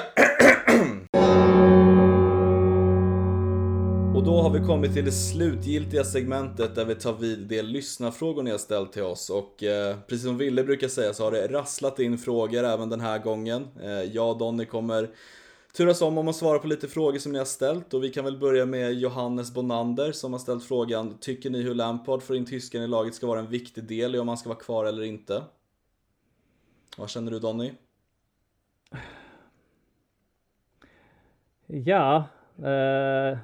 Och 4.15 4.23
då 4.23 4.41
har 4.41 4.49
vi 4.49 4.59
kommit 4.65 4.93
till 4.93 5.05
det 5.05 5.11
slutgiltiga 5.11 6.03
segmentet 6.03 6.75
där 6.75 6.85
vi 6.85 6.95
tar 6.95 7.13
vid 7.13 7.39
de 7.39 7.61
lyssnarfrågor 7.61 8.43
ni 8.43 8.51
har 8.51 8.57
ställt 8.57 8.93
till 8.93 9.03
oss. 9.03 9.29
Och 9.29 9.63
eh, 9.63 9.95
precis 10.07 10.25
som 10.25 10.37
Ville 10.37 10.63
brukar 10.63 10.87
säga 10.87 11.13
så 11.13 11.23
har 11.23 11.31
det 11.31 11.47
rasslat 11.47 11.99
in 11.99 12.17
frågor 12.17 12.63
även 12.63 12.89
den 12.89 13.01
här 13.01 13.19
gången. 13.19 13.67
Eh, 13.83 14.03
jag 14.03 14.29
och 14.29 14.37
Donny 14.37 14.65
kommer 14.65 15.09
turas 15.77 16.01
om 16.01 16.17
om 16.17 16.27
att 16.27 16.35
svara 16.35 16.59
på 16.59 16.67
lite 16.67 16.87
frågor 16.87 17.19
som 17.19 17.31
ni 17.31 17.37
har 17.37 17.45
ställt. 17.45 17.93
Och 17.93 18.03
vi 18.03 18.09
kan 18.09 18.25
väl 18.25 18.37
börja 18.37 18.65
med 18.65 18.93
Johannes 18.93 19.53
Bonander 19.53 20.11
som 20.11 20.33
har 20.33 20.39
ställt 20.39 20.63
frågan 20.63 21.17
Tycker 21.19 21.49
ni 21.49 21.61
hur 21.61 21.75
Lampard 21.75 22.21
får 22.21 22.35
in 22.35 22.45
tysken 22.45 22.83
i 22.83 22.87
laget 22.87 23.15
ska 23.15 23.27
vara 23.27 23.39
en 23.39 23.49
viktig 23.49 23.83
del 23.83 24.15
i 24.15 24.19
om 24.19 24.27
han 24.27 24.37
ska 24.37 24.49
vara 24.49 24.59
kvar 24.59 24.85
eller 24.85 25.03
inte? 25.03 25.43
Vad 26.97 27.09
känner 27.09 27.31
du 27.31 27.39
Donny? 27.39 27.71
Ja, 31.67 32.23
eh, 32.57 33.37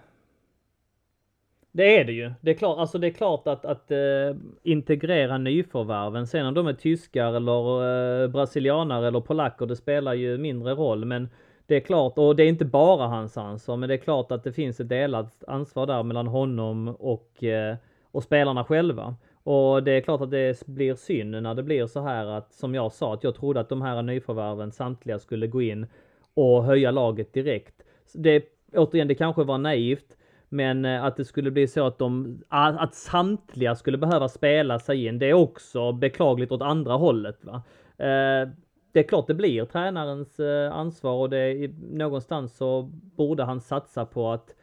det 1.71 1.99
är 1.99 2.05
det 2.05 2.11
ju. 2.11 2.31
Det 2.41 2.51
är 2.51 2.55
klart, 2.55 2.79
alltså 2.79 2.97
det 2.97 3.07
är 3.07 3.11
klart 3.11 3.47
att, 3.47 3.65
att 3.65 3.91
eh, 3.91 4.35
integrera 4.63 5.37
nyförvärven. 5.37 6.27
Sen 6.27 6.45
om 6.45 6.53
de 6.53 6.67
är 6.67 6.73
tyskar 6.73 7.33
eller 7.33 8.23
eh, 8.23 8.27
brasilianare 8.27 9.07
eller 9.07 9.21
polacker, 9.21 9.65
det 9.65 9.75
spelar 9.75 10.13
ju 10.13 10.37
mindre 10.37 10.73
roll. 10.73 11.05
Men 11.05 11.29
det 11.71 11.77
är 11.77 11.79
klart, 11.79 12.17
och 12.17 12.35
det 12.35 12.43
är 12.43 12.47
inte 12.47 12.65
bara 12.65 13.07
hans 13.07 13.37
ansvar, 13.37 13.77
men 13.77 13.89
det 13.89 13.95
är 13.95 13.97
klart 13.97 14.31
att 14.31 14.43
det 14.43 14.53
finns 14.53 14.79
ett 14.79 14.89
delat 14.89 15.43
ansvar 15.47 15.87
där 15.87 16.03
mellan 16.03 16.27
honom 16.27 16.87
och, 16.87 17.43
eh, 17.43 17.75
och 18.11 18.23
spelarna 18.23 18.63
själva. 18.63 19.15
Och 19.43 19.83
det 19.83 19.91
är 19.91 20.01
klart 20.01 20.21
att 20.21 20.31
det 20.31 20.67
blir 20.67 20.95
synd 20.95 21.31
när 21.43 21.55
det 21.55 21.63
blir 21.63 21.87
så 21.87 22.01
här 22.01 22.25
att, 22.25 22.53
som 22.53 22.75
jag 22.75 22.91
sa, 22.91 23.13
att 23.13 23.23
jag 23.23 23.35
trodde 23.35 23.59
att 23.59 23.69
de 23.69 23.81
här 23.81 24.01
nyförvärven 24.01 24.71
samtliga 24.71 25.19
skulle 25.19 25.47
gå 25.47 25.61
in 25.61 25.87
och 26.33 26.63
höja 26.63 26.91
laget 26.91 27.33
direkt. 27.33 27.75
Det, 28.13 28.43
återigen, 28.73 29.07
det 29.07 29.15
kanske 29.15 29.43
var 29.43 29.57
naivt, 29.57 30.17
men 30.49 30.85
eh, 30.85 31.03
att 31.03 31.17
det 31.17 31.25
skulle 31.25 31.51
bli 31.51 31.67
så 31.67 31.87
att 31.87 31.97
de, 31.97 32.41
att 32.49 32.95
samtliga 32.95 33.75
skulle 33.75 33.97
behöva 33.97 34.29
spela 34.29 34.79
sig 34.79 35.05
in, 35.05 35.19
det 35.19 35.29
är 35.29 35.33
också 35.33 35.91
beklagligt 35.91 36.51
åt 36.51 36.61
andra 36.61 36.93
hållet. 36.93 37.45
Va? 37.45 37.63
Eh, 38.05 38.49
det 38.91 38.99
är 38.99 39.03
klart 39.03 39.27
det 39.27 39.33
blir 39.33 39.65
tränarens 39.65 40.39
eh, 40.39 40.73
ansvar 40.73 41.13
och 41.13 41.29
det 41.29 41.37
är, 41.37 41.71
någonstans 41.95 42.57
så 42.57 42.81
borde 43.15 43.43
han 43.43 43.61
satsa 43.61 44.05
på 44.05 44.31
att 44.31 44.55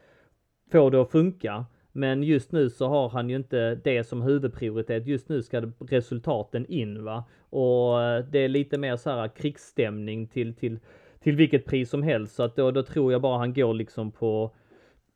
få 0.72 0.90
det 0.90 1.00
att 1.00 1.10
funka. 1.10 1.66
Men 1.92 2.22
just 2.22 2.52
nu 2.52 2.70
så 2.70 2.88
har 2.88 3.08
han 3.08 3.30
ju 3.30 3.36
inte 3.36 3.74
det 3.74 4.04
som 4.04 4.22
huvudprioritet. 4.22 5.06
Just 5.06 5.28
nu 5.28 5.42
ska 5.42 5.62
resultaten 5.80 6.66
in 6.66 7.04
va. 7.04 7.24
Och 7.50 8.02
eh, 8.02 8.24
det 8.24 8.38
är 8.38 8.48
lite 8.48 8.78
mer 8.78 8.96
så 8.96 9.10
här 9.10 9.28
krigsstämning 9.28 10.26
till, 10.26 10.54
till, 10.54 10.78
till 11.20 11.36
vilket 11.36 11.66
pris 11.66 11.90
som 11.90 12.02
helst. 12.02 12.34
Så 12.34 12.42
att 12.42 12.56
då, 12.56 12.70
då 12.70 12.82
tror 12.82 13.12
jag 13.12 13.22
bara 13.22 13.38
han 13.38 13.54
går 13.54 13.74
liksom 13.74 14.10
på 14.10 14.54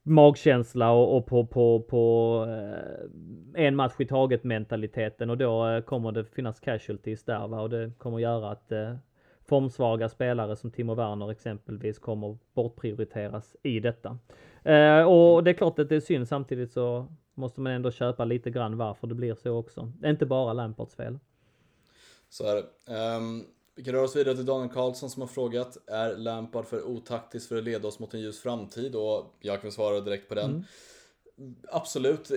magkänsla 0.02 0.92
och, 0.92 1.16
och 1.16 1.26
på, 1.26 1.46
på, 1.46 1.82
på 1.82 2.44
eh, 2.48 3.64
en 3.66 3.76
match 3.76 3.92
i 3.98 4.06
taget 4.06 4.44
mentaliteten 4.44 5.30
och 5.30 5.38
då 5.38 5.68
eh, 5.68 5.80
kommer 5.80 6.12
det 6.12 6.24
finnas 6.24 6.60
casualties 6.60 7.24
där 7.24 7.48
va? 7.48 7.60
och 7.60 7.70
det 7.70 7.92
kommer 7.98 8.18
göra 8.18 8.50
att 8.50 8.72
eh, 8.72 8.94
formsvaga 9.48 10.08
spelare 10.08 10.56
som 10.56 10.70
Timo 10.70 10.94
Werner 10.94 11.30
exempelvis 11.30 11.98
kommer 11.98 12.38
bortprioriteras 12.54 13.56
i 13.62 13.80
detta. 13.80 14.18
Eh, 14.62 15.02
och 15.02 15.44
det 15.44 15.50
är 15.50 15.54
klart 15.54 15.78
att 15.78 15.88
det 15.88 15.96
är 15.96 16.00
synd 16.00 16.28
samtidigt 16.28 16.72
så 16.72 17.06
måste 17.34 17.60
man 17.60 17.72
ändå 17.72 17.90
köpa 17.90 18.24
lite 18.24 18.50
grann 18.50 18.76
varför 18.76 19.06
det 19.06 19.14
blir 19.14 19.34
så 19.34 19.56
också. 19.56 19.92
Inte 20.04 20.26
bara 20.26 20.52
Lampards 20.52 20.94
fel. 20.94 21.18
Så 22.28 22.44
är 22.44 22.54
det. 22.54 22.62
Um 23.16 23.46
vi 23.74 23.84
kan 23.84 23.94
röra 23.94 24.04
oss 24.04 24.16
vidare 24.16 24.34
till 24.34 24.46
Daniel 24.46 24.70
Karlsson 24.70 25.10
som 25.10 25.22
har 25.22 25.28
frågat 25.28 25.76
Är 25.86 26.16
Lampard 26.16 26.66
för 26.66 26.82
otaktisk 26.82 27.48
för 27.48 27.56
att 27.56 27.64
leda 27.64 27.88
oss 27.88 27.98
mot 27.98 28.14
en 28.14 28.20
ljus 28.20 28.40
framtid? 28.40 28.94
Och 28.94 29.34
jag 29.40 29.62
kan 29.62 29.72
svara 29.72 30.00
direkt 30.00 30.28
på 30.28 30.34
den. 30.34 30.50
Mm. 30.50 30.64
Absolut, 31.68 32.30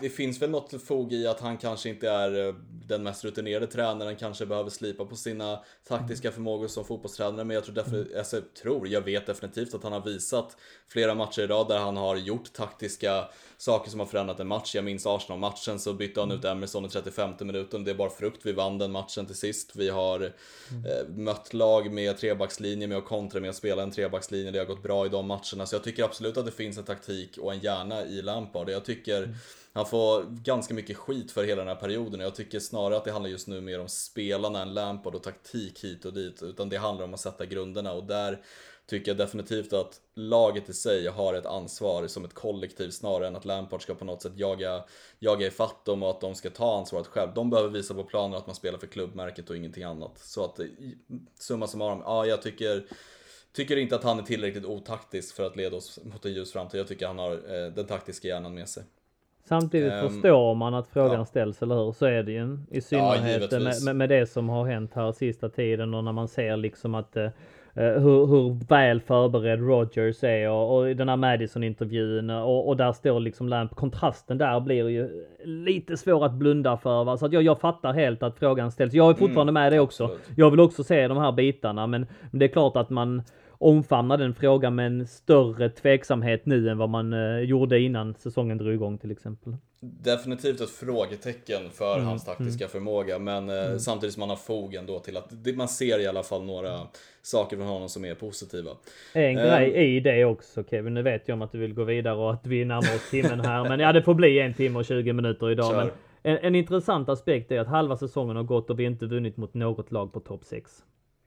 det, 0.00 0.08
finns 0.08 0.42
väl 0.42 0.50
något 0.50 0.82
fog 0.82 1.12
i 1.12 1.26
att 1.26 1.40
han 1.40 1.58
kanske 1.58 1.88
inte 1.88 2.10
är 2.10 2.48
eh, 2.48 2.54
den 2.86 3.02
mest 3.02 3.24
rutinerade 3.24 3.66
tränaren, 3.66 4.16
kanske 4.16 4.46
behöver 4.46 4.70
slipa 4.70 5.04
på 5.04 5.16
sina 5.16 5.60
taktiska 5.88 6.32
förmågor 6.32 6.68
som 6.68 6.84
fotbollstränare. 6.84 7.44
Men 7.44 7.54
jag 7.54 7.64
tror, 7.64 7.74
definitivt, 7.74 8.16
alltså, 8.16 8.36
jag 8.36 8.54
tror, 8.54 8.88
jag 8.88 9.00
vet 9.00 9.26
definitivt 9.26 9.74
att 9.74 9.82
han 9.82 9.92
har 9.92 10.04
visat 10.04 10.56
flera 10.88 11.14
matcher 11.14 11.42
idag 11.42 11.68
där 11.68 11.78
han 11.78 11.96
har 11.96 12.16
gjort 12.16 12.52
taktiska 12.52 13.28
saker 13.56 13.90
som 13.90 14.00
har 14.00 14.06
förändrat 14.06 14.40
en 14.40 14.48
match. 14.48 14.74
Jag 14.74 14.84
minns 14.84 15.06
Arsenal-matchen 15.06 15.78
så 15.78 15.92
bytte 15.92 16.20
han 16.20 16.30
ut 16.30 16.44
Emerson 16.44 16.84
i 16.84 16.88
35 16.88 17.34
minuten. 17.40 17.84
Det 17.84 17.90
är 17.90 17.94
bara 17.94 18.10
frukt, 18.10 18.46
vi 18.46 18.52
vann 18.52 18.78
den 18.78 18.92
matchen 18.92 19.26
till 19.26 19.36
sist. 19.36 19.72
Vi 19.76 19.88
har 19.88 20.22
eh, 20.22 21.08
mött 21.08 21.54
lag 21.54 21.92
med 21.92 22.18
trebackslinje 22.18 22.86
med 22.86 22.98
att 22.98 23.04
kontra 23.04 23.40
med 23.40 23.50
att 23.50 23.56
spela 23.56 23.82
en 23.82 23.90
trebackslinje. 23.90 24.50
Det 24.50 24.58
har 24.58 24.66
gått 24.66 24.82
bra 24.82 25.06
i 25.06 25.08
de 25.08 25.26
matcherna. 25.26 25.66
Så 25.66 25.74
jag 25.74 25.84
tycker 25.84 26.04
absolut 26.04 26.36
att 26.36 26.46
det 26.46 26.52
finns 26.52 26.78
en 26.78 26.84
taktik 26.84 27.38
och 27.38 27.52
en 27.52 27.60
hjärna 27.60 28.04
i 28.04 28.22
Lampard. 28.30 28.70
Jag 28.70 28.84
tycker 28.84 29.34
han 29.72 29.86
får 29.86 30.22
ganska 30.42 30.74
mycket 30.74 30.96
skit 30.96 31.32
för 31.32 31.44
hela 31.44 31.64
den 31.64 31.68
här 31.68 31.80
perioden. 31.80 32.20
Jag 32.20 32.34
tycker 32.34 32.60
snarare 32.60 32.96
att 32.96 33.04
det 33.04 33.12
handlar 33.12 33.30
just 33.30 33.48
nu 33.48 33.60
mer 33.60 33.80
om 33.80 33.88
spelarna 33.88 34.62
än 34.62 34.74
Lampard 34.74 35.14
och 35.14 35.22
taktik 35.22 35.84
hit 35.84 36.04
och 36.04 36.12
dit. 36.12 36.42
Utan 36.42 36.68
det 36.68 36.76
handlar 36.76 37.04
om 37.04 37.14
att 37.14 37.20
sätta 37.20 37.46
grunderna 37.46 37.92
och 37.92 38.04
där 38.04 38.42
tycker 38.86 39.10
jag 39.10 39.18
definitivt 39.18 39.72
att 39.72 40.00
laget 40.14 40.68
i 40.68 40.72
sig 40.72 41.06
har 41.06 41.34
ett 41.34 41.46
ansvar 41.46 42.06
som 42.06 42.24
ett 42.24 42.34
kollektiv 42.34 42.90
snarare 42.90 43.28
än 43.28 43.36
att 43.36 43.44
Lampard 43.44 43.82
ska 43.82 43.94
på 43.94 44.04
något 44.04 44.22
sätt 44.22 44.32
jaga, 44.36 44.84
jaga 45.18 45.46
ifatt 45.46 45.84
dem 45.84 46.02
och 46.02 46.10
att 46.10 46.20
de 46.20 46.34
ska 46.34 46.50
ta 46.50 46.78
ansvaret 46.78 47.06
själv. 47.06 47.34
De 47.34 47.50
behöver 47.50 47.70
visa 47.70 47.94
på 47.94 48.04
planen 48.04 48.38
att 48.38 48.46
man 48.46 48.56
spelar 48.56 48.78
för 48.78 48.86
klubbmärket 48.86 49.50
och 49.50 49.56
ingenting 49.56 49.84
annat. 49.84 50.18
Så 50.18 50.44
att 50.44 50.60
summa 51.38 51.66
summarum, 51.66 52.02
ja 52.04 52.26
jag 52.26 52.42
tycker 52.42 52.86
Tycker 53.52 53.76
inte 53.76 53.96
att 53.96 54.04
han 54.04 54.18
är 54.18 54.22
tillräckligt 54.22 54.64
otaktisk 54.64 55.36
för 55.36 55.46
att 55.46 55.56
leda 55.56 55.76
oss 55.76 55.98
mot 56.04 56.24
en 56.24 56.32
ljus 56.32 56.52
framtid. 56.52 56.80
Jag 56.80 56.88
tycker 56.88 57.06
han 57.06 57.18
har 57.18 57.32
eh, 57.32 57.72
den 57.74 57.86
taktiska 57.86 58.28
hjärnan 58.28 58.54
med 58.54 58.68
sig. 58.68 58.82
Samtidigt 59.44 59.92
Ehm, 59.92 60.08
förstår 60.08 60.54
man 60.54 60.74
att 60.74 60.88
frågan 60.88 61.18
ja. 61.18 61.24
ställs, 61.24 61.62
eller 61.62 61.74
hur? 61.74 61.92
Så 61.92 62.06
är 62.06 62.22
det 62.22 62.32
ju. 62.32 62.58
I 62.70 62.80
synnerhet 62.80 63.22
med, 63.22 63.32
givetvis. 63.32 63.84
med, 63.84 63.96
med 63.96 64.08
det 64.08 64.26
som 64.26 64.48
har 64.48 64.66
hänt 64.66 64.94
här 64.94 65.12
sista 65.12 65.48
tiden 65.48 65.94
och 65.94 66.04
när 66.04 66.12
man 66.12 66.28
ser 66.28 66.56
liksom 66.56 66.94
att 66.94 67.16
eh, 67.16 67.28
hur, 67.74 68.26
hur 68.26 68.68
väl 68.68 69.00
förberedd 69.00 69.60
Rogers 69.60 70.24
är 70.24 70.50
och, 70.50 70.76
och 70.76 70.96
den 70.96 71.08
här 71.08 71.16
Madison-intervjun 71.16 72.30
och, 72.30 72.68
och 72.68 72.76
där 72.76 72.92
står 72.92 73.20
liksom 73.20 73.48
Lamp. 73.48 73.74
Kontrasten 73.74 74.38
där 74.38 74.60
blir 74.60 74.88
ju 74.88 75.26
lite 75.44 75.96
svår 75.96 76.24
att 76.24 76.32
blunda 76.32 76.76
för. 76.76 77.04
Va? 77.04 77.16
Så 77.16 77.26
att 77.26 77.32
jag, 77.32 77.42
jag 77.42 77.60
fattar 77.60 77.92
helt 77.92 78.22
att 78.22 78.38
frågan 78.38 78.70
ställs. 78.70 78.94
Jag 78.94 79.10
är 79.10 79.14
fortfarande 79.14 79.52
med 79.52 79.72
det 79.72 79.80
också. 79.80 80.04
absolut. 80.04 80.38
Jag 80.38 80.50
vill 80.50 80.60
också 80.60 80.84
se 80.84 81.08
de 81.08 81.18
här 81.18 81.32
bitarna, 81.32 81.86
men, 81.86 82.06
men 82.30 82.38
det 82.38 82.44
är 82.44 82.48
klart 82.48 82.76
att 82.76 82.90
man 82.90 83.22
omfamnar 83.50 84.18
den 84.18 84.34
frågan 84.34 84.74
med 84.74 84.86
en 84.86 85.06
större 85.06 85.68
tveksamhet 85.68 86.46
nu 86.46 86.68
än 86.68 86.78
vad 86.78 86.88
man 86.88 87.12
eh, 87.12 87.38
gjorde 87.38 87.80
innan 87.80 88.14
säsongen 88.14 88.58
drog 88.58 88.74
igång 88.74 88.98
till 88.98 89.10
exempel. 89.10 89.56
Definitivt 89.82 90.60
ett 90.60 90.70
frågetecken 90.70 91.70
för 91.70 91.94
Mm, 91.94 92.06
hans 92.06 92.24
taktiska 92.24 92.68
förmåga 92.68 93.18
men 93.18 93.48
eh, 93.50 93.76
samtidigt 93.76 94.12
som 94.14 94.20
man 94.20 94.28
har 94.28 94.36
fog 94.36 94.74
ändå 94.74 94.98
till 94.98 95.16
att 95.16 95.32
man 95.54 95.68
ser 95.68 95.98
i 95.98 96.06
alla 96.06 96.22
fall 96.22 96.44
några 96.44 96.80
saker 97.22 97.56
från 97.56 97.66
honom 97.66 97.88
som 97.88 98.04
är 98.04 98.14
positiva. 98.14 98.70
En 99.12 99.38
Ehm. 99.38 99.46
grej 99.46 99.96
i 99.96 100.00
det 100.00 100.24
också 100.24 100.64
Kevin, 100.70 100.94
nu 100.94 101.02
vet 101.02 101.28
jag 101.28 101.34
om 101.34 101.42
att 101.42 101.52
du 101.52 101.58
vill 101.58 101.74
gå 101.74 101.84
vidare 101.84 102.14
och 102.16 102.32
att 102.32 102.46
vi 102.46 102.64
närmar 102.64 102.94
oss 102.94 103.10
timmen 103.10 103.40
här, 103.40 103.68
men 103.68 103.80
ja 103.80 103.92
det 103.92 104.02
får 104.02 104.14
bli 104.14 104.40
en 104.40 104.54
timme 104.54 104.78
och 104.78 104.84
20 104.84 105.12
minuter 105.12 105.50
idag. 105.50 105.70
Kör. 105.70 105.84
Men 105.84 105.92
en, 106.22 106.38
en 106.38 106.54
intressant 106.54 107.08
aspekt 107.08 107.52
är 107.52 107.58
att 107.60 107.68
halva 107.68 107.96
säsongen 107.96 108.36
har 108.36 108.42
gått 108.42 108.70
och 108.70 108.78
vi 108.80 108.84
inte 108.84 109.06
vunnit 109.06 109.36
mot 109.36 109.54
något 109.54 109.92
lag 109.92 110.12
på 110.12 110.20
topp 110.20 110.44
6. 110.44 110.70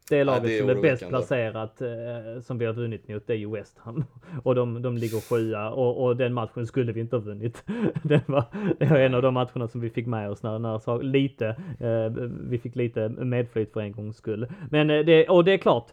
Det 0.10 0.24
laget 0.24 0.43
det 0.43 0.58
är 0.58 0.60
som 0.60 0.70
är 0.70 0.82
bäst 0.82 1.10
placerat 1.10 1.82
eh, 1.82 2.41
som 2.41 2.58
vi 2.58 2.66
har 2.66 2.74
vunnit 2.74 3.08
mot 3.08 3.28
det 3.28 3.34
är 3.34 3.38
ju 3.38 3.51
West 3.51 3.80
Ham. 3.80 4.04
Och 4.43 4.56
de, 4.56 4.82
de 4.82 4.97
ligger 4.97 5.30
sjua 5.30 5.70
och, 5.70 6.04
och 6.04 6.18
den 6.18 6.34
matchen 6.34 6.68
skulle 6.68 6.91
vi 6.91 6.99
inte 6.99 7.16
ha 7.16 7.22
vunnit. 7.22 7.64
det, 8.04 8.30
var, 8.30 8.43
det 8.80 8.86
var 8.86 8.97
en 8.97 9.14
av 9.14 9.22
de 9.22 9.34
matcherna 9.34 9.68
som 9.68 9.82
vi 9.82 9.89
fick 9.89 10.08
med 10.08 10.30
oss 10.30 10.43
när, 10.43 10.60
när 10.60 11.04
lite, 11.04 11.47
eh, 11.80 12.28
vi 12.49 12.58
fick 12.58 12.76
lite 12.76 13.10
medflyt 13.10 13.74
för 13.74 13.82
en 13.82 13.91
gångs 13.91 14.18
skull. 14.18 14.47
Men 14.70 14.89
eh, 14.89 15.06
det, 15.06 15.30
och 15.30 15.43
det 15.43 15.54
är 15.54 15.58
klart, 15.58 15.88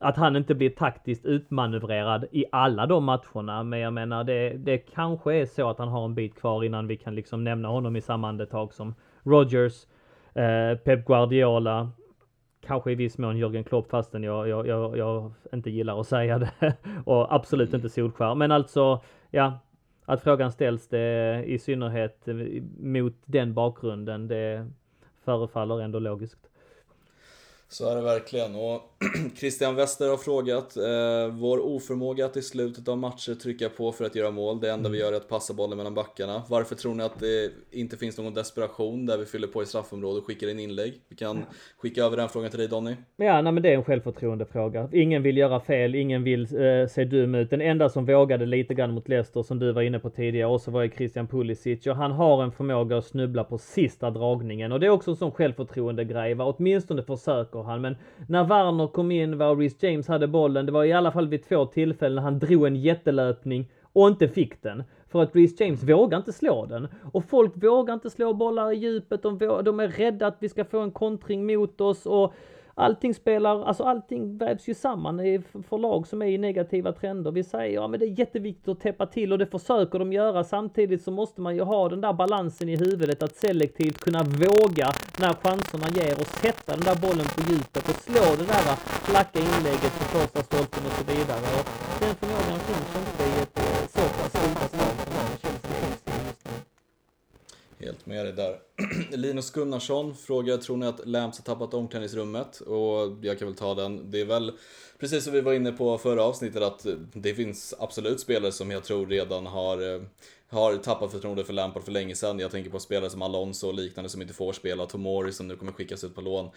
att 0.00 0.16
han 0.16 0.36
inte 0.36 0.54
blir 0.54 0.70
taktiskt 0.70 1.26
utmanövrerad 1.26 2.24
i 2.32 2.44
alla 2.52 2.86
de 2.86 3.04
matcherna. 3.04 3.62
Men 3.62 3.78
jag 3.78 3.92
menar 3.92 4.24
det, 4.24 4.50
det 4.50 4.78
kanske 4.78 5.34
är 5.34 5.46
så 5.46 5.70
att 5.70 5.78
han 5.78 5.88
har 5.88 6.04
en 6.04 6.14
bit 6.14 6.34
kvar 6.34 6.64
innan 6.64 6.86
vi 6.86 6.96
kan 6.96 7.14
liksom 7.14 7.44
nämna 7.44 7.68
honom 7.68 7.96
i 7.96 8.00
samma 8.00 8.28
andetag 8.28 8.72
som 8.72 8.94
Rogers, 9.22 9.86
eh, 10.34 10.78
Pep 10.78 11.06
Guardiola, 11.06 11.90
kanske 12.66 12.92
i 12.92 12.94
viss 12.94 13.18
mån 13.18 13.38
Jörgen 13.38 13.64
Klopp 13.64 13.90
fastän 13.90 14.22
jag, 14.22 14.48
jag, 14.48 14.66
jag, 14.66 14.98
jag 14.98 15.32
inte 15.52 15.70
gillar 15.70 16.00
att 16.00 16.06
säga 16.06 16.38
det. 16.38 16.52
och 17.04 17.34
absolut 17.34 17.74
inte 17.74 17.88
Solskär. 17.88 18.34
Men 18.34 18.52
alltså, 18.52 19.00
ja, 19.30 19.58
att 20.04 20.22
frågan 20.22 20.52
ställs 20.52 20.88
det 20.88 21.44
i 21.46 21.58
synnerhet 21.58 22.28
mot 22.78 23.14
den 23.24 23.54
bakgrunden, 23.54 24.28
det 24.28 24.70
förefaller 25.24 25.80
ändå 25.80 25.98
logiskt. 25.98 26.50
Så 27.68 27.90
är 27.90 27.96
det 27.96 28.02
verkligen. 28.02 28.54
Och 28.54 28.82
Christian 29.38 29.74
Wester 29.74 30.08
har 30.08 30.16
frågat, 30.16 30.76
eh, 30.76 31.34
vår 31.34 31.58
oförmåga 31.58 32.26
att 32.26 32.36
i 32.36 32.42
slutet 32.42 32.88
av 32.88 32.98
matcher 32.98 33.34
trycka 33.34 33.68
på 33.68 33.92
för 33.92 34.04
att 34.04 34.14
göra 34.14 34.30
mål, 34.30 34.60
det 34.60 34.70
enda 34.70 34.88
vi 34.88 34.98
gör 34.98 35.12
är 35.12 35.16
att 35.16 35.28
passa 35.28 35.54
bollen 35.54 35.76
mellan 35.76 35.94
backarna. 35.94 36.42
Varför 36.48 36.74
tror 36.74 36.94
ni 36.94 37.04
att 37.04 37.20
det 37.20 37.50
inte 37.70 37.96
finns 37.96 38.18
någon 38.18 38.34
desperation 38.34 39.06
där 39.06 39.18
vi 39.18 39.24
fyller 39.24 39.46
på 39.46 39.62
i 39.62 39.66
straffområdet 39.66 40.20
och 40.20 40.26
skickar 40.26 40.48
in 40.48 40.60
inlägg? 40.60 41.00
Vi 41.08 41.16
kan 41.16 41.44
skicka 41.78 42.04
över 42.04 42.16
den 42.16 42.28
frågan 42.28 42.50
till 42.50 42.58
dig 42.58 42.68
Donny. 42.68 42.96
Ja, 43.16 43.42
nej, 43.42 43.52
men 43.52 43.62
det 43.62 43.68
är 43.68 43.74
en 43.74 43.84
självförtroendefråga. 43.84 44.88
Ingen 44.92 45.22
vill 45.22 45.36
göra 45.36 45.60
fel, 45.60 45.94
ingen 45.94 46.24
vill 46.24 46.42
eh, 46.42 46.88
se 46.88 47.04
dum 47.04 47.34
ut. 47.34 47.50
Den 47.50 47.60
enda 47.60 47.88
som 47.88 48.06
vågade 48.06 48.46
lite 48.46 48.74
grann 48.74 48.94
mot 48.94 49.08
Leicester 49.08 49.42
som 49.42 49.58
du 49.58 49.72
var 49.72 49.82
inne 49.82 49.98
på 49.98 50.10
tidigare 50.10 50.50
och 50.50 50.60
så 50.60 50.70
var 50.70 50.82
ju 50.82 50.90
Christian 50.90 51.26
Pulisic 51.26 51.86
och 51.86 51.96
han 51.96 52.12
har 52.12 52.42
en 52.42 52.52
förmåga 52.52 52.98
att 52.98 53.04
snubbla 53.04 53.44
på 53.44 53.58
sista 53.58 54.10
dragningen 54.10 54.72
och 54.72 54.80
det 54.80 54.86
är 54.86 54.90
också 54.90 55.10
en 55.10 55.16
sån 55.16 55.32
självförtroendegrej, 55.32 56.34
va? 56.34 56.54
åtminstone 56.58 57.02
försöker 57.02 57.55
han. 57.62 57.80
Men 57.80 57.96
när 58.28 58.44
Werner 58.44 58.86
kom 58.86 59.10
in, 59.10 59.38
var 59.38 59.56
Reece 59.56 59.82
James 59.82 60.08
hade 60.08 60.26
bollen, 60.26 60.66
det 60.66 60.72
var 60.72 60.84
i 60.84 60.92
alla 60.92 61.12
fall 61.12 61.28
vid 61.28 61.48
två 61.48 61.66
tillfällen 61.66 62.24
han 62.24 62.38
drog 62.38 62.66
en 62.66 62.76
jättelöpning 62.76 63.70
och 63.92 64.08
inte 64.08 64.28
fick 64.28 64.62
den. 64.62 64.82
För 65.08 65.22
att 65.22 65.36
Reece 65.36 65.60
James 65.60 65.82
vågar 65.82 66.18
inte 66.18 66.32
slå 66.32 66.66
den. 66.66 66.88
Och 67.12 67.24
folk 67.24 67.52
vågar 67.56 67.94
inte 67.94 68.10
slå 68.10 68.34
bollar 68.34 68.72
i 68.72 68.76
djupet, 68.76 69.22
de, 69.22 69.38
de 69.38 69.80
är 69.80 69.88
rädda 69.88 70.26
att 70.26 70.36
vi 70.40 70.48
ska 70.48 70.64
få 70.64 70.80
en 70.80 70.90
kontring 70.90 71.46
mot 71.46 71.80
oss 71.80 72.06
och 72.06 72.34
allting 72.76 73.14
spelar, 73.14 73.64
alltså 73.64 73.84
allting 73.84 74.38
vävs 74.38 74.68
ju 74.68 74.74
samman 74.74 75.18
för 75.68 75.78
lag 75.78 76.06
som 76.06 76.22
är 76.22 76.26
i 76.26 76.38
negativa 76.38 76.92
trender. 76.92 77.30
Vi 77.30 77.44
säger 77.44 77.74
ja 77.74 77.88
men 77.88 78.00
det 78.00 78.06
är 78.06 78.18
jätteviktigt 78.18 78.68
att 78.68 78.80
täppa 78.80 79.06
till 79.06 79.32
och 79.32 79.38
det 79.38 79.46
försöker 79.46 79.98
de 79.98 80.12
göra. 80.12 80.44
Samtidigt 80.44 81.02
så 81.02 81.10
måste 81.10 81.40
man 81.40 81.56
ju 81.56 81.62
ha 81.62 81.88
den 81.88 82.00
där 82.00 82.12
balansen 82.12 82.68
i 82.68 82.76
huvudet 82.76 83.22
att 83.22 83.36
selektivt 83.36 83.98
kunna 83.98 84.22
våga 84.22 84.90
när 85.20 85.32
chanserna 85.32 85.88
ger 85.88 86.20
och 86.20 86.26
sätta 86.26 86.72
den 86.76 86.84
där 86.84 86.96
bollen 86.96 87.26
på 87.34 87.40
djupet 87.50 87.88
och 87.88 87.96
slå 88.06 88.36
det 88.38 88.46
där 88.46 88.76
flacka 89.08 89.38
inlägget 89.38 89.92
på 89.98 90.04
första 90.04 90.42
stolpen 90.42 90.86
och 90.86 90.92
så 90.92 91.04
vidare. 91.12 91.46
Och 91.58 91.66
den 92.00 92.14
förmågan 92.14 92.58
finns 92.68 92.90
inte 93.00 93.22
i 93.30 93.42
ett 93.42 93.58
eh, 93.58 93.88
så 93.94 94.00
pass 94.00 94.30
stort 94.30 94.85
Helt 97.78 98.06
med 98.06 98.26
dig 98.26 98.32
där. 98.32 98.58
Linus 99.16 99.50
Gunnarsson 99.50 100.16
frågar, 100.16 100.56
tror 100.56 100.76
ni 100.76 100.86
att 100.86 101.06
Lamps 101.08 101.38
har 101.38 101.44
tappat 101.54 101.74
omklädningsrummet? 101.74 102.60
Och 102.60 103.16
jag 103.22 103.38
kan 103.38 103.48
väl 103.48 103.56
ta 103.56 103.74
den. 103.74 104.10
Det 104.10 104.20
är 104.20 104.24
väl 104.24 104.52
precis 104.98 105.24
som 105.24 105.32
vi 105.32 105.40
var 105.40 105.52
inne 105.52 105.72
på 105.72 105.98
förra 105.98 106.22
avsnittet 106.22 106.62
att 106.62 106.86
det 107.12 107.34
finns 107.34 107.74
absolut 107.78 108.20
spelare 108.20 108.52
som 108.52 108.70
jag 108.70 108.84
tror 108.84 109.06
redan 109.06 109.46
har, 109.46 109.94
eh, 109.94 110.02
har 110.48 110.76
tappat 110.76 111.12
förtroende 111.12 111.44
för 111.44 111.52
Lampard 111.52 111.84
för 111.84 111.92
länge 111.92 112.14
sedan. 112.14 112.38
Jag 112.38 112.50
tänker 112.50 112.70
på 112.70 112.80
spelare 112.80 113.10
som 113.10 113.22
Alonso 113.22 113.68
och 113.68 113.74
liknande 113.74 114.10
som 114.10 114.22
inte 114.22 114.34
får 114.34 114.52
spela, 114.52 114.86
Tomori 114.86 115.32
som 115.32 115.48
nu 115.48 115.56
kommer 115.56 115.72
skickas 115.72 116.04
ut 116.04 116.14
på 116.14 116.20
lån. 116.20 116.50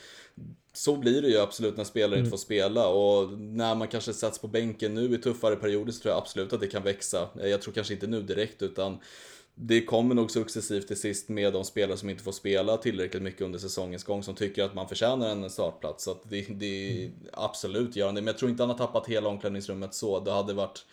Så 0.73 0.95
blir 0.95 1.21
det 1.21 1.27
ju 1.27 1.37
absolut 1.37 1.77
när 1.77 1.83
spelare 1.83 2.15
mm. 2.15 2.19
inte 2.19 2.31
får 2.31 2.45
spela 2.45 2.87
och 2.87 3.31
när 3.39 3.75
man 3.75 3.87
kanske 3.87 4.13
sätts 4.13 4.39
på 4.39 4.47
bänken 4.47 4.95
nu 4.95 5.15
i 5.15 5.17
tuffare 5.17 5.55
perioder 5.55 5.91
så 5.91 6.01
tror 6.01 6.11
jag 6.11 6.21
absolut 6.21 6.53
att 6.53 6.59
det 6.59 6.67
kan 6.67 6.83
växa. 6.83 7.29
Jag 7.35 7.61
tror 7.61 7.73
kanske 7.73 7.93
inte 7.93 8.07
nu 8.07 8.21
direkt 8.21 8.61
utan 8.61 8.99
det 9.61 9.81
kommer 9.81 10.15
nog 10.15 10.31
successivt 10.31 10.87
till 10.87 10.99
sist 10.99 11.29
med 11.29 11.53
de 11.53 11.65
spelare 11.65 11.97
som 11.97 12.09
inte 12.09 12.23
får 12.23 12.31
spela 12.31 12.77
tillräckligt 12.77 13.23
mycket 13.23 13.41
under 13.41 13.59
säsongens 13.59 14.03
gång 14.03 14.23
som 14.23 14.35
tycker 14.35 14.63
att 14.63 14.73
man 14.73 14.87
förtjänar 14.87 15.29
en 15.29 15.49
startplats. 15.49 16.03
Så 16.03 16.17
det, 16.23 16.41
det 16.49 17.03
är 17.03 17.11
absolut 17.33 17.95
gör 17.95 18.07
det, 18.07 18.13
men 18.13 18.27
jag 18.27 18.37
tror 18.37 18.51
inte 18.51 18.63
han 18.63 18.69
har 18.69 18.77
tappat 18.77 19.07
hela 19.07 19.29
omklädningsrummet 19.29 19.93
så. 19.93 20.19
Det 20.19 20.31
hade 20.31 20.53
varit 20.53 20.85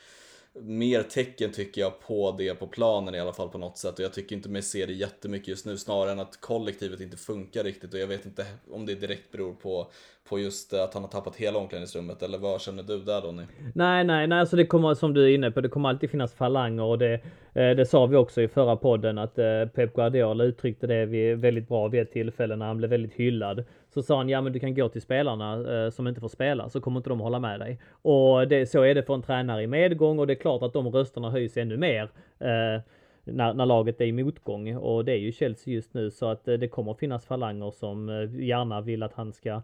mer 0.60 1.02
tecken 1.02 1.52
tycker 1.52 1.80
jag 1.80 2.00
på 2.00 2.34
det 2.38 2.54
på 2.54 2.66
planen 2.66 3.14
i 3.14 3.20
alla 3.20 3.32
fall 3.32 3.48
på 3.48 3.58
något 3.58 3.78
sätt. 3.78 3.98
Och 3.98 4.04
jag 4.04 4.12
tycker 4.12 4.36
inte 4.36 4.48
mig 4.48 4.62
se 4.62 4.86
det 4.86 4.92
jättemycket 4.92 5.48
just 5.48 5.66
nu 5.66 5.76
snarare 5.76 6.12
än 6.12 6.20
att 6.20 6.40
kollektivet 6.40 7.00
inte 7.00 7.16
funkar 7.16 7.64
riktigt. 7.64 7.94
Och 7.94 8.00
jag 8.00 8.06
vet 8.06 8.26
inte 8.26 8.46
om 8.70 8.86
det 8.86 8.94
direkt 8.94 9.32
beror 9.32 9.52
på, 9.52 9.86
på 10.28 10.38
just 10.38 10.72
att 10.72 10.94
han 10.94 11.02
har 11.02 11.10
tappat 11.10 11.36
hela 11.36 11.58
omklädningsrummet 11.58 12.22
eller 12.22 12.38
vad 12.38 12.60
känner 12.60 12.82
du 12.82 12.98
där 12.98 13.20
Donny? 13.20 13.42
Nej, 13.74 14.04
nej, 14.04 14.26
nej, 14.26 14.40
alltså 14.40 14.56
det 14.56 14.66
kommer 14.66 14.94
som 14.94 15.14
du 15.14 15.24
är 15.24 15.34
inne 15.34 15.50
på, 15.50 15.60
det 15.60 15.68
kommer 15.68 15.88
alltid 15.88 16.10
finnas 16.10 16.34
falanger. 16.34 16.82
Och 16.82 16.98
det, 16.98 17.14
eh, 17.54 17.70
det 17.70 17.86
sa 17.86 18.06
vi 18.06 18.16
också 18.16 18.42
i 18.42 18.48
förra 18.48 18.76
podden 18.76 19.18
att 19.18 19.38
eh, 19.38 19.64
Pep 19.74 19.94
Guardiola 19.94 20.44
uttryckte 20.44 20.86
det 20.86 21.34
väldigt 21.34 21.68
bra 21.68 21.88
vid 21.88 22.00
ett 22.00 22.12
tillfälle 22.12 22.56
när 22.56 22.66
han 22.66 22.76
blev 22.76 22.90
väldigt 22.90 23.14
hyllad 23.14 23.64
så 23.96 24.02
sa 24.02 24.16
han, 24.16 24.28
ja 24.28 24.40
men 24.40 24.52
du 24.52 24.58
kan 24.58 24.74
gå 24.74 24.88
till 24.88 25.02
spelarna 25.02 25.84
eh, 25.84 25.90
som 25.90 26.08
inte 26.08 26.20
får 26.20 26.28
spela, 26.28 26.68
så 26.68 26.80
kommer 26.80 27.00
inte 27.00 27.08
de 27.08 27.20
hålla 27.20 27.38
med 27.38 27.60
dig. 27.60 27.80
Och 28.02 28.48
det, 28.48 28.66
så 28.66 28.82
är 28.82 28.94
det 28.94 29.02
för 29.02 29.14
en 29.14 29.22
tränare 29.22 29.62
i 29.62 29.66
medgång 29.66 30.18
och 30.18 30.26
det 30.26 30.32
är 30.32 30.40
klart 30.40 30.62
att 30.62 30.72
de 30.72 30.90
rösterna 30.90 31.30
höjs 31.30 31.56
ännu 31.56 31.76
mer 31.76 32.02
eh, 32.38 32.80
när, 33.24 33.54
när, 33.54 33.66
laget 33.66 34.00
är 34.00 34.04
i 34.04 34.12
motgång. 34.12 34.76
Och 34.76 35.04
det 35.04 35.12
är 35.12 35.16
ju 35.16 35.32
Chelsea 35.32 35.74
just 35.74 35.94
nu, 35.94 36.10
så 36.10 36.26
att 36.26 36.48
eh, 36.48 36.54
det 36.54 36.68
kommer 36.68 36.94
finnas 36.94 37.26
falanger 37.26 37.70
som 37.70 38.08
eh, 38.08 38.44
gärna 38.44 38.80
vill 38.80 39.02
att 39.02 39.12
han 39.12 39.32
ska 39.32 39.50
eh, 39.50 39.60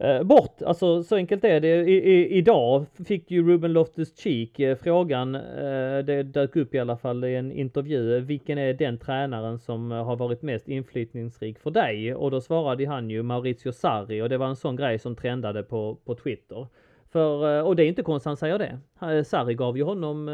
Eh, 0.00 0.22
bort. 0.22 0.62
Alltså 0.62 1.02
så 1.02 1.16
enkelt 1.16 1.44
är 1.44 1.60
det. 1.60 1.68
I, 1.68 1.92
i, 1.92 2.28
idag 2.38 2.86
fick 3.06 3.30
ju 3.30 3.48
Ruben 3.48 3.72
Loftus-Cheek 3.72 4.60
eh, 4.60 4.76
frågan, 4.76 5.34
eh, 5.34 5.98
det 6.04 6.22
dök 6.22 6.56
upp 6.56 6.74
i 6.74 6.78
alla 6.78 6.96
fall 6.96 7.24
i 7.24 7.34
en 7.34 7.52
intervju, 7.52 8.20
vilken 8.20 8.58
är 8.58 8.74
den 8.74 8.98
tränaren 8.98 9.58
som 9.58 9.92
eh, 9.92 10.04
har 10.04 10.16
varit 10.16 10.42
mest 10.42 10.68
inflytningsrik 10.68 11.58
för 11.58 11.70
dig? 11.70 12.14
Och 12.14 12.30
då 12.30 12.40
svarade 12.40 12.86
han 12.86 13.10
ju 13.10 13.22
Maurizio 13.22 13.72
Sarri 13.72 14.22
och 14.22 14.28
det 14.28 14.38
var 14.38 14.46
en 14.46 14.56
sån 14.56 14.76
grej 14.76 14.98
som 14.98 15.16
trendade 15.16 15.62
på, 15.62 15.98
på 16.04 16.14
Twitter. 16.14 16.66
För, 17.12 17.62
och 17.62 17.76
det 17.76 17.82
är 17.82 17.88
inte 17.88 18.02
konstigt 18.02 18.26
han 18.26 18.36
säger 18.36 18.58
det. 18.58 19.24
Sarri 19.24 19.54
gav 19.54 19.76
ju 19.76 19.82
honom 19.82 20.30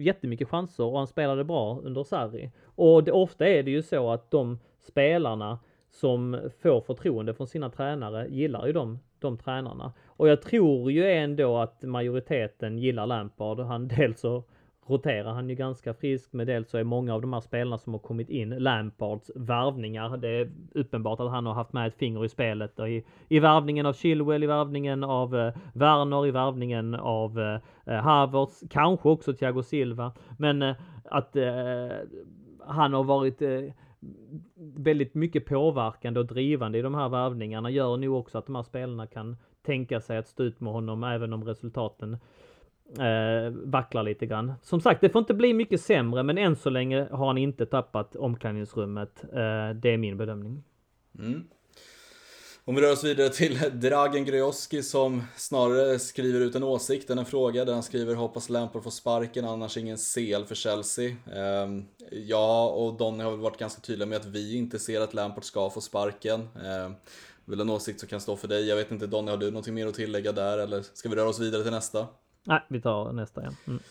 jättemycket 0.00 0.48
chanser 0.48 0.84
och 0.84 0.98
han 0.98 1.06
spelade 1.06 1.44
bra 1.44 1.80
under 1.84 2.04
Sarri. 2.04 2.50
Och 2.64 3.04
det, 3.04 3.12
ofta 3.12 3.46
är 3.48 3.62
det 3.62 3.70
ju 3.70 3.82
så 3.82 4.10
att 4.10 4.30
de 4.30 4.58
spelarna 4.80 5.58
som 5.94 6.50
får 6.62 6.80
förtroende 6.80 7.34
från 7.34 7.46
sina 7.46 7.70
tränare 7.70 8.26
gillar 8.28 8.66
ju 8.66 8.72
de, 8.72 8.98
de 9.18 9.38
tränarna. 9.38 9.92
Och 10.06 10.28
jag 10.28 10.42
tror 10.42 10.92
ju 10.92 11.10
ändå 11.10 11.58
att 11.58 11.82
majoriteten 11.82 12.78
gillar 12.78 13.06
Lampard. 13.06 13.60
Han 13.60 13.88
dels 13.96 14.20
så 14.20 14.44
roterar 14.86 15.32
han 15.32 15.48
ju 15.48 15.54
ganska 15.54 15.94
friskt, 15.94 16.32
men 16.32 16.46
dels 16.46 16.70
så 16.70 16.78
är 16.78 16.84
många 16.84 17.14
av 17.14 17.20
de 17.20 17.32
här 17.32 17.40
spelarna 17.40 17.78
som 17.78 17.92
har 17.92 18.00
kommit 18.00 18.30
in 18.30 18.50
Lampards 18.50 19.30
värvningar. 19.34 20.16
Det 20.16 20.28
är 20.28 20.50
uppenbart 20.74 21.20
att 21.20 21.30
han 21.30 21.46
har 21.46 21.54
haft 21.54 21.72
med 21.72 21.86
ett 21.86 21.94
finger 21.94 22.24
i 22.24 22.28
spelet 22.28 22.78
och 22.78 22.88
i, 22.88 23.04
i 23.28 23.38
värvningen 23.38 23.86
av 23.86 23.92
Chilwell, 23.92 24.44
i 24.44 24.46
värvningen 24.46 25.04
av 25.04 25.36
eh, 25.36 25.54
Werner, 25.74 26.26
i 26.26 26.30
värvningen 26.30 26.94
av 26.94 27.40
eh, 27.86 27.94
Havertz, 27.94 28.64
kanske 28.70 29.08
också 29.08 29.32
Thiago 29.32 29.62
Silva. 29.62 30.12
Men 30.38 30.62
eh, 30.62 30.76
att 31.04 31.36
eh, 31.36 31.88
han 32.66 32.92
har 32.92 33.04
varit 33.04 33.42
eh, 33.42 33.60
väldigt 34.56 35.14
mycket 35.14 35.46
påverkande 35.46 36.20
och 36.20 36.26
drivande 36.26 36.78
i 36.78 36.82
de 36.82 36.94
här 36.94 37.08
värvningarna 37.08 37.70
gör 37.70 37.96
nog 37.96 38.16
också 38.16 38.38
att 38.38 38.46
de 38.46 38.54
här 38.54 38.62
spelarna 38.62 39.06
kan 39.06 39.36
tänka 39.62 40.00
sig 40.00 40.18
att 40.18 40.28
stå 40.28 40.42
ut 40.42 40.60
med 40.60 40.72
honom 40.72 41.04
även 41.04 41.32
om 41.32 41.44
resultaten 41.44 42.18
eh, 42.98 43.50
vacklar 43.50 44.02
lite 44.02 44.26
grann. 44.26 44.52
Som 44.62 44.80
sagt, 44.80 45.00
det 45.00 45.08
får 45.08 45.18
inte 45.18 45.34
bli 45.34 45.54
mycket 45.54 45.80
sämre, 45.80 46.22
men 46.22 46.38
än 46.38 46.56
så 46.56 46.70
länge 46.70 47.08
har 47.10 47.26
han 47.26 47.38
inte 47.38 47.66
tappat 47.66 48.16
omklädningsrummet. 48.16 49.24
Eh, 49.24 49.70
det 49.74 49.90
är 49.90 49.96
min 49.96 50.16
bedömning. 50.16 50.62
Mm. 51.18 51.44
Om 52.66 52.74
vi 52.74 52.80
rör 52.80 52.92
oss 52.92 53.04
vidare 53.04 53.28
till 53.28 53.58
Dragen 53.72 54.24
Grojoski 54.24 54.82
som 54.82 55.22
snarare 55.36 55.98
skriver 55.98 56.40
ut 56.40 56.54
en 56.54 56.62
åsikt 56.62 57.10
än 57.10 57.18
en 57.18 57.24
fråga 57.24 57.64
där 57.64 57.72
han 57.72 57.82
skriver 57.82 58.14
hoppas 58.14 58.48
Lampard 58.48 58.82
får 58.82 58.90
sparken 58.90 59.44
annars 59.44 59.76
ingen 59.76 59.96
CL 59.96 60.44
för 60.44 60.54
Chelsea. 60.54 61.16
Um, 61.34 61.88
ja, 62.10 62.68
och 62.68 62.96
Donny 62.96 63.24
har 63.24 63.30
väl 63.30 63.40
varit 63.40 63.58
ganska 63.58 63.80
tydliga 63.80 64.08
med 64.08 64.18
att 64.18 64.26
vi 64.26 64.56
inte 64.56 64.78
ser 64.78 65.00
att 65.00 65.14
Lampard 65.14 65.44
ska 65.44 65.70
få 65.70 65.80
sparken. 65.80 66.40
Um, 66.40 66.94
väl 67.44 67.60
en 67.60 67.70
åsikt 67.70 68.00
som 68.00 68.08
kan 68.08 68.20
stå 68.20 68.36
för 68.36 68.48
dig. 68.48 68.68
Jag 68.68 68.76
vet 68.76 68.90
inte 68.90 69.06
Donny, 69.06 69.30
har 69.30 69.38
du 69.38 69.46
någonting 69.46 69.74
mer 69.74 69.86
att 69.86 69.94
tillägga 69.94 70.32
där 70.32 70.58
eller 70.58 70.82
ska 70.82 71.08
vi 71.08 71.16
röra 71.16 71.28
oss 71.28 71.40
vidare 71.40 71.62
till 71.62 71.72
nästa? 71.72 72.06
Nej, 72.44 72.60
vi 72.68 72.80
tar 72.80 73.12
nästa 73.12 73.40
igen. 73.40 73.56
Mm. 73.66 73.82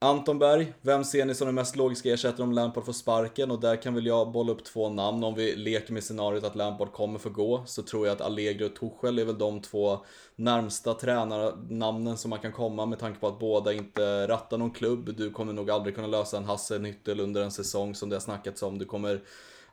Anton 0.00 0.38
Berg, 0.38 0.74
vem 0.82 1.04
ser 1.04 1.24
ni 1.24 1.34
som 1.34 1.46
den 1.46 1.54
mest 1.54 1.76
logiska 1.76 2.12
ersättaren 2.12 2.48
om 2.48 2.52
Lampard 2.54 2.84
får 2.84 2.92
sparken? 2.92 3.50
Och 3.50 3.60
där 3.60 3.82
kan 3.82 3.94
väl 3.94 4.06
jag 4.06 4.32
bolla 4.32 4.52
upp 4.52 4.64
två 4.64 4.88
namn. 4.88 5.24
Om 5.24 5.34
vi 5.34 5.56
leker 5.56 5.92
med 5.92 6.04
scenariot 6.04 6.44
att 6.44 6.56
Lampard 6.56 6.92
kommer 6.92 7.18
få 7.18 7.30
gå 7.30 7.62
så 7.66 7.82
tror 7.82 8.06
jag 8.06 8.14
att 8.14 8.20
Allegri 8.20 8.66
och 8.66 8.76
Tuchel 8.76 9.18
är 9.18 9.24
väl 9.24 9.38
de 9.38 9.62
två 9.62 9.98
närmsta 10.36 10.94
tränarnamnen 10.94 12.16
som 12.16 12.30
man 12.30 12.38
kan 12.38 12.52
komma 12.52 12.86
med 12.86 12.98
tanke 12.98 13.20
på 13.20 13.26
att 13.26 13.38
båda 13.38 13.72
inte 13.72 14.28
rattar 14.28 14.58
någon 14.58 14.70
klubb. 14.70 15.16
Du 15.16 15.30
kommer 15.30 15.52
nog 15.52 15.70
aldrig 15.70 15.94
kunna 15.94 16.06
lösa 16.06 16.36
en 16.36 16.44
Hasse 16.44 16.78
Nyttel 16.78 17.20
under 17.20 17.42
en 17.42 17.50
säsong 17.50 17.94
som 17.94 18.08
det 18.08 18.16
har 18.16 18.20
snackats 18.20 18.62
om. 18.62 18.78
Du 18.78 18.84
kommer 18.84 19.22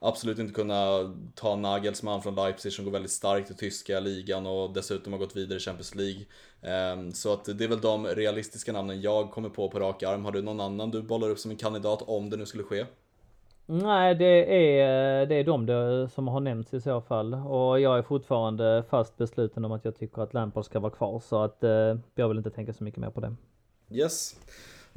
absolut 0.05 0.39
inte 0.39 0.53
kunna 0.53 1.13
ta 1.35 1.55
Nagelsmann 1.55 2.21
från 2.21 2.35
Leipzig 2.35 2.73
som 2.73 2.85
går 2.85 2.91
väldigt 2.91 3.11
starkt 3.11 3.51
i 3.51 3.53
tyska 3.53 3.99
ligan 3.99 4.47
och 4.47 4.73
dessutom 4.73 5.13
har 5.13 5.19
gått 5.19 5.35
vidare 5.35 5.57
i 5.57 5.61
Champions 5.61 5.95
League. 5.95 6.25
Ehm, 6.61 7.11
så 7.11 7.33
att 7.33 7.45
det 7.57 7.63
är 7.63 7.67
väl 7.67 7.81
de 7.81 8.07
realistiska 8.07 8.71
namnen 8.71 9.01
jag 9.01 9.31
kommer 9.31 9.49
på 9.49 9.69
på 9.69 9.79
rak 9.79 10.03
arm. 10.03 10.25
Har 10.25 10.31
du 10.31 10.41
någon 10.41 10.59
annan 10.59 10.91
du 10.91 11.01
bollar 11.01 11.29
upp 11.29 11.39
som 11.39 11.51
en 11.51 11.57
kandidat 11.57 12.01
om 12.01 12.29
det 12.29 12.37
nu 12.37 12.45
skulle 12.45 12.63
ske? 12.63 12.85
Nej, 13.67 14.15
det 14.15 14.25
är, 14.79 15.25
det 15.25 15.35
är 15.35 15.43
de 15.43 16.09
som 16.09 16.27
har 16.27 16.39
nämnts 16.39 16.73
i 16.73 16.81
så 16.81 17.01
fall. 17.01 17.33
Och 17.33 17.79
jag 17.79 17.97
är 17.97 18.01
fortfarande 18.01 18.83
fast 18.89 19.17
besluten 19.17 19.65
om 19.65 19.71
att 19.71 19.85
jag 19.85 19.95
tycker 19.95 20.21
att 20.21 20.33
Lampard 20.33 20.65
ska 20.65 20.79
vara 20.79 20.91
kvar. 20.91 21.19
Så 21.19 21.43
att 21.43 21.63
eh, 21.63 21.95
jag 22.15 22.27
vill 22.27 22.37
inte 22.37 22.49
tänka 22.49 22.73
så 22.73 22.83
mycket 22.83 22.99
mer 22.99 23.09
på 23.09 23.19
det. 23.19 23.35
Yes. 23.91 24.35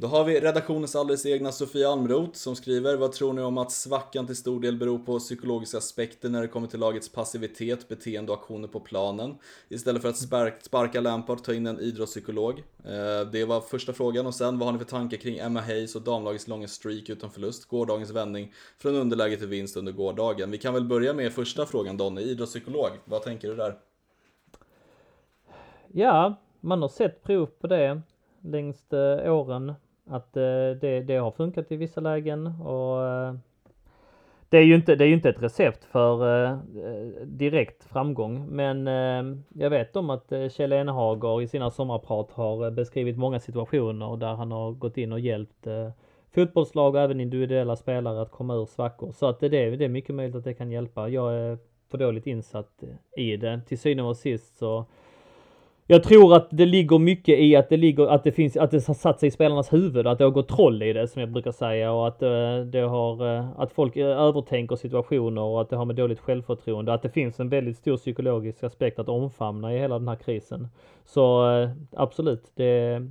Då 0.01 0.07
har 0.07 0.23
vi 0.23 0.39
redaktionens 0.39 0.95
alldeles 0.95 1.25
egna 1.25 1.51
Sofia 1.51 1.89
Almroth 1.89 2.33
som 2.33 2.55
skriver 2.55 2.97
Vad 2.97 3.11
tror 3.11 3.33
ni 3.33 3.41
om 3.41 3.57
att 3.57 3.71
svackan 3.71 4.25
till 4.25 4.35
stor 4.35 4.59
del 4.59 4.77
beror 4.77 4.99
på 4.99 5.19
psykologiska 5.19 5.77
aspekter 5.77 6.29
när 6.29 6.41
det 6.41 6.47
kommer 6.47 6.67
till 6.67 6.79
lagets 6.79 7.09
passivitet, 7.09 7.87
beteende 7.87 8.31
och 8.31 8.37
aktioner 8.37 8.67
på 8.67 8.79
planen? 8.79 9.37
Istället 9.69 10.01
för 10.01 10.09
att 10.09 10.17
sparka 10.61 11.01
Lampard, 11.01 11.43
ta 11.43 11.53
in 11.53 11.67
en 11.67 11.79
idrottspsykolog. 11.79 12.59
Eh, 12.59 13.31
det 13.31 13.45
var 13.45 13.61
första 13.61 13.93
frågan 13.93 14.27
och 14.27 14.35
sen 14.35 14.59
vad 14.59 14.67
har 14.67 14.73
ni 14.73 14.79
för 14.79 14.85
tankar 14.85 15.17
kring 15.17 15.37
Emma 15.37 15.61
Hayes 15.61 15.95
och 15.95 16.01
damlagets 16.01 16.47
långa 16.47 16.67
streak 16.67 17.09
utan 17.09 17.29
förlust? 17.29 17.65
Gårdagens 17.65 18.11
vändning 18.11 18.53
från 18.77 18.95
underläge 18.95 19.37
till 19.37 19.47
vinst 19.47 19.77
under 19.77 19.91
gårdagen. 19.91 20.51
Vi 20.51 20.57
kan 20.57 20.73
väl 20.73 20.85
börja 20.85 21.13
med 21.13 21.33
första 21.33 21.65
frågan 21.65 21.97
Donny, 21.97 22.21
idrottspsykolog. 22.21 22.89
Vad 23.05 23.23
tänker 23.23 23.47
du 23.47 23.55
där? 23.55 23.75
Ja, 25.87 26.35
man 26.59 26.81
har 26.81 26.89
sett 26.89 27.23
prov 27.23 27.45
på 27.45 27.67
det 27.67 28.01
längst 28.41 28.93
eh, 28.93 29.33
åren 29.33 29.73
att 30.09 30.37
eh, 30.37 30.71
det, 30.81 31.03
det 31.07 31.15
har 31.15 31.31
funkat 31.31 31.71
i 31.71 31.75
vissa 31.75 32.01
lägen 32.01 32.47
och 32.47 33.05
eh, 33.07 33.33
det 34.49 34.57
är 34.57 34.61
ju 34.61 34.75
inte, 34.75 34.95
det 34.95 35.03
är 35.03 35.07
ju 35.07 35.13
inte 35.13 35.29
ett 35.29 35.43
recept 35.43 35.85
för 35.85 36.43
eh, 36.45 36.51
eh 36.51 37.25
direkt 37.25 37.83
framgång, 37.83 38.45
men 38.49 38.87
eh, 38.87 39.37
jag 39.49 39.69
vet 39.69 39.95
om 39.95 40.09
att 40.09 40.31
eh, 40.31 40.49
Kjell 40.49 40.73
Enehager 40.73 41.41
i 41.41 41.47
sina 41.47 41.69
sommarprat 41.69 42.31
har 42.31 42.71
beskrivit 42.71 43.17
många 43.17 43.39
situationer 43.39 44.17
där 44.17 44.33
han 44.33 44.51
har 44.51 44.71
gått 44.71 44.97
in 44.97 45.11
och 45.11 45.19
hjälpt 45.19 45.67
fotbollslag 46.35 46.95
och 46.95 47.01
även 47.01 47.19
individuella 47.19 47.75
spelare 47.75 48.21
att 48.21 48.31
komma 48.31 48.55
ur 48.55 48.65
svackor. 48.65 49.11
Så 49.11 49.25
att 49.25 49.39
det, 49.39 49.49
det 49.49 49.85
är 49.85 49.89
mycket 49.89 50.15
möjligt 50.15 50.35
att 50.35 50.43
det 50.43 50.53
kan 50.53 50.71
hjälpa. 50.71 51.09
Jag 51.09 51.33
är 51.33 51.57
för 51.91 51.97
dåligt 51.97 52.27
insatt 52.27 52.83
i 53.17 53.37
det. 53.37 53.61
Till 53.67 53.79
syvende 53.79 54.09
och 54.09 54.17
sist 54.17 54.57
så 54.57 54.85
jag 55.91 56.03
tror 56.03 56.35
att 56.35 56.47
det 56.51 56.65
ligger 56.65 56.99
mycket 56.99 57.39
i 57.39 57.55
att 57.55 57.69
det 57.69 57.77
ligger, 57.77 58.07
att 58.07 58.23
det 58.23 58.31
finns, 58.31 58.57
att 58.57 58.71
det 58.71 58.87
har 58.87 58.93
satt 58.93 59.19
sig 59.19 59.27
i 59.27 59.31
spelarnas 59.31 59.73
huvud, 59.73 60.07
att 60.07 60.17
det 60.17 60.23
har 60.23 60.31
gått 60.31 60.47
troll 60.47 60.83
i 60.83 60.93
det 60.93 61.07
som 61.07 61.19
jag 61.19 61.31
brukar 61.31 61.51
säga 61.51 61.91
och 61.91 62.07
att 62.07 62.21
eh, 62.21 62.57
det 62.71 62.79
har, 62.79 63.35
eh, 63.35 63.49
att 63.59 63.71
folk 63.71 63.95
eh, 63.95 64.07
övertänker 64.07 64.75
situationer 64.75 65.41
och 65.41 65.61
att 65.61 65.69
det 65.69 65.75
har 65.75 65.85
med 65.85 65.95
dåligt 65.95 66.19
självförtroende, 66.19 66.93
att 66.93 67.01
det 67.01 67.09
finns 67.09 67.39
en 67.39 67.49
väldigt 67.49 67.77
stor 67.77 67.97
psykologisk 67.97 68.63
aspekt 68.63 68.99
att 68.99 69.09
omfamna 69.09 69.73
i 69.73 69.79
hela 69.79 69.99
den 69.99 70.07
här 70.07 70.15
krisen. 70.15 70.67
Så 71.05 71.45
absolut, 71.91 72.51
det, 72.55 73.01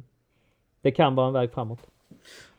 det 0.82 0.90
kan 0.90 1.14
vara 1.14 1.26
en 1.26 1.32
väg 1.32 1.52
framåt. 1.52 1.80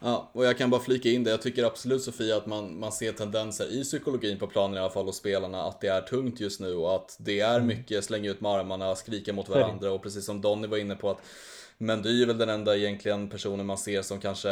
Ja, 0.02 0.32
och 0.34 0.46
jag 0.46 0.58
kan 0.58 0.70
bara 0.70 0.82
flika 0.82 1.10
in 1.10 1.24
det. 1.24 1.32
Jag 1.32 1.42
tycker 1.42 1.64
absolut 1.64 2.04
Sofia 2.04 2.38
att 2.38 2.46
man, 2.46 2.80
man 2.80 2.92
ser 2.92 3.12
tendenser 3.12 3.72
i 3.72 3.84
psykologin 3.84 4.40
på 4.40 4.48
planen 4.48 4.78
i 4.78 4.80
alla 4.80 4.90
fall 4.90 5.06
hos 5.06 5.18
spelarna 5.18 5.64
att 5.64 5.82
det 5.82 5.88
är 5.88 6.02
tungt 6.02 6.40
just 6.40 6.60
nu 6.60 6.74
och 6.74 6.96
att 6.96 7.18
det 7.20 7.40
är 7.40 7.56
mm. 7.56 7.68
mycket 7.68 8.04
slänga 8.04 8.30
ut 8.30 8.42
med 8.42 8.52
armarna, 8.52 8.96
skrika 8.96 9.34
mot 9.34 9.50
varandra 9.50 9.92
och 9.92 10.04
precis 10.04 10.26
som 10.26 10.42
Donny 10.42 10.68
var 10.68 10.78
inne 10.78 10.96
på 10.96 11.10
att 11.10 11.22
Mendy 11.78 12.22
är 12.24 12.26
väl 12.28 12.38
den 12.38 12.50
enda 12.50 12.78
egentligen 12.78 13.30
personen 13.30 13.66
man 13.66 13.78
ser 13.78 14.02
som 14.02 14.20
kanske 14.20 14.50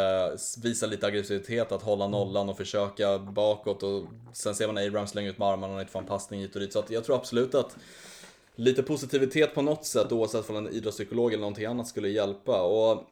visar 0.64 0.88
lite 0.88 1.08
aggressivitet, 1.08 1.72
att 1.72 1.82
hålla 1.82 2.06
mm. 2.06 2.12
nollan 2.12 2.50
och 2.50 2.58
försöka 2.58 3.20
bakåt 3.20 3.84
och 3.84 4.06
sen 4.34 4.56
ser 4.56 4.68
man 4.68 4.78
Abraham 4.78 5.08
slänga 5.08 5.30
ut 5.30 5.38
med 5.38 5.48
armarna 5.48 5.74
och 5.74 5.80
inte 5.80 5.92
få 5.92 6.00
en 6.00 6.06
passning 6.06 6.42
hit 6.42 6.56
och 6.56 6.62
dit. 6.62 6.74
Så 6.74 6.80
att 6.80 6.90
jag 6.90 7.04
tror 7.04 7.16
absolut 7.16 7.56
att 7.56 7.78
lite 8.56 8.84
positivitet 8.84 9.56
på 9.56 9.62
något 9.62 9.86
sätt 9.86 10.12
oavsett 10.12 10.50
om 10.50 10.56
en 10.56 10.70
idrottspsykolog 10.70 11.34
eller 11.34 11.42
någonting 11.42 11.66
annat 11.66 11.88
skulle 11.88 12.10
hjälpa. 12.10 12.62
Och 12.62 13.04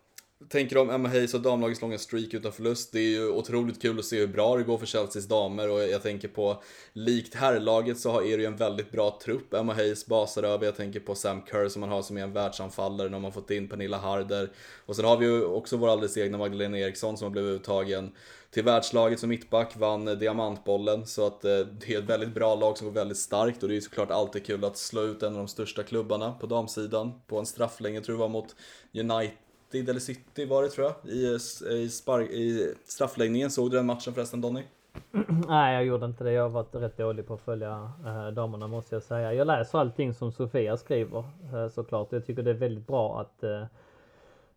tänker 0.49 0.77
om 0.77 0.89
Emma 0.89 1.09
Hayes 1.09 1.33
och 1.33 1.41
damlagets 1.41 1.81
långa 1.81 1.97
streak 1.97 2.33
utan 2.33 2.51
förlust. 2.51 2.91
Det 2.91 2.99
är 2.99 3.09
ju 3.09 3.29
otroligt 3.29 3.81
kul 3.81 3.99
att 3.99 4.05
se 4.05 4.19
hur 4.19 4.27
bra 4.27 4.57
det 4.57 4.63
går 4.63 4.77
för 4.77 4.85
Chelseas 4.85 5.27
damer 5.27 5.69
och 5.69 5.79
jag 5.79 6.03
tänker 6.03 6.27
på 6.27 6.63
likt 6.93 7.35
herrlaget 7.35 7.99
så 7.99 8.21
är 8.21 8.37
det 8.37 8.43
ju 8.43 8.45
en 8.45 8.55
väldigt 8.55 8.91
bra 8.91 9.19
trupp. 9.23 9.53
Emma 9.53 9.73
Hayes 9.73 10.05
basar 10.05 10.43
över, 10.43 10.65
jag 10.65 10.75
tänker 10.75 10.99
på 10.99 11.15
Sam 11.15 11.41
Kerr 11.51 11.69
som 11.69 11.79
man 11.79 11.89
har 11.89 12.01
som 12.01 12.17
är 12.17 12.23
en 12.23 12.33
världsanfallare 12.33 13.09
när 13.09 13.19
man 13.19 13.31
fått 13.31 13.51
in 13.51 13.69
Pernilla 13.69 13.97
Harder. 13.97 14.51
Och 14.85 14.95
sen 14.95 15.05
har 15.05 15.17
vi 15.17 15.25
ju 15.25 15.45
också 15.45 15.77
vår 15.77 15.89
alldeles 15.89 16.17
egna 16.17 16.37
Magdalena 16.37 16.79
Eriksson 16.79 17.17
som 17.17 17.25
har 17.25 17.31
blivit 17.31 17.61
uttagen 17.61 18.11
till 18.51 18.63
världslaget 18.63 19.19
som 19.19 19.29
mittback, 19.29 19.77
vann 19.77 20.07
eh, 20.07 20.13
diamantbollen. 20.13 21.05
Så 21.05 21.27
att 21.27 21.45
eh, 21.45 21.57
det 21.57 21.93
är 21.93 21.99
ett 21.99 22.09
väldigt 22.09 22.33
bra 22.33 22.55
lag 22.55 22.77
som 22.77 22.87
går 22.87 22.93
väldigt 22.93 23.17
starkt 23.17 23.63
och 23.63 23.69
det 23.69 23.73
är 23.73 23.75
ju 23.75 23.81
såklart 23.81 24.11
alltid 24.11 24.45
kul 24.45 24.65
att 24.65 24.77
slå 24.77 25.01
ut 25.01 25.23
en 25.23 25.33
av 25.33 25.37
de 25.37 25.47
största 25.47 25.83
klubbarna 25.83 26.31
på 26.31 26.45
damsidan 26.47 27.21
på 27.27 27.39
en 27.39 27.45
strafflängd, 27.45 28.05
tror 28.05 28.15
jag 28.15 28.19
var 28.19 28.29
mot 28.29 28.55
United 28.93 29.44
United 29.73 29.89
eller 29.89 29.99
City 29.99 30.45
var 30.45 30.63
det 30.63 30.69
tror 30.69 30.87
jag, 30.87 31.11
i, 31.11 31.25
eh, 31.25 31.71
i, 31.71 31.89
spark, 31.89 32.29
i 32.29 32.73
straffläggningen. 32.85 33.51
Såg 33.51 33.71
du 33.71 33.77
den 33.77 33.85
matchen 33.85 34.13
förresten 34.13 34.41
Donny? 34.41 34.63
Nej, 35.47 35.73
jag 35.73 35.85
gjorde 35.85 36.05
inte 36.05 36.23
det. 36.23 36.31
Jag 36.31 36.41
har 36.43 36.49
varit 36.49 36.75
rätt 36.75 36.97
dålig 36.97 37.27
på 37.27 37.33
att 37.33 37.41
följa 37.41 37.91
eh, 38.05 38.27
damerna 38.27 38.67
måste 38.67 38.95
jag 38.95 39.03
säga. 39.03 39.33
Jag 39.33 39.47
läser 39.47 39.79
allting 39.79 40.13
som 40.13 40.31
Sofia 40.31 40.77
skriver 40.77 41.23
eh, 41.53 41.69
såklart. 41.69 42.07
Jag 42.11 42.25
tycker 42.25 42.43
det 42.43 42.49
är 42.49 42.55
väldigt 42.55 42.87
bra 42.87 43.21
att 43.21 43.43
Eh, 43.43 43.65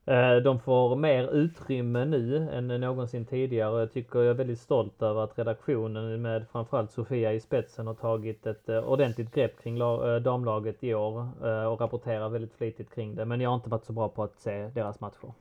Eh, 0.09 0.36
de 0.36 0.60
får 0.60 0.97
mer 0.97 1.35
utrymme 1.35 2.05
nu 2.05 2.48
än 2.52 2.66
någonsin 2.66 3.26
tidigare. 3.26 3.80
Jag 3.80 3.93
tycker 3.93 4.18
jag 4.18 4.28
är 4.28 4.35
väldigt 4.35 4.60
stolt 4.60 5.02
över 5.02 5.24
att 5.24 5.39
redaktionen 5.39 6.22
med 6.22 6.47
framförallt 6.52 6.93
Sofia 6.93 7.32
i 7.32 7.40
spetsen 7.40 7.86
har 7.86 7.94
tagit 7.94 8.47
ett 8.47 8.68
eh, 8.68 8.78
ordentligt 8.78 9.35
grepp 9.35 9.62
kring 9.62 9.78
eh, 9.80 10.16
damlaget 10.16 10.85
i 10.85 10.94
år 10.94 11.28
och 11.66 11.80
rapporterar 11.80 12.28
väldigt 12.28 12.55
flitigt 12.55 12.94
kring 12.94 13.14
det. 13.14 13.24
Men 13.24 13.40
jag 13.40 13.51
har 13.51 13.56
inte 13.56 13.70
varit 13.70 13.85
så 13.85 13.93
bra 13.93 14.09
på 14.09 14.22
att 14.22 14.40
se 14.40 14.68
deras 14.74 15.01
matcher. 15.01 15.32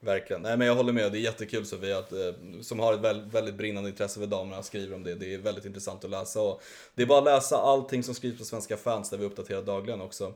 Verkligen. 0.00 0.42
Nej 0.42 0.56
men 0.56 0.66
jag 0.66 0.74
håller 0.74 0.92
med. 0.92 1.12
Det 1.12 1.18
är 1.18 1.20
jättekul 1.20 1.66
Sofia, 1.66 1.98
att, 1.98 2.12
som 2.60 2.80
har 2.80 2.94
ett 2.94 3.00
väldigt, 3.00 3.34
väldigt 3.34 3.54
brinnande 3.54 3.90
intresse 3.90 4.20
för 4.20 4.26
damerna, 4.26 4.62
skriver 4.62 4.96
om 4.96 5.02
det. 5.02 5.14
Det 5.14 5.34
är 5.34 5.38
väldigt 5.38 5.64
intressant 5.64 6.04
att 6.04 6.10
läsa. 6.10 6.42
Och 6.42 6.62
det 6.94 7.02
är 7.02 7.06
bara 7.06 7.18
att 7.18 7.24
läsa 7.24 7.56
allting 7.56 8.02
som 8.02 8.14
skrivs 8.14 8.38
på 8.38 8.44
Svenska 8.44 8.76
fans 8.76 9.10
där 9.10 9.18
vi 9.18 9.24
uppdaterar 9.24 9.62
dagligen 9.62 10.00
också. 10.00 10.32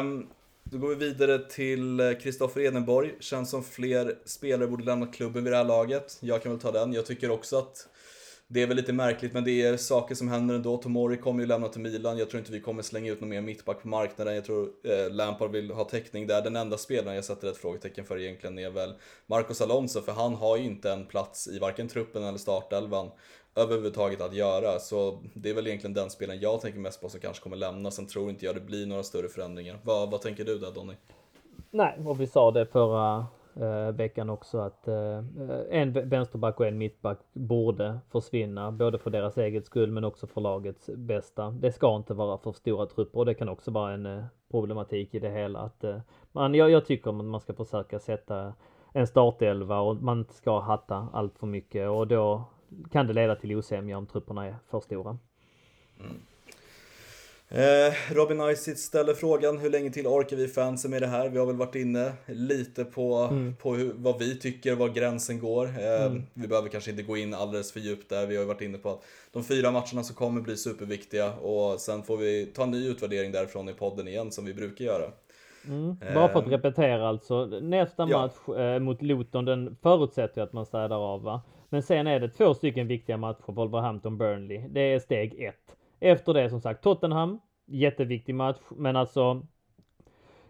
Um, 0.00 0.28
då 0.64 0.78
går 0.78 0.88
vi 0.88 0.94
vidare 0.94 1.38
till 1.38 2.00
eh, 2.00 2.12
Kristoffer 2.12 2.60
Edenborg. 2.60 3.14
Känns 3.20 3.50
som 3.50 3.64
fler 3.64 4.18
spelare 4.24 4.68
borde 4.68 4.84
lämna 4.84 5.06
klubben 5.06 5.44
vid 5.44 5.52
det 5.52 5.56
här 5.56 5.64
laget. 5.64 6.18
Jag 6.20 6.42
kan 6.42 6.52
väl 6.52 6.60
ta 6.60 6.72
den. 6.72 6.92
Jag 6.92 7.06
tycker 7.06 7.30
också 7.30 7.58
att 7.58 7.88
det 8.48 8.62
är 8.62 8.66
väl 8.66 8.76
lite 8.76 8.92
märkligt, 8.92 9.32
men 9.32 9.44
det 9.44 9.62
är 9.62 9.76
saker 9.76 10.14
som 10.14 10.28
händer 10.28 10.54
ändå. 10.54 10.76
Tomori 10.76 11.16
kommer 11.16 11.40
ju 11.40 11.46
lämna 11.46 11.68
till 11.68 11.80
Milan. 11.80 12.18
Jag 12.18 12.30
tror 12.30 12.38
inte 12.38 12.52
vi 12.52 12.60
kommer 12.60 12.82
slänga 12.82 13.12
ut 13.12 13.20
någon 13.20 13.30
mer 13.30 13.40
mittback 13.40 13.82
på 13.82 13.88
marknaden. 13.88 14.34
Jag 14.34 14.44
tror 14.44 14.70
eh, 14.84 15.14
Lampard 15.14 15.50
vill 15.50 15.70
ha 15.70 15.84
täckning 15.84 16.26
där. 16.26 16.42
Den 16.42 16.56
enda 16.56 16.78
spelaren 16.78 17.14
jag 17.14 17.24
sätter 17.24 17.48
ett 17.48 17.56
frågetecken 17.56 18.04
för 18.04 18.20
egentligen 18.20 18.58
är 18.58 18.70
väl 18.70 18.94
Marcos 19.26 19.60
Alonso, 19.60 20.02
för 20.02 20.12
han 20.12 20.34
har 20.34 20.56
ju 20.56 20.64
inte 20.64 20.92
en 20.92 21.06
plats 21.06 21.48
i 21.48 21.58
varken 21.58 21.88
truppen 21.88 22.24
eller 22.24 22.38
startelvan 22.38 23.10
överhuvudtaget 23.54 24.20
att 24.20 24.34
göra. 24.34 24.78
Så 24.78 25.18
det 25.34 25.50
är 25.50 25.54
väl 25.54 25.66
egentligen 25.66 25.94
den 25.94 26.10
spelen 26.10 26.40
jag 26.40 26.60
tänker 26.60 26.78
mest 26.78 27.00
på 27.02 27.08
som 27.08 27.20
kanske 27.20 27.42
kommer 27.42 27.56
lämna. 27.56 27.90
Sen 27.90 28.06
tror 28.06 28.30
inte 28.30 28.46
jag 28.46 28.54
det 28.54 28.60
blir 28.60 28.86
några 28.86 29.02
större 29.02 29.28
förändringar. 29.28 29.78
Vad, 29.82 30.10
vad 30.10 30.20
tänker 30.20 30.44
du 30.44 30.58
där 30.58 30.72
Donny? 30.72 30.94
Nej, 31.70 31.98
och 32.06 32.20
vi 32.20 32.26
sa 32.26 32.50
det 32.50 32.66
förra 32.66 33.26
eh, 33.56 33.92
veckan 33.92 34.30
också 34.30 34.58
att 34.58 34.88
eh, 34.88 35.20
en 35.70 36.08
vänsterback 36.08 36.60
och 36.60 36.66
en 36.66 36.78
mittback 36.78 37.18
borde 37.32 37.98
försvinna, 38.10 38.72
både 38.72 38.98
för 38.98 39.10
deras 39.10 39.38
eget 39.38 39.66
skull 39.66 39.90
men 39.90 40.04
också 40.04 40.26
för 40.26 40.40
lagets 40.40 40.90
bästa. 40.96 41.50
Det 41.50 41.72
ska 41.72 41.96
inte 41.96 42.14
vara 42.14 42.38
för 42.38 42.52
stora 42.52 42.86
trupper 42.86 43.18
och 43.18 43.26
det 43.26 43.34
kan 43.34 43.48
också 43.48 43.70
vara 43.70 43.92
en 43.92 44.06
eh, 44.06 44.24
problematik 44.50 45.14
i 45.14 45.18
det 45.18 45.30
hela. 45.30 45.58
Att, 45.58 45.84
eh, 45.84 46.00
man, 46.32 46.54
jag, 46.54 46.70
jag 46.70 46.86
tycker 46.86 47.10
att 47.10 47.24
man 47.24 47.40
ska 47.40 47.54
försöka 47.54 47.98
sätta 47.98 48.54
en 48.92 49.06
startelva 49.06 49.80
och 49.80 49.96
man 49.96 50.26
ska 50.30 50.60
hatta 50.60 51.08
allt 51.12 51.38
för 51.38 51.46
mycket 51.46 51.88
och 51.88 52.06
då 52.06 52.44
kan 52.92 53.06
det 53.06 53.12
leda 53.12 53.36
till 53.36 53.56
osämja 53.56 53.98
om 53.98 54.06
trupperna 54.06 54.46
är 54.46 54.56
för 54.70 54.80
stora. 54.80 55.18
Mm. 56.00 56.16
Eh, 57.54 57.94
Robin 58.14 58.40
Isic 58.40 58.78
ställer 58.78 59.14
frågan 59.14 59.58
hur 59.58 59.70
länge 59.70 59.90
till 59.90 60.06
orkar 60.06 60.36
vi 60.36 60.48
fansen 60.48 60.90
med 60.90 61.02
det 61.02 61.06
här? 61.06 61.28
Vi 61.28 61.38
har 61.38 61.46
väl 61.46 61.56
varit 61.56 61.74
inne 61.74 62.12
lite 62.26 62.84
på, 62.84 63.14
mm. 63.14 63.56
på 63.56 63.74
hur, 63.74 63.92
vad 63.96 64.18
vi 64.18 64.38
tycker, 64.38 64.74
var 64.74 64.88
gränsen 64.88 65.40
går. 65.40 65.66
Eh, 65.66 66.06
mm. 66.06 66.22
Vi 66.34 66.48
behöver 66.48 66.68
kanske 66.68 66.90
inte 66.90 67.02
gå 67.02 67.16
in 67.16 67.34
alldeles 67.34 67.72
för 67.72 67.80
djupt 67.80 68.08
där. 68.08 68.26
Vi 68.26 68.36
har 68.36 68.44
varit 68.44 68.60
inne 68.60 68.78
på 68.78 68.90
att 68.90 69.02
de 69.32 69.44
fyra 69.44 69.70
matcherna 69.70 70.02
som 70.02 70.16
kommer 70.16 70.40
bli 70.40 70.56
superviktiga 70.56 71.32
och 71.32 71.80
sen 71.80 72.02
får 72.02 72.16
vi 72.16 72.46
ta 72.46 72.62
en 72.62 72.70
ny 72.70 72.88
utvärdering 72.88 73.32
därifrån 73.32 73.68
i 73.68 73.72
podden 73.72 74.08
igen 74.08 74.30
som 74.30 74.44
vi 74.44 74.54
brukar 74.54 74.84
göra. 74.84 75.04
Mm. 75.68 75.96
Bara 76.14 76.28
för 76.28 76.38
att 76.38 76.48
repetera 76.48 77.08
alltså. 77.08 77.46
Nästa 77.46 78.06
ja. 78.08 78.18
match 78.18 78.58
eh, 78.58 78.78
mot 78.78 79.02
Luton, 79.02 79.44
den 79.44 79.76
förutsätter 79.82 80.42
att 80.42 80.52
man 80.52 80.66
städar 80.66 81.14
av 81.14 81.22
va? 81.22 81.42
Men 81.72 81.82
sen 81.82 82.06
är 82.06 82.20
det 82.20 82.28
två 82.28 82.54
stycken 82.54 82.86
viktiga 82.86 83.16
matcher, 83.16 83.52
Wolverhampton-Burnley. 83.52 84.68
Det 84.68 84.80
är 84.80 84.98
steg 84.98 85.42
ett. 85.42 85.76
Efter 86.00 86.34
det 86.34 86.50
som 86.50 86.60
sagt 86.60 86.82
Tottenham, 86.82 87.40
jätteviktig 87.66 88.34
match, 88.34 88.58
men 88.70 88.96
alltså 88.96 89.42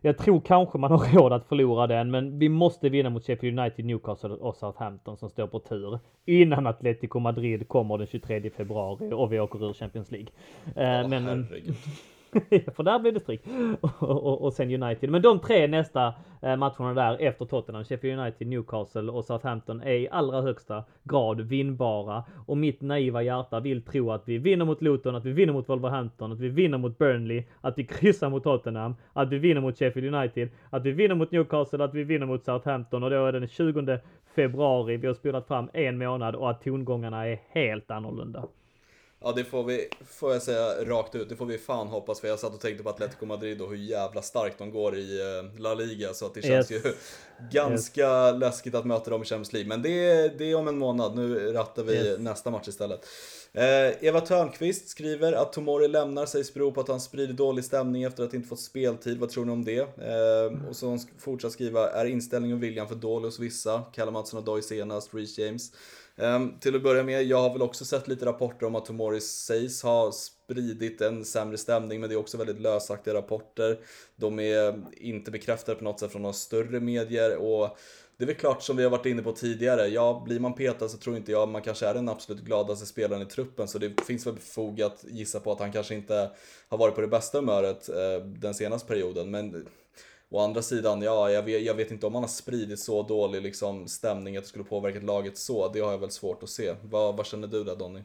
jag 0.00 0.18
tror 0.18 0.40
kanske 0.40 0.78
man 0.78 0.90
har 0.90 0.98
råd 1.18 1.32
att 1.32 1.46
förlora 1.46 1.86
den, 1.86 2.10
men 2.10 2.38
vi 2.38 2.48
måste 2.48 2.88
vinna 2.88 3.10
mot 3.10 3.26
Sheffield 3.26 3.58
United, 3.58 3.84
Newcastle 3.84 4.30
och 4.30 4.56
Southampton 4.56 5.16
som 5.16 5.30
står 5.30 5.46
på 5.46 5.58
tur 5.58 5.98
innan 6.24 6.66
Atletico 6.66 7.18
Madrid 7.18 7.68
kommer 7.68 7.98
den 7.98 8.06
23 8.06 8.50
februari 8.50 9.12
och 9.12 9.32
vi 9.32 9.40
åker 9.40 9.68
ur 9.68 9.72
Champions 9.72 10.10
League. 10.10 10.28
Oh, 10.66 11.08
men, 11.08 11.24
herregud. 11.24 11.74
för 12.76 12.82
där 12.82 12.98
blir 12.98 13.12
det 13.12 13.20
stryk. 13.20 13.42
Och, 13.80 14.02
och, 14.02 14.42
och, 14.42 14.52
sen 14.52 14.82
United. 14.82 15.10
Men 15.10 15.22
de 15.22 15.40
tre 15.40 15.66
nästa 15.66 16.14
eh, 16.42 16.56
matcherna 16.56 16.94
där 16.94 17.16
efter 17.20 17.44
Tottenham, 17.44 17.84
Sheffield 17.84 18.20
United, 18.20 18.46
Newcastle 18.46 19.12
och 19.12 19.24
Southampton 19.24 19.82
är 19.82 19.92
i 19.92 20.08
allra 20.10 20.40
högsta 20.40 20.84
grad 21.04 21.40
vinnbara. 21.40 22.24
Och 22.46 22.56
mitt 22.56 22.80
naiva 22.80 23.22
hjärta 23.22 23.60
vill 23.60 23.82
tro 23.82 24.10
att 24.10 24.22
vi 24.28 24.38
vinner 24.38 24.64
mot 24.64 24.82
Luton, 24.82 25.14
att 25.14 25.24
vi 25.24 25.32
vinner 25.32 25.52
mot 25.52 25.68
Wolverhampton, 25.68 26.32
att 26.32 26.40
vi 26.40 26.48
vinner 26.48 26.78
mot 26.78 26.98
Burnley, 26.98 27.44
att 27.60 27.78
vi 27.78 27.84
kryssar 27.84 28.30
mot 28.30 28.44
Tottenham, 28.44 28.94
att 29.12 29.28
vi 29.28 29.38
vinner 29.38 29.60
mot 29.60 29.78
Sheffield 29.78 30.14
United, 30.14 30.48
att 30.70 30.82
vi 30.82 30.92
vinner 30.92 31.14
mot 31.14 31.30
Newcastle, 31.30 31.84
att 31.84 31.94
vi 31.94 32.04
vinner 32.04 32.26
mot 32.26 32.44
Southampton 32.44 33.02
och 33.02 33.10
då 33.10 33.26
är 33.26 33.32
det 33.32 33.38
den 33.38 33.48
20 33.48 33.98
februari. 34.34 34.96
Vi 34.96 35.06
har 35.06 35.14
spelat 35.14 35.46
fram 35.46 35.68
en 35.72 35.98
månad 35.98 36.34
och 36.34 36.50
att 36.50 36.62
tongångarna 36.64 37.28
är 37.28 37.38
helt 37.48 37.90
annorlunda. 37.90 38.44
Ja 39.24 39.32
det 39.32 39.44
får 39.44 39.64
vi, 39.64 39.88
får 40.06 40.32
jag 40.32 40.42
säga 40.42 40.84
rakt 40.84 41.14
ut, 41.14 41.28
det 41.28 41.36
får 41.36 41.46
vi 41.46 41.58
fan 41.58 41.86
hoppas 41.86 42.20
för 42.20 42.28
jag 42.28 42.38
satt 42.38 42.54
och 42.54 42.60
tänkte 42.60 42.84
på 42.84 42.90
Atletico 42.90 43.26
Madrid 43.26 43.60
och 43.60 43.70
hur 43.70 43.76
jävla 43.76 44.22
starkt 44.22 44.58
de 44.58 44.70
går 44.70 44.96
i 44.96 45.20
eh, 45.20 45.60
La 45.60 45.74
Liga 45.74 46.14
så 46.14 46.26
att 46.26 46.34
det 46.34 46.42
känns 46.42 46.70
yes. 46.70 46.84
ju 46.84 46.92
ganska 47.50 48.28
yes. 48.28 48.40
läskigt 48.40 48.74
att 48.74 48.84
möta 48.84 49.10
dem 49.10 49.22
i 49.22 49.24
Champions 49.24 49.52
League. 49.52 49.68
Men 49.68 49.82
det 49.82 50.10
är, 50.10 50.38
det 50.38 50.50
är 50.50 50.54
om 50.54 50.68
en 50.68 50.78
månad, 50.78 51.16
nu 51.16 51.52
rattar 51.52 51.82
vi 51.82 51.94
yes. 51.94 52.18
nästa 52.18 52.50
match 52.50 52.68
istället. 52.68 53.06
Eh, 53.54 54.06
Eva 54.06 54.20
Törnqvist 54.20 54.88
skriver 54.88 55.32
att 55.32 55.52
Tomori 55.52 55.88
lämnar 55.88 56.26
sägs 56.26 56.54
bero 56.54 56.72
på 56.72 56.80
att 56.80 56.88
han 56.88 57.00
sprider 57.00 57.34
dålig 57.34 57.64
stämning 57.64 58.02
efter 58.02 58.24
att 58.24 58.34
inte 58.34 58.48
fått 58.48 58.60
speltid. 58.60 59.18
Vad 59.18 59.30
tror 59.30 59.44
ni 59.44 59.52
om 59.52 59.64
det? 59.64 59.80
Eh, 59.80 60.68
och 60.68 60.76
så 60.76 60.86
hon 60.86 61.00
fortsatt 61.18 61.52
skriva, 61.52 61.90
är 61.90 62.04
inställningen 62.04 62.56
och 62.56 62.62
viljan 62.62 62.88
för 62.88 62.94
dålig 62.94 63.26
hos 63.26 63.38
vissa? 63.38 63.82
Kalle 63.92 64.10
Mattsson 64.10 64.38
och 64.38 64.44
Doy 64.44 64.62
senast, 64.62 65.14
Reece 65.14 65.38
James. 65.38 65.72
Ehm, 66.22 66.58
till 66.58 66.76
att 66.76 66.82
börja 66.82 67.02
med, 67.02 67.24
jag 67.24 67.38
har 67.38 67.52
väl 67.52 67.62
också 67.62 67.84
sett 67.84 68.08
lite 68.08 68.26
rapporter 68.26 68.66
om 68.66 68.74
att 68.74 68.84
Tomori 68.84 69.20
sägs 69.20 69.82
ha 69.82 70.12
spridit 70.12 71.00
en 71.00 71.24
sämre 71.24 71.58
stämning, 71.58 72.00
men 72.00 72.08
det 72.08 72.14
är 72.14 72.18
också 72.18 72.38
väldigt 72.38 72.60
lösaktiga 72.60 73.14
rapporter. 73.14 73.78
De 74.16 74.38
är 74.38 74.74
inte 74.96 75.30
bekräftade 75.30 75.78
på 75.78 75.84
något 75.84 76.00
sätt 76.00 76.12
från 76.12 76.22
några 76.22 76.32
större 76.32 76.80
medier 76.80 77.36
och 77.36 77.76
det 78.16 78.24
är 78.24 78.26
väl 78.26 78.36
klart 78.36 78.62
som 78.62 78.76
vi 78.76 78.82
har 78.82 78.90
varit 78.90 79.06
inne 79.06 79.22
på 79.22 79.32
tidigare, 79.32 79.86
ja 79.86 80.22
blir 80.26 80.40
man 80.40 80.54
petad 80.54 80.88
så 80.88 80.98
tror 80.98 81.16
inte 81.16 81.32
jag 81.32 81.48
man 81.48 81.62
kanske 81.62 81.86
är 81.86 81.94
den 81.94 82.08
absolut 82.08 82.42
gladaste 82.42 82.86
spelaren 82.86 83.22
i 83.22 83.26
truppen 83.26 83.68
så 83.68 83.78
det 83.78 84.04
finns 84.06 84.26
väl 84.26 84.38
fog 84.38 84.82
att 84.82 85.04
gissa 85.08 85.40
på 85.40 85.52
att 85.52 85.60
han 85.60 85.72
kanske 85.72 85.94
inte 85.94 86.30
har 86.68 86.78
varit 86.78 86.94
på 86.94 87.00
det 87.00 87.08
bästa 87.08 87.38
humöret 87.38 87.88
eh, 87.88 88.26
den 88.26 88.54
senaste 88.54 88.88
perioden 88.88 89.30
men 89.30 89.66
Å 90.32 90.40
andra 90.40 90.62
sidan, 90.62 91.02
ja, 91.02 91.30
jag 91.30 91.42
vet, 91.42 91.62
jag 91.62 91.74
vet 91.74 91.90
inte 91.90 92.06
om 92.06 92.14
han 92.14 92.22
har 92.22 92.28
spridit 92.28 92.78
så 92.78 93.02
dålig 93.02 93.42
liksom, 93.42 93.88
stämning 93.88 94.36
att 94.36 94.42
det 94.42 94.48
skulle 94.48 94.64
påverkat 94.64 95.02
laget 95.02 95.38
så. 95.38 95.68
Det 95.68 95.80
har 95.80 95.90
jag 95.90 95.98
väl 95.98 96.10
svårt 96.10 96.42
att 96.42 96.48
se. 96.48 96.74
Vad, 96.82 97.16
vad 97.16 97.26
känner 97.26 97.48
du 97.48 97.64
där 97.64 97.76
Donny? 97.76 98.00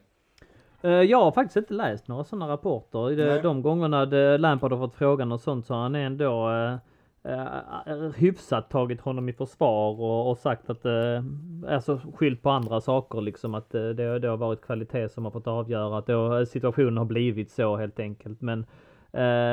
Eh, 0.81 0.91
jag 0.91 1.23
har 1.23 1.31
faktiskt 1.31 1.57
inte 1.57 1.73
läst 1.73 2.07
några 2.07 2.23
sådana 2.23 2.47
rapporter. 2.47 3.15
Nej. 3.15 3.41
De 3.41 3.61
gångerna 3.61 4.05
Lampard 4.37 4.71
har 4.71 4.79
fått 4.79 4.95
frågan 4.95 5.31
och 5.31 5.41
sånt 5.41 5.65
så 5.65 5.73
har 5.73 5.81
han 5.81 5.95
ändå 5.95 6.49
eh, 6.49 7.33
eh, 7.33 8.11
hyfsat 8.15 8.69
tagit 8.69 9.01
honom 9.01 9.29
i 9.29 9.33
försvar 9.33 10.01
och, 10.01 10.29
och 10.29 10.37
sagt 10.37 10.69
att 10.69 10.85
eh, 10.85 11.23
alltså 11.67 12.01
skyllt 12.15 12.41
på 12.41 12.49
andra 12.49 12.81
saker 12.81 13.21
liksom 13.21 13.55
att 13.55 13.75
eh, 13.75 13.89
det, 13.89 14.19
det 14.19 14.27
har 14.27 14.37
varit 14.37 14.61
kvalitet 14.61 15.09
som 15.09 15.25
har 15.25 15.31
fått 15.31 15.47
avgöra 15.47 15.97
att 15.97 16.07
då, 16.07 16.45
situationen 16.45 16.97
har 16.97 17.05
blivit 17.05 17.51
så 17.51 17.77
helt 17.77 17.99
enkelt. 17.99 18.41
Men 18.41 18.59
Eh, 18.61 18.65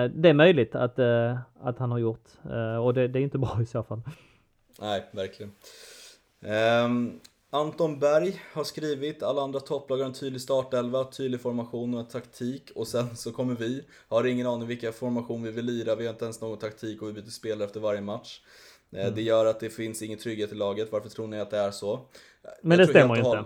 det 0.09 0.29
är 0.29 0.35
möjligt 0.35 0.75
att, 0.75 0.99
eh, 0.99 1.39
att 1.61 1.79
han 1.79 1.91
har 1.91 1.99
gjort 1.99 2.29
eh, 2.51 2.77
och 2.77 2.95
det, 2.95 3.09
det, 3.09 3.19
är 3.19 3.23
inte 3.23 3.39
bra 3.39 3.59
i 3.63 3.67
så 3.67 3.83
fall. 3.83 4.01
Nej, 4.81 5.05
verkligen. 5.13 5.53
Um, 6.85 7.21
Anton 7.51 7.99
Berg 7.99 8.43
har 8.53 8.65
skrivit 8.65 9.23
alla 9.23 9.43
andra 9.43 9.61
topplag 9.61 9.97
har 9.97 10.05
en 10.05 10.13
tydlig 10.13 10.41
startelva, 10.41 11.05
tydlig 11.05 11.41
formation 11.41 11.95
och 11.95 12.11
taktik 12.11 12.71
och 12.75 12.89
sen 12.89 13.17
så 13.17 13.33
kommer 13.33 13.55
vi, 13.55 13.85
har 14.09 14.27
ingen 14.27 14.47
aning 14.47 14.69
vilka 14.69 14.93
formation 14.93 15.43
vi 15.43 15.51
vill 15.51 15.65
lira, 15.65 15.95
vi 15.95 16.07
har 16.07 16.13
inte 16.13 16.25
ens 16.25 16.41
någon 16.41 16.59
taktik 16.59 17.03
och 17.03 17.09
vi 17.09 17.13
byter 17.13 17.31
spelare 17.31 17.65
efter 17.65 17.81
varje 17.81 18.01
match. 18.01 18.41
Mm. 18.93 19.15
Det 19.15 19.23
gör 19.23 19.47
att 19.47 19.61
det 19.61 19.71
finns 19.71 20.03
ingen 20.03 20.19
trygghet 20.19 20.53
i 20.53 20.55
laget, 20.55 20.93
varför 20.93 21.09
tror 21.09 21.27
ni 21.27 21.41
att 21.41 21.51
det 21.51 21.59
är 21.59 21.71
så? 21.71 22.01
Men 22.63 22.79
jag 22.79 22.89
det 22.89 22.91
stämmer 22.91 23.17
ju 23.17 23.21
inte. 23.21 23.45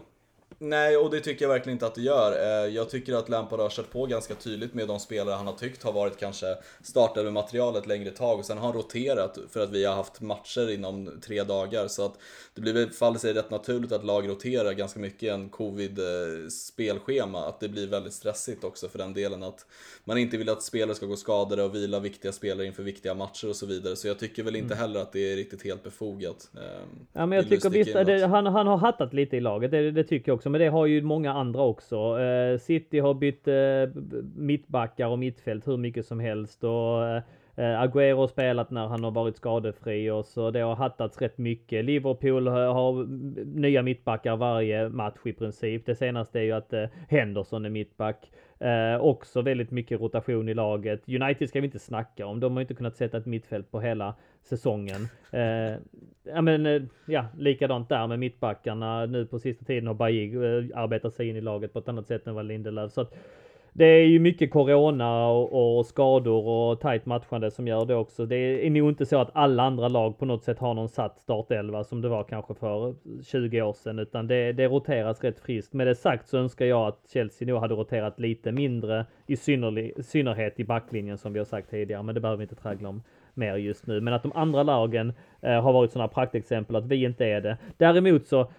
Nej, 0.60 0.96
och 0.96 1.10
det 1.10 1.20
tycker 1.20 1.44
jag 1.44 1.52
verkligen 1.52 1.76
inte 1.76 1.86
att 1.86 1.94
det 1.94 2.00
gör. 2.00 2.32
Eh, 2.32 2.74
jag 2.74 2.90
tycker 2.90 3.14
att 3.14 3.28
Lampard 3.28 3.60
har 3.60 3.68
kört 3.68 3.90
på 3.90 4.06
ganska 4.06 4.34
tydligt 4.34 4.74
med 4.74 4.88
de 4.88 5.00
spelare 5.00 5.34
han 5.34 5.46
har 5.46 5.54
tyckt 5.54 5.82
har 5.82 5.92
varit 5.92 6.16
kanske 6.16 6.56
startade 6.82 7.30
materialet 7.30 7.86
längre 7.86 8.10
tag 8.10 8.38
och 8.38 8.44
sen 8.44 8.58
har 8.58 8.64
han 8.64 8.76
roterat 8.76 9.38
för 9.50 9.60
att 9.60 9.70
vi 9.70 9.84
har 9.84 9.94
haft 9.94 10.20
matcher 10.20 10.70
inom 10.70 11.10
tre 11.22 11.42
dagar. 11.42 11.88
Så 11.88 12.04
att 12.04 12.18
det 12.54 12.60
blir 12.60 12.86
faller 12.86 13.18
sig 13.18 13.34
rätt 13.34 13.50
naturligt 13.50 13.92
att 13.92 14.04
lag 14.04 14.28
roterar 14.28 14.72
ganska 14.72 15.00
mycket 15.00 15.22
i 15.22 15.28
en 15.28 15.48
covid-spelschema. 15.48 17.48
Att 17.48 17.60
det 17.60 17.68
blir 17.68 17.86
väldigt 17.86 18.12
stressigt 18.12 18.64
också 18.64 18.88
för 18.88 18.98
den 18.98 19.14
delen 19.14 19.42
att 19.42 19.66
man 20.04 20.18
inte 20.18 20.36
vill 20.36 20.48
att 20.48 20.62
spelare 20.62 20.94
ska 20.94 21.06
gå 21.06 21.16
skadade 21.16 21.62
och 21.62 21.74
vila 21.74 22.00
viktiga 22.00 22.32
spelare 22.32 22.66
inför 22.66 22.82
viktiga 22.82 23.14
matcher 23.14 23.48
och 23.48 23.56
så 23.56 23.66
vidare. 23.66 23.96
Så 23.96 24.08
jag 24.08 24.18
tycker 24.18 24.42
väl 24.42 24.56
inte 24.56 24.74
mm. 24.74 24.78
heller 24.78 25.00
att 25.00 25.12
det 25.12 25.32
är 25.32 25.36
riktigt 25.36 25.64
helt 25.64 25.82
befogat. 25.82 26.50
Ehm, 26.54 27.06
ja, 27.12 27.26
men 27.26 27.36
jag 27.36 27.48
tycker 27.48 27.70
visst, 27.70 27.92
det, 27.92 28.26
han, 28.26 28.46
han 28.46 28.66
har 28.66 28.76
hattat 28.76 29.14
lite 29.14 29.36
i 29.36 29.40
laget, 29.40 29.70
det, 29.70 29.90
det 29.90 30.04
tycker 30.04 30.32
jag 30.32 30.37
också. 30.38 30.50
Men 30.50 30.60
det 30.60 30.68
har 30.68 30.86
ju 30.86 31.02
många 31.02 31.32
andra 31.32 31.62
också. 31.62 32.20
Eh, 32.20 32.58
City 32.58 32.98
har 32.98 33.14
bytt 33.14 33.48
eh, 33.48 34.02
mittbackar 34.36 35.06
och 35.06 35.18
mittfält 35.18 35.68
hur 35.68 35.76
mycket 35.76 36.06
som 36.06 36.20
helst. 36.20 36.64
Och, 36.64 37.04
Eh, 37.58 37.64
eh 37.64 37.82
Agüero 37.82 38.16
har 38.16 38.26
spelat 38.26 38.70
när 38.70 38.86
han 38.86 39.04
har 39.04 39.10
varit 39.10 39.36
skadefri 39.36 40.10
och 40.10 40.24
så 40.24 40.50
det 40.50 40.60
har 40.60 40.76
hattats 40.76 41.20
rätt 41.20 41.38
mycket. 41.38 41.84
Liverpool 41.84 42.48
har 42.48 43.06
nya 43.44 43.82
mittbackar 43.82 44.36
varje 44.36 44.88
match 44.88 45.18
i 45.24 45.32
princip. 45.32 45.86
Det 45.86 45.94
senaste 45.94 46.38
är 46.38 46.42
ju 46.42 46.52
att 46.52 46.72
Henderson 47.08 47.64
är 47.64 47.70
mittback. 47.70 48.30
Eh, 48.60 49.00
också 49.00 49.42
väldigt 49.42 49.70
mycket 49.70 50.00
rotation 50.00 50.48
i 50.48 50.54
laget. 50.54 51.08
United 51.08 51.48
ska 51.48 51.60
vi 51.60 51.66
inte 51.66 51.78
snacka 51.78 52.26
om. 52.26 52.40
De 52.40 52.52
har 52.52 52.60
inte 52.60 52.74
kunnat 52.74 52.96
sätta 52.96 53.16
ett 53.16 53.26
mittfält 53.26 53.70
på 53.70 53.80
hela 53.80 54.14
säsongen. 54.42 55.08
Eh, 55.32 55.76
ja 56.24 56.42
men 56.42 56.66
eh, 56.66 56.82
ja, 57.06 57.26
likadant 57.36 57.88
där 57.88 58.06
med 58.06 58.18
mittbackarna. 58.18 59.06
Nu 59.06 59.26
på 59.26 59.38
sista 59.38 59.64
tiden 59.64 59.86
har 59.86 59.94
Bajig 59.94 60.34
eh, 60.34 60.64
arbetat 60.74 61.14
sig 61.14 61.28
in 61.28 61.36
i 61.36 61.40
laget 61.40 61.72
på 61.72 61.78
ett 61.78 61.88
annat 61.88 62.06
sätt 62.06 62.26
än 62.26 62.34
vad 62.34 62.46
Lindelöf. 62.46 62.92
Så 62.92 63.00
att, 63.00 63.14
det 63.78 63.84
är 63.84 64.06
ju 64.06 64.18
mycket 64.18 64.50
corona 64.50 65.28
och, 65.28 65.78
och, 65.78 65.86
skador 65.86 66.46
och 66.46 66.80
tajt 66.80 67.06
matchande 67.06 67.50
som 67.50 67.68
gör 67.68 67.84
det 67.84 67.94
också. 67.94 68.26
Det 68.26 68.66
är 68.66 68.70
nog 68.70 68.88
inte 68.88 69.06
så 69.06 69.20
att 69.20 69.30
alla 69.32 69.62
andra 69.62 69.88
lag 69.88 70.18
på 70.18 70.24
något 70.24 70.44
sätt 70.44 70.58
har 70.58 70.74
någon 70.74 70.88
satt 70.88 71.18
startelva 71.18 71.84
som 71.84 72.00
det 72.00 72.08
var 72.08 72.24
kanske 72.24 72.54
för 72.54 72.94
20 73.22 73.62
år 73.62 73.72
sedan, 73.72 73.98
utan 73.98 74.26
det, 74.26 74.52
det 74.52 74.66
roteras 74.66 75.24
rätt 75.24 75.40
friskt. 75.40 75.72
Med 75.72 75.86
det 75.86 75.94
sagt 75.94 76.28
så 76.28 76.38
önskar 76.38 76.66
jag 76.66 76.88
att 76.88 77.00
Chelsea 77.12 77.48
nog 77.48 77.60
hade 77.60 77.74
roterat 77.74 78.20
lite 78.20 78.52
mindre, 78.52 79.06
i 79.26 79.36
synnerhet 79.36 80.60
i 80.60 80.64
backlinjen 80.64 81.18
som 81.18 81.32
vi 81.32 81.38
har 81.38 81.46
sagt 81.46 81.70
tidigare, 81.70 82.02
men 82.02 82.14
det 82.14 82.20
behöver 82.20 82.38
vi 82.38 82.44
inte 82.44 82.62
traggla 82.62 82.88
om 82.88 83.02
mer 83.34 83.56
just 83.56 83.86
nu. 83.86 84.00
Men 84.00 84.14
att 84.14 84.22
de 84.22 84.32
andra 84.34 84.62
lagen 84.62 85.12
eh, 85.40 85.62
har 85.62 85.72
varit 85.72 85.92
sådana 85.92 86.08
praktexempel 86.08 86.76
att 86.76 86.86
vi 86.86 87.04
inte 87.04 87.26
är 87.26 87.40
det. 87.40 87.56
Däremot 87.76 88.26
så 88.26 88.50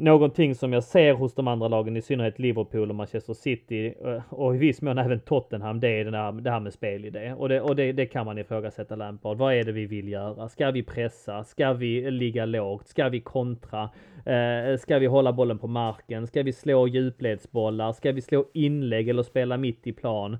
Någonting 0.00 0.54
som 0.54 0.72
jag 0.72 0.84
ser 0.84 1.14
hos 1.14 1.34
de 1.34 1.48
andra 1.48 1.68
lagen, 1.68 1.96
i 1.96 2.02
synnerhet 2.02 2.38
Liverpool 2.38 2.90
och 2.90 2.96
Manchester 2.96 3.34
City 3.34 3.94
eh, 4.04 4.22
och 4.28 4.54
i 4.54 4.58
viss 4.58 4.82
mån 4.82 4.98
även 4.98 5.20
Tottenham, 5.20 5.80
det 5.80 5.88
är 5.88 6.04
det, 6.04 6.18
här, 6.18 6.32
det 6.32 6.50
här 6.50 6.60
med 6.60 6.72
spelidé. 6.72 7.32
Och, 7.32 7.48
det, 7.48 7.60
och 7.60 7.76
det, 7.76 7.92
det 7.92 8.06
kan 8.06 8.26
man 8.26 8.38
ifrågasätta 8.38 8.96
Lampard. 8.96 9.36
Vad 9.36 9.54
är 9.54 9.64
det 9.64 9.72
vi 9.72 9.86
vill 9.86 10.08
göra? 10.08 10.48
Ska 10.48 10.70
vi 10.70 10.82
pressa? 10.82 11.44
Ska 11.44 11.72
vi 11.72 12.10
ligga 12.10 12.44
lågt? 12.46 12.88
Ska 12.88 13.08
vi 13.08 13.20
kontra? 13.20 13.90
Eh, 14.26 14.76
ska 14.78 14.98
vi 14.98 15.06
hålla 15.06 15.32
bollen 15.32 15.58
på 15.58 15.66
marken? 15.66 16.26
Ska 16.26 16.42
vi 16.42 16.52
slå 16.52 16.88
djupledsbollar? 16.88 17.92
Ska 17.92 18.12
vi 18.12 18.20
slå 18.20 18.44
inlägg 18.52 19.08
eller 19.08 19.22
spela 19.22 19.56
mitt 19.56 19.86
i 19.86 19.92
plan? 19.92 20.38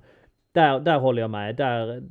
Där, 0.51 0.79
där 0.79 0.99
håller 0.99 1.21
jag 1.21 1.31
med. 1.31 1.55
Där, 1.55 2.03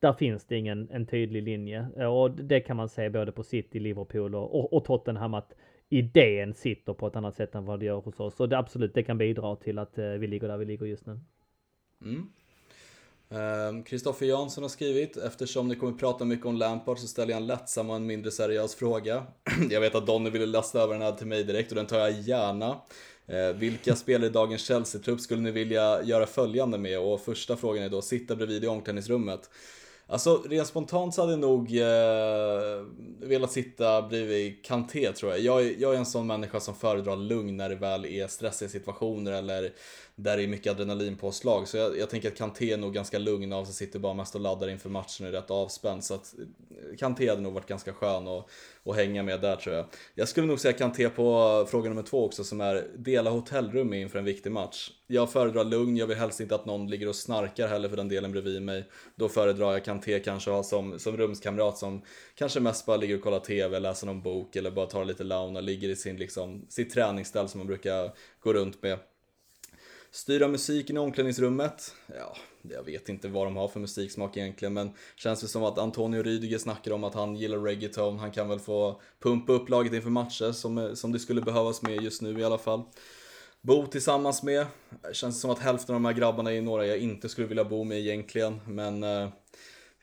där 0.00 0.12
finns 0.12 0.46
det 0.46 0.56
ingen 0.56 0.88
en 0.90 1.06
tydlig 1.06 1.42
linje 1.42 1.86
eh, 1.98 2.06
och 2.06 2.30
det 2.30 2.60
kan 2.60 2.76
man 2.76 2.88
se 2.88 3.10
både 3.10 3.32
på 3.32 3.42
City, 3.42 3.80
Liverpool 3.80 4.34
och, 4.34 4.60
och, 4.60 4.72
och 4.72 4.84
Tottenham 4.84 5.34
att 5.34 5.54
idén 5.90 6.54
sitter 6.54 6.92
på 6.92 7.06
ett 7.06 7.16
annat 7.16 7.36
sätt 7.36 7.54
än 7.54 7.64
vad 7.64 7.80
det 7.80 7.86
gör 7.86 8.00
hos 8.00 8.20
oss. 8.20 8.40
Och 8.40 8.48
det 8.48 8.58
absolut, 8.58 8.94
det 8.94 9.02
kan 9.02 9.18
bidra 9.18 9.56
till 9.56 9.78
att 9.78 9.98
eh, 9.98 10.04
vi 10.04 10.26
ligger 10.26 10.48
där 10.48 10.56
vi 10.56 10.64
ligger 10.64 10.86
just 10.86 11.06
nu. 11.06 11.20
Mm. 12.02 12.26
Ehm, 13.30 13.82
Kristoffer 13.82 14.26
mm. 14.26 14.38
Jansson 14.38 14.64
har 14.64 14.68
skrivit, 14.68 15.16
eftersom 15.16 15.68
ni 15.68 15.76
kommer 15.76 15.92
prata 15.92 16.24
mycket 16.24 16.46
om 16.46 16.56
Lampard 16.56 16.98
så 16.98 17.06
ställer 17.06 17.32
jag 17.32 17.40
en 17.40 17.46
lättsam 17.46 17.90
och 17.90 17.96
en 17.96 18.06
mindre 18.06 18.30
seriös 18.30 18.74
fråga. 18.74 19.26
jag 19.70 19.80
vet 19.80 19.94
att 19.94 20.06
Donny 20.06 20.30
ville 20.30 20.46
lasta 20.46 20.80
över 20.80 20.92
den 20.92 21.02
här 21.02 21.12
till 21.12 21.26
mig 21.26 21.44
direkt 21.44 21.70
och 21.70 21.76
den 21.76 21.86
tar 21.86 21.98
jag 21.98 22.12
gärna. 22.12 22.80
Ehm, 23.26 23.58
Vilka 23.58 23.96
spelare 23.96 24.26
i 24.26 24.32
dagens 24.32 24.66
Chelsea-trupp 24.66 25.20
skulle 25.20 25.40
ni 25.40 25.50
vilja 25.50 26.02
göra 26.02 26.26
följande 26.26 26.78
med? 26.78 26.98
Och 26.98 27.20
första 27.20 27.56
frågan 27.56 27.84
är 27.84 27.88
då, 27.88 28.02
sitta 28.02 28.36
bredvid 28.36 28.64
i 28.64 28.66
omklädningsrummet. 28.66 29.50
Alltså 30.10 30.42
rent 30.48 30.68
spontant 30.68 31.14
så 31.14 31.20
hade 31.20 31.32
jag 31.32 31.40
nog 31.40 31.76
eh, 31.76 32.84
velat 33.28 33.52
sitta 33.52 34.02
bredvid 34.02 34.64
Kanté 34.64 35.12
tror 35.12 35.32
jag. 35.32 35.40
jag. 35.40 35.80
Jag 35.80 35.94
är 35.94 35.98
en 35.98 36.06
sån 36.06 36.26
människa 36.26 36.60
som 36.60 36.74
föredrar 36.74 37.16
lugn 37.16 37.56
när 37.56 37.68
det 37.68 37.74
väl 37.74 38.04
är 38.04 38.26
stressiga 38.26 38.68
situationer 38.68 39.32
eller 39.32 39.72
där 40.22 40.36
det 40.36 40.42
är 40.42 40.48
mycket 40.48 40.72
adrenalinpåslag. 40.72 41.68
Så 41.68 41.76
jag, 41.76 41.98
jag 41.98 42.10
tänker 42.10 42.28
att 42.28 42.36
Kanté 42.36 42.72
är 42.72 42.76
nog 42.76 42.94
ganska 42.94 43.18
lugn 43.18 43.52
av 43.52 43.64
sig, 43.64 43.74
sitter 43.74 43.98
bara 43.98 44.14
mest 44.14 44.34
och 44.34 44.40
laddar 44.40 44.68
inför 44.68 44.88
matchen 44.88 45.26
och 45.26 45.32
är 45.32 45.36
rätt 45.36 45.50
avspänd. 45.50 46.04
Så 46.04 46.14
att 46.14 46.34
eh, 46.38 46.96
Kanté 46.98 47.28
hade 47.28 47.40
nog 47.40 47.52
varit 47.52 47.66
ganska 47.66 47.92
skön 47.92 48.28
att, 48.28 48.46
att 48.84 48.96
hänga 48.96 49.22
med 49.22 49.40
där 49.40 49.56
tror 49.56 49.74
jag. 49.74 49.86
Jag 50.14 50.28
skulle 50.28 50.46
nog 50.46 50.60
säga 50.60 50.72
Kanté 50.72 51.08
på 51.08 51.66
fråga 51.70 51.88
nummer 51.88 52.02
två 52.02 52.24
också 52.24 52.44
som 52.44 52.60
är 52.60 52.86
dela 52.96 53.30
hotellrum 53.30 53.92
inför 53.92 54.18
en 54.18 54.24
viktig 54.24 54.52
match. 54.52 54.90
Jag 55.06 55.32
föredrar 55.32 55.64
lugn, 55.64 55.96
jag 55.96 56.06
vill 56.06 56.16
helst 56.16 56.40
inte 56.40 56.54
att 56.54 56.66
någon 56.66 56.90
ligger 56.90 57.08
och 57.08 57.16
snarkar 57.16 57.68
heller 57.68 57.88
för 57.88 57.96
den 57.96 58.08
delen 58.08 58.32
bredvid 58.32 58.62
mig. 58.62 58.84
Då 59.14 59.28
föredrar 59.28 59.72
jag 59.72 59.84
Kanté 59.84 60.20
kanske 60.20 60.50
ha 60.50 60.62
som, 60.62 60.98
som 60.98 61.16
rumskamrat 61.16 61.78
som 61.78 62.02
kanske 62.34 62.60
mest 62.60 62.86
bara 62.86 62.96
ligger 62.96 63.16
och 63.16 63.22
kollar 63.22 63.40
TV, 63.40 63.78
läser 63.78 64.06
någon 64.06 64.22
bok 64.22 64.56
eller 64.56 64.70
bara 64.70 64.86
tar 64.86 65.04
lite 65.04 65.24
launa, 65.24 65.60
ligger 65.60 65.88
i 65.88 65.96
sin, 65.96 66.16
liksom, 66.16 66.66
sitt 66.68 66.90
träningsställ 66.94 67.48
som 67.48 67.58
man 67.58 67.66
brukar 67.66 68.12
gå 68.40 68.52
runt 68.52 68.82
med. 68.82 68.98
Styra 70.12 70.48
musiken 70.48 70.96
i 70.96 70.98
omklädningsrummet. 70.98 71.94
Ja, 72.18 72.36
jag 72.62 72.82
vet 72.82 73.08
inte 73.08 73.28
vad 73.28 73.46
de 73.46 73.56
har 73.56 73.68
för 73.68 73.80
musiksmak 73.80 74.36
egentligen, 74.36 74.72
men 74.72 74.90
känns 75.16 75.40
det 75.40 75.48
som 75.48 75.64
att 75.64 75.78
Antonio 75.78 76.22
Rydiger 76.22 76.58
snackar 76.58 76.92
om 76.92 77.04
att 77.04 77.14
han 77.14 77.36
gillar 77.36 77.58
reggaeton. 77.58 78.18
Han 78.18 78.30
kan 78.30 78.48
väl 78.48 78.58
få 78.58 79.00
pumpa 79.22 79.52
upp 79.52 79.68
laget 79.68 79.92
inför 79.92 80.10
matcher 80.10 80.52
som, 80.52 80.96
som 80.96 81.12
det 81.12 81.18
skulle 81.18 81.40
behövas 81.40 81.82
med 81.82 82.02
just 82.02 82.22
nu 82.22 82.40
i 82.40 82.44
alla 82.44 82.58
fall. 82.58 82.82
Bo 83.62 83.86
tillsammans 83.86 84.42
med. 84.42 84.66
Känns 85.12 85.40
som 85.40 85.50
att 85.50 85.58
hälften 85.58 85.94
av 85.94 86.00
de 86.00 86.04
här 86.04 86.12
grabbarna 86.12 86.52
är 86.52 86.62
några 86.62 86.86
jag 86.86 86.98
inte 86.98 87.28
skulle 87.28 87.46
vilja 87.46 87.64
bo 87.64 87.84
med 87.84 87.98
egentligen, 87.98 88.60
men 88.66 89.02
eh, 89.02 89.28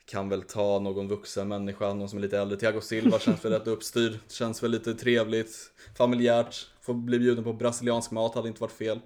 kan 0.04 0.28
väl 0.28 0.42
ta 0.42 0.78
någon 0.78 1.08
vuxen 1.08 1.48
människa, 1.48 1.94
någon 1.94 2.08
som 2.08 2.18
är 2.18 2.22
lite 2.22 2.38
äldre. 2.38 2.58
Thiago 2.58 2.80
Silva 2.80 3.18
känns 3.20 3.44
väl 3.44 3.52
rätt 3.52 3.66
uppstyrd, 3.66 4.18
känns 4.28 4.62
väl 4.62 4.70
lite 4.70 4.94
trevligt, 4.94 5.56
familjärt. 5.96 6.66
Får 6.80 6.94
bli 6.94 7.18
bjuden 7.18 7.44
på 7.44 7.52
brasiliansk 7.52 8.10
mat 8.10 8.34
hade 8.34 8.48
inte 8.48 8.60
varit 8.60 8.72
fel 8.72 9.00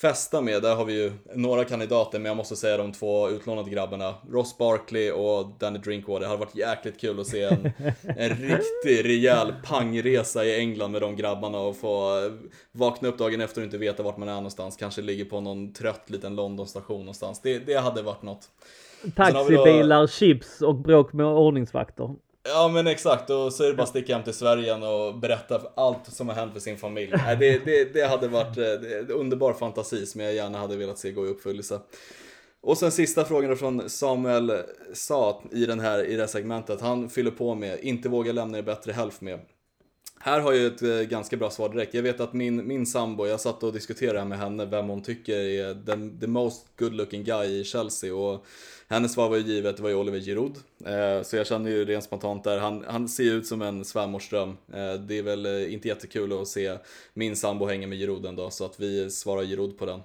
festa 0.00 0.40
med, 0.40 0.62
där 0.62 0.74
har 0.74 0.84
vi 0.84 1.02
ju 1.02 1.12
några 1.34 1.64
kandidater, 1.64 2.18
men 2.18 2.26
jag 2.26 2.36
måste 2.36 2.56
säga 2.56 2.76
de 2.76 2.92
två 2.92 3.28
utlånade 3.28 3.70
grabbarna. 3.70 4.14
Ross 4.30 4.58
Barkley 4.58 5.10
och 5.10 5.46
Danny 5.58 5.78
Drinkwater. 5.78 6.20
Det 6.20 6.26
hade 6.26 6.40
varit 6.40 6.56
jäkligt 6.56 7.00
kul 7.00 7.20
att 7.20 7.26
se 7.26 7.42
en, 7.42 7.72
en 8.02 8.30
riktig 8.30 9.04
rejäl 9.04 9.54
pangresa 9.64 10.44
i 10.44 10.58
England 10.58 10.92
med 10.92 11.00
de 11.00 11.16
grabbarna 11.16 11.58
och 11.58 11.76
få 11.76 12.24
eh, 12.24 12.32
vakna 12.72 13.08
upp 13.08 13.18
dagen 13.18 13.40
efter 13.40 13.60
och 13.60 13.64
inte 13.64 13.78
veta 13.78 14.02
vart 14.02 14.16
man 14.16 14.28
är 14.28 14.34
någonstans. 14.34 14.76
Kanske 14.76 15.02
ligger 15.02 15.24
på 15.24 15.40
någon 15.40 15.72
trött 15.72 16.10
liten 16.10 16.36
Londonstation 16.36 17.00
någonstans. 17.00 17.40
Det, 17.42 17.58
det 17.58 17.74
hade 17.74 18.02
varit 18.02 18.22
något. 18.22 18.48
Taxibilar, 19.16 20.00
då... 20.00 20.08
chips 20.08 20.62
och 20.62 20.74
bråk 20.74 21.12
med 21.12 21.26
ordningsvakter. 21.26 22.14
Ja 22.48 22.68
men 22.68 22.86
exakt, 22.86 23.30
och 23.30 23.52
så 23.52 23.64
är 23.64 23.68
det 23.68 23.74
bara 23.74 23.82
att 23.82 23.88
sticka 23.88 24.14
hem 24.14 24.24
till 24.24 24.34
Sverige 24.34 24.64
igen 24.64 24.82
och 24.82 25.18
berätta 25.18 25.60
allt 25.74 26.12
som 26.12 26.28
har 26.28 26.34
hänt 26.34 26.52
för 26.52 26.60
sin 26.60 26.76
familj. 26.76 27.12
Det, 27.38 27.64
det, 27.64 27.94
det 27.94 28.06
hade 28.06 28.28
varit 28.28 28.58
eh, 28.58 28.98
en 28.98 29.10
underbar 29.10 29.52
fantasi 29.52 30.06
som 30.06 30.20
jag 30.20 30.34
gärna 30.34 30.58
hade 30.58 30.76
velat 30.76 30.98
se 30.98 31.12
gå 31.12 31.26
i 31.26 31.28
uppfyllelse. 31.28 31.80
Och 32.60 32.78
sen 32.78 32.92
sista 32.92 33.24
frågan 33.24 33.56
från 33.56 33.90
Samuel 33.90 34.52
sa 34.92 35.42
i, 35.52 35.66
den 35.66 35.80
här, 35.80 36.04
i 36.04 36.14
det 36.14 36.22
här 36.22 36.26
segmentet. 36.26 36.80
Han 36.80 37.10
fyller 37.10 37.30
på 37.30 37.54
med, 37.54 37.80
inte 37.80 38.08
våga 38.08 38.32
lämna 38.32 38.58
er 38.58 38.62
bättre 38.62 38.92
hälft 38.92 39.20
med. 39.20 39.40
Här 40.20 40.40
har 40.40 40.52
jag 40.52 40.66
ett 40.66 40.82
eh, 40.82 41.00
ganska 41.00 41.36
bra 41.36 41.50
svar 41.50 41.68
direkt. 41.68 41.94
Jag 41.94 42.02
vet 42.02 42.20
att 42.20 42.32
min, 42.32 42.66
min 42.66 42.86
sambo, 42.86 43.26
jag 43.26 43.40
satt 43.40 43.62
och 43.62 43.72
diskuterade 43.72 44.24
med 44.24 44.38
henne 44.38 44.64
vem 44.64 44.88
hon 44.88 45.02
tycker 45.02 45.36
är 45.36 45.74
den 45.74 46.20
the 46.20 46.26
most 46.26 46.66
good 46.78 46.94
looking 46.94 47.24
guy 47.24 47.60
i 47.60 47.64
Chelsea. 47.64 48.14
Och 48.14 48.46
hennes 48.88 49.12
svar 49.12 49.28
var 49.28 49.36
ju 49.36 49.42
givet, 49.42 49.76
det 49.76 49.82
var 49.82 49.90
ju 49.90 49.96
Oliver 49.96 50.20
Giroud. 50.20 50.56
Eh, 50.84 51.22
så 51.22 51.36
jag 51.36 51.46
känner 51.46 51.70
ju 51.70 51.84
rent 51.84 52.04
spontant 52.04 52.44
där, 52.44 52.58
han, 52.58 52.84
han 52.88 53.08
ser 53.08 53.24
ut 53.24 53.46
som 53.46 53.62
en 53.62 53.84
svärmorsdröm. 53.84 54.48
Eh, 54.48 54.92
det 54.92 55.18
är 55.18 55.22
väl 55.22 55.46
eh, 55.46 55.72
inte 55.72 55.88
jättekul 55.88 56.40
att 56.40 56.48
se 56.48 56.78
min 57.14 57.36
sambo 57.36 57.66
hänga 57.66 57.86
med 57.86 57.98
Giroud 57.98 58.26
en 58.26 58.36
dag, 58.36 58.52
så 58.52 58.64
att 58.64 58.80
vi 58.80 59.10
svarar 59.10 59.42
Giroud 59.42 59.78
på 59.78 59.86
den. 59.86 60.00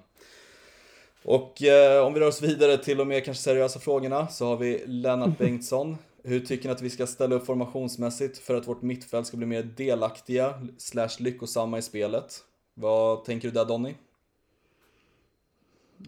Och 1.24 1.62
eh, 1.62 2.06
om 2.06 2.14
vi 2.14 2.20
rör 2.20 2.28
oss 2.28 2.42
vidare 2.42 2.76
till 2.78 2.96
de 2.96 3.08
mer 3.08 3.20
kanske 3.20 3.42
seriösa 3.42 3.80
frågorna 3.80 4.28
så 4.28 4.46
har 4.46 4.56
vi 4.56 4.82
Lennart 4.86 5.38
Bengtsson. 5.38 5.96
Hur 6.22 6.40
tycker 6.40 6.68
ni 6.68 6.72
att 6.72 6.82
vi 6.82 6.90
ska 6.90 7.06
ställa 7.06 7.34
upp 7.34 7.46
formationsmässigt 7.46 8.38
för 8.38 8.54
att 8.54 8.68
vårt 8.68 8.82
mittfält 8.82 9.26
ska 9.26 9.36
bli 9.36 9.46
mer 9.46 9.62
delaktiga 9.62 10.54
slash 10.78 11.10
lyckosamma 11.18 11.78
i 11.78 11.82
spelet? 11.82 12.40
Vad 12.74 13.24
tänker 13.24 13.48
du 13.48 13.54
där 13.54 13.64
Donny? 13.64 13.94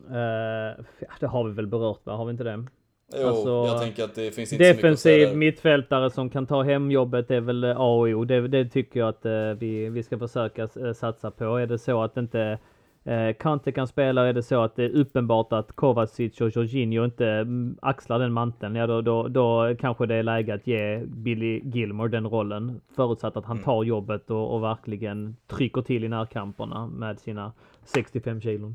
Uh, 0.04 0.84
det 1.20 1.26
har 1.26 1.44
vi 1.44 1.52
väl 1.52 1.66
berört 1.66 2.00
va? 2.04 2.16
Har 2.16 2.24
vi 2.24 2.30
inte 2.30 2.44
det? 2.44 2.66
Jo, 3.14 3.28
alltså, 3.28 3.48
jag 3.48 3.82
tänker 3.82 4.04
att 4.04 4.14
det 4.14 4.34
finns 4.34 4.52
inte 4.52 4.72
Defensiv 4.72 5.36
mittfältare 5.36 6.10
som 6.10 6.30
kan 6.30 6.46
ta 6.46 6.62
hem 6.62 6.90
jobbet 6.90 7.30
är 7.30 7.40
väl 7.40 7.64
A 7.64 7.74
och 7.76 8.08
O. 8.08 8.24
Det, 8.24 8.48
det 8.48 8.64
tycker 8.68 9.00
jag 9.00 9.08
att 9.08 9.26
uh, 9.26 9.58
vi, 9.58 9.88
vi 9.88 10.02
ska 10.02 10.18
försöka 10.18 10.68
uh, 10.76 10.92
satsa 10.92 11.30
på. 11.30 11.44
Är 11.44 11.66
det 11.66 11.78
så 11.78 12.02
att 12.02 12.16
inte 12.16 12.58
eh, 13.06 13.32
Kante 13.38 13.72
kan 13.72 13.86
spela, 13.86 14.26
är 14.26 14.32
det 14.32 14.42
så 14.42 14.62
att 14.62 14.76
det 14.76 14.84
är 14.84 14.90
uppenbart 14.90 15.52
att 15.52 15.72
Kovacic 15.72 16.40
och 16.40 16.56
Jorginho 16.56 17.04
inte 17.04 17.26
mm, 17.26 17.78
axlar 17.82 18.18
den 18.18 18.32
manteln, 18.32 18.74
ja 18.74 18.86
då, 18.86 19.00
då, 19.00 19.28
då 19.28 19.74
kanske 19.78 20.06
det 20.06 20.14
är 20.14 20.22
läge 20.22 20.54
att 20.54 20.66
ge 20.66 20.98
Billy 21.06 21.60
Gilmore 21.64 22.08
den 22.08 22.26
rollen. 22.26 22.80
Förutsatt 22.96 23.36
att 23.36 23.44
han 23.44 23.56
mm. 23.56 23.64
tar 23.64 23.84
jobbet 23.84 24.30
och, 24.30 24.54
och 24.54 24.62
verkligen 24.62 25.36
trycker 25.46 25.82
till 25.82 26.04
i 26.04 26.08
närkamperna 26.08 26.86
med 26.86 27.20
sina 27.20 27.52
65 27.84 28.40
kilon. 28.40 28.74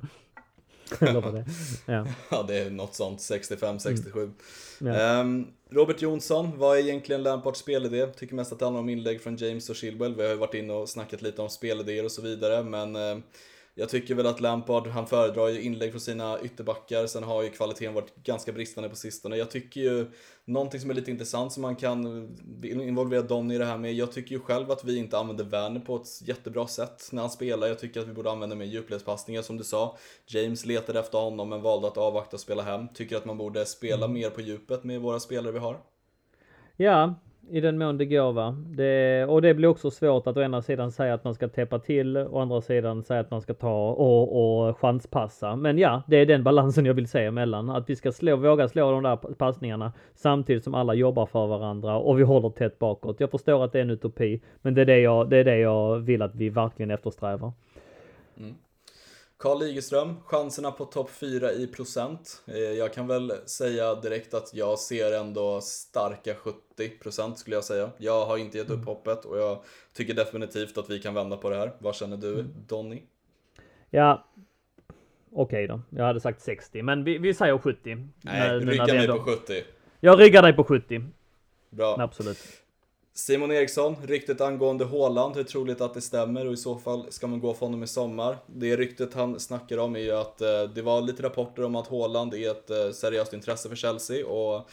Det 0.99 1.45
ja. 1.85 2.07
ja, 2.29 2.45
det 2.47 2.57
är 2.57 2.69
något 2.69 2.95
sånt. 2.95 3.19
65-67. 3.19 4.31
Mm. 4.81 4.93
Ja. 4.93 5.19
Um, 5.19 5.47
Robert 5.69 6.01
Jonsson, 6.01 6.57
vad 6.57 6.77
är 6.77 6.81
egentligen 6.81 7.23
Lampards 7.23 7.59
spelidé? 7.59 8.07
Tycker 8.07 8.35
mest 8.35 8.51
att 8.51 8.59
det 8.59 8.65
handlar 8.65 8.81
om 8.81 8.89
inlägg 8.89 9.21
från 9.21 9.35
James 9.35 9.69
och 9.69 9.75
Chilwell. 9.75 10.15
Vi 10.15 10.23
har 10.23 10.29
ju 10.29 10.35
varit 10.35 10.53
inne 10.53 10.73
och 10.73 10.89
snackat 10.89 11.21
lite 11.21 11.41
om 11.41 11.49
spelidéer 11.49 12.05
och 12.05 12.11
så 12.11 12.21
vidare, 12.21 12.63
men 12.63 12.95
uh, 12.95 13.17
jag 13.75 13.89
tycker 13.89 14.15
väl 14.15 14.25
att 14.25 14.41
Lampard, 14.41 14.87
han 14.87 15.07
föredrar 15.07 15.47
ju 15.47 15.61
inlägg 15.61 15.91
från 15.91 16.01
sina 16.01 16.41
ytterbackar, 16.41 17.07
sen 17.07 17.23
har 17.23 17.43
ju 17.43 17.49
kvaliteten 17.49 17.93
varit 17.93 18.15
ganska 18.15 18.51
bristande 18.51 18.89
på 18.89 18.95
sistone. 18.95 19.37
Jag 19.37 19.51
tycker 19.51 19.81
ju, 19.81 20.11
någonting 20.45 20.79
som 20.79 20.89
är 20.89 20.93
lite 20.93 21.11
intressant 21.11 21.53
som 21.53 21.61
man 21.61 21.75
kan 21.75 22.29
involvera 22.63 23.21
Donny 23.21 23.55
i 23.55 23.57
det 23.57 23.65
här 23.65 23.77
med, 23.77 23.93
jag 23.93 24.11
tycker 24.11 24.31
ju 24.31 24.39
själv 24.39 24.71
att 24.71 24.83
vi 24.83 24.97
inte 24.97 25.17
använder 25.17 25.43
Werner 25.43 25.79
på 25.79 25.95
ett 25.95 26.27
jättebra 26.27 26.67
sätt 26.67 27.09
när 27.11 27.21
han 27.21 27.31
spelar. 27.31 27.67
Jag 27.67 27.79
tycker 27.79 28.01
att 28.01 28.07
vi 28.07 28.13
borde 28.13 28.31
använda 28.31 28.55
mer 28.55 28.65
djupledspassningar 28.65 29.41
som 29.41 29.57
du 29.57 29.63
sa. 29.63 29.97
James 30.27 30.65
letade 30.65 30.99
efter 30.99 31.17
honom 31.17 31.49
men 31.49 31.61
valde 31.61 31.87
att 31.87 31.97
avvakta 31.97 32.35
och 32.35 32.41
spela 32.41 32.63
hem. 32.63 32.87
Tycker 32.93 33.17
att 33.17 33.25
man 33.25 33.37
borde 33.37 33.65
spela 33.65 34.05
mm. 34.05 34.13
mer 34.13 34.29
på 34.29 34.41
djupet 34.41 34.83
med 34.83 35.01
våra 35.01 35.19
spelare 35.19 35.51
vi 35.51 35.59
har. 35.59 35.77
Ja, 36.77 37.15
i 37.49 37.61
den 37.61 37.77
mån 37.77 37.97
det 37.97 38.05
går 38.05 38.31
va. 38.31 38.55
Det, 38.65 39.25
och 39.25 39.41
det 39.41 39.53
blir 39.53 39.67
också 39.67 39.91
svårt 39.91 40.27
att 40.27 40.37
å 40.37 40.41
ena 40.41 40.61
sidan 40.61 40.91
säga 40.91 41.13
att 41.13 41.23
man 41.23 41.33
ska 41.33 41.47
täppa 41.47 41.79
till, 41.79 42.17
och 42.17 42.37
å 42.37 42.39
andra 42.39 42.61
sidan 42.61 43.03
säga 43.03 43.19
att 43.19 43.31
man 43.31 43.41
ska 43.41 43.53
ta 43.53 43.89
och, 43.89 44.67
och 44.67 44.77
chanspassa. 44.79 45.55
Men 45.55 45.77
ja, 45.77 46.03
det 46.07 46.17
är 46.17 46.25
den 46.25 46.43
balansen 46.43 46.85
jag 46.85 46.93
vill 46.93 47.07
se 47.07 47.25
emellan. 47.25 47.69
Att 47.69 47.89
vi 47.89 47.95
ska 47.95 48.11
slå, 48.11 48.35
våga 48.35 48.67
slå 48.67 48.91
de 48.91 49.03
där 49.03 49.15
passningarna 49.15 49.93
samtidigt 50.13 50.63
som 50.63 50.75
alla 50.75 50.93
jobbar 50.93 51.25
för 51.25 51.47
varandra 51.47 51.97
och 51.97 52.19
vi 52.19 52.23
håller 52.23 52.49
tätt 52.49 52.79
bakåt. 52.79 53.19
Jag 53.19 53.31
förstår 53.31 53.65
att 53.65 53.71
det 53.71 53.79
är 53.79 53.83
en 53.83 53.89
utopi, 53.89 54.41
men 54.61 54.73
det 54.73 54.81
är 54.81 54.85
det 54.85 54.99
jag, 54.99 55.29
det 55.29 55.37
är 55.37 55.43
det 55.43 55.57
jag 55.57 55.99
vill 55.99 56.21
att 56.21 56.35
vi 56.35 56.49
verkligen 56.49 56.91
eftersträvar. 56.91 57.51
Carl 59.41 59.59
Ligeström, 59.59 60.15
chanserna 60.25 60.71
på 60.71 60.85
topp 60.85 61.09
4 61.09 61.51
i 61.51 61.67
procent. 61.67 62.43
Eh, 62.47 62.57
jag 62.57 62.93
kan 62.93 63.07
väl 63.07 63.33
säga 63.45 63.95
direkt 63.95 64.33
att 64.33 64.53
jag 64.53 64.79
ser 64.79 65.11
ändå 65.11 65.61
starka 65.61 66.33
70% 66.77 67.35
skulle 67.35 67.55
jag 67.55 67.63
säga. 67.63 67.89
Jag 67.97 68.25
har 68.25 68.37
inte 68.37 68.57
gett 68.57 68.69
upp 68.69 68.75
mm. 68.75 68.87
hoppet 68.87 69.25
och 69.25 69.37
jag 69.37 69.59
tycker 69.93 70.13
definitivt 70.13 70.77
att 70.77 70.89
vi 70.89 70.99
kan 70.99 71.13
vända 71.13 71.37
på 71.37 71.49
det 71.49 71.55
här. 71.55 71.71
Vad 71.79 71.95
känner 71.95 72.17
du, 72.17 72.33
mm. 72.33 72.53
Donny? 72.67 73.01
Ja, 73.89 74.25
okej 75.31 75.65
okay 75.65 75.67
då. 75.67 75.81
Jag 75.89 76.05
hade 76.05 76.19
sagt 76.19 76.41
60, 76.41 76.81
men 76.81 77.03
vi, 77.03 77.17
vi 77.17 77.33
säger 77.33 77.57
70. 77.57 78.07
Nej, 78.21 78.59
rygga 78.59 78.85
mig 78.85 79.07
på 79.07 79.19
70. 79.19 79.63
Jag 79.99 80.19
ryggar 80.19 80.41
dig 80.41 80.53
på 80.53 80.63
70. 80.63 81.01
Bra. 81.69 81.95
Absolut. 81.99 82.61
Simon 83.13 83.51
Eriksson, 83.51 83.95
ryktet 84.03 84.41
angående 84.41 84.85
Håland, 84.85 85.35
hur 85.35 85.43
troligt 85.43 85.81
att 85.81 85.93
det 85.93 86.01
stämmer 86.01 86.47
och 86.47 86.53
i 86.53 86.57
så 86.57 86.77
fall 86.77 87.05
ska 87.09 87.27
man 87.27 87.39
gå 87.39 87.53
för 87.53 87.65
honom 87.65 87.83
i 87.83 87.87
sommar. 87.87 88.37
Det 88.47 88.75
ryktet 88.75 89.13
han 89.13 89.39
snackar 89.39 89.77
om 89.77 89.95
är 89.95 89.99
ju 89.99 90.11
att 90.11 90.41
eh, 90.41 90.63
det 90.63 90.81
var 90.81 91.01
lite 91.01 91.23
rapporter 91.23 91.63
om 91.63 91.75
att 91.75 91.87
Håland 91.87 92.33
är 92.33 92.51
ett 92.51 92.69
eh, 92.69 92.91
seriöst 92.91 93.33
intresse 93.33 93.69
för 93.69 93.75
Chelsea 93.75 94.27
och 94.27 94.69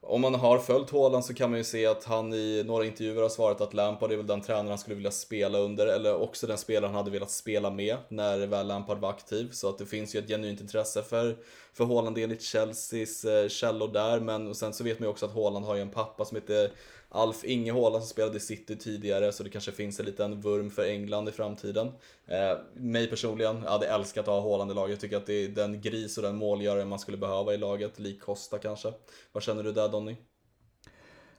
om 0.00 0.20
man 0.20 0.34
har 0.34 0.58
följt 0.58 0.90
Håland 0.90 1.24
så 1.24 1.34
kan 1.34 1.50
man 1.50 1.58
ju 1.58 1.64
se 1.64 1.86
att 1.86 2.04
han 2.04 2.32
i 2.32 2.62
några 2.66 2.84
intervjuer 2.84 3.22
har 3.22 3.28
svarat 3.28 3.60
att 3.60 3.74
Lampard 3.74 4.12
är 4.12 4.16
väl 4.16 4.26
den 4.26 4.40
tränare 4.40 4.68
han 4.68 4.78
skulle 4.78 4.96
vilja 4.96 5.10
spela 5.10 5.58
under, 5.58 5.86
eller 5.86 6.22
också 6.22 6.46
den 6.46 6.58
spelare 6.58 6.86
han 6.86 6.94
hade 6.94 7.10
velat 7.10 7.30
spela 7.30 7.70
med 7.70 7.96
när 8.08 8.46
väl 8.46 8.66
Lampard 8.66 8.98
var 8.98 9.10
aktiv. 9.10 9.48
Så 9.52 9.68
att 9.68 9.78
det 9.78 9.86
finns 9.86 10.14
ju 10.14 10.18
ett 10.18 10.28
genuint 10.28 10.60
intresse 10.60 11.02
för, 11.02 11.36
för 11.72 11.84
Håland 11.84 12.18
enligt 12.18 12.42
Chelseas 12.42 13.24
eh, 13.24 13.48
källor 13.48 13.88
där, 13.88 14.20
men 14.20 14.54
sen 14.54 14.72
så 14.72 14.84
vet 14.84 14.98
man 14.98 15.06
ju 15.06 15.10
också 15.10 15.26
att 15.26 15.32
Håland 15.32 15.64
har 15.64 15.74
ju 15.74 15.82
en 15.82 15.90
pappa 15.90 16.24
som 16.24 16.36
heter 16.36 16.70
Alf 17.08 17.44
Ingehåla 17.44 17.98
som 17.98 18.08
spelade 18.08 18.36
i 18.36 18.40
City 18.40 18.76
tidigare 18.76 19.32
så 19.32 19.42
det 19.42 19.50
kanske 19.50 19.72
finns 19.72 20.00
en 20.00 20.06
liten 20.06 20.40
vurm 20.40 20.70
för 20.70 20.88
England 20.88 21.28
i 21.28 21.32
framtiden. 21.32 21.86
Eh, 22.26 22.58
mig 22.74 23.10
personligen, 23.10 23.62
jag 23.64 23.70
hade 23.70 23.86
älskat 23.86 24.28
att 24.28 24.34
ha 24.34 24.50
Haaland 24.50 24.70
i 24.70 24.74
laget. 24.74 24.90
Jag 24.90 25.00
tycker 25.00 25.16
att 25.16 25.26
det 25.26 25.44
är 25.44 25.48
den 25.48 25.80
gris 25.80 26.16
och 26.16 26.22
den 26.22 26.36
målgörare 26.36 26.84
man 26.84 26.98
skulle 26.98 27.16
behöva 27.16 27.54
i 27.54 27.58
laget, 27.58 27.98
lik 27.98 28.20
Costa 28.20 28.58
kanske. 28.58 28.92
Vad 29.32 29.42
känner 29.42 29.62
du 29.62 29.72
där 29.72 29.88
Donny? 29.88 30.16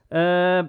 Eh, 0.09 0.65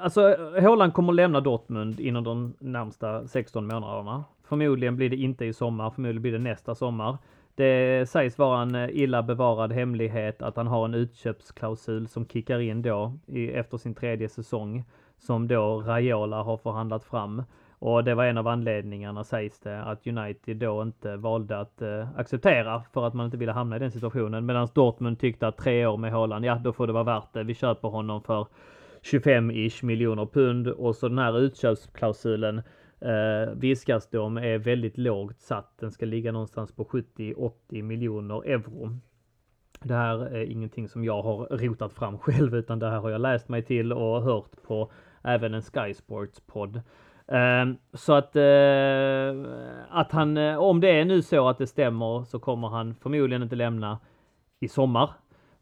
alltså, 0.00 0.20
Haaland 0.60 0.94
kommer 0.94 1.12
att 1.12 1.16
lämna 1.16 1.40
Dortmund 1.40 2.00
inom 2.00 2.24
de 2.24 2.56
närmsta 2.60 3.28
16 3.28 3.66
månaderna. 3.66 4.24
Förmodligen 4.48 4.96
blir 4.96 5.10
det 5.10 5.16
inte 5.16 5.44
i 5.44 5.52
sommar, 5.52 5.90
förmodligen 5.90 6.22
blir 6.22 6.32
det 6.32 6.38
nästa 6.38 6.74
sommar. 6.74 7.18
Det 7.56 8.08
sägs 8.08 8.38
vara 8.38 8.62
en 8.62 8.74
eh, 8.74 8.88
illa 8.92 9.22
bevarad 9.22 9.72
hemlighet 9.72 10.42
att 10.42 10.56
han 10.56 10.66
har 10.66 10.84
en 10.84 10.94
utköpsklausul 10.94 12.08
som 12.08 12.26
kickar 12.26 12.58
in 12.58 12.82
då 12.82 13.12
i, 13.26 13.50
efter 13.50 13.76
sin 13.76 13.94
tredje 13.94 14.28
säsong 14.28 14.84
som 15.18 15.48
då 15.48 15.80
Raiola 15.80 16.42
har 16.42 16.56
förhandlat 16.56 17.04
fram. 17.04 17.42
Och 17.78 18.04
det 18.04 18.14
var 18.14 18.24
en 18.24 18.38
av 18.38 18.48
anledningarna 18.48 19.24
sägs 19.24 19.60
det 19.60 19.82
att 19.82 20.06
United 20.06 20.56
då 20.56 20.82
inte 20.82 21.16
valde 21.16 21.58
att 21.58 21.82
eh, 21.82 22.08
acceptera 22.16 22.82
för 22.92 23.06
att 23.06 23.14
man 23.14 23.26
inte 23.26 23.36
ville 23.36 23.52
hamna 23.52 23.76
i 23.76 23.78
den 23.78 23.90
situationen. 23.90 24.46
Medan 24.46 24.68
Dortmund 24.74 25.18
tyckte 25.18 25.46
att 25.46 25.58
tre 25.58 25.86
år 25.86 25.96
med 25.96 26.12
Haaland, 26.12 26.44
ja 26.44 26.54
då 26.54 26.72
får 26.72 26.86
det 26.86 26.92
vara 26.92 27.04
värt 27.04 27.32
det. 27.32 27.42
Vi 27.42 27.54
köper 27.54 27.88
honom 27.88 28.22
för 28.22 28.46
25-ish 29.02 29.84
miljoner 29.84 30.26
pund 30.26 30.68
och 30.68 30.96
så 30.96 31.08
den 31.08 31.18
här 31.18 31.38
utköpsklausulen 31.38 32.62
eh, 33.00 33.54
viskas 33.54 34.10
det 34.10 34.18
om 34.18 34.36
är 34.36 34.58
väldigt 34.58 34.98
lågt 34.98 35.40
satt. 35.40 35.78
Den 35.78 35.90
ska 35.90 36.06
ligga 36.06 36.32
någonstans 36.32 36.72
på 36.72 36.84
70-80 36.84 37.82
miljoner 37.82 38.46
euro. 38.46 38.98
Det 39.82 39.94
här 39.94 40.18
är 40.18 40.44
ingenting 40.44 40.88
som 40.88 41.04
jag 41.04 41.22
har 41.22 41.46
rotat 41.58 41.92
fram 41.92 42.18
själv 42.18 42.54
utan 42.54 42.78
det 42.78 42.90
här 42.90 42.98
har 42.98 43.10
jag 43.10 43.20
läst 43.20 43.48
mig 43.48 43.62
till 43.62 43.92
och 43.92 44.22
hört 44.22 44.62
på 44.62 44.90
även 45.22 45.54
en 45.54 45.62
Sky 45.62 45.94
Sports 45.94 46.40
podd. 46.46 46.80
Ehm, 47.28 47.76
så 47.92 48.12
att, 48.12 48.36
eh, 48.36 49.50
att 49.90 50.12
han, 50.12 50.36
eh, 50.36 50.56
om 50.56 50.80
det 50.80 50.88
är 50.88 51.04
nu 51.04 51.22
så 51.22 51.48
att 51.48 51.58
det 51.58 51.66
stämmer 51.66 52.24
så 52.24 52.38
kommer 52.38 52.68
han 52.68 52.94
förmodligen 52.94 53.42
inte 53.42 53.56
lämna 53.56 53.98
i 54.60 54.68
sommar. 54.68 55.10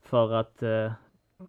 För 0.02 0.32
att 0.32 0.62
eh, 0.62 0.92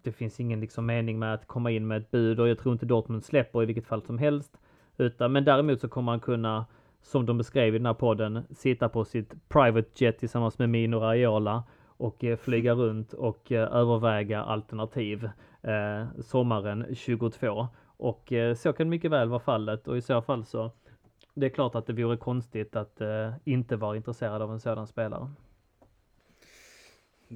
det 0.03 0.11
finns 0.11 0.39
ingen 0.39 0.59
liksom 0.59 0.85
mening 0.85 1.19
med 1.19 1.33
att 1.33 1.47
komma 1.47 1.71
in 1.71 1.87
med 1.87 1.97
ett 1.97 2.11
bud 2.11 2.39
och 2.39 2.47
jag 2.47 2.59
tror 2.59 2.73
inte 2.73 2.85
Dortmund 2.85 3.23
släpper 3.23 3.63
i 3.63 3.65
vilket 3.65 3.87
fall 3.87 4.01
som 4.01 4.17
helst. 4.17 4.57
Utan, 4.97 5.31
men 5.31 5.45
däremot 5.45 5.81
så 5.81 5.87
kommer 5.87 6.11
han 6.11 6.19
kunna, 6.19 6.65
som 7.01 7.25
de 7.25 7.37
beskrev 7.37 7.75
i 7.75 7.77
den 7.77 7.85
här 7.85 7.93
podden, 7.93 8.43
sitta 8.49 8.89
på 8.89 9.05
sitt 9.05 9.49
private 9.49 9.89
jet 9.95 10.19
tillsammans 10.19 10.59
med 10.59 10.69
Mino 10.69 10.95
Raiola 10.97 11.63
och 11.87 12.23
eh, 12.23 12.37
flyga 12.37 12.73
runt 12.75 13.13
och 13.13 13.51
eh, 13.51 13.75
överväga 13.75 14.43
alternativ 14.43 15.29
eh, 15.61 16.21
sommaren 16.21 16.85
22. 16.95 17.67
Och 17.97 18.33
eh, 18.33 18.55
så 18.55 18.73
kan 18.73 18.89
mycket 18.89 19.11
väl 19.11 19.29
vara 19.29 19.39
fallet 19.39 19.87
och 19.87 19.97
i 19.97 20.01
så 20.01 20.21
fall 20.21 20.45
så 20.45 20.71
det 21.33 21.45
är 21.45 21.49
klart 21.49 21.75
att 21.75 21.87
det 21.87 21.93
vore 21.93 22.17
konstigt 22.17 22.75
att 22.75 23.01
eh, 23.01 23.33
inte 23.43 23.75
vara 23.75 23.95
intresserad 23.95 24.41
av 24.41 24.51
en 24.51 24.59
sådan 24.59 24.87
spelare. 24.87 25.29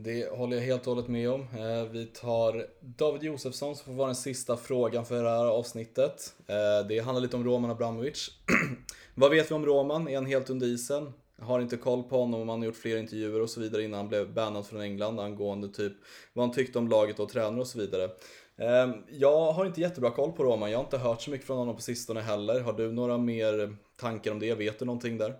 Det 0.04 0.30
håller 0.30 0.58
jag 0.58 0.64
helt 0.64 0.88
och 0.88 0.94
hållet 0.94 1.10
med 1.10 1.30
om. 1.30 1.42
Eh, 1.42 1.92
vi 1.92 2.06
tar 2.06 2.68
David 2.80 3.24
Josefsson 3.24 3.76
som 3.76 3.86
får 3.86 3.94
vara 3.94 4.08
den 4.08 4.16
sista 4.16 4.58
frågan 4.58 5.06
för 5.06 5.24
det 5.24 5.30
här 5.30 5.46
avsnittet. 5.46 6.34
Eh, 6.48 6.88
det 6.88 7.00
handlar 7.00 7.22
lite 7.22 7.36
om 7.36 7.44
Roman 7.44 7.72
Abramovic. 7.72 8.30
Vad 9.16 9.32
vet 9.32 9.52
vi 9.52 9.56
om 9.56 9.66
Roman? 9.66 10.08
Är 10.08 10.16
han 10.16 10.26
helt 10.26 10.50
under 10.50 10.68
isen? 10.68 11.14
Har 11.42 11.60
inte 11.60 11.78
koll 11.78 12.04
på 12.04 12.18
honom, 12.18 12.42
om 12.42 12.50
han 12.50 12.60
har 12.60 12.66
gjort 12.66 12.76
fler 12.76 12.98
intervjuer 12.98 13.42
och 13.42 13.50
så 13.50 13.60
vidare 13.60 13.84
innan 13.84 13.98
han 13.98 14.08
blev 14.08 14.34
bannad 14.34 14.66
från 14.66 14.82
England 14.82 15.20
angående 15.20 15.70
typ 15.70 15.94
vad 16.34 16.46
han 16.46 16.56
tyckte 16.56 16.80
om 16.80 16.88
laget 16.88 17.20
och 17.20 17.30
tränare 17.30 17.62
och 17.62 17.68
så 17.68 17.80
vidare. 17.80 18.10
Ehm, 18.58 18.94
jag 19.10 19.52
har 19.52 19.66
inte 19.66 19.82
jättebra 19.82 20.12
koll 20.12 20.32
på 20.32 20.44
Roman, 20.44 20.72
jag 20.72 20.78
har 20.78 20.84
inte 20.84 20.98
hört 20.98 21.22
så 21.22 21.32
mycket 21.32 21.48
från 21.48 21.58
honom 21.58 21.76
på 21.76 21.82
sistone 21.82 22.22
heller. 22.22 22.60
Har 22.60 22.74
du 22.74 22.92
några 22.92 23.18
mer 23.18 23.76
tankar 23.96 24.32
om 24.32 24.40
det? 24.40 24.54
Vet 24.54 24.80
du 24.80 24.86
någonting 24.86 25.18
där? 25.18 25.36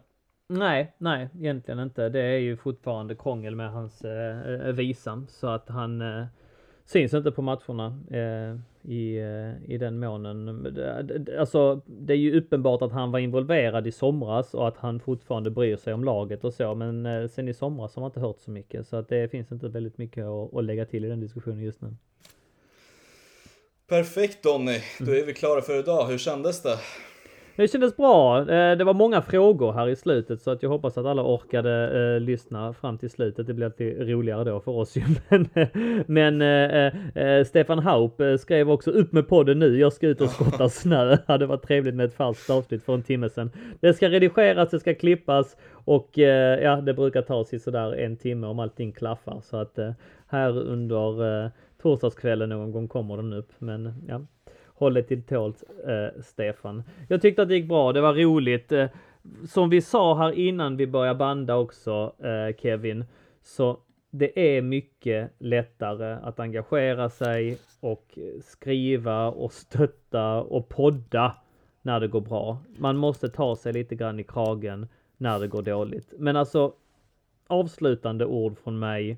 Nej, 0.52 0.94
nej, 0.98 1.30
egentligen 1.40 1.80
inte. 1.80 2.10
Det 2.10 2.22
är 2.22 2.38
ju 2.38 2.58
fortfarande 2.58 3.16
krångel 3.16 3.56
med 3.56 3.72
hans 3.72 4.02
eh, 4.06 4.74
visa 4.74 5.24
så 5.28 5.48
att 5.48 5.70
han 5.70 6.02
eh, 6.02 6.26
syns 6.86 7.14
inte 7.14 7.32
på 7.32 7.42
matcherna 7.42 8.00
eh, 8.12 8.60
i, 8.92 9.18
eh, 9.18 9.72
i 9.72 9.78
den 9.78 10.00
månen. 10.00 10.68
Alltså, 11.40 11.82
det 11.86 12.14
är 12.14 12.18
ju 12.18 12.38
uppenbart 12.38 12.82
att 12.82 12.92
han 12.92 13.12
var 13.12 13.20
involverad 13.20 13.88
i 13.88 13.92
somras 13.92 14.54
och 14.54 14.68
att 14.68 14.78
han 14.78 15.00
fortfarande 15.00 15.52
bryr 15.52 15.76
sig 15.76 15.94
om 15.94 16.04
laget 16.04 16.44
och 16.44 16.54
så, 16.54 16.76
men 16.76 17.06
eh, 17.06 17.28
sen 17.28 17.48
i 17.48 17.54
somras 17.54 17.96
har 17.96 18.02
man 18.02 18.10
inte 18.10 18.20
hört 18.20 18.40
så 18.40 18.52
mycket 18.52 18.88
så 18.88 18.96
att 18.96 19.10
det 19.10 19.32
finns 19.32 19.52
inte 19.52 19.68
väldigt 19.68 19.98
mycket 19.98 20.26
att, 20.26 20.56
att 20.56 20.64
lägga 20.64 20.86
till 20.86 21.06
i 21.06 21.10
den 21.10 21.20
diskussionen 21.20 21.62
just 21.62 21.82
nu. 21.82 21.96
Perfekt 23.88 24.44
Donny, 24.44 24.80
då 25.00 25.12
är 25.12 25.26
vi 25.26 25.34
klara 25.34 25.62
för 25.62 25.80
idag. 25.80 26.08
Hur 26.08 26.18
kändes 26.18 26.62
det? 26.62 26.78
Det 27.60 27.68
kändes 27.68 27.98
bra. 27.98 28.40
Eh, 28.40 28.78
det 28.78 28.84
var 28.84 28.94
många 28.94 29.22
frågor 29.22 29.74
här 29.74 29.88
i 29.88 29.96
slutet 29.96 30.42
så 30.42 30.52
att 30.52 30.64
jag 30.64 30.70
hoppas 30.70 30.98
att 30.98 31.06
alla 31.06 31.24
orkade 31.24 32.02
eh, 32.16 32.20
lyssna 32.20 32.74
fram 32.74 32.98
till 32.98 33.10
slutet. 33.10 33.48
Det 33.48 33.54
blir 33.54 33.66
alltid 33.66 34.10
roligare 34.10 34.44
då 34.44 34.60
för 34.60 34.72
oss 34.72 34.98
ju. 34.98 35.04
Men, 35.30 35.50
men 36.08 36.42
eh, 36.42 37.24
eh, 37.24 37.46
Stefan 37.46 37.80
Haup 37.80 38.22
eh, 38.22 38.36
skrev 38.36 38.72
också 38.72 38.92
upp 38.92 39.12
med 39.12 39.28
podden 39.28 39.60
nu. 39.60 39.80
Jag 39.80 39.94
ska 39.94 40.08
ut 40.08 40.22
och 40.22 40.30
skotta 40.30 40.70
snö. 40.70 41.06
Det 41.10 41.24
hade 41.28 41.46
varit 41.46 41.68
trevligt 41.68 41.96
med 41.96 42.06
ett 42.06 42.14
falskt 42.14 42.50
avsnitt 42.50 42.84
för 42.84 42.94
en 42.94 43.04
timme 43.04 43.30
sedan. 43.30 43.52
Det 43.80 43.94
ska 43.94 44.10
redigeras, 44.10 44.70
det 44.70 44.80
ska 44.80 44.94
klippas 44.94 45.58
och 45.72 46.20
eh, 46.20 46.64
ja, 46.64 46.76
det 46.76 46.94
brukar 46.94 47.22
ta 47.22 47.46
sig 47.46 47.60
sådär 47.60 47.94
en 47.94 48.18
timme 48.18 48.48
om 48.48 48.60
allting 48.60 48.92
klaffar. 48.92 49.42
Så 49.42 49.58
att 49.58 49.80
här 50.28 50.58
under 50.58 51.52
torsdagskvällen 51.82 52.50
någon 52.50 52.72
gång 52.72 52.88
kommer 52.88 53.18
den 53.18 53.34
upp. 53.34 53.52
Men 53.58 53.94
ja, 54.08 54.22
Håll 54.80 54.94
dig 54.94 55.04
till 55.04 55.24
tåls, 55.24 55.64
eh, 55.64 56.22
Stefan. 56.22 56.84
Jag 57.08 57.22
tyckte 57.22 57.42
att 57.42 57.48
det 57.48 57.56
gick 57.56 57.68
bra, 57.68 57.94
det 57.94 58.02
var 58.02 58.14
roligt. 58.14 58.72
Eh, 58.72 58.88
som 59.48 59.70
vi 59.70 59.82
sa 59.82 60.18
här 60.18 60.32
innan 60.32 60.78
vi 60.78 60.88
började 60.88 61.20
banda 61.20 61.56
också, 61.56 62.14
eh, 62.20 62.56
Kevin, 62.58 63.06
så 63.42 63.80
det 64.12 64.58
är 64.58 64.62
mycket 64.62 65.32
lättare 65.40 66.18
att 66.24 66.40
engagera 66.40 67.10
sig 67.10 67.58
och 67.80 68.20
skriva 68.42 69.28
och 69.28 69.54
stötta 69.54 70.42
och 70.42 70.70
podda 70.70 71.36
när 71.82 72.00
det 72.00 72.08
går 72.08 72.22
bra. 72.22 72.58
Man 72.78 72.98
måste 72.98 73.30
ta 73.30 73.56
sig 73.56 73.74
lite 73.74 73.96
grann 73.96 74.20
i 74.20 74.24
kragen 74.24 74.88
när 75.18 75.40
det 75.40 75.48
går 75.48 75.62
dåligt. 75.62 76.14
Men 76.18 76.36
alltså, 76.36 76.74
avslutande 77.48 78.26
ord 78.26 78.58
från 78.58 78.80
mig. 78.80 79.18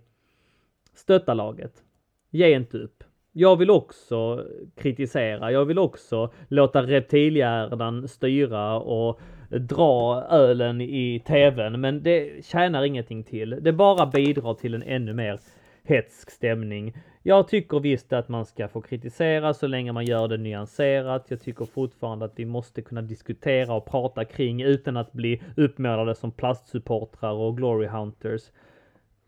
Stötta 0.93 1.33
laget. 1.33 1.83
Ge 2.29 2.55
inte 2.55 2.77
upp. 2.77 3.03
Jag 3.33 3.55
vill 3.55 3.69
också 3.69 4.45
kritisera. 4.75 5.51
Jag 5.51 5.65
vill 5.65 5.79
också 5.79 6.33
låta 6.47 6.83
reptilhjärnan 6.83 8.07
styra 8.07 8.79
och 8.79 9.19
dra 9.49 10.23
ölen 10.29 10.81
i 10.81 11.23
tvn. 11.27 11.81
Men 11.81 12.03
det 12.03 12.45
tjänar 12.45 12.83
ingenting 12.83 13.23
till. 13.23 13.57
Det 13.61 13.73
bara 13.73 14.05
bidrar 14.05 14.53
till 14.53 14.73
en 14.73 14.83
ännu 14.83 15.13
mer 15.13 15.39
hetsk 15.83 16.31
stämning. 16.31 16.93
Jag 17.23 17.47
tycker 17.47 17.79
visst 17.79 18.13
att 18.13 18.29
man 18.29 18.45
ska 18.45 18.67
få 18.67 18.81
kritisera 18.81 19.53
så 19.53 19.67
länge 19.67 19.91
man 19.91 20.05
gör 20.05 20.27
det 20.27 20.37
nyanserat. 20.37 21.25
Jag 21.27 21.41
tycker 21.41 21.65
fortfarande 21.65 22.25
att 22.25 22.39
vi 22.39 22.45
måste 22.45 22.81
kunna 22.81 23.01
diskutera 23.01 23.73
och 23.73 23.85
prata 23.85 24.25
kring 24.25 24.61
utan 24.61 24.97
att 24.97 25.11
bli 25.13 25.41
uppmålade 25.57 26.15
som 26.15 26.31
plastsupportrar 26.31 27.31
och 27.31 27.57
glory 27.57 27.87
hunters. 27.87 28.41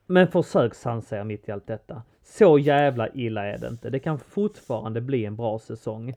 Men 0.07 0.27
försök 0.27 0.73
sansa 0.73 1.17
er 1.19 1.23
mitt 1.23 1.49
i 1.49 1.51
allt 1.51 1.67
detta. 1.67 2.01
Så 2.23 2.59
jävla 2.59 3.09
illa 3.13 3.45
är 3.45 3.57
det 3.57 3.67
inte. 3.67 3.89
Det 3.89 3.99
kan 3.99 4.19
fortfarande 4.19 5.01
bli 5.01 5.25
en 5.25 5.35
bra 5.35 5.59
säsong. 5.59 6.13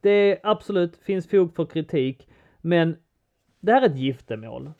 Det 0.00 0.10
är 0.10 0.40
absolut 0.42 0.96
finns 0.96 1.28
fog 1.28 1.54
för 1.54 1.66
kritik, 1.66 2.28
men 2.60 2.96
det 3.60 3.72
här 3.72 3.82
är 3.82 3.86
ett 3.86 3.98
giftermål. 3.98 4.70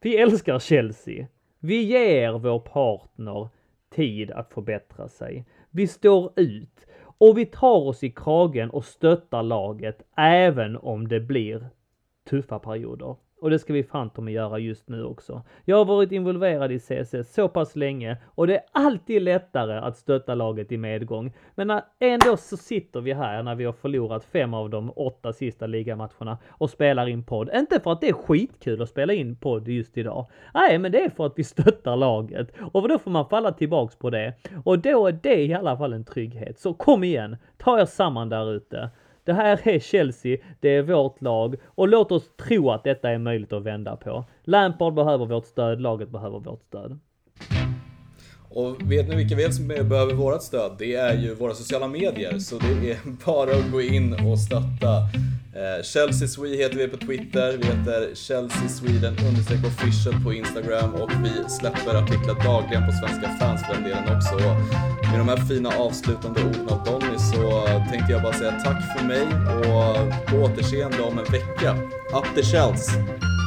Vi 0.00 0.16
älskar 0.16 0.58
Chelsea. 0.58 1.26
Vi 1.58 1.82
ger 1.82 2.32
vår 2.32 2.58
partner 2.58 3.48
tid 3.90 4.30
att 4.30 4.52
förbättra 4.52 5.08
sig. 5.08 5.46
Vi 5.70 5.86
står 5.86 6.32
ut 6.36 6.86
och 7.18 7.38
vi 7.38 7.46
tar 7.46 7.86
oss 7.86 8.02
i 8.02 8.10
kragen 8.10 8.70
och 8.70 8.84
stöttar 8.84 9.42
laget 9.42 10.02
även 10.16 10.76
om 10.76 11.08
det 11.08 11.20
blir 11.20 11.66
tuffa 12.24 12.58
perioder. 12.58 13.16
Och 13.40 13.50
det 13.50 13.58
ska 13.58 13.72
vi 13.72 13.82
fan 13.82 14.10
göra 14.28 14.58
just 14.58 14.88
nu 14.88 15.04
också. 15.04 15.42
Jag 15.64 15.76
har 15.76 15.84
varit 15.84 16.12
involverad 16.12 16.72
i 16.72 16.78
CSS 16.78 17.34
så 17.34 17.48
pass 17.48 17.76
länge 17.76 18.16
och 18.26 18.46
det 18.46 18.56
är 18.56 18.62
alltid 18.72 19.22
lättare 19.22 19.78
att 19.78 19.96
stötta 19.96 20.34
laget 20.34 20.72
i 20.72 20.76
medgång. 20.76 21.32
Men 21.54 21.80
ändå 21.98 22.36
så 22.36 22.56
sitter 22.56 23.00
vi 23.00 23.12
här 23.12 23.42
när 23.42 23.54
vi 23.54 23.64
har 23.64 23.72
förlorat 23.72 24.24
fem 24.24 24.54
av 24.54 24.70
de 24.70 24.92
åtta 24.96 25.32
sista 25.32 25.66
ligamatcherna 25.66 26.38
och 26.48 26.70
spelar 26.70 27.08
in 27.08 27.24
podd. 27.24 27.50
Inte 27.54 27.80
för 27.80 27.92
att 27.92 28.00
det 28.00 28.08
är 28.08 28.12
skitkul 28.12 28.82
att 28.82 28.88
spela 28.88 29.12
in 29.12 29.36
podd 29.36 29.68
just 29.68 29.98
idag. 29.98 30.26
Nej, 30.54 30.78
men 30.78 30.92
det 30.92 31.04
är 31.04 31.10
för 31.10 31.26
att 31.26 31.38
vi 31.38 31.44
stöttar 31.44 31.96
laget 31.96 32.52
och 32.72 32.88
då 32.88 32.98
får 32.98 33.10
man 33.10 33.28
falla 33.28 33.52
tillbaks 33.52 33.96
på 33.96 34.10
det. 34.10 34.34
Och 34.64 34.78
då 34.78 35.06
är 35.06 35.12
det 35.12 35.44
i 35.44 35.54
alla 35.54 35.76
fall 35.76 35.92
en 35.92 36.04
trygghet. 36.04 36.58
Så 36.58 36.74
kom 36.74 37.04
igen, 37.04 37.36
ta 37.56 37.80
er 37.80 37.84
samman 37.84 38.28
där 38.28 38.52
ute. 38.52 38.90
Det 39.26 39.32
här 39.32 39.68
är 39.68 39.78
Chelsea, 39.78 40.38
det 40.60 40.68
är 40.68 40.82
vårt 40.82 41.22
lag 41.22 41.56
och 41.66 41.88
låt 41.88 42.12
oss 42.12 42.30
tro 42.36 42.70
att 42.70 42.84
detta 42.84 43.10
är 43.10 43.18
möjligt 43.18 43.52
att 43.52 43.62
vända 43.62 43.96
på. 43.96 44.24
Lampard 44.44 44.94
behöver 44.94 45.26
vårt 45.26 45.46
stöd, 45.46 45.80
laget 45.80 46.08
behöver 46.08 46.38
vårt 46.38 46.62
stöd. 46.62 46.98
Och 48.48 48.92
vet 48.92 49.08
ni 49.08 49.16
vilka 49.16 49.34
vi 49.34 49.52
som 49.52 49.68
behöver 49.68 50.14
vårt 50.14 50.42
stöd? 50.42 50.76
Det 50.78 50.94
är 50.94 51.14
ju 51.18 51.34
våra 51.34 51.54
sociala 51.54 51.88
medier, 51.88 52.38
så 52.38 52.58
det 52.58 52.90
är 52.90 52.98
bara 53.26 53.50
att 53.50 53.72
gå 53.72 53.80
in 53.80 54.12
och 54.12 54.38
stötta. 54.38 55.02
Eh, 55.56 55.82
Chelsea 55.82 56.28
Swede 56.28 56.56
heter 56.56 56.76
vi 56.76 56.88
på 56.88 56.96
Twitter, 56.96 57.58
vi 57.58 57.66
heter 57.66 58.14
Chelsea 58.14 58.68
Sweden 58.68 59.16
official 59.66 60.14
på 60.24 60.32
Instagram 60.32 60.94
och 60.94 61.10
vi 61.24 61.50
släpper 61.50 61.94
artiklar 61.94 62.44
dagligen 62.44 62.86
på 62.86 62.92
Svenska 62.92 63.28
fans 63.40 63.60
för 63.66 63.74
den 63.74 63.82
delen 63.82 64.16
också. 64.16 64.36
Med 65.10 65.18
de 65.18 65.28
här 65.28 65.36
fina 65.36 65.68
avslutande 65.68 66.40
orden 66.44 66.68
av 66.68 66.84
Donny 66.84 67.18
så 67.18 67.66
tänkte 67.90 68.12
jag 68.12 68.22
bara 68.22 68.32
säga 68.32 68.60
tack 68.64 68.98
för 68.98 69.06
mig 69.06 69.22
och 69.22 70.26
på 70.26 70.36
återseende 70.36 71.02
om 71.02 71.18
en 71.18 71.32
vecka. 71.32 71.76
Up 72.12 72.34
the 72.34 72.42
Chelsea! 72.42 73.04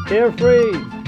Carefree! 0.10 0.99